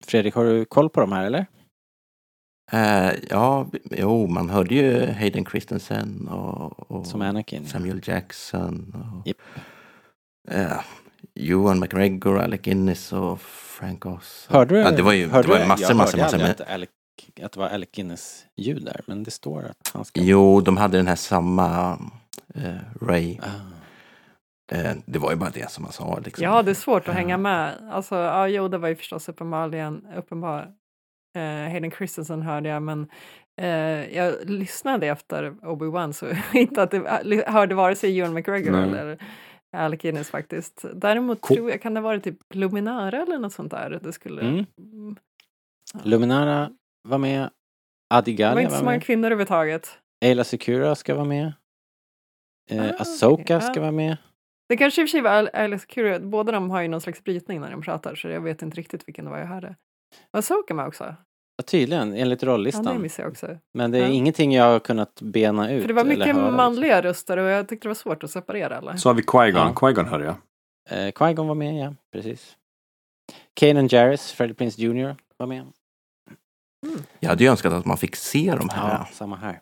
Fredrik, 0.06 0.36
har 0.36 0.46
du 0.46 0.66
koll 0.66 0.90
på 0.90 1.00
de 1.02 1.12
här 1.12 1.26
eller? 1.26 1.46
Eh, 2.74 3.12
ja, 3.30 3.68
jo, 3.92 4.28
man 4.28 4.50
hörde 4.50 4.76
ju 4.76 5.06
Hayden 5.12 5.46
Christensen 5.46 6.28
och, 6.28 6.92
och 6.92 7.08
Som 7.08 7.22
Anakin? 7.22 7.66
Samuel 7.68 8.02
Jackson. 8.04 8.96
Och, 9.22 9.28
Japp. 9.28 9.38
eh, 10.50 10.80
Ewan 11.36 11.80
McGregor, 11.80 12.40
Alec 12.40 12.62
Guinness 12.62 13.14
och 13.14 13.42
Frank 13.42 14.06
Oz. 14.06 14.48
Hörde 14.50 14.76
du? 14.76 14.82
Ja, 14.82 14.92
det 14.92 15.02
var 15.02 15.14
ju, 15.14 15.26
det 15.26 15.32
hörde 15.32 15.48
var 15.48 15.56
du- 15.56 15.62
ju 15.62 15.68
massor, 15.68 15.84
jag 15.88 15.98
massor, 15.98 16.18
hörde 16.18 16.24
massor 16.24 16.36
aldrig 16.36 16.58
med. 16.60 16.62
Att, 16.68 16.74
Alec, 16.74 16.90
att 17.44 17.52
det 17.52 17.60
var 17.60 17.70
Alec 17.70 17.90
Guinness 17.92 18.46
ljud 18.58 18.86
där, 18.86 19.02
men 19.08 19.24
det 19.24 19.32
står 19.32 19.64
att 19.64 19.92
han 19.94 20.06
ska... 20.06 20.22
Jo, 20.22 20.62
de 20.62 20.78
hade 20.78 20.98
den 20.98 21.08
här 21.08 21.16
samma 21.16 21.98
eh, 22.56 22.76
Ray. 23.02 23.38
Ah. 23.42 23.46
Det 25.06 25.20
var 25.20 25.32
ju 25.32 25.38
bara 25.38 25.50
det 25.50 25.72
som 25.72 25.84
man 25.84 25.92
sa. 25.92 26.20
Liksom. 26.26 26.44
Ja, 26.44 26.62
det 26.64 26.72
är 26.72 26.76
svårt 26.76 27.08
att 27.08 27.16
hänga 27.16 27.38
med. 27.38 27.90
Alltså, 27.92 28.16
ja, 28.16 28.48
jo, 28.48 28.68
det 28.68 28.78
var 28.78 28.88
ju 28.90 28.96
förstås 28.96 29.30
uppenbarligen 29.30 30.08
uppenbar. 30.18 30.68
Eh, 31.36 31.72
Hayden 31.72 31.92
Christensen 31.92 32.42
hörde 32.42 32.70
jag, 32.70 32.82
men 32.84 33.08
eh, 33.62 34.16
jag 34.18 34.50
lyssnade 34.50 35.08
efter 35.08 35.52
Obi-Wan 35.52 36.12
så 36.12 36.28
inte 36.54 36.84
att 36.84 36.92
det 36.92 37.44
hörde 37.48 37.76
vare 37.76 37.96
sig 37.96 38.20
Ewan 38.20 38.34
McGregor 38.34 38.72
Nej. 38.72 38.84
eller 39.00 39.18
Alec 39.78 40.02
Guinness 40.02 40.30
faktiskt. 40.30 40.86
Däremot 40.94 41.42
Cool. 41.42 41.58
tror 41.58 41.70
jag, 41.72 41.82
kan 41.82 41.94
det 41.94 42.02
vara 42.02 42.20
typ 42.20 42.38
Luminara 42.54 43.22
eller 43.22 43.40
något 43.40 43.54
sånt 43.54 43.72
där? 43.72 44.00
Det 44.04 44.14
skulle... 44.14 44.42
Mm. 44.42 44.66
Mm. 44.80 45.16
Luminara 46.04 46.72
var 47.08 47.18
med. 47.18 47.42
Det 47.42 47.50
var 48.10 48.18
Adigalia 48.18 48.62
inte 48.62 48.72
så 48.74 48.78
var 48.80 48.84
många 48.86 48.96
med. 48.98 49.04
kvinnor 49.04 49.26
överhuvudtaget. 49.26 50.00
Ayla 50.26 50.44
Secura 50.44 50.96
ska 50.96 51.16
vara 51.16 51.26
med. 51.26 51.54
Eh, 52.72 52.86
Ah, 52.86 52.94
Asoka 53.00 53.44
okej, 53.44 53.62
ska 53.62 53.74
ja. 53.76 53.82
vara 53.82 53.92
med. 53.92 54.18
Det 54.70 54.78
kanske 54.78 55.02
i 55.02 55.06
och 55.06 55.10
för 55.10 55.12
sig 55.12 55.22
var 55.22 55.30
Al- 55.32 55.50
Alice 55.54 55.86
Curie, 55.88 56.20
båda 56.20 56.52
de 56.52 56.70
har 56.72 56.82
ju 56.82 56.88
någon 56.88 57.02
slags 57.02 57.24
brytning 57.24 57.62
när 57.62 57.72
de 57.72 57.82
pratar 57.82 58.16
så 58.16 58.28
jag 58.28 58.42
vet 58.42 58.62
inte 58.62 58.78
riktigt 58.78 59.08
vilken 59.08 59.26
det 59.26 59.32
var 59.32 59.40
jag 59.40 59.46
hörde. 59.48 59.76
Var 60.32 60.42
Soka 60.42 60.74
med 60.74 60.88
också? 60.88 61.16
Ja, 61.58 61.64
tydligen, 61.64 62.14
enligt 62.14 62.42
Ja, 62.42 62.48
det 62.48 62.54
rollistan. 62.54 63.02
missade 63.02 63.26
jag 63.26 63.32
också. 63.32 63.58
Men 63.74 63.92
det 63.92 63.98
är 63.98 64.02
Ja. 64.02 64.08
ingenting 64.08 64.54
jag 64.54 64.66
har 64.66 64.80
kunnat 64.80 65.22
bena 65.22 65.72
ut. 65.72 65.82
För 65.82 65.88
det 65.88 65.94
var 65.94 66.06
mycket 66.06 66.36
höra, 66.36 66.52
manliga 66.52 67.02
röster 67.02 67.38
och 67.38 67.50
jag 67.50 67.68
tyckte 67.68 67.86
det 67.86 67.90
var 67.90 67.96
svårt 67.96 68.24
att 68.24 68.32
separera 68.32 68.78
alla. 68.78 68.98
Så 68.98 69.10
har 69.10 69.14
vi 69.14 69.22
Qui-Gon. 69.22 69.54
Ja. 69.56 69.74
Qui-Gon 69.76 70.06
hörde 70.06 70.26
jag. 70.26 70.36
Liksom. 70.90 70.98
Eh, 70.98 71.12
Qui-Gon 71.12 71.48
var 71.48 71.56
med, 71.56 71.86
ja. 71.86 71.94
Precis. 72.12 72.58
Kanan 73.54 73.88
Jarrus, 73.88 74.32
Freddie 74.32 74.54
Prinze 74.54 74.82
Jr. 74.82 75.16
var 75.38 75.48
med. 75.48 75.66
Jag 77.20 77.30
hade 77.30 77.44
ju 77.44 77.50
önskat 77.50 77.74
att 77.74 77.86
man 77.86 77.98
fick 77.98 78.16
se 78.16 78.56
de 78.60 78.70
här. 78.70 78.90
Ja, 78.90 79.08
samma 79.12 79.36
här. 79.36 79.60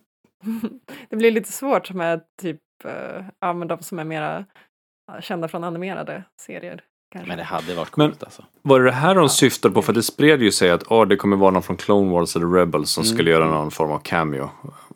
det 1.10 1.15
blir 1.15 1.32
lite 1.32 1.52
svårt 1.52 1.91
med 1.94 2.22
typ, 2.41 2.61
uh, 2.86 3.26
ja 3.40 3.53
men 3.53 3.68
de 3.68 3.84
som 3.84 3.99
är 3.99 4.03
mera 4.03 4.45
ja, 5.07 5.22
kända 5.22 5.48
från 5.48 5.64
animerade 5.64 6.23
serier. 6.41 6.84
Kanske. 7.12 7.28
Men 7.28 7.38
det 7.38 7.44
hade 7.44 7.76
varit 7.76 7.98
Men- 7.98 8.10
coolt 8.10 8.24
alltså. 8.24 8.44
Var 8.62 8.80
det 8.80 8.86
det 8.86 8.92
här 8.92 9.16
de 9.16 9.30
syftade 9.30 9.74
på? 9.74 9.82
För 9.82 9.94
det 9.94 10.04
spred 10.04 10.42
ju 10.42 10.52
sig 10.52 10.72
att 10.72 10.84
oh, 10.84 11.06
det 11.08 11.16
kommer 11.16 11.38
vara 11.38 11.52
någon 11.52 11.64
från 11.64 11.78
Clone 11.78 12.12
Wars 12.12 12.36
eller 12.36 12.48
Rebels 12.48 12.92
som 12.92 13.04
Mm. 13.04 13.14
skulle 13.16 13.32
göra 13.32 13.46
någon 13.48 13.72
form 13.72 13.92
av 13.92 14.00
cameo. 14.00 14.50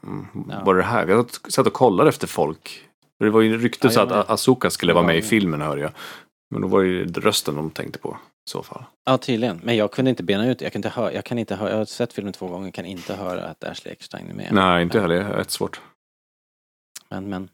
Mm. 0.03 0.27
Ja. 0.49 0.61
Var 0.65 0.73
det 0.75 0.81
det 0.81 0.85
här? 0.87 1.07
Jag 1.07 1.25
satt 1.51 1.67
och 1.67 1.73
kollade 1.73 2.09
efter 2.09 2.27
folk. 2.27 2.81
Det 3.19 3.29
var 3.29 3.41
ju 3.41 3.57
rykte 3.57 3.89
Ja, 3.93 4.01
att. 4.01 4.29
Asoka 4.29 4.69
skulle 4.69 4.93
vara 4.93 5.05
med 5.05 5.15
i 5.15 5.19
Ja. 5.19 5.25
filmen 5.25 5.61
hörde 5.61 5.81
jag. 5.81 5.91
Men 6.51 6.61
då 6.61 6.67
var 6.67 6.81
det 6.83 6.87
ju 6.89 7.05
rösten 7.11 7.55
de 7.55 7.69
tänkte 7.69 7.99
på 7.99 8.17
i 8.47 8.49
så 8.49 8.63
fall. 8.63 8.83
Ja, 9.05 9.17
tydligen. 9.17 9.59
Men 9.63 9.75
jag 9.75 9.91
kunde 9.91 10.09
inte 10.09 10.23
bena 10.23 10.47
ut. 10.47 10.61
Jag 10.61 10.71
kan 10.71 10.79
inte 10.79 10.89
höra, 10.89 11.13
jag 11.13 11.23
kan 11.25 11.39
inte 11.39 11.55
höra, 11.55 11.69
jag 11.69 11.77
har 11.77 11.85
sett 11.85 12.13
filmen 12.13 12.33
två 12.33 12.47
gånger, 12.47 12.71
kan 12.71 12.85
inte 12.85 13.15
höra 13.15 13.41
att 13.47 13.63
Ashley 13.63 13.91
Eckstein 13.93 14.29
är 14.29 14.33
med. 14.33 14.49
Nej, 14.51 14.83
inte 14.83 14.97
men, 14.97 15.11
heller. 15.11 15.23
Det 15.23 15.33
är 15.33 15.37
rätt 15.37 15.51
svårt. 15.51 15.81
Men, 17.09 17.29
men. 17.29 17.49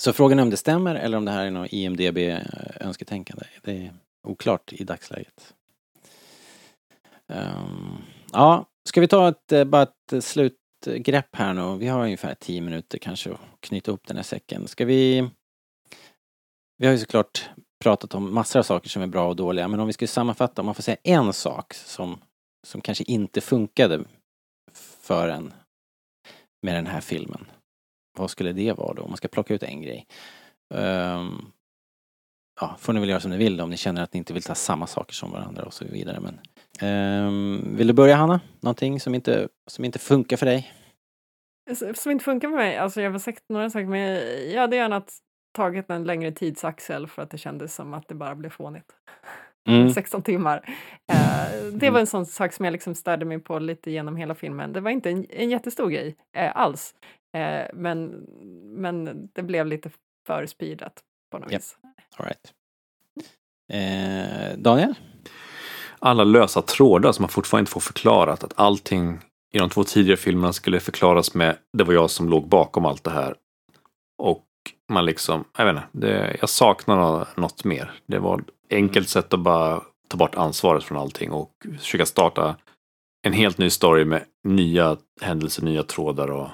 Så 0.00 0.12
frågan 0.12 0.38
är 0.38 0.42
om 0.42 0.50
det 0.50 0.56
stämmer 0.56 0.94
eller 0.94 1.18
om 1.18 1.24
det 1.24 1.30
här 1.30 1.46
är 1.46 1.50
något 1.50 1.72
IMDB-önsketänkande. 1.72 3.44
Det 3.62 3.72
är 3.72 3.92
oklart 4.22 4.72
i 4.72 4.84
dagsläget. 4.84 5.54
Um, 7.26 8.02
ja, 8.32 8.66
ska 8.88 9.00
vi 9.00 9.08
ta 9.08 9.28
ett, 9.28 9.52
eh, 9.52 9.64
bara 9.64 9.82
ett 9.82 10.24
slutgrepp 10.24 11.36
här 11.36 11.54
nu? 11.54 11.78
Vi 11.78 11.88
har 11.88 12.04
ungefär 12.04 12.34
tio 12.34 12.60
minuter 12.60 12.98
kanske 12.98 13.32
att 13.32 13.40
knyta 13.60 13.90
ihop 13.90 14.06
den 14.06 14.16
här 14.16 14.24
säcken. 14.24 14.68
Ska 14.68 14.84
vi... 14.84 15.30
Vi 16.78 16.86
har 16.86 16.92
ju 16.92 16.98
såklart 16.98 17.50
pratat 17.84 18.14
om 18.14 18.34
massor 18.34 18.58
av 18.58 18.62
saker 18.62 18.88
som 18.88 19.02
är 19.02 19.06
bra 19.06 19.28
och 19.28 19.36
dåliga, 19.36 19.68
men 19.68 19.80
om 19.80 19.86
vi 19.86 19.92
skulle 19.92 20.08
sammanfatta, 20.08 20.62
om 20.62 20.66
man 20.66 20.74
får 20.74 20.82
säga 20.82 20.96
en 21.02 21.32
sak 21.32 21.74
som, 21.74 22.18
som 22.66 22.80
kanske 22.80 23.04
inte 23.04 23.40
funkade 23.40 24.04
för 25.00 25.28
en 25.28 25.52
med 26.62 26.74
den 26.74 26.86
här 26.86 27.00
filmen. 27.00 27.46
Vad 28.18 28.30
skulle 28.30 28.52
det 28.52 28.72
vara 28.72 28.94
då? 28.94 29.02
Om 29.02 29.10
man 29.10 29.16
ska 29.16 29.28
plocka 29.28 29.54
ut 29.54 29.62
en 29.62 29.82
grej. 29.82 30.06
Ehm, 30.74 31.38
ja, 32.60 32.76
får 32.78 32.92
ni 32.92 33.00
väl 33.00 33.08
göra 33.08 33.20
som 33.20 33.30
ni 33.30 33.36
vill 33.36 33.60
om 33.60 33.70
ni 33.70 33.76
känner 33.76 34.02
att 34.02 34.12
ni 34.12 34.18
inte 34.18 34.32
vill 34.32 34.42
ta 34.42 34.54
samma 34.54 34.86
saker 34.86 35.14
som 35.14 35.30
varandra 35.30 35.62
och 35.62 35.74
så 35.74 35.84
vidare. 35.84 36.20
Men, 36.20 36.40
ehm, 36.80 37.76
vill 37.76 37.86
du 37.86 37.92
börja 37.92 38.16
Hanna? 38.16 38.40
Någonting 38.60 39.00
som 39.00 39.14
inte, 39.14 39.48
som 39.66 39.84
inte 39.84 39.98
funkar 39.98 40.36
för 40.36 40.46
dig? 40.46 40.72
Som 41.94 42.12
inte 42.12 42.24
funkar 42.24 42.48
för 42.48 42.56
mig, 42.56 42.76
alltså 42.76 43.00
jag 43.00 43.10
har 43.10 43.18
sagt 43.18 43.44
några 43.48 43.70
saker 43.70 43.86
men 43.86 44.00
jag 44.52 44.60
hade 44.60 44.76
gärna 44.76 45.02
tagit 45.52 45.90
en 45.90 46.04
längre 46.04 46.32
tidsaxel 46.32 47.06
för 47.06 47.22
att 47.22 47.30
det 47.30 47.38
kändes 47.38 47.74
som 47.74 47.94
att 47.94 48.08
det 48.08 48.14
bara 48.14 48.34
blev 48.34 48.50
fånigt. 48.50 48.92
Mm. 49.68 49.90
16 49.94 50.22
timmar. 50.22 50.76
Eh, 51.12 51.72
det 51.72 51.90
var 51.90 52.00
en 52.00 52.06
sån 52.06 52.26
sak 52.26 52.52
som 52.52 52.64
jag 52.64 52.72
liksom 52.72 52.94
störde 52.94 53.24
mig 53.24 53.38
på 53.38 53.58
lite 53.58 53.90
genom 53.90 54.16
hela 54.16 54.34
filmen. 54.34 54.72
Det 54.72 54.80
var 54.80 54.90
inte 54.90 55.10
en, 55.10 55.26
en 55.30 55.50
jättestor 55.50 55.88
grej 55.88 56.16
eh, 56.36 56.56
alls. 56.56 56.94
Eh, 57.36 57.66
men, 57.74 58.26
men 58.74 59.28
det 59.34 59.42
blev 59.42 59.66
lite 59.66 59.90
för 60.26 60.46
speedat 60.46 61.02
på 61.30 61.38
något 61.38 61.52
Japp. 61.52 61.60
vis. 61.60 61.76
All 62.16 62.26
right. 62.26 62.52
Eh, 63.72 64.58
Daniel? 64.58 64.94
Alla 65.98 66.24
lösa 66.24 66.62
trådar 66.62 67.12
som 67.12 67.22
man 67.22 67.28
fortfarande 67.28 67.62
inte 67.62 67.72
får 67.72 67.80
förklarat. 67.80 68.44
Att 68.44 68.52
allting 68.56 69.18
i 69.52 69.58
de 69.58 69.70
två 69.70 69.84
tidigare 69.84 70.16
filmerna 70.16 70.52
skulle 70.52 70.80
förklaras 70.80 71.34
med 71.34 71.56
det 71.72 71.84
var 71.84 71.94
jag 71.94 72.10
som 72.10 72.28
låg 72.28 72.48
bakom 72.48 72.84
allt 72.86 73.04
det 73.04 73.10
här. 73.10 73.34
Och 74.18 74.44
man 74.88 75.04
liksom, 75.04 75.44
jag 75.58 75.64
vet 75.64 75.76
inte, 75.76 75.88
det, 75.92 76.36
jag 76.40 76.48
saknar 76.48 76.96
nå- 76.96 77.26
något 77.36 77.64
mer. 77.64 77.92
Det 78.06 78.18
var 78.18 78.38
ett 78.38 78.44
enkelt 78.70 79.08
sätt 79.08 79.34
att 79.34 79.40
bara 79.40 79.82
ta 80.08 80.16
bort 80.16 80.34
ansvaret 80.34 80.84
från 80.84 80.98
allting 80.98 81.30
och 81.30 81.50
försöka 81.78 82.06
starta 82.06 82.56
en 83.22 83.32
helt 83.32 83.58
ny 83.58 83.70
story 83.70 84.04
med 84.04 84.24
nya 84.44 84.96
händelser, 85.20 85.62
nya 85.62 85.82
trådar 85.82 86.30
och, 86.30 86.48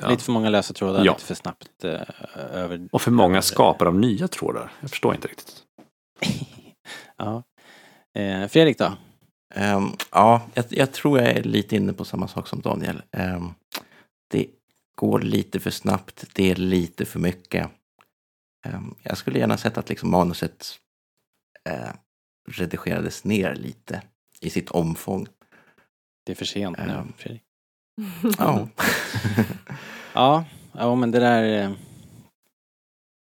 ja. 0.00 0.08
Lite 0.10 0.24
för 0.24 0.32
många 0.32 0.48
lösa 0.48 0.74
trådar, 0.74 1.04
Ja. 1.04 1.12
lite 1.12 1.24
för 1.24 1.34
snabbt 1.34 1.84
eh, 1.84 2.00
över... 2.34 2.88
och 2.92 3.02
för 3.02 3.10
många 3.10 3.42
skapare 3.42 3.88
av 3.88 3.94
nya 3.98 4.28
trådar. 4.28 4.72
Jag 4.80 4.90
förstår 4.90 5.14
inte 5.14 5.28
riktigt. 5.28 5.62
ja. 7.16 7.42
Eh, 8.14 8.48
Fredrik 8.48 8.78
då? 8.78 8.92
Ehm, 9.54 9.88
ja, 10.12 10.42
jag, 10.54 10.64
jag 10.68 10.92
tror 10.92 11.18
jag 11.20 11.28
är 11.30 11.42
lite 11.42 11.76
inne 11.76 11.92
på 11.92 12.04
samma 12.04 12.28
sak 12.28 12.48
som 12.48 12.60
Daniel. 12.60 13.02
Ehm, 13.10 13.48
det 14.30 14.46
går 14.94 15.20
lite 15.20 15.60
för 15.60 15.70
snabbt, 15.70 16.24
det 16.34 16.50
är 16.50 16.54
lite 16.56 17.04
för 17.04 17.18
mycket. 17.20 17.70
Ehm, 18.66 18.94
jag 19.02 19.18
skulle 19.18 19.38
gärna 19.38 19.56
sett 19.56 19.78
att 19.78 19.88
liksom 19.88 20.10
manuset 20.10 20.66
eh, 21.68 21.90
redigerades 22.48 23.24
ner 23.24 23.54
lite 23.54 24.02
i 24.40 24.50
sitt 24.50 24.70
omfång. 24.70 25.26
Det 26.26 26.32
är 26.32 26.36
för 26.36 26.44
sent 26.44 26.78
nu. 26.78 27.02
Fredrik. 27.16 27.42
Ja. 28.38 28.68
Ja, 30.16 30.44
ja 30.72 30.94
men 30.94 31.10
det 31.10 31.18
där... 31.18 31.62
eh, 31.64 31.72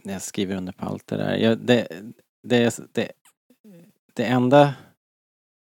Jag 0.03 0.21
skriver 0.21 0.55
under 0.55 0.73
på 0.73 0.85
allt 0.85 1.07
det 1.07 1.17
där. 1.17 1.35
Jag, 1.37 1.57
det, 1.57 1.87
det, 2.47 2.79
det, 2.93 3.11
det 4.13 4.23
enda 4.25 4.73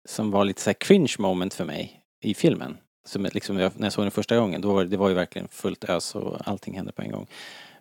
som 0.10 0.32
var 0.32 0.46
lite 0.46 0.62
så 0.62 0.74
cringe 0.74 1.16
moment 1.20 1.54
för 1.54 1.66
mig 1.66 2.02
i 2.24 2.34
filmen, 2.34 2.78
som 3.06 3.24
liksom 3.34 3.58
jag, 3.60 3.72
när 3.80 3.86
jag 3.86 3.94
såg 3.94 4.04
den 4.06 4.12
första 4.12 4.38
gången, 4.38 4.62
då 4.62 4.74
var 4.74 4.84
det, 4.84 4.90
det 4.90 4.98
var 4.98 5.10
ju 5.10 5.16
verkligen 5.16 5.48
fullt 5.48 5.84
ös 5.84 6.16
och 6.16 6.48
allting 6.48 6.76
hände 6.76 6.92
på 6.92 7.02
en 7.02 7.12
gång. 7.12 7.28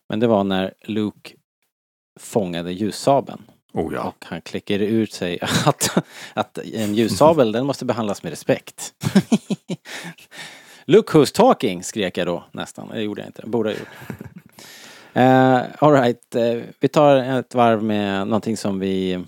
Men 0.09 0.21
det 0.21 0.27
var 0.27 0.45
när 0.45 0.75
Luke 0.83 1.35
fångade 2.21 2.73
ljussabeln 2.73 3.43
Oh 3.73 3.95
ja. 3.95 4.03
och 4.03 4.25
han 4.25 4.41
klickar 4.41 4.79
ut 4.79 5.13
sig 5.13 5.39
att, 5.67 6.05
att 6.35 6.59
en 6.59 6.95
ljussabel 6.95 7.53
den 7.53 7.67
måste 7.67 7.85
behandlas 7.85 8.23
med 8.23 8.31
respekt. 8.31 8.95
Look 10.87 11.11
who's 11.11 11.35
talking, 11.35 11.83
skrek 11.83 12.17
jag 12.19 12.27
då 12.27 12.45
nästan. 12.53 12.89
Det 12.89 13.03
gjorde 13.03 13.21
jag 13.21 13.29
inte, 13.29 13.43
borde 13.47 13.71
ha 13.71 13.77
gjort. 13.79 13.89
Uh, 15.17 15.63
Alright, 15.79 16.37
uh, 16.37 16.63
vi 16.81 16.89
tar 16.89 17.17
ett 17.17 17.55
varv 17.55 17.83
med 17.83 18.27
någonting 18.27 18.57
som 18.57 18.79
vi 18.79 19.25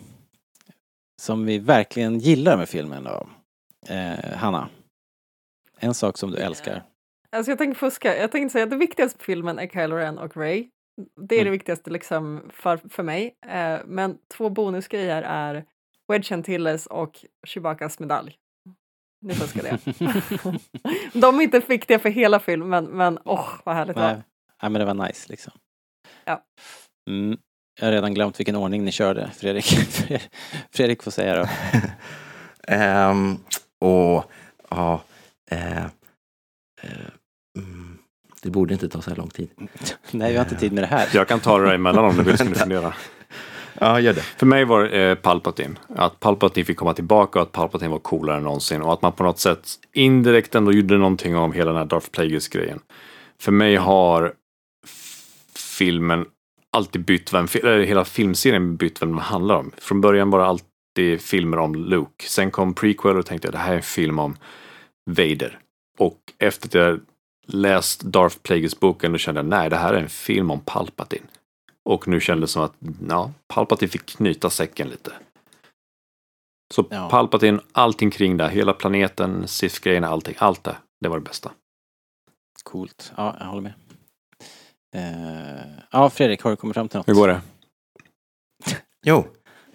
som 1.23 1.45
vi 1.47 1.59
verkligen 1.59 2.19
gillar 2.19 2.57
med 2.57 2.69
filmen 2.69 3.05
då. 3.05 3.27
Eh, 3.95 4.37
Hanna, 4.37 4.69
en 5.79 5.95
sak 5.95 6.19
som 6.19 6.31
du 6.31 6.37
älskar. 6.37 6.83
Alltså 7.33 7.51
jag 7.51 7.59
tänker 7.59 7.79
fuska. 7.79 8.17
Jag 8.17 8.33
tänkte 8.33 8.53
säga 8.53 8.65
att 8.65 8.71
det 8.71 8.77
viktigaste 8.77 9.19
på 9.19 9.25
filmen 9.25 9.59
är 9.59 9.67
Kylo 9.67 9.97
Ren 9.97 10.19
och 10.19 10.37
Ray. 10.37 10.69
Det 11.21 11.35
är 11.35 11.39
Mm. 11.41 11.45
det 11.45 11.51
viktigaste 11.51 11.91
liksom 11.91 12.51
för, 12.53 12.77
för 12.91 13.03
mig. 13.03 13.35
Eh, 13.47 13.79
men 13.87 14.19
två 14.37 14.51
bonusgrejer 14.51 15.23
är 15.23 15.65
Wedge 16.09 16.33
Antilles 16.33 16.87
och 16.87 17.25
Chewbaccas 17.47 17.99
medalj. 17.99 18.37
Nu 19.25 19.35
fuskade 19.35 19.69
jag. 19.69 19.95
De 21.13 21.39
är 21.39 21.43
inte 21.43 21.59
viktiga 21.59 21.99
för 21.99 22.09
hela 22.09 22.41
filmen, 22.41 22.85
men 22.85 23.19
åh, 23.25 23.49
vad 23.65 23.75
härligt 23.75 23.97
det 23.97 24.03
Nej, 24.03 24.15
var. 24.15 24.23
nej, 24.63 24.71
men 24.71 24.73
det 24.73 24.85
var 24.85 25.07
nice 25.07 25.27
liksom. 25.29 25.53
Ja. 26.25 26.43
Mm. 27.11 27.39
Jag 27.81 27.87
har 27.87 27.93
redan 27.93 28.15
glömt 28.15 28.41
vilken 28.41 28.57
ordning 28.57 28.85
ni 28.85 28.93
körde, 28.93 29.31
Fredrik. 29.37 29.65
Fredrik 30.71 31.03
får 31.03 31.11
säga 31.11 31.37
då. 31.37 31.49
Ehm, 32.69 33.39
och 33.81 34.31
ja, 34.71 35.01
eh, 35.51 35.85
eh, 36.83 37.11
mm, 37.59 37.99
det 38.43 38.51
borde 38.51 38.75
inte 38.75 38.89
ta 38.89 39.03
så 39.03 39.11
här 39.11 39.17
lång 39.17 39.31
tid. 39.31 39.51
Nej, 40.11 40.31
vi 40.33 40.37
har 40.37 40.45
inte 40.45 40.57
tid 40.57 40.73
med 40.73 40.83
det 40.83 40.87
här. 40.87 41.09
Jag 41.15 41.29
kan 41.29 41.41
ta 41.41 41.59
det 41.59 41.75
emellan 41.75 42.05
om 42.05 42.17
du 42.17 42.23
vill, 42.23 42.37
fundera. 42.37 42.95
Ja, 43.81 44.01
gör 44.01 44.13
det. 44.13 44.21
För 44.21 44.47
mig 44.47 44.65
var 44.65 44.85
det 44.85 45.11
eh, 45.11 45.15
Palpatine. 45.15 45.77
Att 45.97 46.21
Palpatine 46.21 46.65
fick 46.65 46.77
komma 46.77 46.95
tillbaka 46.95 47.39
och 47.39 47.43
att 47.43 47.53
Palpatine 47.53 47.91
var 47.91 47.99
coolare 47.99 48.37
än 48.37 48.43
någonsin. 48.43 48.83
Och 48.83 48.93
att 48.93 49.03
man 49.03 49.13
på 49.13 49.23
något 49.25 49.39
sätt 49.39 49.69
indirekt 49.93 50.55
ändå 50.55 50.73
gjorde 50.73 50.99
någonting 50.99 51.37
om 51.37 51.53
hela 51.53 51.71
den 51.71 51.79
här 51.79 51.85
Darth 51.85 52.11
Plagueis-grejen. 52.11 52.81
För 53.41 53.53
mig 53.53 53.77
har 53.77 54.33
filmen 55.79 56.27
alltid 56.71 57.05
bytt 57.05 57.33
vem, 57.33 57.47
eller 57.55 57.83
hela 57.83 58.05
filmserien 58.05 58.77
bytt 58.77 59.03
vem 59.03 59.11
den 59.11 59.19
handlar 59.19 59.55
om. 59.55 59.71
Från 59.79 60.01
början 60.01 60.31
var 60.31 60.39
det 60.39 60.47
alltid 60.47 61.21
filmer 61.21 61.59
om 61.59 61.75
Luke. 61.75 62.25
Sen 62.25 62.51
kom 62.51 62.75
prequel 62.75 63.17
och 63.17 63.27
tänkte 63.27 63.49
jag 63.49 63.55
det 63.55 63.59
här 63.59 63.73
är 63.73 63.77
en 63.77 63.83
film 63.83 64.19
om 64.19 64.37
Vader. 65.11 65.59
Och 65.99 66.19
efter 66.39 66.69
att 66.69 66.75
jag 66.75 67.01
läst 67.47 68.01
Darth 68.01 68.37
Plagueis-boken 68.43 69.13
då 69.13 69.19
kände 69.19 69.39
jag 69.39 69.47
nej, 69.47 69.71
det 69.71 69.77
här 69.77 69.95
är 69.95 69.99
en 69.99 70.09
film 70.09 70.51
om 70.51 70.61
Palpatine. 70.61 71.27
Och 71.85 72.09
nu 72.09 72.21
kändes 72.21 72.51
det 72.51 72.53
som 72.53 72.63
att 72.63 72.75
ja, 73.09 73.33
Palpatine 73.49 73.89
fick 73.91 74.07
knyta 74.07 74.51
säcken 74.51 74.89
lite. 74.89 75.13
Så 76.75 76.87
Ja. 76.91 77.09
Palpatine, 77.11 77.61
allting 77.73 78.11
kring 78.11 78.37
det, 78.37 78.49
hela 78.49 78.73
planeten, 78.73 79.49
Sith-grejerna, 79.49 80.09
allting, 80.09 80.35
allt 80.39 80.65
det, 80.65 80.77
det 81.01 81.09
var 81.09 81.19
det 81.19 81.25
bästa. 81.25 81.53
Coolt. 82.63 83.13
Ja, 83.17 83.37
jag 83.41 83.47
håller 83.47 83.63
med. 83.63 83.73
Eh, 84.97 85.83
ja, 85.91 86.11
Fredrik, 86.11 86.43
har 86.43 86.51
du 86.51 86.57
kommit 86.57 86.75
fram 86.75 86.89
till 86.89 86.99
något? 86.99 87.09
Hur 87.09 87.15
går 87.15 87.29
det? 87.29 87.41
Jo. 89.07 89.27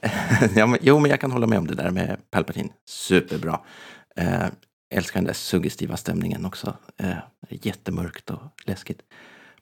ja, 0.56 0.68
men, 0.68 0.80
jo, 0.82 1.00
men 1.00 1.12
jag 1.12 1.22
kan 1.22 1.32
hålla 1.32 1.48
med 1.48 1.60
om 1.60 1.68
det 1.68 1.76
där 1.76 1.92
med 1.92 2.18
Palpatine. 2.32 2.70
Superbra. 2.90 3.60
Eh, 4.16 4.46
älskar 4.96 5.20
den 5.20 5.26
där 5.26 5.34
suggestiva 5.34 5.98
stämningen 5.98 6.46
också. 6.46 6.74
Eh, 6.98 7.18
jättemörkt 7.50 8.30
och 8.30 8.42
läskigt. 8.66 9.02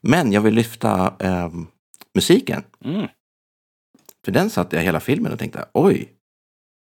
Men 0.00 0.32
jag 0.32 0.40
vill 0.40 0.54
lyfta 0.54 1.14
eh, 1.18 1.50
musiken. 2.18 2.64
Mm. 2.84 3.06
För 4.24 4.32
den 4.32 4.50
satt 4.50 4.72
jag 4.72 4.80
hela 4.80 5.00
filmen 5.00 5.32
och 5.32 5.38
tänkte, 5.38 5.68
oj, 5.72 6.12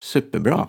superbra. 0.03 0.67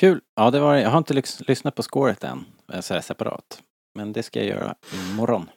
Kul. 0.00 0.20
Ja, 0.36 0.50
det 0.50 0.60
var 0.60 0.76
Jag 0.76 0.90
har 0.90 0.98
inte 0.98 1.14
lys- 1.14 1.42
lyssnat 1.48 1.74
på 1.74 1.82
scoret 1.82 2.24
än, 2.24 2.44
eh, 2.72 2.80
så 2.80 2.94
här 2.94 3.00
separat. 3.00 3.62
Men 3.94 4.12
det 4.12 4.22
ska 4.22 4.38
jag 4.38 4.48
göra 4.48 4.74
imorgon. 4.94 5.50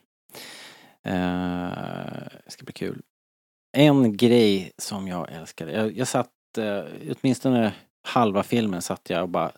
Eh, 1.05 1.69
det 2.45 2.51
ska 2.51 2.63
bli 2.63 2.73
kul. 2.73 3.01
En 3.77 4.17
grej 4.17 4.71
som 4.77 5.07
jag 5.07 5.31
älskade. 5.31 5.71
Jag, 5.71 5.97
jag 5.97 6.07
satt, 6.07 6.31
eh, 6.57 6.83
åtminstone 7.21 7.73
halva 8.07 8.43
filmen 8.43 8.81
satt 8.81 9.09
jag 9.09 9.21
och 9.23 9.29
bara, 9.29 9.51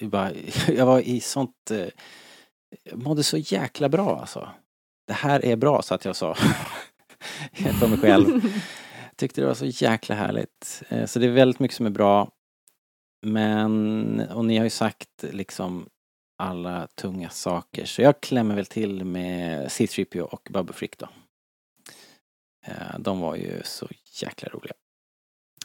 jag 0.00 0.10
bara 0.10 0.32
jag 0.68 0.86
var 0.86 1.00
i 1.00 1.20
sånt, 1.20 1.70
jag 2.84 2.98
mådde 3.02 3.22
så 3.22 3.36
jäkla 3.38 3.88
bra 3.88 4.20
alltså. 4.20 4.48
Det 5.06 5.12
här 5.12 5.44
är 5.44 5.56
bra, 5.56 5.82
så 5.82 5.94
att 5.94 6.04
jag 6.04 6.16
sa. 6.16 6.34
för 7.54 7.88
mig 7.88 7.98
själv. 7.98 8.40
Tyckte 9.16 9.40
det 9.40 9.46
var 9.46 9.54
så 9.54 9.66
jäkla 9.66 10.14
härligt. 10.14 10.82
Eh, 10.88 11.06
Så 11.06 11.18
det 11.18 11.26
är 11.26 11.30
väldigt 11.30 11.58
mycket 11.60 11.76
som 11.76 11.86
är 11.86 11.90
bra. 11.90 12.30
Men, 13.26 14.20
och 14.20 14.44
ni 14.44 14.56
har 14.56 14.64
ju 14.64 14.70
sagt 14.70 15.08
liksom 15.22 15.88
alla 16.38 16.86
tunga 16.94 17.30
saker. 17.30 17.84
Så 17.84 18.02
jag 18.02 18.20
klämmer 18.20 18.54
väl 18.54 18.66
till 18.66 19.04
med 19.04 19.68
C3PO 19.68 20.20
och 20.20 20.48
Bubba 20.52 20.72
Frick 20.72 20.98
då. 20.98 21.08
Eh, 22.66 22.98
De 22.98 23.20
var 23.20 23.36
ju 23.36 23.62
så 23.64 23.88
jäkla 24.22 24.48
roliga. 24.48 24.72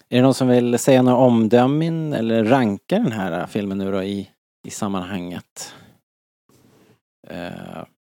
Är 0.09 0.15
det 0.17 0.21
någon 0.23 0.33
som 0.33 0.47
vill 0.47 0.79
säga 0.79 1.01
några 1.01 1.17
omdömen 1.17 2.13
eller 2.13 2.43
ranka 2.45 2.99
den 2.99 3.11
här 3.11 3.47
filmen 3.47 3.77
nu 3.77 3.91
då 3.91 4.03
i, 4.03 4.29
i 4.67 4.69
sammanhanget? 4.69 5.73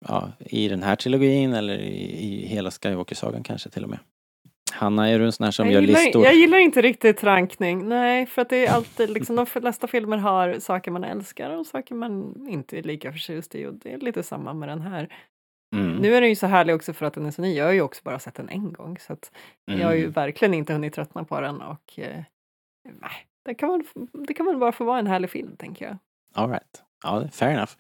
Ja, 0.09 0.33
I 0.39 0.69
den 0.69 0.83
här 0.83 0.97
trilogin 0.97 1.53
eller 1.55 1.79
i, 1.79 2.27
i 2.27 2.47
hela 2.47 2.71
Skywalker-sagan 2.71 3.43
kanske 3.43 3.71
till 3.71 3.85
och 3.85 3.91
med. 3.91 3.99
Hanna, 4.73 5.09
är 5.11 5.19
du 5.19 5.25
en 5.25 5.33
sån 5.33 5.45
här 5.45 5.51
som 5.51 5.67
jag, 5.67 5.75
gör 5.75 5.81
gillar, 5.81 6.01
listor? 6.01 6.25
jag 6.25 6.35
gillar 6.35 6.59
inte 6.59 6.83
riktigt 6.83 7.25
rankning. 7.25 7.89
Nej, 7.89 8.27
för 8.27 8.43
att 8.43 8.49
det 8.49 8.67
är 8.67 8.73
alltid 8.73 9.11
liksom 9.11 9.37
de 9.37 9.47
flesta 9.47 9.87
filmer 9.87 10.17
har 10.17 10.59
saker 10.59 10.91
man 10.91 11.05
älskar 11.05 11.51
och 11.51 11.67
saker 11.67 11.95
man 11.95 12.35
inte 12.49 12.79
är 12.79 12.83
lika 12.83 13.13
förtjust 13.13 13.55
i 13.55 13.67
och 13.67 13.75
det 13.75 13.93
är 13.93 13.99
lite 13.99 14.23
samma 14.23 14.55
med 14.55 14.69
den 14.69 14.81
här. 14.81 15.09
Mm. 15.77 15.97
Nu 15.97 16.15
är 16.15 16.21
den 16.21 16.31
ju 16.31 16.37
så 16.37 16.47
härlig 16.47 16.75
också 16.75 16.93
för 16.93 17.07
att 17.07 17.15
den 17.15 17.27
är 17.27 17.31
så 17.31 17.43
ny. 17.43 17.55
Jag 17.55 17.65
har 17.65 17.73
ju 17.73 17.81
också 17.81 18.01
bara 18.05 18.19
sett 18.19 18.35
den 18.35 18.49
en 18.49 18.73
gång 18.73 18.99
så 18.99 19.13
att 19.13 19.33
jag 19.65 19.87
har 19.87 19.95
ju 19.95 20.01
Mm. 20.01 20.13
verkligen 20.13 20.55
inte 20.55 20.73
hunnit 20.73 20.95
tröttna 20.95 21.25
på 21.25 21.41
den 21.41 21.61
och 21.61 21.99
eh, 21.99 22.23
nej, 23.01 23.27
det 23.45 23.55
kan, 23.55 23.69
väl, 23.71 23.83
det 24.27 24.35
kan 24.35 24.47
väl 24.47 24.57
bara 24.57 24.73
få 24.73 24.85
vara 24.85 24.99
en 24.99 25.07
härlig 25.07 25.31
film 25.31 25.57
tänker 25.57 25.85
jag. 25.85 25.97
All 26.35 26.51
right. 26.51 26.83
Ja, 27.03 27.29
fair 27.33 27.51
enough. 27.51 27.73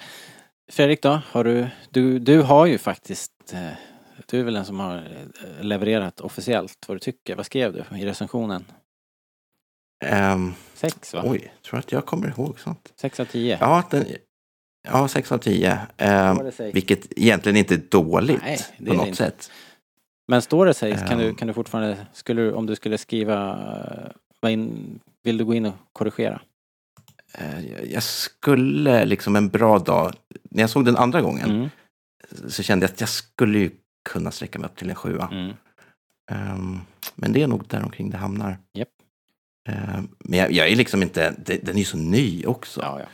Fredrik 0.71 1.03
då, 1.03 1.21
har 1.27 1.45
du, 1.45 1.67
du, 1.91 2.19
du 2.19 2.43
har 2.43 2.67
ju 2.67 2.79
faktiskt, 2.79 3.33
eh, 3.53 3.69
du 4.27 4.41
är 4.41 4.45
väl 4.45 4.55
den 4.55 4.65
som 4.65 4.81
har 4.81 4.97
eh, 4.97 5.65
levererat 5.65 6.21
officiellt 6.21 6.85
vad 6.89 6.95
du 6.97 6.99
tycker. 6.99 7.37
Vad 7.37 7.47
skrev 7.47 7.73
du 7.73 7.99
i 7.99 8.07
recensionen? 8.07 8.65
Ehm, 10.05 10.55
Sex 10.75 11.15
va? 11.15 11.23
oj, 11.27 11.53
tror 11.65 11.79
att 11.79 11.93
jag 11.93 12.07
kommer 12.07 12.29
ihåg 12.29 12.61
sånt. 12.61 12.93
Sex 12.97 13.21
av 13.21 13.25
tio? 13.25 13.59
Ja, 13.61 13.85
den, 13.91 14.05
ja 14.89 15.09
6 15.09 15.33
av 15.33 15.39
10. 15.39 15.79
Står 15.97 16.45
det 16.45 16.53
sex? 16.53 16.77
vilket 16.77 17.19
egentligen 17.19 17.57
inte 17.57 17.75
är 17.75 17.81
dåligt 17.91 18.41
Nej, 18.43 18.59
det 18.79 18.87
på 18.87 18.93
är 18.93 18.97
något 18.97 19.07
inte. 19.07 19.17
sätt. 19.17 19.51
Men 20.29 20.43
står 20.43 20.67
det 20.67 20.75
sex 20.75 21.03
kan 21.09 21.19
du, 21.19 21.29
Ehm. 21.29 21.35
kan 21.35 21.49
du 21.49 21.55
fortfarande, 21.55 22.07
skulle 22.13 22.53
om 22.53 22.67
du 22.67 22.77
skulle 22.77 22.99
skriva, 22.99 23.59
eh, 24.43 24.53
in, 24.53 25.01
vill 25.23 25.39
du 25.39 25.45
gå 25.45 25.55
in 25.55 25.67
och 25.67 25.75
korrigera? 25.93 26.41
Eh, 27.33 27.83
jag- 27.93 28.03
skulle 28.03 29.05
liksom 29.05 29.37
en 29.37 29.49
bra 29.49 29.79
dag, 29.79 30.15
när 30.51 30.63
jag 30.63 30.71
såg 30.71 30.85
den 30.85 30.97
andra 30.97 31.21
gången, 31.23 31.51
Mm. 31.51 31.69
så 32.49 32.63
kände 32.63 32.85
jag 32.87 32.93
att 32.93 33.01
jag 33.01 33.09
skulle 33.09 33.59
ju 33.59 33.71
kunna 34.09 34.31
sträcka 34.31 34.59
mig 34.59 34.67
upp 34.71 34.77
till 34.77 34.89
en 34.91 34.95
sjua. 34.97 35.29
Mm. 35.33 35.53
Ehm, 36.31 36.79
men 37.15 37.33
det 37.33 37.43
är 37.43 37.47
nog 37.47 37.67
där 37.67 37.83
omkring 37.83 38.11
det 38.11 38.17
hamnar. 38.17 38.59
Japp. 38.73 38.89
Ehm, 39.69 40.09
men 40.19 40.39
jag, 40.39 40.53
jag 40.53 40.69
är 40.69 40.77
liksom 40.77 41.03
inte, 41.03 41.35
det, 41.47 41.57
den 41.67 41.75
är 41.75 41.79
ju 41.79 41.85
så 41.85 41.97
ny 41.99 42.45
också. 42.47 42.81
Ja, 42.81 43.01
ja. 43.01 43.07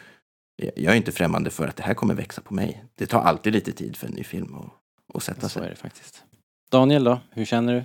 Jag, 0.56 0.72
jag 0.76 0.92
är 0.92 0.96
inte 0.96 1.12
främmande 1.12 1.50
för 1.50 1.68
att 1.68 1.76
det 1.76 1.82
här 1.82 1.94
kommer 1.94 2.14
växa 2.14 2.40
på 2.40 2.54
mig. 2.54 2.84
Det 2.94 3.06
tar 3.06 3.20
alltid 3.20 3.52
lite 3.52 3.72
tid 3.72 3.96
för 3.96 4.06
en 4.06 4.12
ny 4.12 4.24
film 4.24 4.54
att, 4.54 4.70
att 5.16 5.22
sätta 5.22 5.48
Så 5.48 5.58
är 5.58 5.62
sig. 5.62 5.70
det 5.70 5.76
faktiskt. 5.76 6.24
Daniel 6.70 7.04
då, 7.04 7.20
hur 7.30 7.44
känner 7.44 7.74
du? 7.74 7.84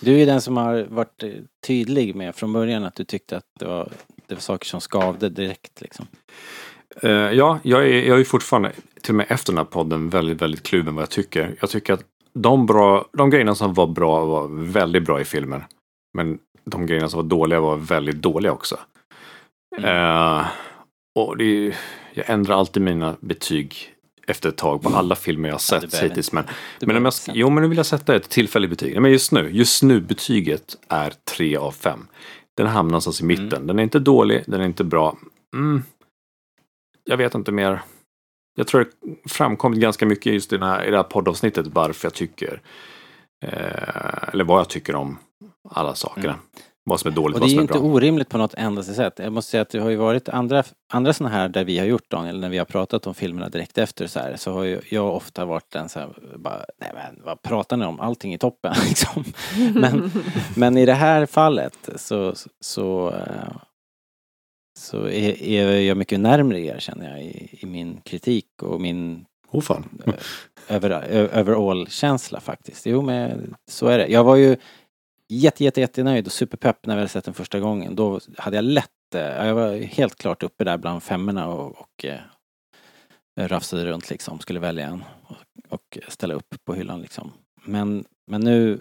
Du 0.00 0.20
är 0.22 0.26
den 0.26 0.40
som 0.40 0.56
har 0.56 0.82
varit 0.84 1.24
tydlig 1.66 2.14
med 2.16 2.34
från 2.34 2.52
början 2.52 2.84
att 2.84 2.94
du 2.94 3.04
tyckte 3.04 3.36
att 3.36 3.46
det 3.58 3.66
var, 3.66 3.92
det 4.26 4.34
var 4.34 4.40
saker 4.40 4.66
som 4.66 4.80
skavde 4.80 5.28
direkt 5.28 5.80
liksom. 5.80 6.06
Eh, 7.02 7.10
ja, 7.10 7.58
jag 7.62 7.88
är, 7.88 8.08
jag 8.08 8.20
är 8.20 8.24
fortfarande, 8.24 8.72
till 9.02 9.12
och 9.12 9.16
med 9.16 9.26
efter 9.28 9.52
den 9.52 9.58
här 9.58 9.64
podden, 9.64 10.08
väldigt, 10.08 10.42
väldigt 10.42 10.62
kluven 10.62 10.94
vad 10.94 11.02
jag 11.02 11.10
tycker. 11.10 11.56
Jag 11.60 11.70
tycker 11.70 11.92
att 11.92 12.04
de, 12.34 12.66
bra, 12.66 13.08
de 13.12 13.30
grejerna 13.30 13.54
som 13.54 13.74
var 13.74 13.86
bra 13.86 14.24
var 14.24 14.48
väldigt 14.48 15.04
bra 15.04 15.20
i 15.20 15.24
filmen. 15.24 15.62
Men 16.14 16.38
de 16.64 16.86
grejerna 16.86 17.08
som 17.08 17.16
var 17.16 17.28
dåliga 17.28 17.60
var 17.60 17.76
väldigt 17.76 18.22
dåliga 18.22 18.52
också. 18.52 18.78
Eh, 19.82 20.46
och 21.14 21.36
det 21.36 21.44
är, 21.44 21.76
jag 22.14 22.30
ändrar 22.30 22.56
alltid 22.56 22.82
mina 22.82 23.16
betyg 23.20 23.94
efter 24.26 24.48
ett 24.48 24.56
tag 24.56 24.82
på 24.82 24.88
alla 24.88 25.16
filmer 25.16 25.48
jag 25.48 25.54
har 25.54 25.56
Ja, 25.72 25.80
sett 25.80 25.90
behöver 25.90 26.08
hittills. 26.08 26.32
Men, 26.32 26.44
men 26.80 26.96
om 26.96 27.04
jag, 27.04 27.14
jo, 27.26 27.50
men 27.50 27.62
nu 27.62 27.68
vill 27.68 27.76
jag 27.76 27.86
sätta 27.86 28.16
ett 28.16 28.30
tillfälligt 28.30 28.70
betyg. 28.70 29.00
Men 29.00 29.12
just 29.12 29.32
nu, 29.32 29.50
just 29.52 29.82
nu 29.82 30.00
betyget 30.00 30.76
är 30.88 31.12
3 31.36 31.56
av 31.56 31.72
5. 31.72 32.06
Den 32.56 32.66
hamnar 32.66 32.90
någonstans 32.90 33.20
i 33.20 33.24
mitten. 33.24 33.52
Mm. 33.52 33.66
Den 33.66 33.78
är 33.78 33.82
inte 33.82 33.98
dålig, 33.98 34.44
den 34.46 34.60
är 34.60 34.64
inte 34.64 34.84
bra. 34.84 35.16
Mm. 35.56 35.82
Jag 37.04 37.16
vet 37.16 37.34
inte 37.34 37.52
mer. 37.52 37.82
Jag 38.56 38.66
tror 38.66 38.80
det 38.80 39.30
framkommit 39.30 39.80
ganska 39.80 40.06
mycket 40.06 40.32
just 40.32 40.52
i, 40.52 40.56
den 40.56 40.68
här, 40.68 40.84
i 40.84 40.90
det 40.90 40.96
här 40.96 41.04
poddavsnittet 41.04 41.66
varför 41.66 42.06
jag 42.06 42.14
tycker 42.14 42.62
eh, 43.44 44.28
eller 44.28 44.44
vad 44.44 44.60
jag 44.60 44.68
tycker 44.68 44.94
om 44.94 45.18
alla 45.70 45.94
sakerna. 45.94 46.32
Mm. 46.32 46.40
Vad 46.86 47.00
som 47.00 47.10
är 47.10 47.14
dåligt, 47.14 47.34
Och 47.34 47.40
det 47.40 47.44
vad 47.44 47.48
är 47.48 47.50
som 47.50 47.56
ju 47.56 47.60
är 47.60 47.62
inte 47.62 47.72
bra. 47.74 47.82
orimligt 47.82 48.28
på 48.28 48.38
något 48.38 48.54
endaste 48.54 48.94
sätt. 48.94 49.12
Jag 49.18 49.32
måste 49.32 49.50
säga 49.50 49.62
att 49.62 49.68
det 49.68 49.78
har 49.78 49.90
ju 49.90 49.96
varit 49.96 50.28
andra, 50.28 50.64
andra 50.92 51.12
sådana 51.12 51.34
här 51.36 51.48
där 51.48 51.64
vi 51.64 51.78
har 51.78 51.86
gjort 51.86 52.10
Daniel, 52.10 52.40
när 52.40 52.48
vi 52.48 52.58
har 52.58 52.64
pratat 52.64 53.06
om 53.06 53.14
filmerna 53.14 53.48
direkt 53.48 53.78
efter 53.78 54.06
så 54.06 54.18
här, 54.20 54.36
så 54.36 54.52
har 54.52 54.62
ju 54.64 54.80
jag 54.90 55.14
ofta 55.16 55.44
varit 55.44 55.70
den 55.70 55.88
så 55.88 55.98
här, 56.00 56.08
bara, 56.36 56.64
nej 56.80 56.90
men 56.94 57.22
vad 57.24 57.42
pratar 57.42 57.76
ni 57.76 57.84
om? 57.84 58.00
Allting 58.00 58.32
är 58.34 58.38
toppen 58.38 58.74
liksom. 58.88 59.24
Men, 59.74 60.10
men 60.56 60.76
i 60.76 60.86
det 60.86 60.94
här 60.94 61.26
fallet 61.26 61.88
så, 61.96 62.34
så, 62.60 63.14
så 64.78 65.04
är, 65.04 65.42
är 65.42 65.80
jag 65.80 65.96
mycket 65.96 66.20
närmre 66.20 66.60
er 66.60 66.78
känner 66.78 67.10
jag 67.10 67.22
i, 67.24 67.58
i 67.62 67.66
min 67.66 68.00
kritik 68.04 68.46
och 68.62 68.80
min 68.80 69.24
Oh, 69.50 69.60
fan. 69.60 69.84
eh, 70.06 70.14
över, 70.68 70.90
ö- 70.90 71.40
overall-känsla 71.40 72.40
faktiskt. 72.40 72.86
Jo 72.86 73.02
men 73.02 73.54
så 73.70 73.86
är 73.86 73.98
det. 73.98 74.06
Jag 74.06 74.24
var 74.24 74.36
ju 74.36 74.56
jätte, 75.34 75.64
jätte, 75.64 75.80
jättenöjd 75.80 76.26
och 76.26 76.32
superpepp 76.32 76.86
när 76.86 76.94
vi 76.94 77.00
hade 77.00 77.08
sett 77.08 77.24
den 77.24 77.34
första 77.34 77.60
gången. 77.60 77.96
Då 77.96 78.20
hade 78.38 78.56
jag 78.56 78.64
lätt, 78.64 79.14
eh, 79.14 79.20
jag 79.46 79.54
var 79.54 79.76
helt 79.76 80.16
klart 80.16 80.42
uppe 80.42 80.64
där 80.64 80.76
bland 80.76 81.02
femmorna 81.02 81.48
och, 81.48 81.78
och 81.78 82.04
eh, 82.04 82.20
rafsade 83.36 83.84
runt 83.84 84.10
liksom, 84.10 84.40
skulle 84.40 84.60
välja 84.60 84.86
en 84.86 85.04
och, 85.22 85.36
och 85.68 85.98
ställa 86.08 86.34
upp 86.34 86.54
på 86.64 86.74
hyllan 86.74 87.02
liksom. 87.02 87.32
Men, 87.64 88.04
men 88.26 88.40
nu 88.40 88.80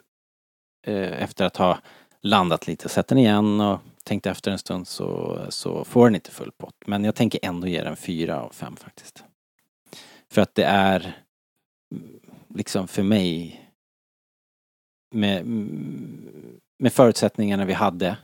eh, 0.88 1.24
efter 1.24 1.46
att 1.46 1.58
ha 1.58 1.80
landat 2.22 2.68
lite, 2.68 2.90
sett 2.90 3.08
den 3.08 3.18
igen 3.18 3.62
och 3.62 3.80
tänkt 4.04 4.26
efter 4.26 4.52
en 4.52 4.58
stund 4.58 4.88
så, 4.88 5.40
så 5.50 5.84
får 5.84 6.06
den 6.06 6.16
inte 6.16 6.32
full 6.32 6.52
pott. 6.58 6.76
Men 6.86 7.04
jag 7.04 7.16
tänker 7.16 7.40
ändå 7.44 7.68
ge 7.68 7.84
den 7.84 7.96
fyra 7.96 8.42
av 8.42 8.50
fem 8.50 8.76
faktiskt. 8.76 9.24
För 10.32 10.42
att 10.42 10.56
det 10.56 10.64
är 10.64 11.16
mm, 11.96 12.20
liksom 12.56 12.88
för 12.88 13.04
mig 13.04 13.63
med, 15.14 15.46
med 16.80 16.94
förutsättningarna 16.94 17.66
vi 17.66 17.74
hade 17.74 18.18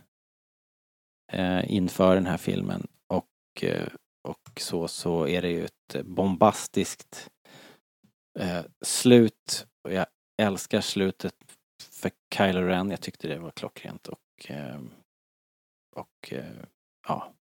eh, 1.32 1.74
inför 1.74 2.16
den 2.16 2.26
här 2.26 2.38
filmen 2.38 2.88
och, 3.07 3.64
eh, 3.64 3.88
och 4.28 4.61
så, 4.61 4.88
så 4.88 5.28
är 5.28 5.41
det 5.41 5.49
ju 5.49 5.66
ett 5.66 6.06
bombastiskt 6.06 7.30
eh, 8.40 8.66
slut. 8.86 9.68
Och 9.84 9.94
jag 9.94 10.06
älskar 10.41 10.82
slutet 10.82 11.36
för 11.91 12.11
Kylo 12.36 12.61
Ren. 12.61 12.91
Jag 12.91 13.02
tyckte 13.02 13.28
det 13.28 13.40
var 13.40 13.52
klockrent 13.52 14.07
och, 14.07 14.52
eh, 14.52 14.82
och 15.95 16.34
eh, 16.34 16.64
ja, 17.07 17.34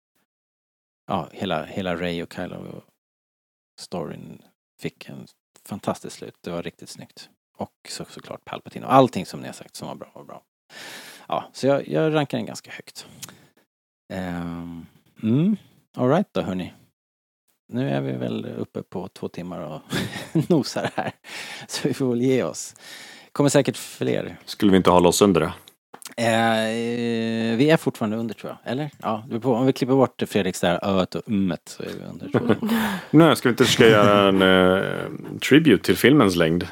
ja 1.07 1.29
hela, 1.31 1.65
hela 1.65 1.95
Ray 1.95 2.23
och 2.23 2.33
Kylo 2.33 2.83
storyn 3.79 4.41
fick 4.81 5.09
en 5.09 5.27
fantastiskt 5.65 6.15
slut. 6.15 6.35
Det 6.41 6.51
var 6.51 6.63
riktigt 6.63 6.89
snyggt. 6.89 7.29
Och 7.57 7.71
så, 7.89 8.05
såklart 8.09 8.45
Palpatine 8.45 8.85
och 8.85 8.93
allting 8.93 9.25
som 9.25 9.39
ni 9.39 9.47
har 9.47 9.53
sagt 9.53 9.75
som 9.75 9.87
var 9.87 9.95
bra 9.95 10.11
var 10.13 10.23
bra. 10.23 10.41
Ja, 11.27 11.49
så 11.53 11.67
jag, 11.67 11.87
jag 11.87 12.13
rankar 12.13 12.37
den 12.37 12.45
ganska 12.45 12.71
högt. 12.71 13.07
Um, 14.13 14.85
mm, 15.23 15.57
Alright 15.97 16.27
då 16.31 16.41
hörni. 16.41 16.73
nu 17.73 17.89
är 17.89 18.01
vi 18.01 18.11
väl 18.11 18.45
uppe 18.57 18.83
på 18.83 19.07
två 19.07 19.27
timmar 19.27 19.59
och 19.59 19.81
nosar 20.49 20.89
här. 20.95 21.11
Så 21.67 21.87
vi 21.87 21.93
får 21.93 22.09
väl 22.09 22.21
ge 22.21 22.43
oss. 22.43 22.75
kommer 23.31 23.49
säkert 23.49 23.77
fler. 23.77 24.37
Skulle 24.45 24.71
vi 24.71 24.77
inte 24.77 24.89
hålla 24.89 25.09
oss 25.09 25.21
under 25.21 25.41
det? 25.41 25.53
Eh, 26.19 27.57
vi 27.57 27.69
är 27.69 27.77
fortfarande 27.77 28.17
under 28.17 28.33
tror 28.33 28.51
jag, 28.51 28.71
eller? 28.71 28.89
Ja, 29.01 29.23
om 29.43 29.65
vi 29.65 29.73
klipper 29.73 29.93
bort 29.93 30.23
Fredriks 30.27 30.61
där 30.61 30.79
öet 30.83 31.15
och 31.15 31.21
ummet 31.25 31.61
så 31.65 31.83
är 31.83 31.87
vi 31.87 32.05
under 32.11 32.29
tror 32.29 32.57
jag. 32.61 32.69
Nej, 33.11 33.35
ska 33.35 33.49
vi 33.49 33.53
inte 33.53 33.65
försöka 33.65 33.89
göra 33.89 34.29
en 34.29 34.41
eh, 34.41 35.39
tribute 35.39 35.83
till 35.83 35.97
filmens 35.97 36.35
längd? 36.35 36.67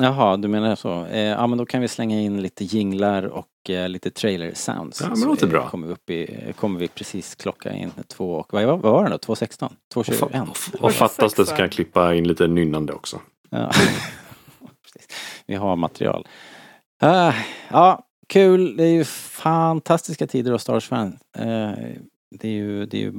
Jaha, 0.00 0.36
du 0.36 0.48
menar 0.48 0.76
så. 0.76 1.04
Eh, 1.06 1.18
ja 1.20 1.46
men 1.46 1.58
då 1.58 1.66
kan 1.66 1.80
vi 1.80 1.88
slänga 1.88 2.20
in 2.20 2.42
lite 2.42 2.64
jinglar 2.64 3.22
och 3.22 3.70
eh, 3.70 3.88
lite 3.88 4.10
trailer 4.10 4.54
sounds. 4.54 5.00
Ja, 5.00 5.08
men 5.08 5.20
det 5.20 5.26
låter 5.26 5.46
är- 5.46 5.50
bra. 5.50 5.68
Kommer 5.68 5.86
vi, 5.86 5.92
upp 5.92 6.10
i, 6.10 6.52
kommer 6.56 6.80
vi 6.80 6.88
precis 6.88 7.34
klocka 7.34 7.72
in 7.72 7.92
två 8.08 8.32
och 8.34 8.52
vad 8.52 8.64
var, 8.64 8.76
vad 8.76 8.92
var 8.92 9.04
det 9.04 9.10
då? 9.10 9.16
2.16? 9.16 9.64
Och, 9.94 10.04
2.21? 10.04 10.30
fa- 10.30 10.80
och 10.80 10.92
fattas 10.92 11.34
det 11.34 11.46
så 11.46 11.54
kan 11.54 11.62
jag 11.64 11.72
klippa 11.72 12.14
in 12.14 12.28
lite 12.28 12.46
nynnande 12.46 12.92
också. 12.92 13.20
Ja. 13.50 13.70
Vi 15.46 15.54
har 15.54 15.76
material. 15.76 16.26
Ah, 17.00 17.32
ja, 17.70 18.06
kul. 18.28 18.76
Det 18.76 18.84
är 18.84 18.88
ju 18.92 19.04
fantastiska 19.04 20.26
tider 20.26 20.52
att 20.52 20.60
Star 20.60 20.72
Wars-fan. 20.72 21.18
Eh, 21.38 21.70
det, 22.30 22.48
är 22.48 22.52
ju, 22.52 22.86
det 22.86 22.96
är 22.96 23.00
ju 23.00 23.12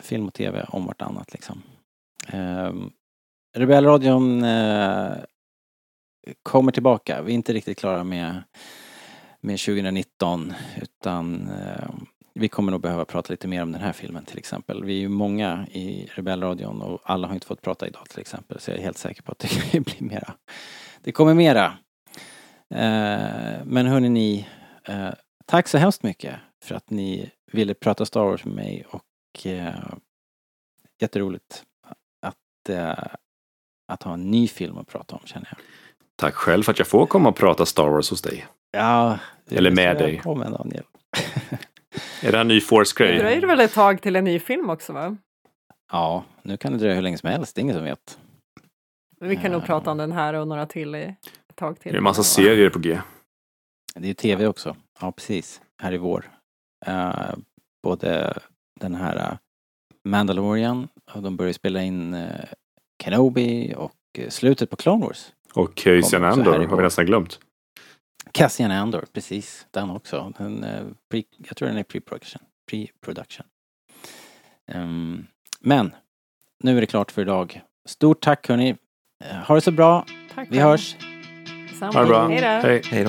film 0.00 0.26
och 0.26 0.34
tv 0.34 0.66
om 0.68 0.86
vartannat 0.86 1.32
liksom. 1.32 1.62
Eh, 2.28 2.72
Rebellradion 3.56 4.44
eh, 4.44 5.10
kommer 6.42 6.72
tillbaka. 6.72 7.22
Vi 7.22 7.32
är 7.32 7.34
inte 7.34 7.52
riktigt 7.52 7.78
klara 7.78 8.04
med, 8.04 8.42
med 9.40 9.58
2019 9.58 10.54
utan 10.82 11.48
eh, 11.48 11.90
vi 12.34 12.48
kommer 12.48 12.72
nog 12.72 12.80
behöva 12.80 13.04
prata 13.04 13.32
lite 13.32 13.48
mer 13.48 13.62
om 13.62 13.72
den 13.72 13.80
här 13.80 13.92
filmen 13.92 14.24
till 14.24 14.38
exempel. 14.38 14.84
Vi 14.84 14.96
är 14.96 15.00
ju 15.00 15.08
många 15.08 15.66
i 15.70 16.08
Rebellradion 16.14 16.82
och 16.82 17.00
alla 17.04 17.26
har 17.26 17.34
inte 17.34 17.46
fått 17.46 17.62
prata 17.62 17.86
idag 17.86 18.08
till 18.08 18.20
exempel 18.20 18.60
så 18.60 18.70
jag 18.70 18.78
är 18.78 18.82
helt 18.82 18.98
säker 18.98 19.22
på 19.22 19.32
att 19.32 19.38
det 19.38 19.80
blir 19.84 20.02
mera. 20.02 20.34
Det 21.02 21.12
kommer 21.12 21.34
mera. 21.34 21.78
Eh, 22.70 23.64
men 23.64 23.86
hörni 23.86 24.08
ni, 24.08 24.46
eh, 24.84 25.10
tack 25.46 25.68
så 25.68 25.78
hemskt 25.78 26.02
mycket 26.02 26.34
för 26.64 26.74
att 26.74 26.90
ni 26.90 27.30
ville 27.52 27.74
prata 27.74 28.06
Star 28.06 28.24
Wars 28.24 28.44
med 28.44 28.54
mig 28.54 28.84
och 28.90 29.46
eh, 29.46 29.74
jätteroligt 31.00 31.64
att, 32.22 32.68
eh, 32.68 33.04
att 33.88 34.02
ha 34.02 34.14
en 34.14 34.30
ny 34.30 34.48
film 34.48 34.78
att 34.78 34.88
prata 34.88 35.16
om 35.16 35.22
känner 35.26 35.48
jag. 35.50 35.58
Tack 36.18 36.34
själv 36.34 36.62
för 36.62 36.72
att 36.72 36.78
jag 36.78 36.88
får 36.88 37.06
komma 37.06 37.28
och 37.28 37.36
prata 37.36 37.66
Star 37.66 37.88
Wars 37.88 38.10
hos 38.10 38.22
dig. 38.22 38.46
Ja, 38.70 39.18
Eller 39.50 39.70
med 39.70 39.96
dig. 39.98 40.12
Välkommen 40.12 40.52
Daniel. 40.52 40.84
Är 42.22 42.32
det 42.32 42.38
en 42.38 42.48
ny 42.48 42.54
Det 42.54 42.60
Force-grej? 42.60 43.18
dröjer 43.18 43.46
väl 43.46 43.60
ett 43.60 43.72
tag 43.74 44.02
till 44.02 44.16
en 44.16 44.24
ny 44.24 44.38
film 44.40 44.70
också 44.70 44.92
va? 44.92 45.16
Ja, 45.92 46.24
nu 46.42 46.56
kan 46.56 46.72
det 46.72 46.78
dröja 46.78 46.94
hur 46.94 47.02
länge 47.02 47.18
som 47.18 47.28
helst, 47.30 47.54
det 47.54 47.60
är 47.60 47.62
ingen 47.62 47.74
som 47.76 47.84
vet. 47.84 48.18
Vi 49.20 49.36
kan 49.36 49.52
nog 49.52 49.62
Ja. 49.62 49.66
prata 49.66 49.90
om 49.90 49.96
den 49.98 50.12
här 50.12 50.34
och 50.34 50.48
några 50.48 50.66
till 50.66 50.94
i 50.94 51.02
ett 51.48 51.56
tag 51.56 51.74
Det 51.74 51.80
till. 51.80 51.92
är 51.92 51.96
en 51.96 52.02
massa 52.04 52.22
serier 52.22 52.70
på 52.70 52.78
G. 52.78 53.00
Det 53.94 54.04
är 54.04 54.08
ju 54.08 54.14
tv 54.14 54.46
också. 54.46 54.76
Ja, 55.00 55.12
precis. 55.12 55.60
Här 55.82 55.92
i 55.92 55.98
vår. 55.98 56.30
Eh, 56.86 57.34
både 57.82 58.38
den 58.80 58.94
här 58.94 59.16
eh, 59.16 59.36
Mandalorian 60.04 60.88
och 61.14 61.22
de 61.22 61.36
börjar 61.36 61.52
spela 61.52 61.82
in 61.82 62.14
uh, 62.14 62.30
Kenobi 63.04 63.74
och 63.76 63.94
eh, 64.18 64.28
slutet 64.28 64.70
på 64.70 64.76
Clone 64.76 65.06
Wars. 65.06 65.32
Och 65.58 65.74
Cassian 65.74 66.24
också 66.24 66.40
Andor 66.40 66.66
har 66.66 66.76
vi 66.76 66.82
nästan 66.82 67.06
glömt. 67.06 67.38
Cassian 68.32 68.70
Andor, 68.70 69.04
precis. 69.12 69.66
Den 69.70 69.90
också. 69.90 70.32
Den, 70.38 70.64
eh, 70.64 70.82
pre, 71.10 71.22
jag 71.36 71.56
tror 71.56 71.68
den 71.68 71.78
är 71.78 71.82
pre-production. 71.82 72.42
Pre-production. 72.70 73.46
Ehm, 74.66 75.26
men, 75.60 75.94
nu 76.60 76.76
är 76.76 76.80
det 76.80 76.86
klart 76.86 77.10
för 77.10 77.22
idag. 77.22 77.60
Stort 77.88 78.20
tack 78.20 78.48
hörni. 78.48 78.76
Eh, 79.24 79.36
ha 79.36 79.54
det 79.54 79.60
så 79.60 79.70
bra. 79.70 80.06
Tack 80.34 80.48
Vi 80.50 80.58
hörs. 80.58 80.96
Ha 81.80 82.00
det 82.00 82.06
bra. 82.06 82.28
Hej 82.28 82.40
då. 82.40 82.68
Hej. 82.68 82.82
Hej 82.84 83.04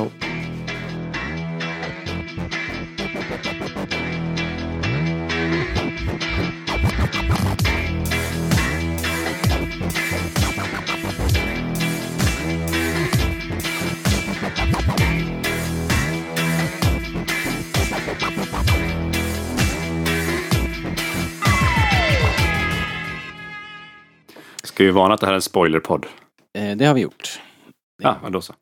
Ska 24.80 24.86
vi 24.86 24.92
varna 24.92 25.14
att 25.14 25.20
det 25.20 25.26
här 25.26 25.34
är 25.34 25.36
en 25.36 25.42
spoilerpodd? 25.42 26.06
Eh, 26.58 26.78
det 26.78 26.86
har 26.86 26.94
vi 26.94 27.02
gjort. 27.02 27.42
Ja, 28.02 28.16
men 28.24 28.32
då 28.32 28.42
så. 28.42 28.54